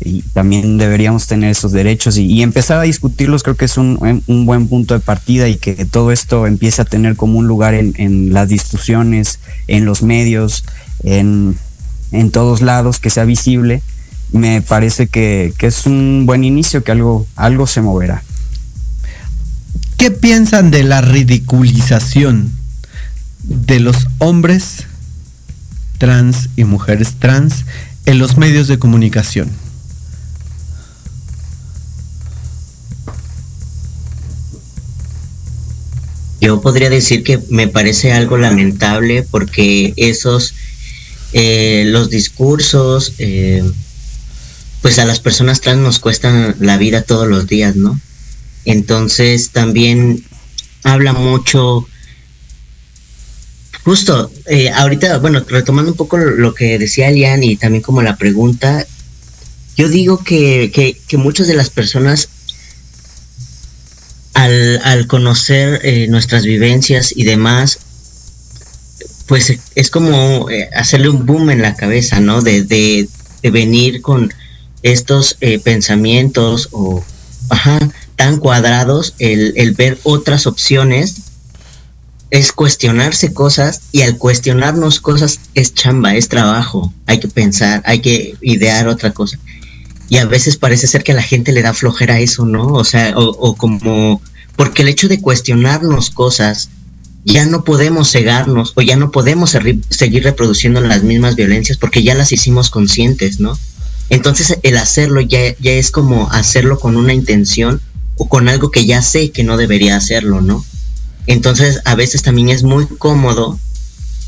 Y 0.00 0.22
también 0.22 0.76
deberíamos 0.76 1.26
tener 1.26 1.50
esos 1.50 1.72
derechos 1.72 2.18
y, 2.18 2.42
empezar 2.42 2.78
a 2.78 2.82
discutirlos 2.82 3.42
creo 3.42 3.56
que 3.56 3.64
es 3.64 3.78
un, 3.78 4.22
un, 4.26 4.46
buen 4.46 4.68
punto 4.68 4.92
de 4.92 5.00
partida 5.00 5.48
y 5.48 5.56
que 5.56 5.86
todo 5.86 6.12
esto 6.12 6.46
empiece 6.46 6.82
a 6.82 6.84
tener 6.84 7.16
como 7.16 7.38
un 7.38 7.46
lugar 7.46 7.74
en, 7.74 7.94
en 7.96 8.34
las 8.34 8.48
discusiones, 8.48 9.40
en 9.68 9.86
los 9.86 10.02
medios, 10.02 10.64
en, 11.02 11.56
en, 12.12 12.30
todos 12.30 12.60
lados, 12.60 13.00
que 13.00 13.08
sea 13.08 13.24
visible. 13.24 13.82
Me 14.32 14.60
parece 14.60 15.06
que, 15.06 15.54
que 15.56 15.68
es 15.68 15.86
un 15.86 16.24
buen 16.26 16.44
inicio, 16.44 16.84
que 16.84 16.92
algo, 16.92 17.26
algo 17.34 17.66
se 17.66 17.80
moverá. 17.80 18.22
¿Qué 19.96 20.10
piensan 20.10 20.70
de 20.70 20.82
la 20.84 21.00
ridiculización 21.00 22.52
de 23.42 23.80
los 23.80 24.08
hombres 24.18 24.86
trans 25.96 26.50
y 26.54 26.64
mujeres 26.64 27.14
trans 27.18 27.64
en 28.04 28.18
los 28.18 28.36
medios 28.36 28.68
de 28.68 28.78
comunicación? 28.78 29.50
Yo 36.46 36.60
podría 36.60 36.90
decir 36.90 37.24
que 37.24 37.40
me 37.48 37.66
parece 37.66 38.12
algo 38.12 38.38
lamentable 38.38 39.24
porque 39.28 39.92
esos, 39.96 40.54
eh, 41.32 41.82
los 41.88 42.08
discursos, 42.08 43.14
eh, 43.18 43.68
pues 44.80 45.00
a 45.00 45.06
las 45.06 45.18
personas 45.18 45.60
trans 45.60 45.80
nos 45.80 45.98
cuestan 45.98 46.54
la 46.60 46.76
vida 46.76 47.02
todos 47.02 47.26
los 47.26 47.48
días, 47.48 47.74
¿no? 47.74 48.00
Entonces 48.64 49.50
también 49.50 50.24
habla 50.84 51.14
mucho, 51.14 51.88
justo, 53.82 54.30
eh, 54.46 54.70
ahorita, 54.70 55.18
bueno, 55.18 55.44
retomando 55.48 55.90
un 55.90 55.96
poco 55.96 56.16
lo 56.16 56.54
que 56.54 56.78
decía 56.78 57.08
Elian 57.08 57.42
y 57.42 57.56
también 57.56 57.82
como 57.82 58.02
la 58.02 58.14
pregunta, 58.14 58.86
yo 59.76 59.88
digo 59.88 60.22
que, 60.22 60.70
que, 60.72 61.16
muchas 61.16 61.48
de 61.48 61.54
las 61.54 61.70
personas 61.70 62.28
al, 64.36 65.06
conocer 65.06 65.80
eh, 65.82 66.06
nuestras 66.08 66.44
vivencias 66.44 67.12
y 67.16 67.24
demás, 67.24 67.78
pues 69.26 69.58
es 69.74 69.90
como 69.90 70.50
eh, 70.50 70.68
hacerle 70.74 71.08
un 71.08 71.26
boom 71.26 71.50
en 71.50 71.62
la 71.62 71.74
cabeza, 71.74 72.20
¿no? 72.20 72.42
De, 72.42 73.08
venir 73.42 74.02
con 74.02 74.34
estos 74.82 75.36
pensamientos 75.62 76.68
o, 76.72 77.04
tan 78.16 78.38
cuadrados, 78.38 79.14
el, 79.18 79.72
ver 79.76 79.98
otras 80.02 80.46
opciones 80.46 81.16
es 82.30 82.50
cuestionarse 82.50 83.32
cosas 83.32 83.82
y 83.92 84.02
al 84.02 84.18
cuestionarnos 84.18 85.00
cosas 85.00 85.38
es 85.54 85.74
chamba, 85.74 86.16
es 86.16 86.28
trabajo, 86.28 86.92
hay 87.06 87.20
que 87.20 87.28
pensar, 87.28 87.82
hay 87.84 88.00
que 88.00 88.34
idear 88.40 88.88
otra 88.88 89.12
cosa. 89.12 89.38
Y 90.08 90.18
a 90.18 90.26
veces 90.26 90.56
parece 90.56 90.86
ser 90.86 91.02
que 91.02 91.12
a 91.12 91.16
la 91.16 91.22
gente 91.22 91.52
le 91.52 91.62
da 91.62 91.74
flojera 91.74 92.20
eso, 92.20 92.46
¿no? 92.46 92.66
O 92.68 92.84
sea, 92.84 93.14
o, 93.16 93.56
como, 93.56 94.20
porque 94.56 94.82
el 94.82 94.88
hecho 94.88 95.08
de 95.08 95.20
cuestionarnos 95.20 96.10
cosas, 96.10 96.68
ya 97.24 97.44
no 97.44 97.64
podemos 97.64 98.12
cegarnos 98.12 98.72
o 98.76 98.82
ya 98.82 98.96
no 98.96 99.10
podemos 99.10 99.56
seguir 99.90 100.22
reproduciendo 100.22 100.80
las 100.80 101.02
mismas 101.02 101.34
violencias 101.34 101.76
porque 101.76 102.04
ya 102.04 102.14
las 102.14 102.30
hicimos 102.30 102.70
conscientes, 102.70 103.40
¿no? 103.40 103.58
Entonces 104.10 104.58
el 104.62 104.76
hacerlo 104.76 105.20
ya, 105.20 105.40
ya 105.58 105.72
es 105.72 105.90
como 105.90 106.30
hacerlo 106.30 106.78
con 106.78 106.96
una 106.96 107.12
intención 107.12 107.80
o 108.16 108.28
con 108.28 108.48
algo 108.48 108.70
que 108.70 108.86
ya 108.86 109.02
sé 109.02 109.32
que 109.32 109.42
no 109.42 109.56
debería 109.56 109.96
hacerlo, 109.96 110.40
¿no? 110.40 110.64
Entonces 111.26 111.80
a 111.84 111.96
veces 111.96 112.22
también 112.22 112.48
es 112.48 112.62
muy 112.62 112.86
cómodo 112.86 113.58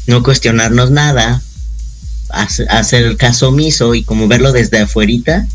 no 0.09 0.25
cuestionarnos 0.25 0.91
nada, 0.91 1.41
hacer 2.31 3.17
caso 3.17 3.49
omiso 3.49 3.95
y 3.95 4.03
como 4.03 4.27
verlo 4.27 4.53
desde 4.53 4.81
afuerita 4.81 5.47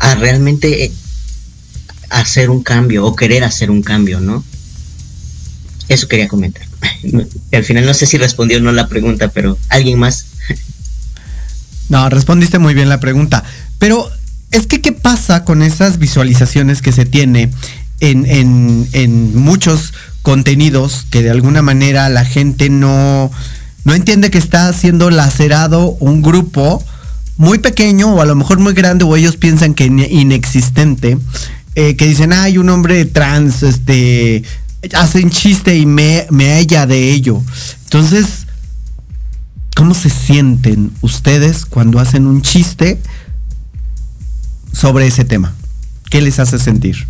a 0.00 0.14
realmente 0.16 0.84
eh, 0.84 0.92
hacer 2.08 2.50
un 2.50 2.62
cambio 2.62 3.06
o 3.06 3.14
querer 3.14 3.44
hacer 3.44 3.70
un 3.70 3.82
cambio, 3.82 4.20
¿no? 4.20 4.42
Eso 5.88 6.08
quería 6.08 6.26
comentar. 6.26 6.66
Al 7.52 7.64
final 7.64 7.86
no 7.86 7.94
sé 7.94 8.06
si 8.06 8.18
respondió 8.18 8.58
o 8.58 8.60
no 8.60 8.72
la 8.72 8.88
pregunta, 8.88 9.28
pero 9.28 9.56
alguien 9.68 9.98
más. 9.98 10.26
No, 11.88 12.08
respondiste 12.08 12.58
muy 12.58 12.74
bien 12.74 12.88
la 12.88 13.00
pregunta. 13.00 13.44
Pero 13.78 14.10
es 14.50 14.66
que, 14.66 14.80
¿qué 14.80 14.92
pasa 14.92 15.44
con 15.44 15.62
esas 15.62 15.98
visualizaciones 15.98 16.82
que 16.82 16.92
se 16.92 17.04
tiene 17.04 17.50
en, 18.00 19.36
muchos 19.36 19.92
contenidos 20.22 21.06
que 21.10 21.22
de 21.22 21.30
alguna 21.30 21.62
manera 21.62 22.08
la 22.08 22.24
gente 22.24 22.70
no, 22.70 23.30
no 23.84 23.94
entiende 23.94 24.30
que 24.30 24.38
está 24.38 24.72
siendo 24.72 25.10
lacerado 25.10 25.96
un 26.00 26.22
grupo 26.22 26.82
muy 27.36 27.58
pequeño 27.58 28.14
o 28.14 28.20
a 28.20 28.26
lo 28.26 28.34
mejor 28.34 28.58
muy 28.58 28.74
grande 28.74 29.04
o 29.04 29.16
ellos 29.16 29.36
piensan 29.36 29.74
que 29.74 29.86
inexistente, 29.86 31.18
eh, 31.74 31.96
que 31.96 32.06
dicen, 32.06 32.32
hay 32.32 32.58
un 32.58 32.68
hombre 32.68 33.04
trans, 33.04 33.62
este, 33.62 34.42
hacen 34.94 35.30
chiste 35.30 35.76
y 35.76 35.86
me, 35.86 36.26
me 36.30 36.52
halla 36.52 36.86
de 36.86 37.12
ello. 37.12 37.42
Entonces, 37.84 38.46
¿cómo 39.74 39.94
se 39.94 40.10
sienten 40.10 40.92
ustedes 41.00 41.64
cuando 41.66 41.98
hacen 41.98 42.26
un 42.26 42.42
chiste 42.42 43.00
sobre 44.72 45.06
ese 45.06 45.24
tema? 45.24 45.54
¿Qué 46.10 46.20
les 46.20 46.38
hace 46.38 46.58
sentir? 46.58 47.06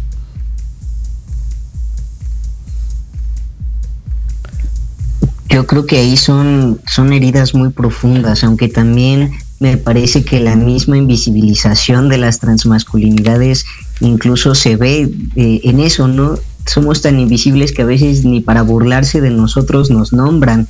Yo 5.48 5.66
creo 5.66 5.84
que 5.84 5.98
ahí 5.98 6.16
son, 6.16 6.80
son 6.86 7.12
heridas 7.12 7.54
muy 7.54 7.70
profundas, 7.70 8.44
aunque 8.44 8.68
también 8.68 9.32
me 9.60 9.76
parece 9.76 10.24
que 10.24 10.40
la 10.40 10.56
misma 10.56 10.96
invisibilización 10.96 12.08
de 12.08 12.18
las 12.18 12.40
transmasculinidades 12.40 13.66
incluso 14.00 14.54
se 14.54 14.76
ve 14.76 15.10
eh, 15.36 15.60
en 15.64 15.80
eso, 15.80 16.08
¿no? 16.08 16.38
Somos 16.66 17.02
tan 17.02 17.20
invisibles 17.20 17.72
que 17.72 17.82
a 17.82 17.86
veces 17.86 18.24
ni 18.24 18.40
para 18.40 18.62
burlarse 18.62 19.20
de 19.20 19.30
nosotros 19.30 19.90
nos 19.90 20.12
nombran 20.12 20.66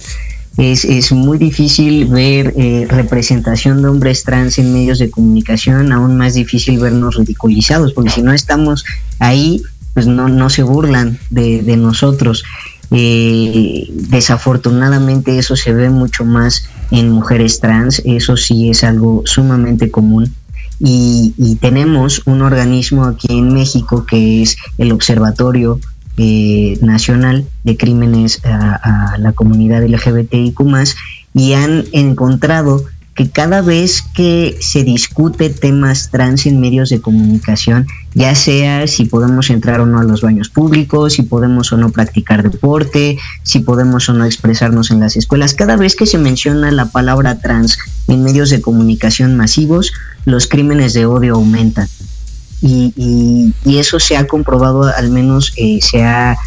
es, 0.56 1.12
muy 1.12 1.38
difícil 1.38 2.06
ver 2.06 2.52
eh, 2.56 2.86
representación 2.88 3.80
de 3.80 3.88
hombres 3.88 4.24
trans 4.24 4.58
en 4.58 4.72
medios 4.72 4.98
de 4.98 5.08
comunicación, 5.08 5.92
aún 5.92 6.16
más 6.18 6.34
difícil 6.34 6.78
vernos 6.78 7.16
ridiculizados, 7.16 7.92
porque 7.92 8.10
si 8.10 8.22
no 8.22 8.32
estamos 8.32 8.84
ahí, 9.20 9.62
pues 9.94 10.06
no, 10.06 10.28
no 10.28 10.50
se 10.50 10.62
burlan 10.62 11.18
de, 11.30 11.76
nosotros. 11.76 12.44
Eh, 12.90 13.86
desafortunadamente 13.90 15.38
eso 15.38 15.54
se 15.54 15.72
ve 15.72 15.90
mucho 15.90 16.24
más 16.24 16.68
en 16.90 17.10
mujeres 17.10 17.60
trans, 17.60 18.02
eso 18.04 18.36
sí 18.36 18.70
es 18.70 18.84
algo 18.84 19.22
sumamente 19.24 19.90
común. 19.90 20.32
Y, 20.78 21.58
tenemos 21.60 22.22
un 22.26 22.40
organismo 22.40 23.04
aquí 23.04 23.28
en 23.30 23.52
México 23.52 24.06
que 24.06 24.42
es 24.42 24.56
el 24.78 24.92
Observatorio 24.92 25.78
eh, 26.16 26.78
Nacional 26.80 27.46
de 27.64 27.76
Crímenes 27.76 28.40
a, 28.44 29.14
a 29.14 29.18
la 29.18 29.32
Comunidad 29.32 29.86
LGBTIQ 29.86 30.58
y 31.34 31.52
han 31.52 31.84
encontrado 31.92 32.82
que 33.20 33.28
cada 33.28 33.60
vez 33.60 34.00
que 34.14 34.56
se 34.62 34.82
discute 34.82 35.50
temas 35.50 36.08
trans 36.10 36.46
en 36.46 36.58
medios 36.58 36.88
de 36.88 37.02
comunicación, 37.02 37.86
ya 38.14 38.34
sea 38.34 38.86
si 38.86 39.04
podemos 39.04 39.50
entrar 39.50 39.82
o 39.82 39.84
no 39.84 39.98
a 39.98 40.04
los 40.04 40.22
baños 40.22 40.48
públicos, 40.48 41.12
si 41.12 41.22
podemos 41.24 41.70
o 41.70 41.76
no 41.76 41.90
practicar 41.90 42.42
deporte, 42.42 43.18
si 43.42 43.58
podemos 43.58 44.08
o 44.08 44.14
no 44.14 44.24
expresarnos 44.24 44.90
en 44.90 45.00
las 45.00 45.16
escuelas, 45.16 45.52
cada 45.52 45.76
vez 45.76 45.96
que 45.96 46.06
se 46.06 46.16
menciona 46.16 46.70
la 46.70 46.86
palabra 46.86 47.38
trans 47.40 47.76
en 48.08 48.22
medios 48.22 48.48
de 48.48 48.62
comunicación 48.62 49.36
masivos, 49.36 49.92
los 50.24 50.46
crímenes 50.46 50.94
de 50.94 51.04
odio 51.04 51.34
aumentan. 51.34 51.88
Y, 52.62 53.52
eso 53.66 54.00
se 54.00 54.16
ha 54.16 54.26
comprobado, 54.26 54.84
al 54.84 55.10
menos 55.10 55.52
eh, 55.58 55.80
se 55.82 56.04
ha 56.04 56.38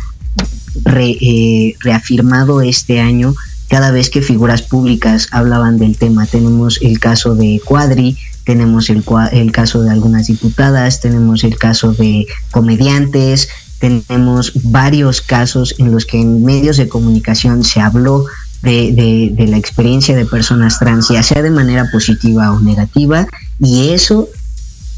eh, 0.95 1.75
reafirmado 1.81 2.61
este 2.63 2.99
año 2.99 3.35
cada 3.73 3.89
vez 3.89 4.11
que 4.11 4.21
figuras 4.21 4.61
públicas 4.61 5.29
hablaban 5.31 5.79
del 5.79 5.97
tema. 5.97 6.27
Tenemos 6.27 6.79
el 6.83 6.99
caso 6.99 7.33
de 7.33 7.59
Cuadri, 7.65 8.19
tenemos 8.45 8.91
el, 8.91 9.03
el 9.31 9.51
caso 9.51 9.81
de 9.81 9.89
algunas 9.89 10.27
diputadas, 10.27 11.01
tenemos 11.01 11.43
el 11.43 11.57
caso 11.57 11.91
de 11.91 12.27
comediantes, 12.51 13.49
tenemos 13.79 14.51
varios 14.61 15.21
casos 15.21 15.73
en 15.79 15.91
los 15.91 16.05
que 16.05 16.21
en 16.21 16.45
medios 16.45 16.77
de 16.77 16.87
comunicación 16.87 17.63
se 17.63 17.81
habló 17.81 18.25
de, 18.61 19.33
la 19.49 19.57
experiencia 19.57 20.15
de 20.15 20.27
personas 20.27 20.77
trans, 20.77 21.09
ya 21.09 21.23
sea 21.23 21.41
de 21.41 21.49
manera 21.49 21.89
positiva 21.91 22.51
o 22.51 22.59
negativa, 22.59 23.25
y 23.59 23.89
eso 23.89 24.29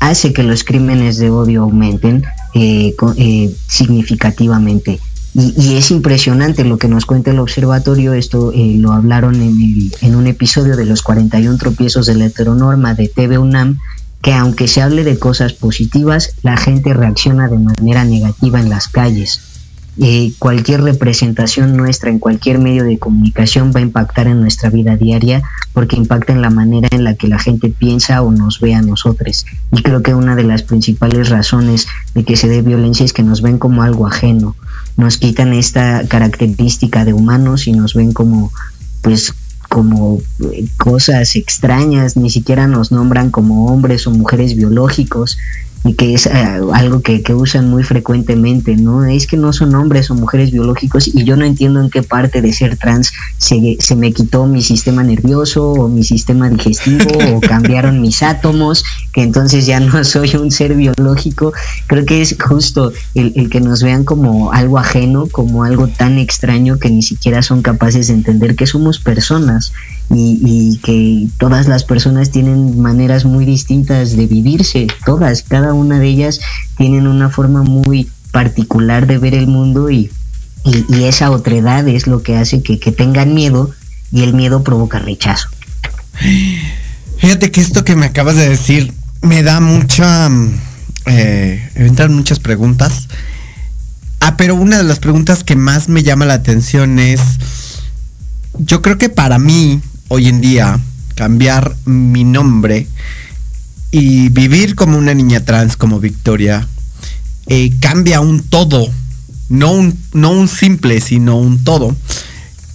hace 0.01 0.33
que 0.33 0.43
los 0.43 0.65
crímenes 0.65 1.17
de 1.17 1.29
odio 1.29 1.63
aumenten 1.63 2.25
eh, 2.53 2.93
eh, 3.15 3.55
significativamente. 3.69 4.99
Y, 5.37 5.75
es 5.75 5.91
impresionante 5.91 6.63
lo 6.63 6.77
que 6.77 6.87
nos 6.87 7.05
cuenta 7.05 7.31
el 7.31 7.39
observatorio, 7.39 8.13
esto 8.13 8.53
eh, 8.53 8.75
lo 8.77 8.93
hablaron 8.93 9.35
en, 9.35 9.91
en, 9.99 10.15
un 10.15 10.27
episodio 10.27 10.77
de 10.77 10.85
los 10.85 11.01
41 11.01 11.57
tropiezos 11.57 12.05
de 12.05 12.15
la 12.15 12.27
heteronorma 12.27 12.93
de 12.93 13.09
TV 13.09 13.37
UNAM, 13.37 13.77
que 14.21 14.33
aunque 14.33 14.69
se 14.69 14.81
hable 14.81 15.03
de 15.03 15.19
cosas 15.19 15.51
positivas, 15.51 16.35
la 16.41 16.55
gente 16.55 16.93
reacciona 16.93 17.49
de 17.49 17.59
manera 17.59 18.05
negativa 18.05 18.61
en 18.61 18.69
las 18.69 18.87
calles. 18.87 19.41
Eh, 19.97 20.33
cualquier 20.39 20.81
representación 20.83 21.77
nuestra 21.77 22.09
en 22.09 22.19
cualquier 22.19 22.59
medio 22.59 22.83
de 22.83 22.97
comunicación 22.97 23.71
va 23.73 23.79
a 23.79 23.83
impactar 23.83 24.27
en 24.27 24.41
nuestra 24.41 24.69
vida 24.69 24.97
diaria 24.97 25.41
porque 25.71 25.95
impacta 25.95 26.33
en 26.33 26.41
la 26.41 26.49
manera 26.49 26.89
en 26.91 27.05
la 27.05 27.15
que 27.15 27.29
la 27.29 27.39
gente 27.39 27.69
piensa 27.69 28.21
o 28.21 28.31
nos 28.31 28.59
ve 28.59 28.73
a 28.73 28.81
nosotros. 28.81 29.45
Y 29.71 29.81
creo 29.83 30.03
que 30.03 30.13
una 30.13 30.35
de 30.35 30.43
las 30.43 30.63
principales 30.63 31.29
razones 31.29 31.87
de 32.13 32.25
que 32.25 32.35
se 32.35 32.49
dé 32.49 32.61
violencia 32.61 33.05
es 33.05 33.13
que 33.13 33.23
nos 33.23 33.41
ven 33.41 33.57
como 33.57 33.83
algo 33.83 34.05
ajeno, 34.05 34.55
nos 34.97 35.17
quitan 35.17 35.53
esta 35.53 36.07
característica 36.07 37.05
de 37.05 37.13
humanos 37.13 37.67
y 37.67 37.73
nos 37.73 37.93
ven 37.93 38.13
como 38.13 38.51
pues 39.01 39.33
como 39.69 40.21
eh, 40.41 40.65
cosas 40.77 41.35
extrañas, 41.35 42.15
ni 42.15 42.29
siquiera 42.29 42.67
nos 42.67 42.91
nombran 42.91 43.29
como 43.29 43.67
hombres 43.67 44.07
o 44.07 44.11
mujeres 44.11 44.55
biológicos, 44.55 45.37
y 45.85 45.93
que 45.93 46.15
es 46.15 46.25
eh, 46.25 46.31
algo 46.73 47.01
que, 47.01 47.23
usan 47.35 47.69
muy 47.69 47.83
frecuentemente, 47.83 48.75
¿no? 48.75 49.05
Es 49.05 49.27
que 49.27 49.37
no 49.37 49.53
son 49.53 49.75
hombres 49.75 50.09
o 50.09 50.15
mujeres 50.15 50.51
biológicos 50.51 51.07
y 51.07 51.23
yo 51.25 51.35
no 51.35 51.45
entiendo 51.45 51.79
en 51.79 51.89
qué 51.89 52.01
parte 52.01 52.41
de 52.41 52.53
ser 52.53 52.77
trans 52.77 53.13
se, 53.37 53.77
se 53.79 53.95
me 53.95 54.11
quitó 54.11 54.47
mi 54.47 54.61
sistema 54.61 55.03
nervioso 55.03 55.71
o 55.71 55.87
mi 55.87 56.03
sistema 56.03 56.49
digestivo 56.49 57.11
o 57.35 57.39
cambiaron 57.47 58.01
mis 58.01 58.23
átomos, 58.23 58.83
que 59.13 59.21
entonces 59.21 59.67
ya 59.67 59.79
no 59.79 60.03
soy 60.03 60.35
un 60.35 60.49
ser 60.49 60.75
biológico. 60.75 61.53
Creo 61.85 62.05
que 62.05 62.21
es 62.21 62.35
justo 62.43 62.91
el, 63.13 63.33
el 63.35 63.49
que 63.49 63.61
nos 63.61 63.83
vean 63.83 64.05
como 64.05 64.51
algo 64.53 64.79
ajeno, 64.79 65.27
como 65.31 65.63
algo 65.63 65.87
tan 65.87 66.17
extraño 66.17 66.79
que 66.79 66.89
ni 66.89 67.03
siquiera 67.03 67.43
son 67.43 67.61
capaces 67.61 68.07
de 68.07 68.13
entender 68.13 68.55
que 68.55 68.65
somos 68.65 68.97
personas 68.99 69.71
y, 70.09 70.79
que 70.83 71.27
todas 71.37 71.67
las 71.67 71.83
personas 71.83 72.31
tienen 72.31 72.79
maneras 72.79 73.25
muy 73.25 73.45
distintas 73.45 74.15
de 74.15 74.27
vivirse, 74.27 74.87
todas, 75.05 75.43
cada 75.43 75.73
una 75.73 75.99
de 75.99 76.07
ellas 76.07 76.39
tienen 76.77 77.07
una 77.07 77.29
forma 77.29 77.63
muy 77.63 78.09
particular 78.31 79.07
de 79.07 79.17
ver 79.17 79.33
el 79.33 79.47
mundo 79.47 79.89
y, 79.89 80.11
y, 80.63 81.03
esa 81.03 81.31
otredad 81.31 81.87
es 81.87 82.07
lo 82.07 82.21
que 82.21 82.37
hace 82.37 82.61
que, 82.61 82.77
tengan 82.91 83.33
miedo 83.33 83.71
y 84.11 84.23
el 84.23 84.33
miedo 84.33 84.63
provoca 84.63 84.99
rechazo. 84.99 85.49
Fíjate 87.17 87.51
que 87.51 87.61
esto 87.61 87.83
que 87.83 87.95
me 87.95 88.05
acabas 88.05 88.35
de 88.35 88.49
decir 88.49 88.93
me 89.21 89.43
da 89.43 89.59
mucha... 89.59 90.29
Eh, 91.07 91.69
entran 91.75 92.13
muchas 92.13 92.39
preguntas. 92.39 93.07
Ah, 94.19 94.37
pero 94.37 94.55
una 94.55 94.77
de 94.77 94.83
las 94.83 94.99
preguntas 94.99 95.43
que 95.43 95.55
más 95.55 95.87
me 95.87 96.01
llama 96.01 96.25
la 96.25 96.33
atención 96.33 96.97
es, 96.97 97.21
yo 98.57 98.81
creo 98.81 98.97
que 98.97 99.09
para 99.09 99.37
mí 99.37 99.81
hoy 100.07 100.27
en 100.27 100.41
día 100.41 100.79
cambiar 101.15 101.75
mi 101.85 102.23
nombre 102.23 102.87
y 103.91 104.29
vivir 104.29 104.75
como 104.75 104.97
una 104.97 105.13
niña 105.13 105.45
trans 105.45 105.77
como 105.77 105.99
Victoria 105.99 106.67
eh, 107.47 107.71
cambia 107.79 108.19
un 108.19 108.43
todo, 108.43 108.87
no 109.49 109.71
un, 109.71 109.97
no 110.13 110.31
un 110.31 110.47
simple, 110.47 110.99
sino 110.99 111.37
un 111.37 111.63
todo. 111.63 111.95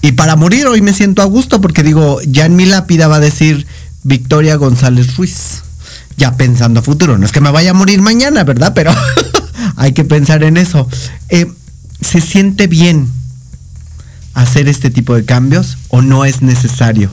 Y 0.02 0.12
para 0.12 0.36
morir 0.36 0.66
hoy 0.66 0.80
me 0.80 0.92
siento 0.92 1.22
a 1.22 1.26
gusto 1.26 1.60
porque 1.60 1.82
digo, 1.82 2.20
ya 2.22 2.46
en 2.46 2.56
mi 2.56 2.64
lápida 2.64 3.08
va 3.08 3.16
a 3.16 3.20
decir 3.20 3.66
Victoria 4.02 4.56
González 4.56 5.16
Ruiz. 5.16 5.62
Ya 6.16 6.36
pensando 6.36 6.80
a 6.80 6.82
futuro. 6.82 7.16
No 7.16 7.24
es 7.24 7.32
que 7.32 7.40
me 7.40 7.50
vaya 7.50 7.70
a 7.70 7.74
morir 7.74 8.02
mañana, 8.02 8.44
¿verdad? 8.44 8.72
Pero 8.74 8.92
hay 9.76 9.92
que 9.92 10.04
pensar 10.04 10.42
en 10.44 10.56
eso. 10.56 10.86
Eh, 11.30 11.50
se 12.00 12.20
siente 12.20 12.66
bien 12.66 13.08
hacer 14.34 14.68
este 14.68 14.90
tipo 14.90 15.14
de 15.14 15.24
cambios 15.24 15.78
o 15.88 16.02
no 16.02 16.24
es 16.24 16.42
necesario? 16.42 17.10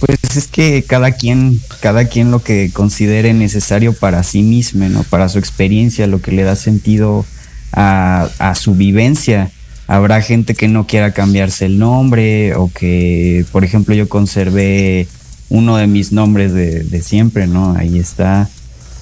Pues 0.00 0.18
es 0.36 0.46
que 0.46 0.82
cada 0.82 1.12
quien, 1.12 1.60
cada 1.80 2.06
quien 2.06 2.30
lo 2.30 2.42
que 2.42 2.70
considere 2.72 3.34
necesario 3.34 3.92
para 3.92 4.22
sí 4.22 4.42
mismo, 4.42 4.88
¿no? 4.88 5.02
Para 5.04 5.28
su 5.28 5.38
experiencia, 5.38 6.06
lo 6.06 6.22
que 6.22 6.32
le 6.32 6.42
da 6.42 6.56
sentido 6.56 7.26
a, 7.72 8.54
su 8.54 8.74
vivencia. 8.74 9.50
Habrá 9.86 10.22
gente 10.22 10.54
que 10.54 10.68
no 10.68 10.86
quiera 10.86 11.12
cambiarse 11.12 11.66
el 11.66 11.78
nombre 11.78 12.54
o 12.54 12.70
que, 12.72 13.44
por 13.52 13.64
ejemplo, 13.64 13.94
yo 13.94 14.08
conservé 14.08 15.06
uno 15.48 15.76
de 15.76 15.86
mis 15.86 16.12
nombres 16.12 16.52
de, 16.52 16.84
de 16.84 17.02
siempre, 17.02 17.46
¿no? 17.46 17.74
Ahí 17.76 17.98
está. 17.98 18.48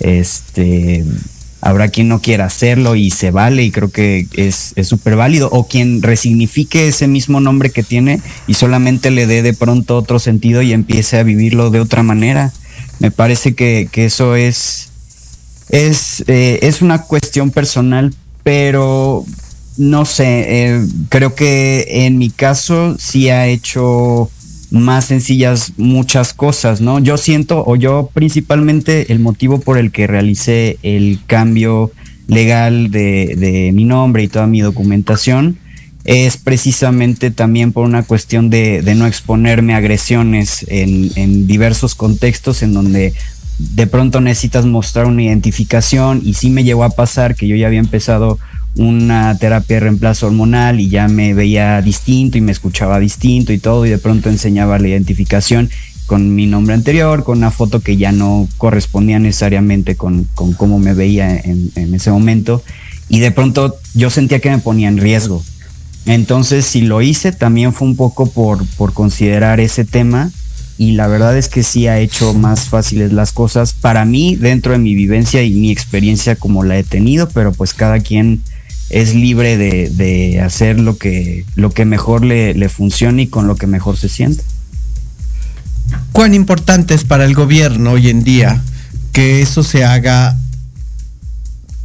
Este, 0.00 1.04
habrá 1.68 1.88
quien 1.88 2.08
no 2.08 2.20
quiera 2.20 2.46
hacerlo 2.46 2.96
y 2.96 3.10
se 3.10 3.30
vale 3.30 3.62
y 3.62 3.70
creo 3.70 3.90
que 3.90 4.26
es 4.34 4.74
súper 4.82 5.16
válido 5.16 5.48
o 5.52 5.68
quien 5.68 6.02
resignifique 6.02 6.88
ese 6.88 7.06
mismo 7.06 7.40
nombre 7.40 7.70
que 7.70 7.82
tiene 7.82 8.20
y 8.46 8.54
solamente 8.54 9.10
le 9.10 9.26
dé 9.26 9.42
de 9.42 9.52
pronto 9.52 9.96
otro 9.96 10.18
sentido 10.18 10.62
y 10.62 10.72
empiece 10.72 11.18
a 11.18 11.22
vivirlo 11.22 11.70
de 11.70 11.80
otra 11.80 12.02
manera. 12.02 12.52
Me 13.00 13.10
parece 13.10 13.54
que, 13.54 13.88
eso 13.92 14.34
es, 14.34 14.88
es, 15.68 16.24
eh, 16.26 16.60
es 16.62 16.80
una 16.80 17.02
cuestión 17.02 17.50
personal, 17.50 18.14
pero 18.42 19.24
no 19.76 20.04
sé, 20.06 20.46
eh, 20.48 20.86
creo 21.10 21.34
que 21.34 21.86
en 22.06 22.18
mi 22.18 22.30
caso 22.30 22.96
sí 22.98 23.28
ha 23.28 23.46
hecho 23.46 24.30
más 24.70 25.06
sencillas 25.06 25.72
muchas 25.76 26.34
cosas, 26.34 26.80
¿no? 26.80 26.98
Yo 26.98 27.16
siento, 27.16 27.64
o 27.66 27.76
yo 27.76 28.10
principalmente 28.12 29.12
el 29.12 29.18
motivo 29.18 29.60
por 29.60 29.78
el 29.78 29.90
que 29.90 30.06
realicé 30.06 30.78
el 30.82 31.20
cambio 31.26 31.90
legal 32.26 32.90
de, 32.90 33.70
mi 33.74 33.84
nombre 33.84 34.22
y 34.22 34.28
toda 34.28 34.46
mi 34.46 34.60
documentación 34.60 35.58
es 36.04 36.36
precisamente 36.36 37.30
también 37.30 37.72
por 37.72 37.84
una 37.84 38.02
cuestión 38.02 38.50
de, 38.50 38.82
no 38.96 39.06
exponerme 39.06 39.74
a 39.74 39.78
agresiones 39.78 40.64
en, 40.68 41.10
en 41.16 41.46
diversos 41.46 41.94
contextos 41.94 42.62
en 42.62 42.74
donde 42.74 43.14
de 43.58 43.86
pronto 43.86 44.20
necesitas 44.20 44.64
mostrar 44.66 45.06
una 45.06 45.22
identificación 45.22 46.20
y 46.24 46.34
sí 46.34 46.50
me 46.50 46.64
llegó 46.64 46.84
a 46.84 46.90
pasar 46.90 47.34
que 47.34 47.48
yo 47.48 47.56
ya 47.56 47.66
había 47.66 47.80
empezado 47.80 48.38
una 48.76 49.36
terapia 49.38 49.76
de 49.76 49.80
reemplazo 49.80 50.26
hormonal 50.26 50.80
y 50.80 50.88
ya 50.88 51.08
me 51.08 51.34
veía 51.34 51.80
distinto 51.82 52.38
y 52.38 52.40
me 52.40 52.52
escuchaba 52.52 53.00
distinto 53.00 53.52
y 53.52 53.58
todo 53.58 53.86
y 53.86 53.90
de 53.90 53.98
pronto 53.98 54.28
enseñaba 54.28 54.78
la 54.78 54.88
identificación 54.88 55.70
con 56.06 56.34
mi 56.34 56.46
nombre 56.46 56.74
anterior, 56.74 57.22
con 57.22 57.38
una 57.38 57.50
foto 57.50 57.80
que 57.80 57.98
ya 57.98 58.12
no 58.12 58.48
correspondía 58.56 59.18
necesariamente 59.18 59.94
con, 59.94 60.24
con 60.34 60.54
cómo 60.54 60.78
me 60.78 60.94
veía 60.94 61.36
en, 61.36 61.94
ese 61.94 62.10
momento 62.10 62.62
y 63.10 63.18
de 63.18 63.30
pronto 63.30 63.76
yo 63.94 64.08
sentía 64.08 64.40
que 64.40 64.50
me 64.50 64.58
ponía 64.58 64.88
en 64.88 64.96
riesgo. 64.96 65.44
Entonces 66.06 66.64
si 66.64 66.80
lo 66.80 67.02
hice 67.02 67.32
también 67.32 67.74
fue 67.74 67.88
un 67.88 67.96
poco 67.96 68.30
por, 68.30 68.66
por 68.76 68.94
considerar 68.94 69.60
ese 69.60 69.84
tema 69.84 70.30
y 70.78 70.92
la 70.92 71.08
verdad 71.08 71.36
es 71.36 71.48
que 71.48 71.62
sí 71.62 71.88
ha 71.88 71.98
hecho 71.98 72.32
más 72.32 72.68
fáciles 72.68 73.12
las 73.12 73.32
cosas 73.32 73.74
para 73.74 74.04
mí 74.04 74.36
dentro 74.36 74.72
de 74.72 74.78
mi 74.78 74.94
vivencia 74.94 75.42
y 75.42 75.50
mi 75.50 75.70
experiencia 75.72 76.36
como 76.36 76.64
la 76.64 76.78
he 76.78 76.84
tenido, 76.84 77.28
pero 77.28 77.52
pues 77.52 77.74
cada 77.74 78.00
quien 78.00 78.40
es 78.90 79.14
libre 79.14 79.56
de, 79.56 80.40
hacer 80.40 80.80
lo 80.80 80.96
que, 80.96 81.44
lo 81.54 81.70
que 81.70 81.84
mejor 81.84 82.24
le, 82.24 82.54
le 82.54 82.68
funcione 82.68 83.22
y 83.22 83.26
con 83.26 83.46
lo 83.46 83.56
que 83.56 83.66
mejor 83.66 83.96
se 83.96 84.08
siente. 84.08 84.42
¿Cuán 86.12 86.34
importante 86.34 86.94
es 86.94 87.04
para 87.04 87.24
el 87.24 87.34
gobierno 87.34 87.92
hoy 87.92 88.08
en 88.08 88.24
día 88.24 88.62
que 89.12 89.42
eso 89.42 89.62
se 89.62 89.84
haga 89.84 90.36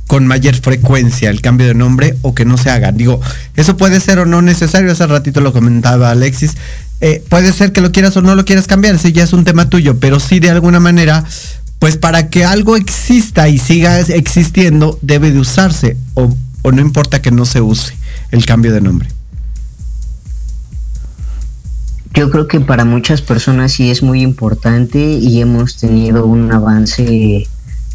con 0.07 0.27
mayor 0.27 0.55
frecuencia 0.55 1.29
el 1.29 1.41
cambio 1.41 1.65
de 1.65 1.73
nombre 1.73 2.15
o 2.21 2.35
que 2.35 2.45
no 2.45 2.57
se 2.57 2.69
haga. 2.69 2.91
Digo, 2.91 3.19
eso 3.55 3.77
puede 3.77 3.99
ser 3.99 4.19
o 4.19 4.25
no 4.25 4.43
necesario, 4.43 4.91
hace 4.91 5.07
ratito 5.07 5.41
lo 5.41 5.53
comentaba 5.53 6.11
Alexis. 6.11 6.55
Eh, 7.01 7.23
puede 7.29 7.51
ser 7.51 7.71
que 7.71 7.81
lo 7.81 7.91
quieras 7.91 8.15
o 8.17 8.21
no 8.21 8.35
lo 8.35 8.45
quieras 8.45 8.67
cambiar, 8.67 8.93
ese 8.93 9.11
ya 9.11 9.23
es 9.23 9.33
un 9.33 9.43
tema 9.43 9.69
tuyo, 9.69 9.99
pero 9.99 10.19
sí 10.19 10.39
de 10.39 10.51
alguna 10.51 10.79
manera, 10.79 11.23
pues 11.79 11.97
para 11.97 12.29
que 12.29 12.45
algo 12.45 12.75
exista 12.75 13.49
y 13.49 13.57
siga 13.57 13.99
existiendo, 13.99 14.99
debe 15.01 15.31
de 15.31 15.39
usarse 15.39 15.97
o 16.63 16.71
no 16.71 16.81
importa 16.81 17.21
que 17.21 17.29
no 17.29 17.45
se 17.45 17.61
use 17.61 17.93
el 18.31 18.45
cambio 18.45 18.73
de 18.73 18.81
nombre. 18.81 19.09
Yo 22.13 22.29
creo 22.29 22.47
que 22.47 22.59
para 22.59 22.85
muchas 22.85 23.21
personas 23.21 23.73
sí 23.73 23.89
es 23.89 24.03
muy 24.03 24.21
importante 24.21 24.99
y 24.99 25.41
hemos 25.41 25.77
tenido 25.77 26.25
un 26.25 26.51
avance 26.51 27.47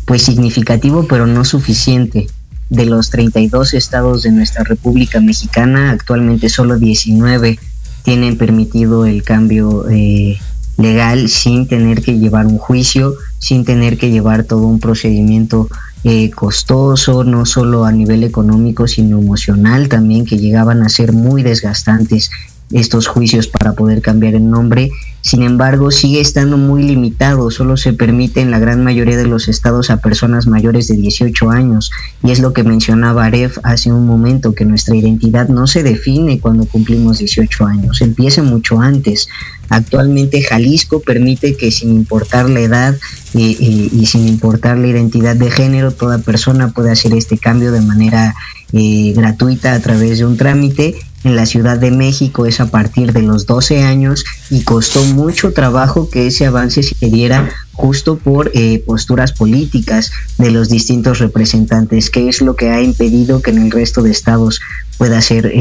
pues 0.05 0.23
significativo 0.23 1.07
pero 1.09 1.27
no 1.27 1.45
suficiente. 1.45 2.29
De 2.69 2.85
los 2.85 3.09
32 3.11 3.73
estados 3.73 4.23
de 4.23 4.31
nuestra 4.31 4.63
República 4.63 5.21
Mexicana, 5.21 5.91
actualmente 5.91 6.51
solo 6.51 6.79
19 6.79 7.59
tienen 8.03 8.37
permitido 8.37 9.07
el 9.07 9.23
cambio 9.23 9.89
eh, 9.89 10.39
legal 10.77 11.29
sin 11.29 11.67
tener 11.67 12.03
que 12.03 12.19
llevar 12.19 12.47
un 12.47 12.59
juicio, 12.59 13.15
sin 13.39 13.65
tener 13.65 13.99
que 13.99 14.11
llevar 14.11 14.45
todo 14.45 14.67
un 14.67 14.81
procedimiento 14.81 15.69
eh, 16.05 16.31
costoso, 16.31 17.25
no 17.25 17.45
solo 17.45 17.85
a 17.85 17.93
nivel 17.93 18.23
económico, 18.25 18.87
sino 18.87 19.19
emocional 19.19 19.89
también, 19.89 20.25
que 20.25 20.39
llegaban 20.39 20.83
a 20.83 20.89
ser 20.89 21.13
muy 21.13 21.43
desgastantes 21.43 22.31
estos 22.73 23.07
juicios 23.07 23.49
para 23.49 23.73
poder 23.73 24.03
cambiar 24.03 24.35
el 24.35 24.49
nombre. 24.49 24.91
Sin 25.21 25.43
embargo, 25.43 25.91
sigue 25.91 26.21
estando 26.21 26.57
muy 26.57 26.83
limitado, 26.83 27.51
solo 27.51 27.77
se 27.77 27.93
permite 27.93 28.41
en 28.41 28.51
la 28.51 28.59
gran 28.59 28.85
mayoría 28.85 29.17
de 29.17 29.27
los 29.27 29.49
estados 29.49 29.91
a 29.91 29.99
personas 29.99 30.47
mayores 30.47 30.89
de 30.89 30.97
18 30.97 31.51
años. 31.51 31.91
Y 32.23 32.31
es 32.31 32.41
lo 32.41 32.53
que 32.53 32.63
mencionaba 32.63 33.25
Aref 33.25 33.59
hace 33.63 33.93
un 33.93 34.07
momento, 34.07 34.55
que 34.55 34.65
nuestra 34.65 34.97
identidad 34.97 35.49
no 35.49 35.67
se 35.67 35.83
define 35.83 36.41
cuando 36.41 36.67
cumplimos 36.67 37.19
18 37.19 37.67
años, 37.67 38.01
empieza 38.01 38.43
mucho 38.43 38.81
antes. 38.81 39.29
Actualmente 39.71 40.43
Jalisco 40.43 41.01
permite 41.01 41.57
que 41.57 41.71
sin 41.71 41.91
importar 41.91 42.49
la 42.49 42.61
edad 42.61 42.95
eh, 43.35 43.57
eh, 43.61 43.89
y 43.93 44.07
sin 44.07 44.27
importar 44.27 44.79
la 44.79 44.87
identidad 44.87 45.37
de 45.37 45.51
género, 45.51 45.93
toda 45.93 46.19
persona 46.19 46.71
puede 46.71 46.91
hacer 46.91 47.13
este 47.15 47.37
cambio 47.37 47.71
de 47.71 47.83
manera 47.83 48.35
eh, 48.73 49.13
gratuita 49.15 49.75
a 49.75 49.81
través 49.81 50.19
de 50.19 50.25
un 50.25 50.37
trámite. 50.37 50.97
En 51.25 51.35
la 51.35 51.47
Ciudad 51.47 51.79
de 51.79 51.91
México 51.91 52.47
es 52.47 52.61
a 52.61 52.71
partir 52.71 53.13
de 53.13 53.23
los 53.23 53.45
12 53.45 53.83
años 53.83 54.25
y 54.51 54.63
costó 54.63 55.05
mucho 55.05 55.53
trabajo 55.53 56.09
que 56.09 56.29
ese 56.29 56.47
avance 56.47 56.83
se 56.83 57.11
diera 57.11 57.51
justo 57.73 58.17
por 58.17 58.53
posturas 58.87 59.33
políticas 59.33 60.13
de 60.39 60.53
los 60.53 60.69
distintos 60.69 61.19
representantes, 61.19 62.09
que 62.09 62.29
es 62.29 62.41
lo 62.41 62.55
que 62.55 62.71
ha 62.71 62.81
impedido 62.81 63.43
que 63.43 63.51
en 63.51 63.59
el 63.59 63.71
resto 63.73 64.03
de 64.03 64.13
estados 64.13 64.61
pueda 64.97 65.21
ser 65.21 65.53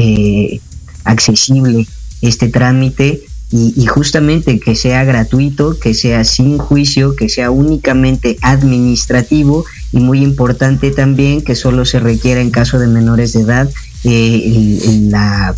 accesible 1.04 1.88
este 2.22 2.48
trámite 2.48 3.27
y, 3.50 3.72
y, 3.76 3.86
justamente 3.86 4.60
que 4.60 4.74
sea 4.74 5.04
gratuito, 5.04 5.78
que 5.78 5.94
sea 5.94 6.24
sin 6.24 6.58
juicio, 6.58 7.16
que 7.16 7.30
sea 7.30 7.50
únicamente 7.50 8.36
administrativo 8.42 9.64
y 9.92 10.00
muy 10.00 10.22
importante 10.22 10.90
también 10.90 11.42
que 11.42 11.54
solo 11.54 11.84
se 11.84 11.98
requiera 11.98 12.40
en 12.40 12.50
caso 12.50 12.78
de 12.78 12.88
menores 12.88 13.32
de 13.32 13.40
edad 13.40 13.70
eh, 14.04 14.78
la, 15.08 15.54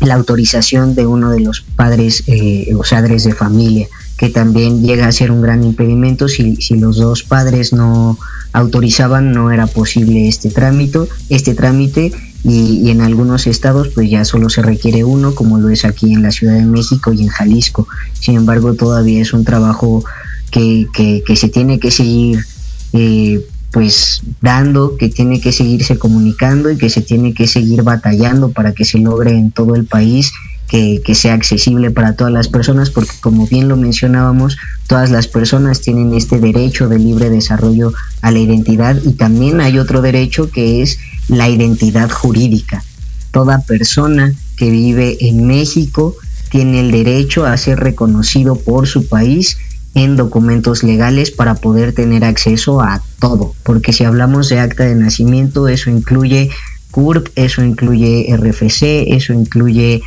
la, 0.00 0.14
autorización 0.14 0.94
de 0.94 1.06
uno 1.06 1.30
de 1.30 1.40
los 1.40 1.60
padres 1.60 2.24
eh, 2.26 2.72
o 2.74 2.82
padres 2.82 3.24
de 3.24 3.34
familia, 3.34 3.86
que 4.16 4.30
también 4.30 4.82
llega 4.82 5.06
a 5.06 5.12
ser 5.12 5.30
un 5.30 5.42
gran 5.42 5.62
impedimento. 5.62 6.28
Si, 6.28 6.56
si 6.56 6.76
los 6.76 6.96
dos 6.96 7.22
padres 7.22 7.72
no 7.72 8.18
autorizaban, 8.52 9.32
no 9.32 9.50
era 9.50 9.66
posible 9.66 10.28
este 10.28 10.50
trámite, 10.50 11.00
este 11.28 11.54
trámite 11.54 12.12
y, 12.44 12.90
en 12.90 13.00
algunos 13.00 13.46
estados 13.46 13.88
pues 13.88 14.10
ya 14.10 14.24
solo 14.24 14.50
se 14.50 14.62
requiere 14.62 15.02
uno, 15.02 15.34
como 15.34 15.58
lo 15.58 15.70
es 15.70 15.84
aquí 15.84 16.12
en 16.12 16.22
la 16.22 16.30
Ciudad 16.30 16.54
de 16.54 16.66
México 16.66 17.12
y 17.12 17.22
en 17.22 17.28
Jalisco. 17.28 17.88
Sin 18.20 18.36
embargo, 18.36 18.74
todavía 18.74 19.22
es 19.22 19.32
un 19.32 19.44
trabajo 19.44 20.04
que, 20.50 20.86
que, 20.92 21.22
que 21.26 21.36
se 21.36 21.48
tiene 21.48 21.80
que 21.80 21.90
seguir 21.90 22.44
eh, 22.92 23.44
pues 23.72 24.22
dando, 24.40 24.96
que 24.96 25.08
tiene 25.08 25.40
que 25.40 25.50
seguirse 25.50 25.98
comunicando 25.98 26.70
y 26.70 26.76
que 26.76 26.90
se 26.90 27.00
tiene 27.00 27.34
que 27.34 27.48
seguir 27.48 27.82
batallando 27.82 28.50
para 28.50 28.72
que 28.72 28.84
se 28.84 28.98
logre 28.98 29.32
en 29.32 29.50
todo 29.50 29.74
el 29.74 29.84
país 29.84 30.32
que, 30.68 31.02
que, 31.04 31.14
sea 31.16 31.34
accesible 31.34 31.90
para 31.90 32.14
todas 32.14 32.32
las 32.32 32.48
personas, 32.48 32.90
porque 32.90 33.12
como 33.20 33.46
bien 33.48 33.68
lo 33.68 33.76
mencionábamos, 33.76 34.56
todas 34.86 35.10
las 35.10 35.26
personas 35.26 35.80
tienen 35.80 36.14
este 36.14 36.38
derecho 36.38 36.88
de 36.88 36.98
libre 36.98 37.30
desarrollo 37.30 37.92
a 38.22 38.30
la 38.30 38.38
identidad 38.38 38.96
y 39.04 39.14
también 39.14 39.60
hay 39.60 39.78
otro 39.78 40.02
derecho 40.02 40.50
que 40.50 40.82
es 40.82 40.98
la 41.28 41.48
identidad 41.48 42.10
jurídica. 42.10 42.84
Toda 43.30 43.62
persona 43.62 44.32
que 44.56 44.70
vive 44.70 45.16
en 45.20 45.46
México 45.46 46.16
tiene 46.50 46.80
el 46.80 46.90
derecho 46.90 47.46
a 47.46 47.56
ser 47.56 47.80
reconocido 47.80 48.56
por 48.56 48.86
su 48.86 49.08
país 49.08 49.56
en 49.94 50.16
documentos 50.16 50.82
legales 50.82 51.30
para 51.30 51.54
poder 51.54 51.92
tener 51.92 52.24
acceso 52.24 52.80
a 52.80 53.02
todo, 53.20 53.54
porque 53.62 53.92
si 53.92 54.04
hablamos 54.04 54.48
de 54.48 54.58
acta 54.58 54.84
de 54.84 54.94
nacimiento, 54.94 55.68
eso 55.68 55.90
incluye 55.90 56.50
CURP, 56.90 57.28
eso 57.36 57.64
incluye 57.64 58.26
RFC, 58.36 59.14
eso 59.14 59.32
incluye 59.32 60.02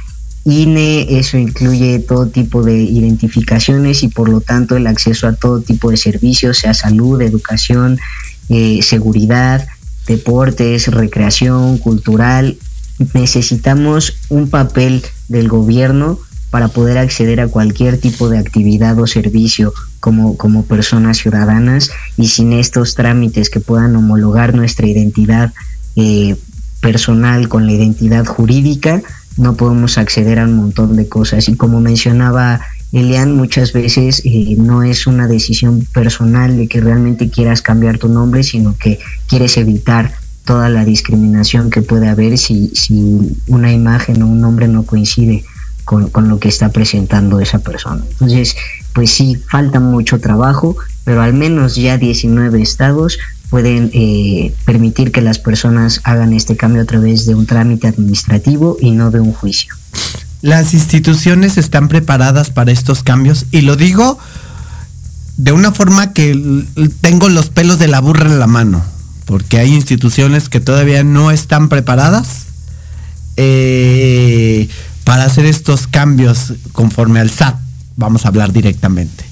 INE, 0.46 1.20
eso 1.20 1.38
incluye 1.38 2.00
todo 2.00 2.28
tipo 2.28 2.64
de 2.64 2.78
identificaciones 2.78 4.04
y 4.04 4.08
por 4.08 4.30
lo 4.30 4.40
tanto 4.40 4.78
el 4.78 4.88
acceso 4.88 5.28
a 5.28 5.34
todo 5.34 5.62
tipo 5.62 5.92
de 5.92 5.98
servicios, 5.98 6.60
sea 6.60 6.74
salud, 6.74 7.22
educación, 7.22 8.00
eh, 8.50 8.80
seguridad, 8.82 9.68
deportes, 10.08 10.88
recreación, 10.88 11.78
cultural. 11.78 12.58
Necesitamos 13.14 14.18
un 14.30 14.50
papel 14.50 15.04
del 15.28 15.48
gobierno 15.48 16.20
para 16.50 16.70
poder 16.70 16.98
acceder 16.98 17.42
a 17.42 17.48
cualquier 17.48 18.00
tipo 18.00 18.30
de 18.30 18.40
actividad 18.40 18.98
o 19.00 19.06
servicio 19.06 19.74
como, 20.00 20.38
como 20.38 20.64
personas 20.64 21.18
ciudadanas 21.18 21.92
y 22.16 22.30
sin 22.30 22.54
estos 22.54 22.96
trámites 22.96 23.50
que 23.50 23.60
puedan 23.60 23.96
homologar 23.96 24.56
nuestra 24.56 24.88
identidad 24.88 25.54
eh, 25.96 26.36
personal 26.80 27.50
con 27.50 27.66
la 27.66 27.74
identidad 27.74 28.26
jurídica, 28.26 29.02
no 29.36 29.56
podemos 29.56 29.98
acceder 29.98 30.40
a 30.40 30.46
un 30.46 30.56
montón 30.56 30.96
de 30.96 31.08
cosas. 31.08 31.50
Y 31.50 31.56
como 31.56 31.82
mencionaba 31.82 32.62
Elian, 32.98 33.36
muchas 33.36 33.74
veces 33.74 34.22
eh, 34.26 34.56
no 34.58 34.84
es 34.84 35.06
una 35.06 35.28
decisión 35.28 35.86
personal 35.94 36.58
de 36.58 36.68
que 36.68 36.82
realmente 36.82 37.30
quieras 37.30 37.62
cambiar 37.62 37.98
tu 38.00 38.10
nombre, 38.10 38.44
sino 38.44 38.76
que 38.78 39.00
quieres 39.28 39.58
evitar 39.58 40.14
toda 40.46 40.70
la 40.70 40.84
discriminación 40.84 41.70
que 41.70 41.82
puede 41.82 42.08
haber 42.08 42.38
si, 42.38 42.72
una 43.48 43.72
imagen 43.72 44.22
o 44.24 44.28
un 44.28 44.42
nombre 44.42 44.68
no 44.68 44.84
coincide 44.84 45.44
con, 45.86 46.10
con, 46.10 46.28
lo 46.28 46.40
que 46.40 46.48
está 46.48 46.70
presentando 46.70 47.40
esa 47.40 47.60
persona. 47.60 48.04
Entonces, 48.14 48.56
pues 48.94 49.12
sí, 49.12 49.36
falta 49.36 49.80
mucho 49.80 50.20
trabajo, 50.20 50.76
pero 51.04 51.22
al 51.22 51.34
menos 51.34 51.76
ya 51.76 51.98
19 51.98 52.62
estados 52.62 53.20
pueden 53.50 53.92
eh, 53.94 54.54
permitir 54.66 55.12
que 55.12 55.22
las 55.22 55.40
personas 55.40 56.02
hagan 56.04 56.34
este 56.34 56.58
cambio 56.58 56.82
a 56.82 56.86
través 56.86 57.26
de 57.26 57.36
un 57.36 57.46
trámite 57.46 57.88
administrativo 57.88 58.78
y 58.82 58.92
no 58.92 59.12
de 59.12 59.20
un 59.20 59.34
juicio. 59.34 59.74
Las 60.42 60.74
instituciones 60.74 61.58
están 61.58 61.88
preparadas 61.88 62.50
para 62.50 62.72
estos 62.72 63.04
cambios 63.04 63.46
y 63.52 63.62
lo 63.62 63.76
digo 63.76 64.20
de 65.38 65.52
una 65.52 65.72
forma 65.72 66.14
que 66.14 66.66
tengo 67.02 67.30
los 67.30 67.50
pelos 67.50 67.80
de 67.80 67.88
la 67.88 68.00
burra 68.00 68.28
en 68.28 68.40
la 68.40 68.48
mano, 68.48 68.84
porque 69.26 69.60
hay 69.60 69.74
instituciones 69.74 70.50
que 70.50 70.60
todavía 70.60 71.04
no 71.04 71.32
están 71.32 71.70
preparadas. 71.70 72.46
Eh, 73.40 74.68
para 75.08 75.24
hacer 75.24 75.46
estos 75.46 75.88
cambios 75.88 76.54
conforme 76.74 77.22
al 77.22 77.30
SAT? 77.30 77.56
Vamos 77.96 78.26
a 78.26 78.28
hablar 78.28 78.52
directamente. 78.52 79.24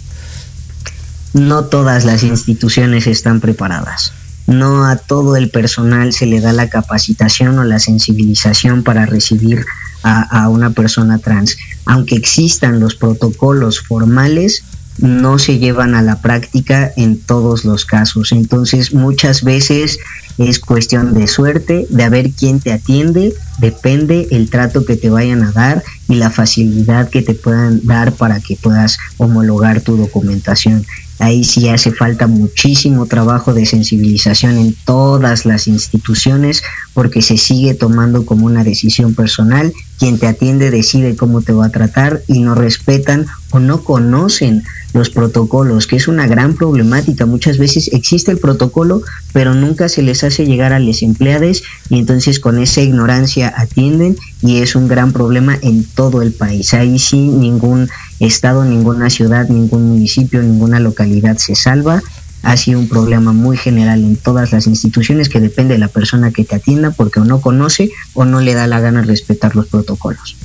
No 1.33 1.65
todas 1.65 2.05
las 2.05 2.23
instituciones 2.23 3.07
están 3.07 3.41
preparadas. 3.41 4.13
No 4.47 4.85
a 4.85 4.95
todo 4.95 5.35
el 5.35 5.49
personal 5.49 6.13
se 6.13 6.27
le 6.27 6.39
da 6.39 6.53
la 6.53 6.69
capacitación 6.69 7.59
o 7.59 7.65
la 7.65 7.79
sensibilización 7.79 8.83
para 8.83 9.05
recibir 9.05 9.65
a, 10.05 10.49
una 10.49 10.69
persona 10.69 11.17
trans. 11.17 11.57
Aunque 11.85 12.15
existan 12.15 12.79
los 12.79 12.95
protocolos 12.95 13.81
formales, 13.81 14.63
no 14.99 15.39
se 15.39 15.57
llevan 15.57 15.93
a 15.95 16.01
la 16.01 16.21
práctica 16.21 16.91
en 16.95 17.19
todos 17.19 17.65
los 17.65 17.85
casos. 17.85 18.31
Entonces 18.31 18.93
muchas 18.93 19.43
veces 19.43 19.99
es 20.37 20.59
cuestión 20.59 21.13
de 21.13 21.27
suerte, 21.27 21.87
de 21.89 22.09
ver 22.09 22.31
quién 22.31 22.59
te 22.59 22.71
atiende, 22.71 23.33
depende 23.57 24.27
el 24.31 24.49
trato 24.49 24.85
que 24.85 24.95
te 24.95 25.09
vayan 25.09 25.43
a 25.43 25.51
dar 25.51 25.83
y 26.07 26.15
la 26.15 26.29
facilidad 26.29 27.09
que 27.09 27.21
te 27.21 27.33
puedan 27.33 27.85
dar 27.85 28.13
para 28.13 28.39
que 28.39 28.55
puedas 28.55 28.97
homologar 29.17 29.81
tu 29.81 29.97
documentación. 29.97 30.85
Ahí 31.19 31.43
sí 31.43 31.69
hace 31.69 31.91
falta 31.91 32.27
muchísimo 32.27 33.05
trabajo 33.05 33.53
de 33.53 33.65
sensibilización 33.65 34.57
en 34.57 34.75
todas 34.85 35.45
las 35.45 35.67
instituciones 35.67 36.61
porque 36.93 37.21
se 37.21 37.37
sigue 37.37 37.73
tomando 37.73 38.25
como 38.25 38.45
una 38.45 38.63
decisión 38.63 39.15
personal. 39.15 39.73
Quien 39.97 40.19
te 40.19 40.27
atiende 40.27 40.71
decide 40.71 41.15
cómo 41.15 41.41
te 41.41 41.53
va 41.53 41.67
a 41.67 41.71
tratar 41.71 42.21
y 42.27 42.39
no 42.39 42.53
respetan 42.53 43.27
o 43.51 43.59
no 43.59 43.83
conocen 43.83 44.63
los 44.95 45.09
protocolos, 45.09 45.87
que 45.87 45.97
es 45.97 46.07
una 46.07 46.25
gran 46.25 46.55
problemática. 46.55 47.25
Muchas 47.25 47.57
veces 47.57 47.89
existe 47.93 48.31
el 48.31 48.37
protocolo, 48.37 49.01
pero 49.33 49.53
nunca 49.53 49.89
se 49.89 50.01
les 50.01 50.23
hace 50.23 50.45
llegar 50.45 50.73
a 50.73 50.79
los 50.79 51.01
empleados 51.01 51.63
y 51.89 51.99
entonces 51.99 52.39
con 52.39 52.59
esa 52.59 52.81
ignorancia 52.81 53.53
atienden 53.55 54.17
y 54.41 54.57
es 54.57 54.75
un 54.75 54.87
gran 54.87 55.11
problema 55.11 55.57
en 55.61 55.83
todo 55.83 56.21
el 56.21 56.31
país. 56.31 56.73
Ahí 56.73 56.97
sí 56.97 57.17
ningún 57.17 57.89
estado, 58.19 58.63
ninguna 58.63 59.09
ciudad, 59.09 59.47
ningún 59.49 59.89
municipio, 59.89 60.41
ninguna 60.41 60.79
localidad 60.79 61.37
se 61.37 61.55
salva. 61.55 62.01
Ha 62.43 62.57
sido 62.57 62.79
un 62.79 62.87
problema 62.87 63.33
muy 63.33 63.57
general 63.57 64.03
en 64.03 64.15
todas 64.17 64.51
las 64.51 64.67
instituciones 64.67 65.29
que 65.29 65.39
depende 65.39 65.73
de 65.73 65.79
la 65.79 65.87
persona 65.87 66.31
que 66.31 66.43
te 66.43 66.55
atienda 66.55 66.91
porque 66.91 67.19
o 67.19 67.25
no 67.25 67.41
conoce 67.41 67.89
o 68.13 68.25
no 68.25 68.39
le 68.39 68.53
da 68.53 68.67
la 68.67 68.79
gana 68.79 69.01
respetar 69.01 69.55
los 69.55 69.67
protocolos. 69.67 70.35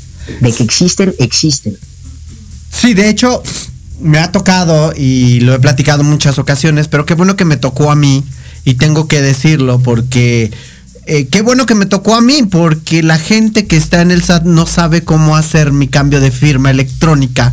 De 0.41 0.53
que 0.53 0.63
existen, 0.63 1.15
existen. 1.19 1.77
Sí, 2.71 2.95
de 2.95 3.09
hecho, 3.09 3.43
me 4.01 4.19
ha 4.19 4.33
tocado 4.33 4.93
y 4.97 5.41
lo 5.41 5.55
he 5.55 5.59
platicado 5.59 6.03
muchas 6.03 6.39
ocasiones, 6.39 6.89
pero 6.89 7.05
qué 7.05 7.15
bueno 7.15 7.37
que 7.37 7.45
me 7.45 7.57
tocó 7.57 7.91
a 7.91 7.97
mí 7.97 8.25
y 8.65 8.75
tengo 8.75 9.09
que 9.09 9.21
decirlo 9.21 9.79
porque 9.81 10.51
eh, 11.13 11.27
qué 11.27 11.43
bueno 11.43 11.67
que 11.67 11.75
me 11.75 11.87
tocó 11.87 12.15
a 12.15 12.21
mí 12.21 12.45
porque 12.45 13.03
la 13.03 13.19
gente 13.19 13.67
que 13.67 13.77
está 13.77 14.01
en 14.01 14.13
el 14.13 14.23
SAT 14.23 14.45
no 14.45 14.65
sabe 14.65 15.03
cómo 15.03 15.35
hacer 15.35 15.73
mi 15.73 15.89
cambio 15.89 16.21
de 16.21 16.31
firma 16.31 16.71
electrónica 16.71 17.53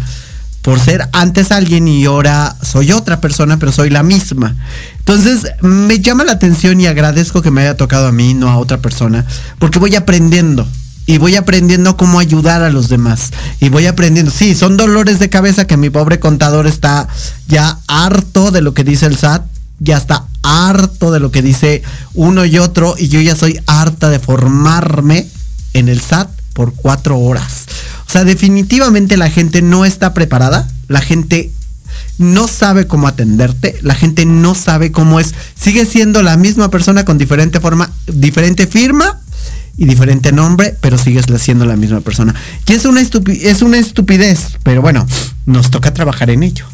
por 0.61 0.79
ser 0.79 1.09
antes 1.11 1.51
alguien 1.51 1.87
y 1.87 2.05
ahora 2.05 2.55
soy 2.61 2.91
otra 2.91 3.19
persona, 3.19 3.57
pero 3.57 3.71
soy 3.71 3.89
la 3.89 4.03
misma. 4.03 4.55
Entonces 4.99 5.47
me 5.61 5.99
llama 6.01 6.23
la 6.23 6.33
atención 6.33 6.79
y 6.79 6.85
agradezco 6.85 7.41
que 7.41 7.49
me 7.49 7.61
haya 7.61 7.75
tocado 7.75 8.05
a 8.05 8.11
mí, 8.11 8.35
no 8.35 8.47
a 8.47 8.57
otra 8.57 8.77
persona, 8.77 9.25
porque 9.57 9.79
voy 9.79 9.95
aprendiendo 9.95 10.67
y 11.07 11.17
voy 11.17 11.35
aprendiendo 11.35 11.97
cómo 11.97 12.19
ayudar 12.19 12.61
a 12.61 12.69
los 12.69 12.89
demás. 12.89 13.31
Y 13.59 13.69
voy 13.69 13.87
aprendiendo. 13.87 14.29
Sí, 14.29 14.53
son 14.53 14.77
dolores 14.77 15.17
de 15.17 15.29
cabeza 15.29 15.65
que 15.65 15.77
mi 15.77 15.89
pobre 15.89 16.19
contador 16.19 16.67
está 16.67 17.07
ya 17.47 17.79
harto 17.87 18.51
de 18.51 18.61
lo 18.61 18.75
que 18.75 18.83
dice 18.83 19.07
el 19.07 19.17
SAT. 19.17 19.56
Ya 19.79 19.97
está 19.97 20.25
harto 20.41 21.11
de 21.11 21.19
lo 21.19 21.31
que 21.31 21.41
dice 21.41 21.83
uno 22.13 22.45
y 22.45 22.57
otro. 22.57 22.95
Y 22.97 23.07
yo 23.07 23.21
ya 23.21 23.35
soy 23.35 23.59
harta 23.65 24.09
de 24.09 24.19
formarme 24.19 25.27
en 25.73 25.89
el 25.89 26.01
SAT 26.01 26.29
por 26.53 26.73
cuatro 26.73 27.19
horas. 27.19 27.65
O 28.07 28.11
sea, 28.11 28.23
definitivamente 28.23 29.17
la 29.17 29.29
gente 29.29 29.61
no 29.61 29.85
está 29.85 30.13
preparada. 30.13 30.67
La 30.87 31.01
gente 31.01 31.51
no 32.17 32.47
sabe 32.47 32.87
cómo 32.87 33.07
atenderte, 33.07 33.77
la 33.81 33.93
gente 33.93 34.25
no 34.25 34.55
sabe 34.55 34.91
cómo 34.91 35.19
es, 35.19 35.35
sigue 35.59 35.85
siendo 35.85 36.23
la 36.23 36.35
misma 36.35 36.69
persona 36.69 37.05
con 37.05 37.17
diferente 37.17 37.59
forma, 37.59 37.91
diferente 38.07 38.65
firma, 38.65 39.19
y 39.77 39.85
diferente 39.85 40.31
nombre, 40.31 40.75
pero 40.81 40.97
sigues 40.97 41.25
siendo 41.37 41.65
la 41.65 41.75
misma 41.75 42.01
persona. 42.01 42.33
Y 42.67 42.73
es 42.73 42.85
una, 42.85 42.99
es 42.99 43.61
una 43.61 43.77
estupidez, 43.77 44.57
pero 44.63 44.81
bueno, 44.81 45.05
nos 45.45 45.69
toca 45.69 45.93
trabajar 45.93 46.31
en 46.31 46.41
ello. 46.41 46.65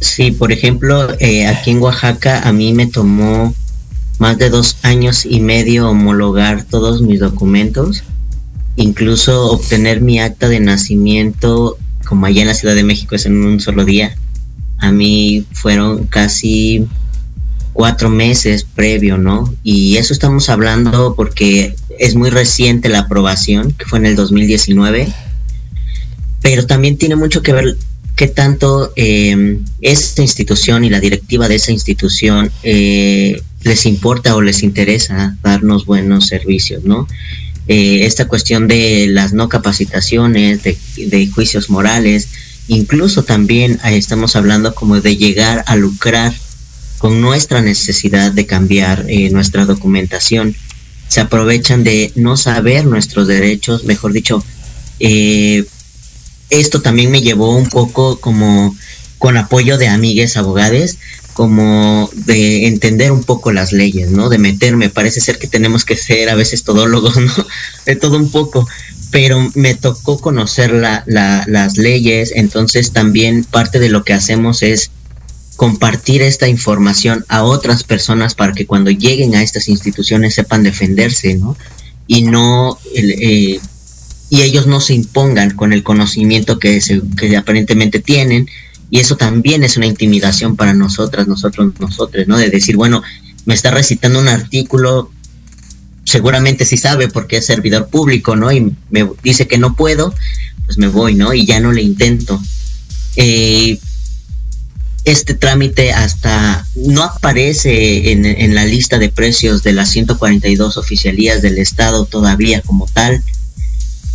Sí, 0.00 0.30
por 0.30 0.50
ejemplo, 0.50 1.14
eh, 1.20 1.46
aquí 1.46 1.70
en 1.70 1.82
Oaxaca 1.82 2.40
a 2.40 2.52
mí 2.52 2.72
me 2.72 2.86
tomó 2.86 3.54
más 4.18 4.38
de 4.38 4.48
dos 4.48 4.78
años 4.82 5.26
y 5.26 5.40
medio 5.40 5.90
homologar 5.90 6.64
todos 6.64 7.02
mis 7.02 7.20
documentos, 7.20 8.02
incluso 8.76 9.50
obtener 9.50 10.00
mi 10.00 10.18
acta 10.18 10.48
de 10.48 10.60
nacimiento, 10.60 11.76
como 12.06 12.26
allá 12.26 12.42
en 12.42 12.48
la 12.48 12.54
Ciudad 12.54 12.74
de 12.74 12.82
México 12.82 13.14
es 13.14 13.26
en 13.26 13.44
un 13.44 13.60
solo 13.60 13.84
día. 13.84 14.16
A 14.78 14.90
mí 14.90 15.44
fueron 15.52 16.06
casi 16.06 16.86
cuatro 17.74 18.08
meses 18.08 18.64
previo, 18.64 19.18
¿no? 19.18 19.54
Y 19.62 19.96
eso 19.96 20.14
estamos 20.14 20.48
hablando 20.48 21.14
porque 21.14 21.76
es 21.98 22.14
muy 22.14 22.30
reciente 22.30 22.88
la 22.88 23.00
aprobación, 23.00 23.72
que 23.72 23.84
fue 23.84 23.98
en 23.98 24.06
el 24.06 24.16
2019, 24.16 25.12
pero 26.40 26.66
también 26.66 26.96
tiene 26.96 27.16
mucho 27.16 27.42
que 27.42 27.52
ver 27.52 27.76
qué 28.20 28.28
tanto 28.28 28.92
eh, 28.96 29.60
esta 29.80 30.20
institución 30.20 30.84
y 30.84 30.90
la 30.90 31.00
directiva 31.00 31.48
de 31.48 31.54
esa 31.54 31.72
institución 31.72 32.52
eh, 32.62 33.40
les 33.62 33.86
importa 33.86 34.36
o 34.36 34.42
les 34.42 34.62
interesa 34.62 35.38
darnos 35.42 35.86
buenos 35.86 36.26
servicios, 36.26 36.84
¿no? 36.84 37.08
Eh, 37.66 38.04
esta 38.04 38.28
cuestión 38.28 38.68
de 38.68 39.06
las 39.08 39.32
no 39.32 39.48
capacitaciones, 39.48 40.62
de, 40.62 40.76
de 40.98 41.28
juicios 41.28 41.70
morales, 41.70 42.28
incluso 42.68 43.24
también 43.24 43.80
estamos 43.86 44.36
hablando 44.36 44.74
como 44.74 45.00
de 45.00 45.16
llegar 45.16 45.64
a 45.66 45.76
lucrar 45.76 46.34
con 46.98 47.22
nuestra 47.22 47.62
necesidad 47.62 48.32
de 48.32 48.44
cambiar 48.44 49.06
eh, 49.08 49.30
nuestra 49.30 49.64
documentación. 49.64 50.54
Se 51.08 51.22
aprovechan 51.22 51.84
de 51.84 52.12
no 52.16 52.36
saber 52.36 52.84
nuestros 52.84 53.28
derechos, 53.28 53.84
mejor 53.84 54.12
dicho, 54.12 54.44
eh, 54.98 55.64
esto 56.50 56.82
también 56.82 57.10
me 57.10 57.22
llevó 57.22 57.56
un 57.56 57.68
poco 57.68 58.20
como 58.20 58.76
con 59.18 59.36
apoyo 59.36 59.76
de 59.76 59.88
amigues 59.88 60.36
abogados, 60.36 60.96
como 61.34 62.10
de 62.14 62.66
entender 62.66 63.12
un 63.12 63.22
poco 63.22 63.52
las 63.52 63.72
leyes, 63.72 64.10
¿no? 64.10 64.28
De 64.28 64.38
meterme, 64.38 64.88
parece 64.88 65.20
ser 65.20 65.38
que 65.38 65.46
tenemos 65.46 65.84
que 65.84 65.96
ser 65.96 66.28
a 66.30 66.34
veces 66.34 66.64
todólogos, 66.64 67.16
¿no? 67.20 67.46
De 67.86 67.96
todo 67.96 68.16
un 68.16 68.30
poco, 68.30 68.66
pero 69.10 69.50
me 69.54 69.74
tocó 69.74 70.18
conocer 70.18 70.72
la, 70.72 71.04
las 71.06 71.76
leyes, 71.76 72.32
entonces 72.34 72.92
también 72.92 73.44
parte 73.44 73.78
de 73.78 73.90
lo 73.90 74.04
que 74.04 74.12
hacemos 74.12 74.62
es 74.62 74.90
compartir 75.56 76.22
esta 76.22 76.48
información 76.48 77.24
a 77.28 77.42
otras 77.42 77.84
personas 77.84 78.34
para 78.34 78.54
que 78.54 78.66
cuando 78.66 78.90
lleguen 78.90 79.34
a 79.34 79.42
estas 79.42 79.68
instituciones 79.68 80.34
sepan 80.34 80.62
defenderse, 80.62 81.34
¿no? 81.34 81.56
Y 82.06 82.22
no 82.22 82.78
eh, 82.94 83.60
y 84.30 84.42
ellos 84.42 84.66
no 84.66 84.80
se 84.80 84.94
impongan 84.94 85.50
con 85.50 85.72
el 85.72 85.82
conocimiento 85.82 86.58
que, 86.58 86.80
que 87.18 87.36
aparentemente 87.36 87.98
tienen 88.00 88.48
y 88.90 88.98
eso 88.98 89.16
también 89.16 89.62
es 89.62 89.76
una 89.76 89.86
intimidación 89.86 90.56
para 90.56 90.72
nosotras, 90.72 91.28
nosotros, 91.28 91.72
nosotros, 91.78 92.26
¿no? 92.26 92.38
De 92.38 92.50
decir, 92.50 92.76
bueno, 92.76 93.02
me 93.44 93.54
está 93.54 93.70
recitando 93.70 94.18
un 94.18 94.28
artículo, 94.28 95.10
seguramente 96.04 96.64
sí 96.64 96.76
sabe 96.76 97.08
porque 97.08 97.36
es 97.36 97.46
servidor 97.46 97.88
público, 97.88 98.34
¿no? 98.34 98.50
Y 98.50 98.74
me 98.90 99.08
dice 99.22 99.46
que 99.46 99.58
no 99.58 99.76
puedo, 99.76 100.14
pues 100.66 100.78
me 100.78 100.88
voy, 100.88 101.14
¿no? 101.14 101.34
Y 101.34 101.46
ya 101.46 101.60
no 101.60 101.72
le 101.72 101.82
intento. 101.82 102.40
Eh, 103.16 103.78
este 105.04 105.34
trámite 105.34 105.92
hasta 105.92 106.66
no 106.74 107.02
aparece 107.04 108.12
en, 108.12 108.54
la 108.54 108.66
lista 108.66 108.98
de 108.98 109.08
precios 109.08 109.62
de 109.62 109.72
las 109.72 109.90
142 109.90 110.76
oficialías 110.76 111.42
del 111.42 111.58
Estado 111.58 112.04
todavía 112.04 112.60
como 112.60 112.86
tal. 112.86 113.22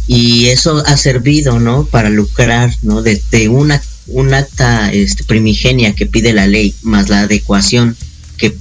Y 0.08 0.48
eso 0.48 0.84
ha 0.86 0.98
servido, 0.98 1.60
¿no? 1.60 1.86
Para 1.86 2.10
lucrar, 2.10 2.76
¿no? 2.84 3.02
Desde 3.02 3.48
una, 3.48 3.82
un 4.08 4.34
acta 4.34 4.92
este, 4.92 5.24
primigenia 5.24 5.96
que 5.96 6.06
pide 6.06 6.34
la 6.34 6.48
ley, 6.48 6.76
más 6.84 7.10
la 7.10 7.22
adecuación 7.22 7.98
que, 8.38 8.56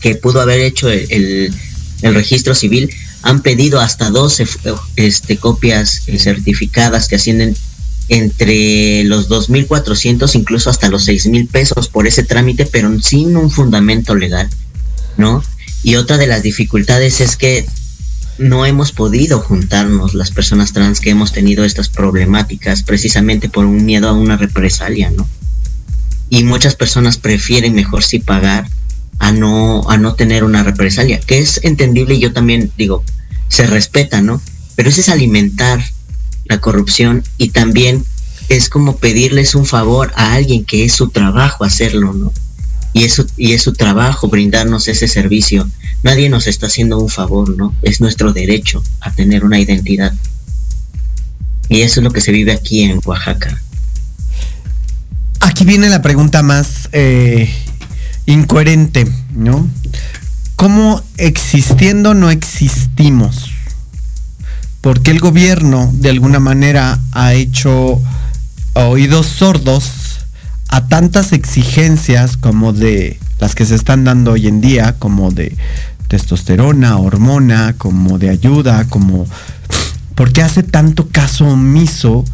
que, 0.00 0.14
pudo 0.14 0.40
haber 0.40 0.60
hecho 0.60 0.88
el, 0.88 1.52
el, 2.02 2.14
registro 2.14 2.54
civil, 2.54 2.90
han 3.22 3.42
pedido 3.42 3.80
hasta 3.80 4.10
12 4.10 4.46
este, 4.96 5.36
copias 5.36 6.02
eh, 6.06 6.18
certificadas 6.18 7.08
que 7.08 7.16
ascienden 7.16 7.56
entre 8.08 9.04
los 9.04 9.28
2.400, 9.28 10.34
incluso 10.34 10.70
hasta 10.70 10.88
los 10.88 11.06
6.000 11.06 11.48
pesos 11.48 11.88
por 11.88 12.06
ese 12.06 12.22
trámite, 12.22 12.64
pero 12.64 12.98
sin 13.02 13.36
un 13.36 13.50
fundamento 13.50 14.14
legal, 14.14 14.48
¿no? 15.16 15.42
Y 15.82 15.96
otra 15.96 16.16
de 16.16 16.26
las 16.26 16.42
dificultades 16.42 17.20
es 17.20 17.36
que 17.36 17.66
no 18.38 18.64
hemos 18.64 18.92
podido 18.92 19.40
juntarnos 19.40 20.14
las 20.14 20.30
personas 20.30 20.72
trans 20.72 21.00
que 21.00 21.10
hemos 21.10 21.32
tenido 21.32 21.64
estas 21.64 21.88
problemáticas 21.88 22.82
precisamente 22.82 23.48
por 23.48 23.64
un 23.64 23.84
miedo 23.84 24.08
a 24.08 24.12
una 24.12 24.36
represalia, 24.36 25.10
¿no? 25.10 25.28
Y 26.30 26.44
muchas 26.44 26.76
personas 26.76 27.16
prefieren 27.16 27.74
mejor 27.74 28.04
sí 28.04 28.18
pagar 28.20 28.68
a 29.18 29.32
no, 29.32 29.88
a 29.90 29.96
no 29.96 30.14
tener 30.14 30.44
una 30.44 30.62
represalia, 30.62 31.20
que 31.20 31.38
es 31.38 31.60
entendible 31.64 32.14
y 32.14 32.20
yo 32.20 32.32
también 32.32 32.70
digo, 32.76 33.02
se 33.48 33.66
respeta, 33.66 34.20
¿no? 34.20 34.40
Pero 34.76 34.90
eso 34.90 35.00
es 35.00 35.08
alimentar 35.08 35.82
la 36.44 36.60
corrupción 36.60 37.24
y 37.36 37.48
también 37.48 38.04
es 38.48 38.68
como 38.68 38.96
pedirles 38.96 39.54
un 39.54 39.66
favor 39.66 40.12
a 40.14 40.34
alguien 40.34 40.64
que 40.64 40.84
es 40.84 40.92
su 40.92 41.08
trabajo 41.08 41.64
hacerlo, 41.64 42.12
¿no? 42.12 42.32
Y 42.98 43.04
es 43.04 43.14
su, 43.14 43.26
y 43.36 43.52
es 43.52 43.62
su 43.62 43.72
trabajo 43.72 44.28
brindarnos 44.28 44.88
ese 44.88 45.06
servicio. 45.06 45.68
Nadie 46.02 46.28
nos 46.28 46.46
está 46.46 46.66
haciendo 46.66 46.98
un 46.98 47.08
favor, 47.08 47.56
¿no? 47.56 47.74
Es 47.82 48.00
nuestro 48.00 48.32
derecho 48.32 48.82
a 49.00 49.12
tener 49.12 49.44
una 49.44 49.58
identidad. 49.58 50.12
Y 51.68 51.82
eso 51.82 52.00
es 52.00 52.04
lo 52.04 52.10
que 52.10 52.20
se 52.20 52.32
vive 52.32 52.52
aquí 52.52 52.82
en 52.82 53.00
Oaxaca. 53.04 53.60
Aquí 55.40 55.64
viene 55.64 55.88
la 55.88 56.02
pregunta 56.02 56.42
más 56.42 56.88
eh, 56.92 57.52
incoherente, 58.26 59.06
¿no? 59.34 59.68
¿Cómo 60.56 61.02
existiendo 61.16 62.14
no 62.14 62.30
existimos? 62.30 63.50
por 64.80 65.02
qué 65.02 65.10
el 65.10 65.20
gobierno 65.20 65.90
de 65.94 66.10
alguna 66.10 66.38
manera 66.38 66.98
ha 67.12 67.34
hecho 67.34 68.00
oídos 68.74 69.26
sordos 69.26 70.07
a 70.68 70.86
tantas 70.86 71.32
exigencias 71.32 72.36
como 72.36 72.72
de 72.72 73.18
las 73.40 73.54
que 73.54 73.64
se 73.64 73.74
están 73.74 74.04
dando 74.04 74.32
hoy 74.32 74.46
en 74.46 74.60
día, 74.60 74.96
como 74.98 75.30
de 75.30 75.56
testosterona, 76.08 76.96
hormona, 76.98 77.74
como 77.76 78.18
de 78.18 78.30
ayuda, 78.30 78.86
como... 78.88 79.26
¿Por 80.14 80.32
qué 80.32 80.42
hace 80.42 80.64
tanto 80.64 81.08
caso 81.08 81.46
omiso 81.46 82.24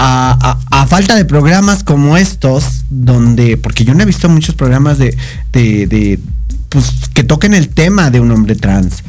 a, 0.00 0.86
falta 0.88 1.14
de 1.14 1.24
programas 1.24 1.84
como 1.84 2.16
estos, 2.16 2.84
donde, 2.90 3.56
porque 3.56 3.84
yo 3.84 3.94
no 3.94 4.02
he 4.02 4.06
visto 4.06 4.28
muchos 4.28 4.54
programas 4.54 4.98
de, 4.98 5.16
de, 5.52 6.18
pues, 6.68 6.92
que 7.12 7.24
toquen 7.24 7.54
el 7.54 7.68
tema 7.68 8.10
de 8.10 8.20
un 8.20 8.30
hombre 8.30 8.54
trans. 8.54 9.02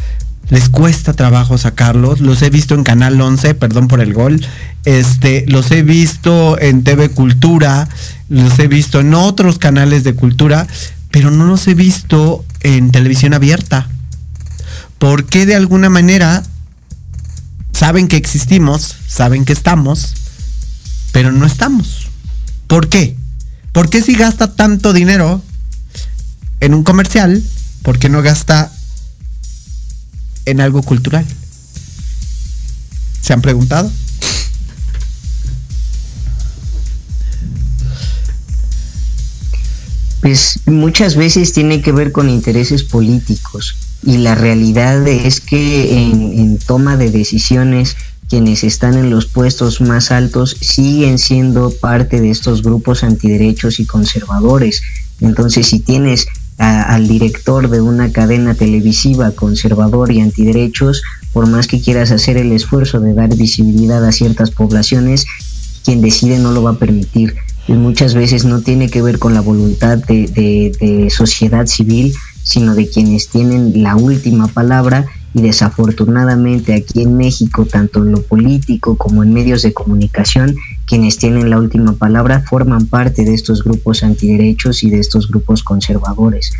Les 0.49 0.67
cuesta 0.67 1.13
trabajo 1.13 1.57
sacarlos. 1.57 2.19
Los 2.19 2.41
he 2.41 2.49
visto 2.49 2.75
en 2.75 2.83
Canal 2.83 3.19
11, 3.21 3.55
perdón 3.55 3.87
por 3.87 4.01
el 4.01 4.13
gol. 4.13 4.45
Este, 4.83 5.45
los 5.47 5.71
he 5.71 5.81
visto 5.81 6.59
en 6.59 6.83
TV 6.83 7.09
Cultura, 7.09 7.87
los 8.31 8.57
he 8.59 8.69
visto 8.69 9.01
en 9.01 9.13
otros 9.13 9.59
canales 9.59 10.05
de 10.05 10.15
cultura, 10.15 10.65
pero 11.11 11.31
no 11.31 11.45
los 11.45 11.67
he 11.67 11.73
visto 11.73 12.45
en 12.61 12.89
televisión 12.89 13.33
abierta. 13.33 13.89
Porque 14.97 15.45
de 15.45 15.55
alguna 15.55 15.89
manera 15.89 16.41
saben 17.73 18.07
que 18.07 18.15
existimos, 18.15 18.95
saben 19.05 19.43
que 19.43 19.51
estamos, 19.51 20.13
pero 21.11 21.33
no 21.33 21.45
estamos. 21.45 22.07
¿Por 22.67 22.87
qué? 22.87 23.17
¿Por 23.73 23.89
qué 23.89 24.01
si 24.01 24.15
gasta 24.15 24.55
tanto 24.55 24.93
dinero 24.93 25.41
en 26.61 26.73
un 26.73 26.83
comercial? 26.85 27.43
¿Por 27.83 27.99
qué 27.99 28.07
no 28.07 28.21
gasta 28.21 28.71
en 30.45 30.61
algo 30.61 30.83
cultural? 30.83 31.25
¿Se 33.21 33.33
han 33.33 33.41
preguntado? 33.41 33.91
Pues 40.21 40.59
muchas 40.67 41.15
veces 41.15 41.51
tiene 41.51 41.81
que 41.81 41.91
ver 41.91 42.11
con 42.11 42.29
intereses 42.29 42.83
políticos 42.83 43.75
y 44.03 44.17
la 44.17 44.35
realidad 44.35 45.07
es 45.07 45.41
que 45.41 46.03
en, 46.03 46.57
toma 46.59 46.97
de 46.97 47.11
decisiones 47.11 47.95
quienes 48.29 48.63
están 48.63 48.97
en 48.97 49.09
los 49.09 49.25
puestos 49.25 49.81
más 49.81 50.11
altos 50.11 50.55
siguen 50.61 51.17
siendo 51.17 51.71
parte 51.71 52.21
de 52.21 52.29
estos 52.29 52.63
grupos 52.63 53.03
antiderechos 53.03 53.79
y 53.79 53.85
conservadores. 53.85 54.81
Entonces, 55.19 55.67
si 55.67 55.79
tienes 55.79 56.27
al 56.57 57.07
director 57.07 57.69
de 57.69 57.81
una 57.81 58.11
cadena 58.11 58.53
televisiva 58.53 59.31
conservador 59.31 60.11
y 60.11 60.21
antiderechos, 60.21 61.01
por 61.33 61.47
más 61.47 61.67
que 61.67 61.81
quieras 61.81 62.11
hacer 62.11 62.37
el 62.37 62.51
esfuerzo 62.51 62.99
de 62.99 63.13
dar 63.13 63.35
visibilidad 63.35 64.05
a 64.05 64.11
ciertas 64.11 64.51
poblaciones, 64.51 65.25
quien 65.83 66.01
decide 66.01 66.37
no 66.37 66.51
lo 66.51 66.63
va 66.63 66.71
a 66.71 66.79
permitir. 66.79 67.35
Y 67.67 67.73
muchas 67.73 68.15
veces 68.15 68.45
no 68.45 68.61
tiene 68.61 68.89
que 68.89 69.01
ver 69.01 69.19
con 69.19 69.33
la 69.33 69.41
voluntad 69.41 69.97
de, 69.97 70.27
de 70.79 71.09
sociedad 71.09 71.67
civil, 71.67 72.13
sino 72.43 72.75
de 72.75 72.89
quienes 72.89 73.29
tienen 73.29 73.83
la 73.83 73.95
última 73.95 74.47
palabra 74.47 75.05
y 75.33 75.41
desafortunadamente 75.41 76.73
aquí 76.73 77.03
en 77.03 77.15
México, 77.15 77.65
tanto 77.65 78.03
en 78.03 78.11
lo 78.11 78.21
político 78.21 78.97
como 78.97 79.23
en 79.23 79.33
medios 79.33 79.61
de 79.61 79.73
comunicación, 79.73 80.55
quienes 80.85 81.17
tienen 81.17 81.49
la 81.49 81.57
última 81.57 81.93
palabra 81.93 82.43
forman 82.49 82.87
parte 82.87 83.23
de 83.23 83.33
estos 83.33 83.63
grupos 83.63 84.03
antiderechos 84.03 84.83
y 84.83 84.89
de 84.89 84.99
estos 84.99 85.29
grupos 85.29 85.63
conservadores. 85.63 86.51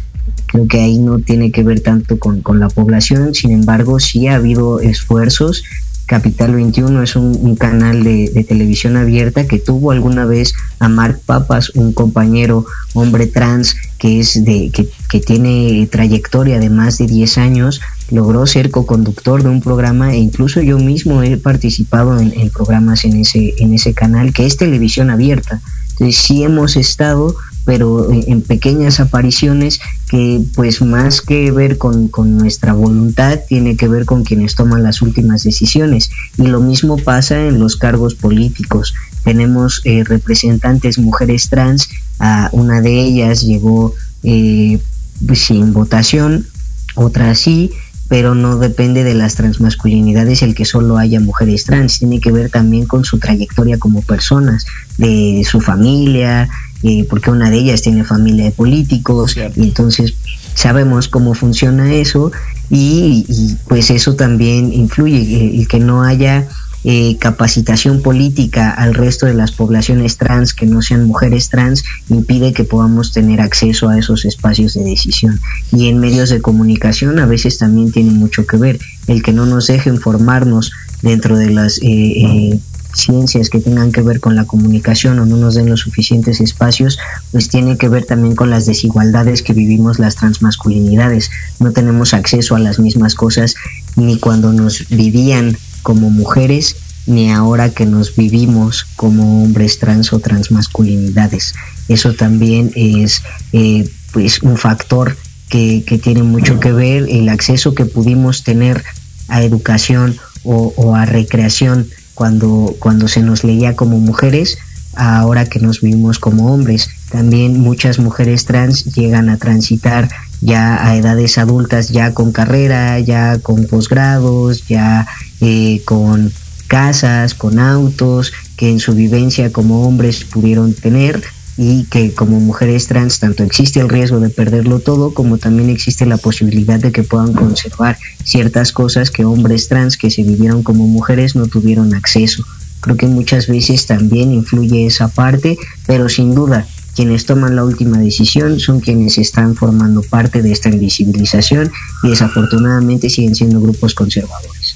Creo 0.46 0.68
que 0.68 0.80
ahí 0.80 1.00
no 1.00 1.20
tiene 1.20 1.52
que 1.52 1.64
ver 1.64 1.82
tanto 1.82 2.18
con, 2.20 2.42
la 2.60 2.70
población, 2.70 3.34
sin 3.34 3.52
embargo 3.52 4.00
sí 4.00 4.28
ha 4.28 4.36
habido 4.36 4.80
esfuerzos 4.80 5.64
Capital 6.12 6.56
21 6.56 7.04
es 7.04 7.16
un, 7.16 7.56
canal 7.56 8.04
de, 8.04 8.46
televisión 8.46 8.98
abierta 8.98 9.48
que 9.48 9.60
tuvo 9.60 9.92
alguna 9.92 10.26
vez 10.26 10.54
a 10.80 10.90
Mark 10.90 11.22
Papas, 11.26 11.70
un 11.70 11.94
compañero 11.94 12.66
hombre 12.94 13.28
trans 13.28 13.78
que 13.98 14.20
es 14.20 14.44
de 14.44 14.72
que, 14.72 15.20
tiene 15.22 15.88
trayectoria 15.90 16.60
de 16.60 16.70
más 16.70 16.98
de 16.98 17.08
10 17.08 17.38
años 17.38 17.80
logró 18.10 18.46
ser 18.46 18.72
co-conductor 18.72 19.42
de 19.42 19.48
un 19.48 19.62
programa 19.62 20.12
e 20.12 20.18
incluso 20.18 20.62
yo 20.62 20.78
mismo 20.80 21.24
he 21.24 21.38
participado 21.38 22.20
en, 22.20 22.50
programas 22.50 23.06
en 23.06 23.16
ese, 23.16 23.54
en 23.60 23.74
ese 23.74 23.94
canal 23.94 24.34
que 24.34 24.46
es 24.46 24.58
televisión 24.58 25.12
abierta. 25.12 25.62
Entonces 25.92 26.18
sí 26.18 26.44
hemos 26.44 26.76
estado, 26.76 27.38
pero 27.66 28.12
en, 28.12 28.42
pequeñas 28.42 29.00
apariciones 29.00 29.80
que 30.10 30.42
pues 30.56 30.82
más 30.82 31.22
que 31.22 31.52
ver 31.52 31.78
con, 31.78 32.08
con, 32.08 32.38
nuestra 32.38 32.74
voluntad 32.74 33.40
tiene 33.48 33.76
que 33.76 33.88
ver 33.88 34.06
con 34.06 34.24
quienes 34.24 34.56
toman 34.56 34.84
las 34.84 35.02
últimas 35.02 35.44
decisiones. 35.44 36.10
Y 36.38 36.48
lo 36.48 36.60
mismo 36.60 36.98
pasa 36.98 37.48
en 37.48 37.60
los 37.60 37.76
cargos 37.76 38.16
políticos. 38.16 38.94
Tenemos 39.24 39.82
eh, 39.86 40.04
representantes 40.04 40.98
mujeres 40.98 41.50
trans, 41.50 41.90
a 42.20 42.50
una 42.52 42.82
de 42.82 43.00
ellas 43.00 43.42
llegó 43.42 43.94
eh, 44.24 44.80
pues, 45.26 45.40
sin 45.40 45.74
votación, 45.74 46.48
otra 46.96 47.36
sí, 47.36 47.72
pero 48.12 48.36
no 48.36 48.58
depende 48.58 49.06
de 49.06 49.14
las 49.14 49.36
transmasculinidades 49.36 50.42
el 50.42 50.54
que 50.54 50.66
solo 50.66 50.98
haya 50.98 51.22
mujeres 51.22 51.64
trans, 51.64 52.00
tiene 52.00 52.20
que 52.20 52.32
ver 52.32 52.50
también 52.50 52.86
con 52.86 53.06
su 53.06 53.20
trayectoria 53.20 53.78
como 53.80 54.02
personas, 54.02 54.66
de 54.98 55.46
su 55.50 55.62
familia, 55.62 56.50
eh, 56.84 57.06
porque 57.10 57.32
una 57.32 57.50
de 57.50 57.58
ellas 57.58 57.82
tiene 57.82 58.04
familia 58.04 58.46
de 58.46 58.52
políticos, 58.52 59.36
y 59.38 59.62
entonces 59.62 60.14
sabemos 60.54 61.08
cómo 61.08 61.34
funciona 61.34 61.94
eso 61.94 62.32
y, 62.70 63.26
y 63.28 63.56
pues 63.68 63.90
eso 63.90 64.16
también 64.16 64.74
influye, 64.74 65.60
el 65.60 65.68
que 65.68 65.80
no 65.80 66.04
haya 66.04 66.48
eh, 66.84 67.18
capacitación 67.20 68.02
política 68.02 68.72
al 68.72 68.96
resto 68.96 69.28
de 69.28 69.36
las 69.36 69.52
poblaciones 69.52 70.18
trans 70.18 70.56
que 70.56 70.66
no 70.66 70.82
sean 70.82 71.06
mujeres 71.06 71.50
trans 71.50 71.84
impide 72.10 72.54
que 72.54 72.64
podamos 72.64 73.14
tener 73.14 73.40
acceso 73.40 73.88
a 73.88 74.00
esos 74.00 74.26
espacios 74.26 74.74
de 74.74 74.84
decisión. 74.84 75.40
Y 75.72 75.90
en 75.90 76.00
medios 76.00 76.32
de 76.32 76.42
comunicación 76.42 77.20
a 77.20 77.28
veces 77.28 77.60
también 77.60 77.92
tiene 77.92 78.10
mucho 78.10 78.48
que 78.48 78.58
ver 78.58 78.80
el 79.06 79.22
que 79.22 79.32
no 79.32 79.46
nos 79.46 79.68
dejen 79.68 80.00
formarnos 80.00 80.72
dentro 81.04 81.38
de 81.38 81.52
las 81.52 81.78
eh, 81.84 81.84
eh, 81.84 82.60
ciencias 82.94 83.50
que 83.50 83.60
tengan 83.60 83.92
que 83.92 84.02
ver 84.02 84.20
con 84.20 84.36
la 84.36 84.46
comunicación 84.46 85.20
o 85.20 85.26
no 85.26 85.38
nos 85.38 85.56
den 85.56 85.70
los 85.70 85.82
suficientes 85.82 86.42
espacios, 86.42 87.00
pues 87.32 87.50
tiene 87.50 87.78
que 87.78 87.90
ver 87.90 88.06
también 88.06 88.36
con 88.36 88.50
las 88.50 88.66
desigualdades 88.66 89.42
que 89.42 89.54
vivimos 89.54 90.00
las 90.00 90.16
transmasculinidades. 90.16 91.32
No 91.60 91.72
tenemos 91.72 92.14
acceso 92.14 92.56
a 92.56 92.60
las 92.60 92.80
mismas 92.80 93.16
cosas 93.16 93.56
ni 93.96 94.20
cuando 94.20 94.54
nos 94.54 94.88
vivían 94.90 95.58
como 95.84 96.10
mujeres 96.10 96.76
ni 97.08 97.32
ahora 97.32 97.72
que 97.72 97.86
nos 97.86 98.16
vivimos 98.16 98.86
como 98.96 99.44
hombres 99.44 99.80
trans 99.80 100.14
o 100.14 100.20
transmasculinidades. 100.20 101.54
Eso 101.88 102.14
también 102.14 102.72
es 102.76 103.24
eh, 103.54 103.90
pues 104.14 104.44
un 104.44 104.58
factor 104.58 105.18
que, 105.50 105.84
tiene 106.02 106.24
mucho 106.24 106.60
que 106.60 106.72
ver 106.72 107.08
el 107.10 107.28
acceso 107.28 107.76
que 107.76 107.86
pudimos 107.86 108.44
tener 108.44 108.84
a 109.28 109.44
educación 109.44 110.18
o, 110.44 110.96
a 110.96 111.06
recreación 111.06 111.88
cuando, 112.14 112.76
cuando 112.80 113.08
se 113.08 113.22
nos 113.22 113.44
leía 113.44 113.76
como 113.76 113.98
mujeres, 114.00 114.58
ahora 114.96 115.46
que 115.46 115.60
nos 115.60 115.82
vivimos 115.82 116.20
como 116.20 116.54
hombres. 116.54 116.90
También 117.10 117.60
muchas 117.60 118.00
mujeres 118.00 118.46
trans 118.46 118.86
llegan 118.86 119.30
a 119.30 119.38
transitar 119.38 120.10
ya 120.42 120.86
a 120.86 120.96
edades 120.96 121.38
adultas, 121.38 121.90
ya 121.90 122.14
con 122.14 122.32
carrera, 122.32 123.00
ya 123.00 123.40
con 123.40 123.66
posgrados, 123.68 124.68
ya 124.68 125.08
eh, 125.40 125.82
con 125.86 126.32
casas, 126.68 127.34
con 127.34 127.60
autos, 127.60 128.34
que 128.58 128.70
en 128.70 128.80
su 128.80 128.94
vivencia 128.94 129.52
como 129.52 129.88
hombres 129.88 130.24
pudieron 130.24 130.74
tener 130.74 131.22
y 131.58 131.86
que 131.86 132.14
como 132.14 132.40
mujeres 132.40 132.88
trans 132.88 133.20
tanto 133.20 133.44
existe 133.44 133.80
el 133.80 133.90
riesgo 133.90 134.20
de 134.20 134.30
perderlo 134.30 134.80
todo 134.80 135.14
como 135.14 135.38
también 135.38 135.70
existe 135.70 136.06
la 136.06 136.18
posibilidad 136.18 136.80
de 136.80 136.92
que 136.92 137.04
puedan 137.04 137.34
conservar 137.34 137.98
ciertas 138.24 138.72
cosas 138.72 139.12
que 139.12 139.26
hombres 139.26 139.68
trans 139.68 139.98
que 139.98 140.10
se 140.10 140.24
vivieron 140.24 140.64
como 140.64 140.88
mujeres 140.88 141.36
no 141.36 141.48
tuvieron 141.48 141.94
acceso. 141.94 142.44
Creo 142.80 142.98
que 142.98 143.08
muchas 143.08 143.48
veces 143.48 143.86
también 143.86 144.32
influye 144.32 144.88
esa 144.88 145.08
parte, 145.08 145.58
pero 145.86 146.10
sin 146.10 146.34
duda 146.34 146.66
quienes 146.96 147.26
toman 147.26 147.56
la 147.56 147.64
última 147.64 147.98
decisión 147.98 148.60
son 148.60 148.80
quienes 148.80 149.18
están 149.18 149.56
formando 149.56 150.02
parte 150.02 150.42
de 150.42 150.52
esta 150.52 150.70
invisibilización 150.70 151.72
y 152.04 152.10
desafortunadamente 152.10 153.10
siguen 153.10 153.36
siendo 153.36 153.62
grupos 153.62 153.94
conservadores. 153.94 154.76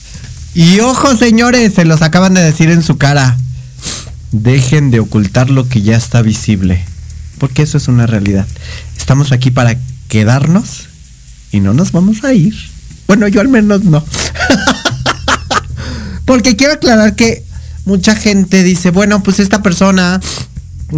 Y 0.53 0.79
ojo 0.79 1.15
señores, 1.17 1.73
se 1.73 1.83
los 1.83 2.01
acaban 2.01 2.33
de 2.33 2.41
decir 2.41 2.69
en 2.69 2.83
su 2.83 2.97
cara. 2.97 3.37
Dejen 4.43 4.91
de 4.91 4.99
ocultar 4.99 5.49
lo 5.49 5.69
que 5.69 5.81
ya 5.81 5.95
está 5.95 6.21
visible. 6.21 6.83
Porque 7.37 7.61
eso 7.61 7.77
es 7.77 7.87
una 7.87 8.05
realidad. 8.05 8.45
Estamos 8.97 9.31
aquí 9.31 9.49
para 9.49 9.77
quedarnos 10.09 10.87
y 11.51 11.61
no 11.61 11.73
nos 11.73 11.93
vamos 11.93 12.25
a 12.25 12.33
ir. 12.33 12.53
Bueno, 13.07 13.29
yo 13.29 13.39
al 13.39 13.47
menos 13.47 13.85
no. 13.85 14.03
porque 16.25 16.57
quiero 16.57 16.73
aclarar 16.73 17.15
que 17.15 17.45
mucha 17.85 18.15
gente 18.15 18.61
dice, 18.63 18.91
bueno, 18.91 19.23
pues 19.23 19.39
esta 19.39 19.63
persona 19.63 20.19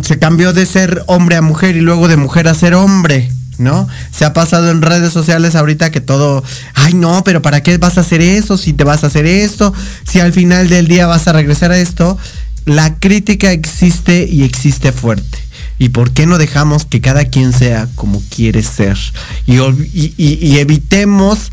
se 0.02 0.18
cambió 0.18 0.52
de 0.52 0.66
ser 0.66 1.04
hombre 1.06 1.36
a 1.36 1.44
mujer 1.44 1.76
y 1.76 1.82
luego 1.82 2.08
de 2.08 2.18
mujer 2.18 2.48
a 2.48 2.56
ser 2.56 2.74
hombre. 2.74 3.30
¿no? 3.60 3.88
Se 4.12 4.26
ha 4.26 4.34
pasado 4.34 4.72
en 4.72 4.82
redes 4.82 5.14
sociales 5.14 5.56
ahorita 5.56 5.92
que 5.92 6.02
todo, 6.02 6.44
ay 6.74 6.94
no, 6.94 7.24
pero 7.24 7.42
¿para 7.42 7.62
qué 7.62 7.78
vas 7.78 7.98
a 7.98 8.02
hacer 8.02 8.22
eso? 8.22 8.58
Si 8.58 8.74
te 8.74 8.84
vas 8.84 9.04
a 9.04 9.08
hacer 9.08 9.26
esto, 9.26 9.74
si 10.08 10.20
al 10.20 10.34
final 10.34 10.70
del 10.70 10.88
día 10.88 11.08
vas 11.08 11.28
a 11.28 11.34
regresar 11.34 11.72
a 11.72 11.78
esto, 11.78 12.18
la 12.68 13.00
crítica 13.00 13.52
existe 13.52 14.28
y 14.30 14.44
existe 14.44 14.92
fuerte. 14.92 15.40
¿Y 15.80 15.90
por 15.90 16.12
qué 16.12 16.26
no 16.26 16.38
dejamos 16.38 16.86
que 16.86 17.02
cada 17.02 17.26
quien 17.26 17.54
sea 17.54 17.88
como 17.96 18.22
quiere 18.30 18.62
ser? 18.62 18.98
Y, 19.46 20.58
evitemos 20.58 21.52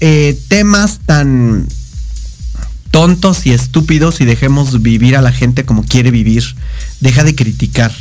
eh, 0.00 0.38
temas 0.48 1.00
tan 1.06 1.66
tontos 2.90 3.46
y 3.46 3.52
estúpidos 3.52 4.20
y 4.20 4.24
dejemos 4.24 4.82
vivir 4.82 5.16
a 5.16 5.22
la 5.22 5.32
gente 5.32 5.64
como 5.64 5.84
quiere 5.84 6.10
vivir. 6.10 6.44
Deja 7.00 7.24
de 7.24 7.34
criticar 7.34 7.92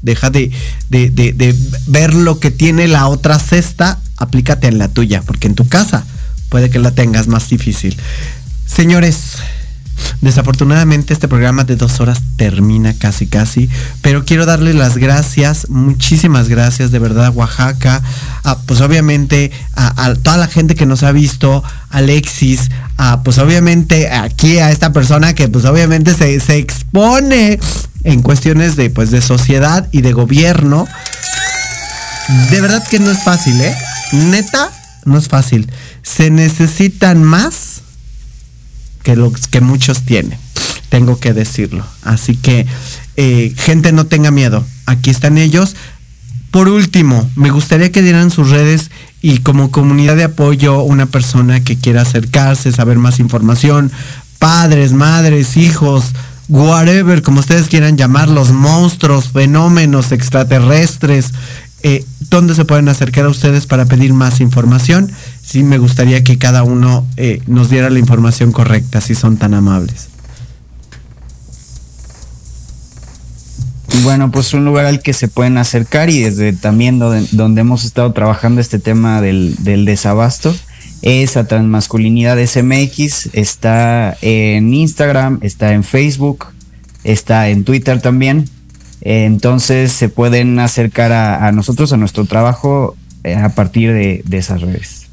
Deja 0.00 0.30
de, 0.30 0.52
de, 0.90 1.56
ver 1.88 2.14
lo 2.14 2.38
que 2.38 2.52
tiene 2.52 2.86
la 2.86 3.08
otra 3.08 3.38
cesta, 3.38 3.98
aplícate 4.16 4.68
en 4.68 4.78
la 4.78 4.88
tuya, 4.88 5.22
porque 5.22 5.48
en 5.48 5.56
tu 5.56 5.66
casa 5.66 6.04
puede 6.48 6.70
que 6.70 6.78
la 6.78 6.92
tengas 6.92 7.26
más 7.26 7.48
difícil. 7.48 7.96
Señores, 8.64 9.38
Desafortunadamente 10.20 11.12
este 11.12 11.28
programa 11.28 11.64
de 11.64 11.76
dos 11.76 12.00
horas 12.00 12.20
termina 12.36 12.94
casi 12.94 13.26
casi, 13.26 13.68
pero 14.02 14.24
quiero 14.24 14.46
darle 14.46 14.74
las 14.74 14.96
gracias, 14.96 15.68
muchísimas 15.68 16.48
gracias 16.48 16.90
de 16.90 16.98
verdad 16.98 17.32
Oaxaca, 17.34 18.02
pues 18.66 18.80
obviamente 18.80 19.52
a, 19.74 20.14
toda 20.14 20.36
la 20.36 20.48
gente 20.48 20.74
que 20.74 20.86
nos 20.86 21.02
ha 21.02 21.12
visto, 21.12 21.62
Alexis, 21.90 22.70
a, 22.96 23.22
pues 23.22 23.38
obviamente 23.38 24.10
aquí 24.10 24.58
a 24.58 24.70
esta 24.70 24.92
persona 24.92 25.34
que 25.34 25.48
pues 25.48 25.64
obviamente 25.64 26.14
se, 26.14 26.40
se 26.40 26.56
expone 26.56 27.60
en 28.04 28.22
cuestiones 28.22 28.76
de 28.76 28.90
pues 28.90 29.10
de 29.10 29.20
sociedad 29.20 29.88
y 29.92 30.00
de 30.00 30.12
gobierno. 30.12 30.86
De 32.50 32.60
verdad 32.60 32.86
que 32.88 32.98
no 32.98 33.10
es 33.10 33.22
fácil, 33.22 33.60
¿eh? 33.60 33.74
Neta, 34.12 34.70
no 35.04 35.18
es 35.18 35.28
fácil. 35.28 35.70
Se 36.02 36.30
necesitan 36.30 37.22
más 37.22 37.67
que 39.08 39.16
los 39.16 39.48
que 39.48 39.62
muchos 39.62 40.02
tienen. 40.02 40.38
Tengo 40.90 41.18
que 41.18 41.32
decirlo. 41.32 41.82
Así 42.02 42.36
que, 42.36 42.66
eh, 43.16 43.54
gente, 43.56 43.90
no 43.90 44.04
tenga 44.04 44.30
miedo. 44.30 44.66
Aquí 44.84 45.08
están 45.08 45.38
ellos. 45.38 45.76
Por 46.50 46.68
último, 46.68 47.26
me 47.34 47.48
gustaría 47.48 47.90
que 47.90 48.02
dieran 48.02 48.30
sus 48.30 48.50
redes 48.50 48.90
y 49.22 49.38
como 49.38 49.70
comunidad 49.70 50.16
de 50.16 50.24
apoyo, 50.24 50.82
una 50.82 51.06
persona 51.06 51.60
que 51.60 51.78
quiera 51.78 52.02
acercarse, 52.02 52.70
saber 52.70 52.98
más 52.98 53.18
información, 53.18 53.90
padres, 54.38 54.92
madres, 54.92 55.56
hijos, 55.56 56.12
whatever, 56.50 57.22
como 57.22 57.40
ustedes 57.40 57.68
quieran 57.68 57.96
llamarlos, 57.96 58.52
monstruos, 58.52 59.30
fenómenos 59.32 60.12
extraterrestres, 60.12 61.32
eh, 61.82 62.04
¿dónde 62.28 62.54
se 62.54 62.66
pueden 62.66 62.90
acercar 62.90 63.24
a 63.24 63.30
ustedes 63.30 63.64
para 63.64 63.86
pedir 63.86 64.12
más 64.12 64.42
información? 64.42 65.10
Sí 65.48 65.62
me 65.62 65.78
gustaría 65.78 66.22
que 66.22 66.36
cada 66.36 66.62
uno 66.62 67.06
eh, 67.16 67.40
nos 67.46 67.70
diera 67.70 67.88
la 67.88 67.98
información 67.98 68.52
correcta, 68.52 69.00
si 69.00 69.14
son 69.14 69.38
tan 69.38 69.54
amables. 69.54 70.08
Bueno, 74.02 74.30
pues 74.30 74.52
un 74.52 74.66
lugar 74.66 74.84
al 74.84 75.00
que 75.00 75.14
se 75.14 75.26
pueden 75.26 75.56
acercar 75.56 76.10
y 76.10 76.20
desde 76.20 76.52
también 76.52 76.98
donde, 76.98 77.60
hemos 77.60 77.86
estado 77.86 78.12
trabajando 78.12 78.60
este 78.60 78.78
tema 78.78 79.22
del, 79.22 79.56
desabasto 79.86 80.54
es 81.00 81.38
a 81.38 81.46
Transmasculinidad 81.46 82.36
SMX, 82.44 83.30
está 83.32 84.18
en 84.20 84.74
Instagram, 84.74 85.38
está 85.40 85.72
en 85.72 85.82
Facebook, 85.82 86.48
está 87.04 87.48
en 87.48 87.64
Twitter 87.64 88.02
también. 88.02 88.50
Entonces 89.00 89.92
se 89.92 90.10
pueden 90.10 90.58
acercar 90.58 91.12
a, 91.12 91.50
nosotros, 91.52 91.94
a 91.94 91.96
nuestro 91.96 92.26
trabajo, 92.26 92.96
eh, 93.24 93.34
a 93.34 93.48
partir 93.50 93.92
de 93.92 94.36
esas 94.36 94.60
redes. 94.60 95.07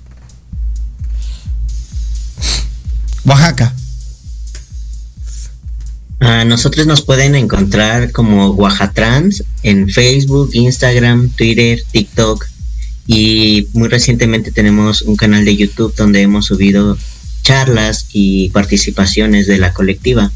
Oaxaca. 3.26 3.73
A 6.19 6.45
nosotros 6.45 6.88
nos 6.88 7.02
pueden 7.02 7.35
encontrar 7.35 8.11
como 8.11 8.52
Oaxatrans 8.52 9.43
en 9.64 9.89
Facebook, 9.89 10.52
Instagram, 10.53 11.30
Twitter, 11.30 11.80
TikTok 11.91 12.45
y 13.07 13.68
muy 13.73 13.89
recientemente 13.89 14.52
tenemos 14.52 15.02
un 15.02 15.15
canal 15.15 15.43
de 15.45 15.56
YouTube 15.56 15.93
donde 15.95 16.22
hemos 16.22 16.45
subido 16.45 16.97
charlas 17.43 18.07
y 18.14 18.49
participaciones 18.49 19.45
de 19.45 19.57
la 19.57 19.73
colectiva. 19.73 20.31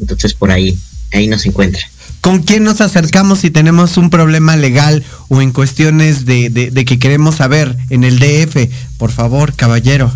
Entonces 0.00 0.32
por 0.32 0.50
ahí, 0.50 0.78
ahí 1.12 1.26
nos 1.26 1.44
encuentra. 1.46 1.82
¿Con 2.22 2.42
quién 2.42 2.64
nos 2.64 2.80
acercamos 2.80 3.40
si 3.40 3.50
tenemos 3.50 3.96
un 3.96 4.10
problema 4.10 4.56
legal 4.56 5.04
o 5.28 5.40
en 5.42 5.52
cuestiones 5.52 6.26
de, 6.26 6.50
de 6.50 6.84
que 6.84 6.98
queremos 6.98 7.36
saber 7.36 7.76
en 7.90 8.04
el 8.04 8.18
DF? 8.18 8.68
Por 8.98 9.10
favor, 9.10 9.54
caballero. 9.54 10.12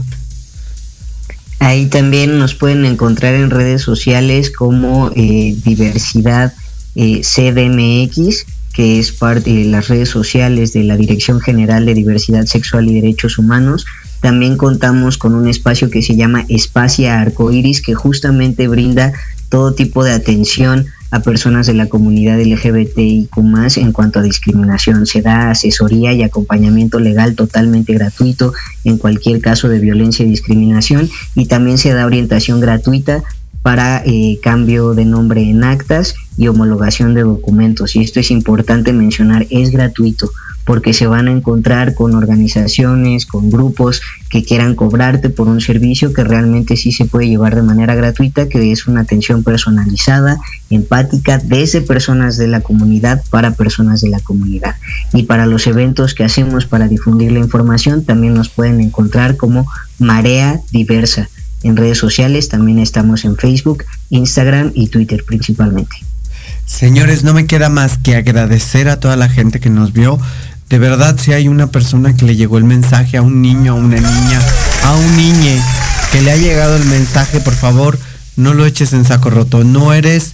Ahí 1.64 1.86
también 1.86 2.38
nos 2.38 2.54
pueden 2.54 2.84
encontrar 2.84 3.34
en 3.34 3.48
redes 3.48 3.80
sociales 3.80 4.50
como 4.50 5.10
eh, 5.16 5.56
Diversidad 5.64 6.52
eh, 6.94 7.22
CDMX, 7.22 8.44
que 8.74 8.98
es 8.98 9.12
parte 9.12 9.50
de 9.50 9.64
las 9.64 9.88
redes 9.88 10.10
sociales 10.10 10.74
de 10.74 10.84
la 10.84 10.98
Dirección 10.98 11.40
General 11.40 11.86
de 11.86 11.94
Diversidad 11.94 12.44
Sexual 12.44 12.86
y 12.90 13.00
Derechos 13.00 13.38
Humanos. 13.38 13.86
También 14.20 14.58
contamos 14.58 15.16
con 15.16 15.34
un 15.34 15.48
espacio 15.48 15.88
que 15.88 16.02
se 16.02 16.16
llama 16.16 16.44
Espacia 16.50 17.18
Arcoiris, 17.18 17.80
que 17.80 17.94
justamente 17.94 18.68
brinda 18.68 19.14
todo 19.48 19.72
tipo 19.72 20.04
de 20.04 20.12
atención 20.12 20.84
a 21.14 21.20
personas 21.20 21.68
de 21.68 21.74
la 21.74 21.86
comunidad 21.86 22.40
LGBTIQ 22.40 23.28
en 23.76 23.92
cuanto 23.92 24.18
a 24.18 24.22
discriminación. 24.22 25.06
Se 25.06 25.22
da 25.22 25.52
asesoría 25.52 26.12
y 26.12 26.24
acompañamiento 26.24 26.98
legal 26.98 27.36
totalmente 27.36 27.94
gratuito 27.94 28.52
en 28.82 28.98
cualquier 28.98 29.40
caso 29.40 29.68
de 29.68 29.78
violencia 29.78 30.26
y 30.26 30.30
discriminación 30.30 31.08
y 31.36 31.46
también 31.46 31.78
se 31.78 31.92
da 31.92 32.04
orientación 32.04 32.58
gratuita 32.58 33.22
para 33.62 34.02
eh, 34.04 34.40
cambio 34.42 34.94
de 34.94 35.04
nombre 35.04 35.48
en 35.48 35.62
actas 35.62 36.16
y 36.36 36.48
homologación 36.48 37.14
de 37.14 37.22
documentos. 37.22 37.94
Y 37.94 38.00
esto 38.00 38.18
es 38.18 38.32
importante 38.32 38.92
mencionar, 38.92 39.46
es 39.50 39.70
gratuito 39.70 40.32
porque 40.64 40.92
se 40.92 41.06
van 41.06 41.28
a 41.28 41.32
encontrar 41.32 41.94
con 41.94 42.14
organizaciones, 42.14 43.26
con 43.26 43.50
grupos 43.50 44.00
que 44.30 44.42
quieran 44.42 44.74
cobrarte 44.74 45.30
por 45.30 45.48
un 45.48 45.60
servicio 45.60 46.12
que 46.12 46.24
realmente 46.24 46.76
sí 46.76 46.92
se 46.92 47.04
puede 47.04 47.28
llevar 47.28 47.54
de 47.54 47.62
manera 47.62 47.94
gratuita, 47.94 48.48
que 48.48 48.72
es 48.72 48.86
una 48.86 49.02
atención 49.02 49.44
personalizada, 49.44 50.38
empática, 50.70 51.38
desde 51.38 51.80
personas 51.80 52.36
de 52.36 52.48
la 52.48 52.60
comunidad 52.60 53.22
para 53.30 53.54
personas 53.54 54.00
de 54.00 54.08
la 54.08 54.20
comunidad. 54.20 54.76
Y 55.12 55.24
para 55.24 55.46
los 55.46 55.66
eventos 55.66 56.14
que 56.14 56.24
hacemos 56.24 56.66
para 56.66 56.88
difundir 56.88 57.32
la 57.32 57.40
información, 57.40 58.04
también 58.04 58.34
nos 58.34 58.48
pueden 58.48 58.80
encontrar 58.80 59.36
como 59.36 59.66
Marea 59.98 60.60
Diversa. 60.72 61.28
En 61.62 61.76
redes 61.76 61.98
sociales 61.98 62.48
también 62.48 62.78
estamos 62.78 63.24
en 63.24 63.36
Facebook, 63.36 63.84
Instagram 64.10 64.72
y 64.74 64.88
Twitter 64.88 65.24
principalmente. 65.24 65.96
Señores, 66.66 67.24
no 67.24 67.34
me 67.34 67.46
queda 67.46 67.68
más 67.68 67.98
que 67.98 68.16
agradecer 68.16 68.88
a 68.88 68.98
toda 68.98 69.16
la 69.16 69.28
gente 69.28 69.60
que 69.60 69.70
nos 69.70 69.92
vio. 69.92 70.18
De 70.68 70.78
verdad, 70.78 71.18
si 71.20 71.32
hay 71.32 71.48
una 71.48 71.66
persona 71.66 72.16
que 72.16 72.24
le 72.24 72.36
llegó 72.36 72.56
el 72.56 72.64
mensaje 72.64 73.18
a 73.18 73.22
un 73.22 73.42
niño, 73.42 73.72
a 73.72 73.76
una 73.76 73.96
niña, 73.96 74.40
a 74.82 74.94
un 74.94 75.16
niñe, 75.16 75.60
que 76.10 76.22
le 76.22 76.32
ha 76.32 76.36
llegado 76.36 76.76
el 76.76 76.84
mensaje, 76.86 77.40
por 77.40 77.54
favor, 77.54 77.98
no 78.36 78.54
lo 78.54 78.64
eches 78.64 78.92
en 78.92 79.04
saco 79.04 79.30
roto. 79.30 79.62
No 79.62 79.92
eres 79.92 80.32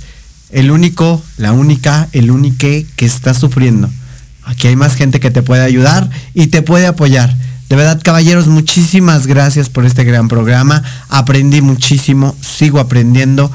el 0.50 0.70
único, 0.70 1.22
la 1.36 1.52
única, 1.52 2.08
el 2.12 2.30
único 2.30 2.58
que 2.58 3.06
está 3.06 3.34
sufriendo. 3.34 3.90
Aquí 4.44 4.68
hay 4.68 4.76
más 4.76 4.94
gente 4.94 5.20
que 5.20 5.30
te 5.30 5.42
puede 5.42 5.62
ayudar 5.62 6.08
y 6.32 6.46
te 6.46 6.62
puede 6.62 6.86
apoyar. 6.86 7.36
De 7.68 7.76
verdad, 7.76 8.00
caballeros, 8.02 8.46
muchísimas 8.46 9.26
gracias 9.26 9.68
por 9.68 9.84
este 9.84 10.04
gran 10.04 10.28
programa. 10.28 10.82
Aprendí 11.08 11.60
muchísimo, 11.60 12.36
sigo 12.40 12.78
aprendiendo. 12.78 13.50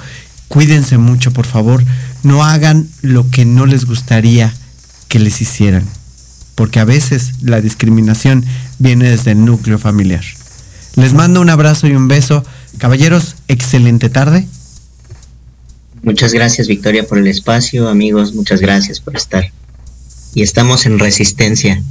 Cuídense 0.49 0.97
mucho, 0.97 1.31
por 1.31 1.45
favor. 1.45 1.83
No 2.23 2.43
hagan 2.43 2.87
lo 3.01 3.29
que 3.29 3.45
no 3.45 3.65
les 3.65 3.85
gustaría 3.85 4.53
que 5.07 5.19
les 5.19 5.41
hicieran 5.41 5.85
porque 6.55 6.79
a 6.79 6.85
veces 6.85 7.33
la 7.41 7.61
discriminación 7.61 8.43
viene 8.79 9.09
desde 9.09 9.31
el 9.31 9.45
núcleo 9.45 9.77
familiar. 9.77 10.23
Les 10.95 11.13
mando 11.13 11.41
un 11.41 11.49
abrazo 11.49 11.87
y 11.87 11.91
un 11.91 12.07
beso. 12.07 12.43
Caballeros, 12.77 13.35
excelente 13.47 14.09
tarde. 14.09 14.47
Muchas 16.01 16.33
gracias 16.33 16.67
Victoria 16.67 17.05
por 17.05 17.17
el 17.17 17.27
espacio, 17.27 17.89
amigos, 17.89 18.33
muchas 18.33 18.61
gracias 18.61 18.99
por 18.99 19.15
estar. 19.15 19.51
Y 20.33 20.43
estamos 20.43 20.85
en 20.85 20.99
resistencia. 20.99 21.81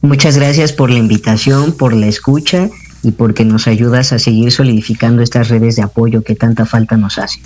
Muchas 0.00 0.36
gracias 0.36 0.72
por 0.72 0.90
la 0.90 0.98
invitación, 0.98 1.72
por 1.72 1.94
la 1.94 2.06
escucha 2.06 2.70
y 3.02 3.12
porque 3.12 3.44
nos 3.44 3.68
ayudas 3.68 4.12
a 4.12 4.18
seguir 4.18 4.50
solidificando 4.50 5.22
estas 5.22 5.48
redes 5.48 5.76
de 5.76 5.82
apoyo 5.82 6.24
que 6.24 6.34
tanta 6.34 6.66
falta 6.66 6.96
nos 6.96 7.18
hacen 7.18 7.42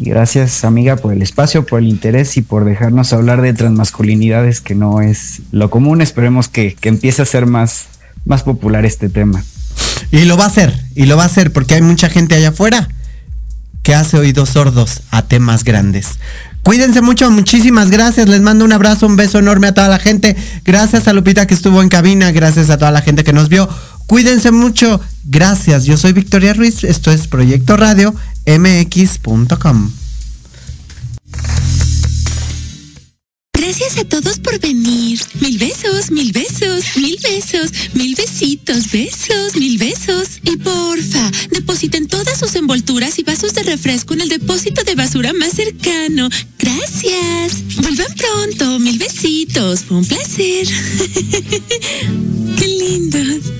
y 0.00 0.08
gracias, 0.08 0.64
amiga, 0.64 0.96
por 0.96 1.12
el 1.12 1.20
espacio, 1.20 1.66
por 1.66 1.80
el 1.80 1.86
interés 1.86 2.38
y 2.38 2.40
por 2.40 2.64
dejarnos 2.64 3.12
hablar 3.12 3.42
de 3.42 3.52
transmasculinidades, 3.52 4.62
que 4.62 4.74
no 4.74 5.02
es 5.02 5.42
lo 5.52 5.68
común. 5.68 6.00
Esperemos 6.00 6.48
que, 6.48 6.74
que 6.74 6.88
empiece 6.88 7.20
a 7.20 7.26
ser 7.26 7.44
más, 7.44 7.84
más 8.24 8.42
popular 8.42 8.86
este 8.86 9.10
tema. 9.10 9.44
Y 10.10 10.24
lo 10.24 10.38
va 10.38 10.46
a 10.46 10.50
ser, 10.50 10.74
y 10.94 11.04
lo 11.04 11.18
va 11.18 11.26
a 11.26 11.28
ser, 11.28 11.52
porque 11.52 11.74
hay 11.74 11.82
mucha 11.82 12.08
gente 12.08 12.34
allá 12.34 12.48
afuera 12.48 12.88
que 13.82 13.94
hace 13.94 14.16
oídos 14.16 14.48
sordos 14.48 15.02
a 15.10 15.20
temas 15.20 15.64
grandes. 15.64 16.18
Cuídense 16.62 17.00
mucho, 17.00 17.30
muchísimas 17.30 17.90
gracias. 17.90 18.28
Les 18.28 18.40
mando 18.42 18.64
un 18.64 18.72
abrazo, 18.72 19.06
un 19.06 19.16
beso 19.16 19.38
enorme 19.38 19.68
a 19.68 19.74
toda 19.74 19.88
la 19.88 19.98
gente. 19.98 20.36
Gracias 20.64 21.08
a 21.08 21.12
Lupita 21.12 21.46
que 21.46 21.54
estuvo 21.54 21.80
en 21.80 21.88
cabina, 21.88 22.32
gracias 22.32 22.68
a 22.70 22.76
toda 22.76 22.90
la 22.90 23.00
gente 23.00 23.24
que 23.24 23.32
nos 23.32 23.48
vio. 23.48 23.68
Cuídense 24.10 24.50
mucho. 24.50 25.00
Gracias. 25.22 25.84
Yo 25.84 25.96
soy 25.96 26.12
Victoria 26.12 26.52
Ruiz. 26.52 26.82
Esto 26.82 27.12
es 27.12 27.28
Proyecto 27.28 27.76
Radio 27.76 28.12
mx.com. 28.44 29.92
Gracias 33.54 33.98
a 33.98 34.04
todos 34.06 34.40
por 34.40 34.58
venir. 34.58 35.20
Mil 35.40 35.58
besos, 35.58 36.10
mil 36.10 36.32
besos, 36.32 36.96
mil 36.96 37.20
besos, 37.22 37.70
mil 37.94 38.16
besitos, 38.16 38.90
besos, 38.90 39.54
mil 39.54 39.78
besos. 39.78 40.40
Y 40.42 40.56
porfa, 40.56 41.30
depositen 41.52 42.08
todas 42.08 42.36
sus 42.36 42.56
envolturas 42.56 43.16
y 43.20 43.22
vasos 43.22 43.54
de 43.54 43.62
refresco 43.62 44.14
en 44.14 44.22
el 44.22 44.28
depósito 44.28 44.82
de 44.82 44.96
basura 44.96 45.32
más 45.34 45.52
cercano. 45.52 46.28
Gracias. 46.58 47.76
Vuelvan 47.76 48.12
pronto, 48.16 48.80
mil 48.80 48.98
besitos. 48.98 49.84
Fue 49.84 49.98
un 49.98 50.04
placer. 50.04 50.66
Qué 52.58 52.66
lindo. 52.66 53.59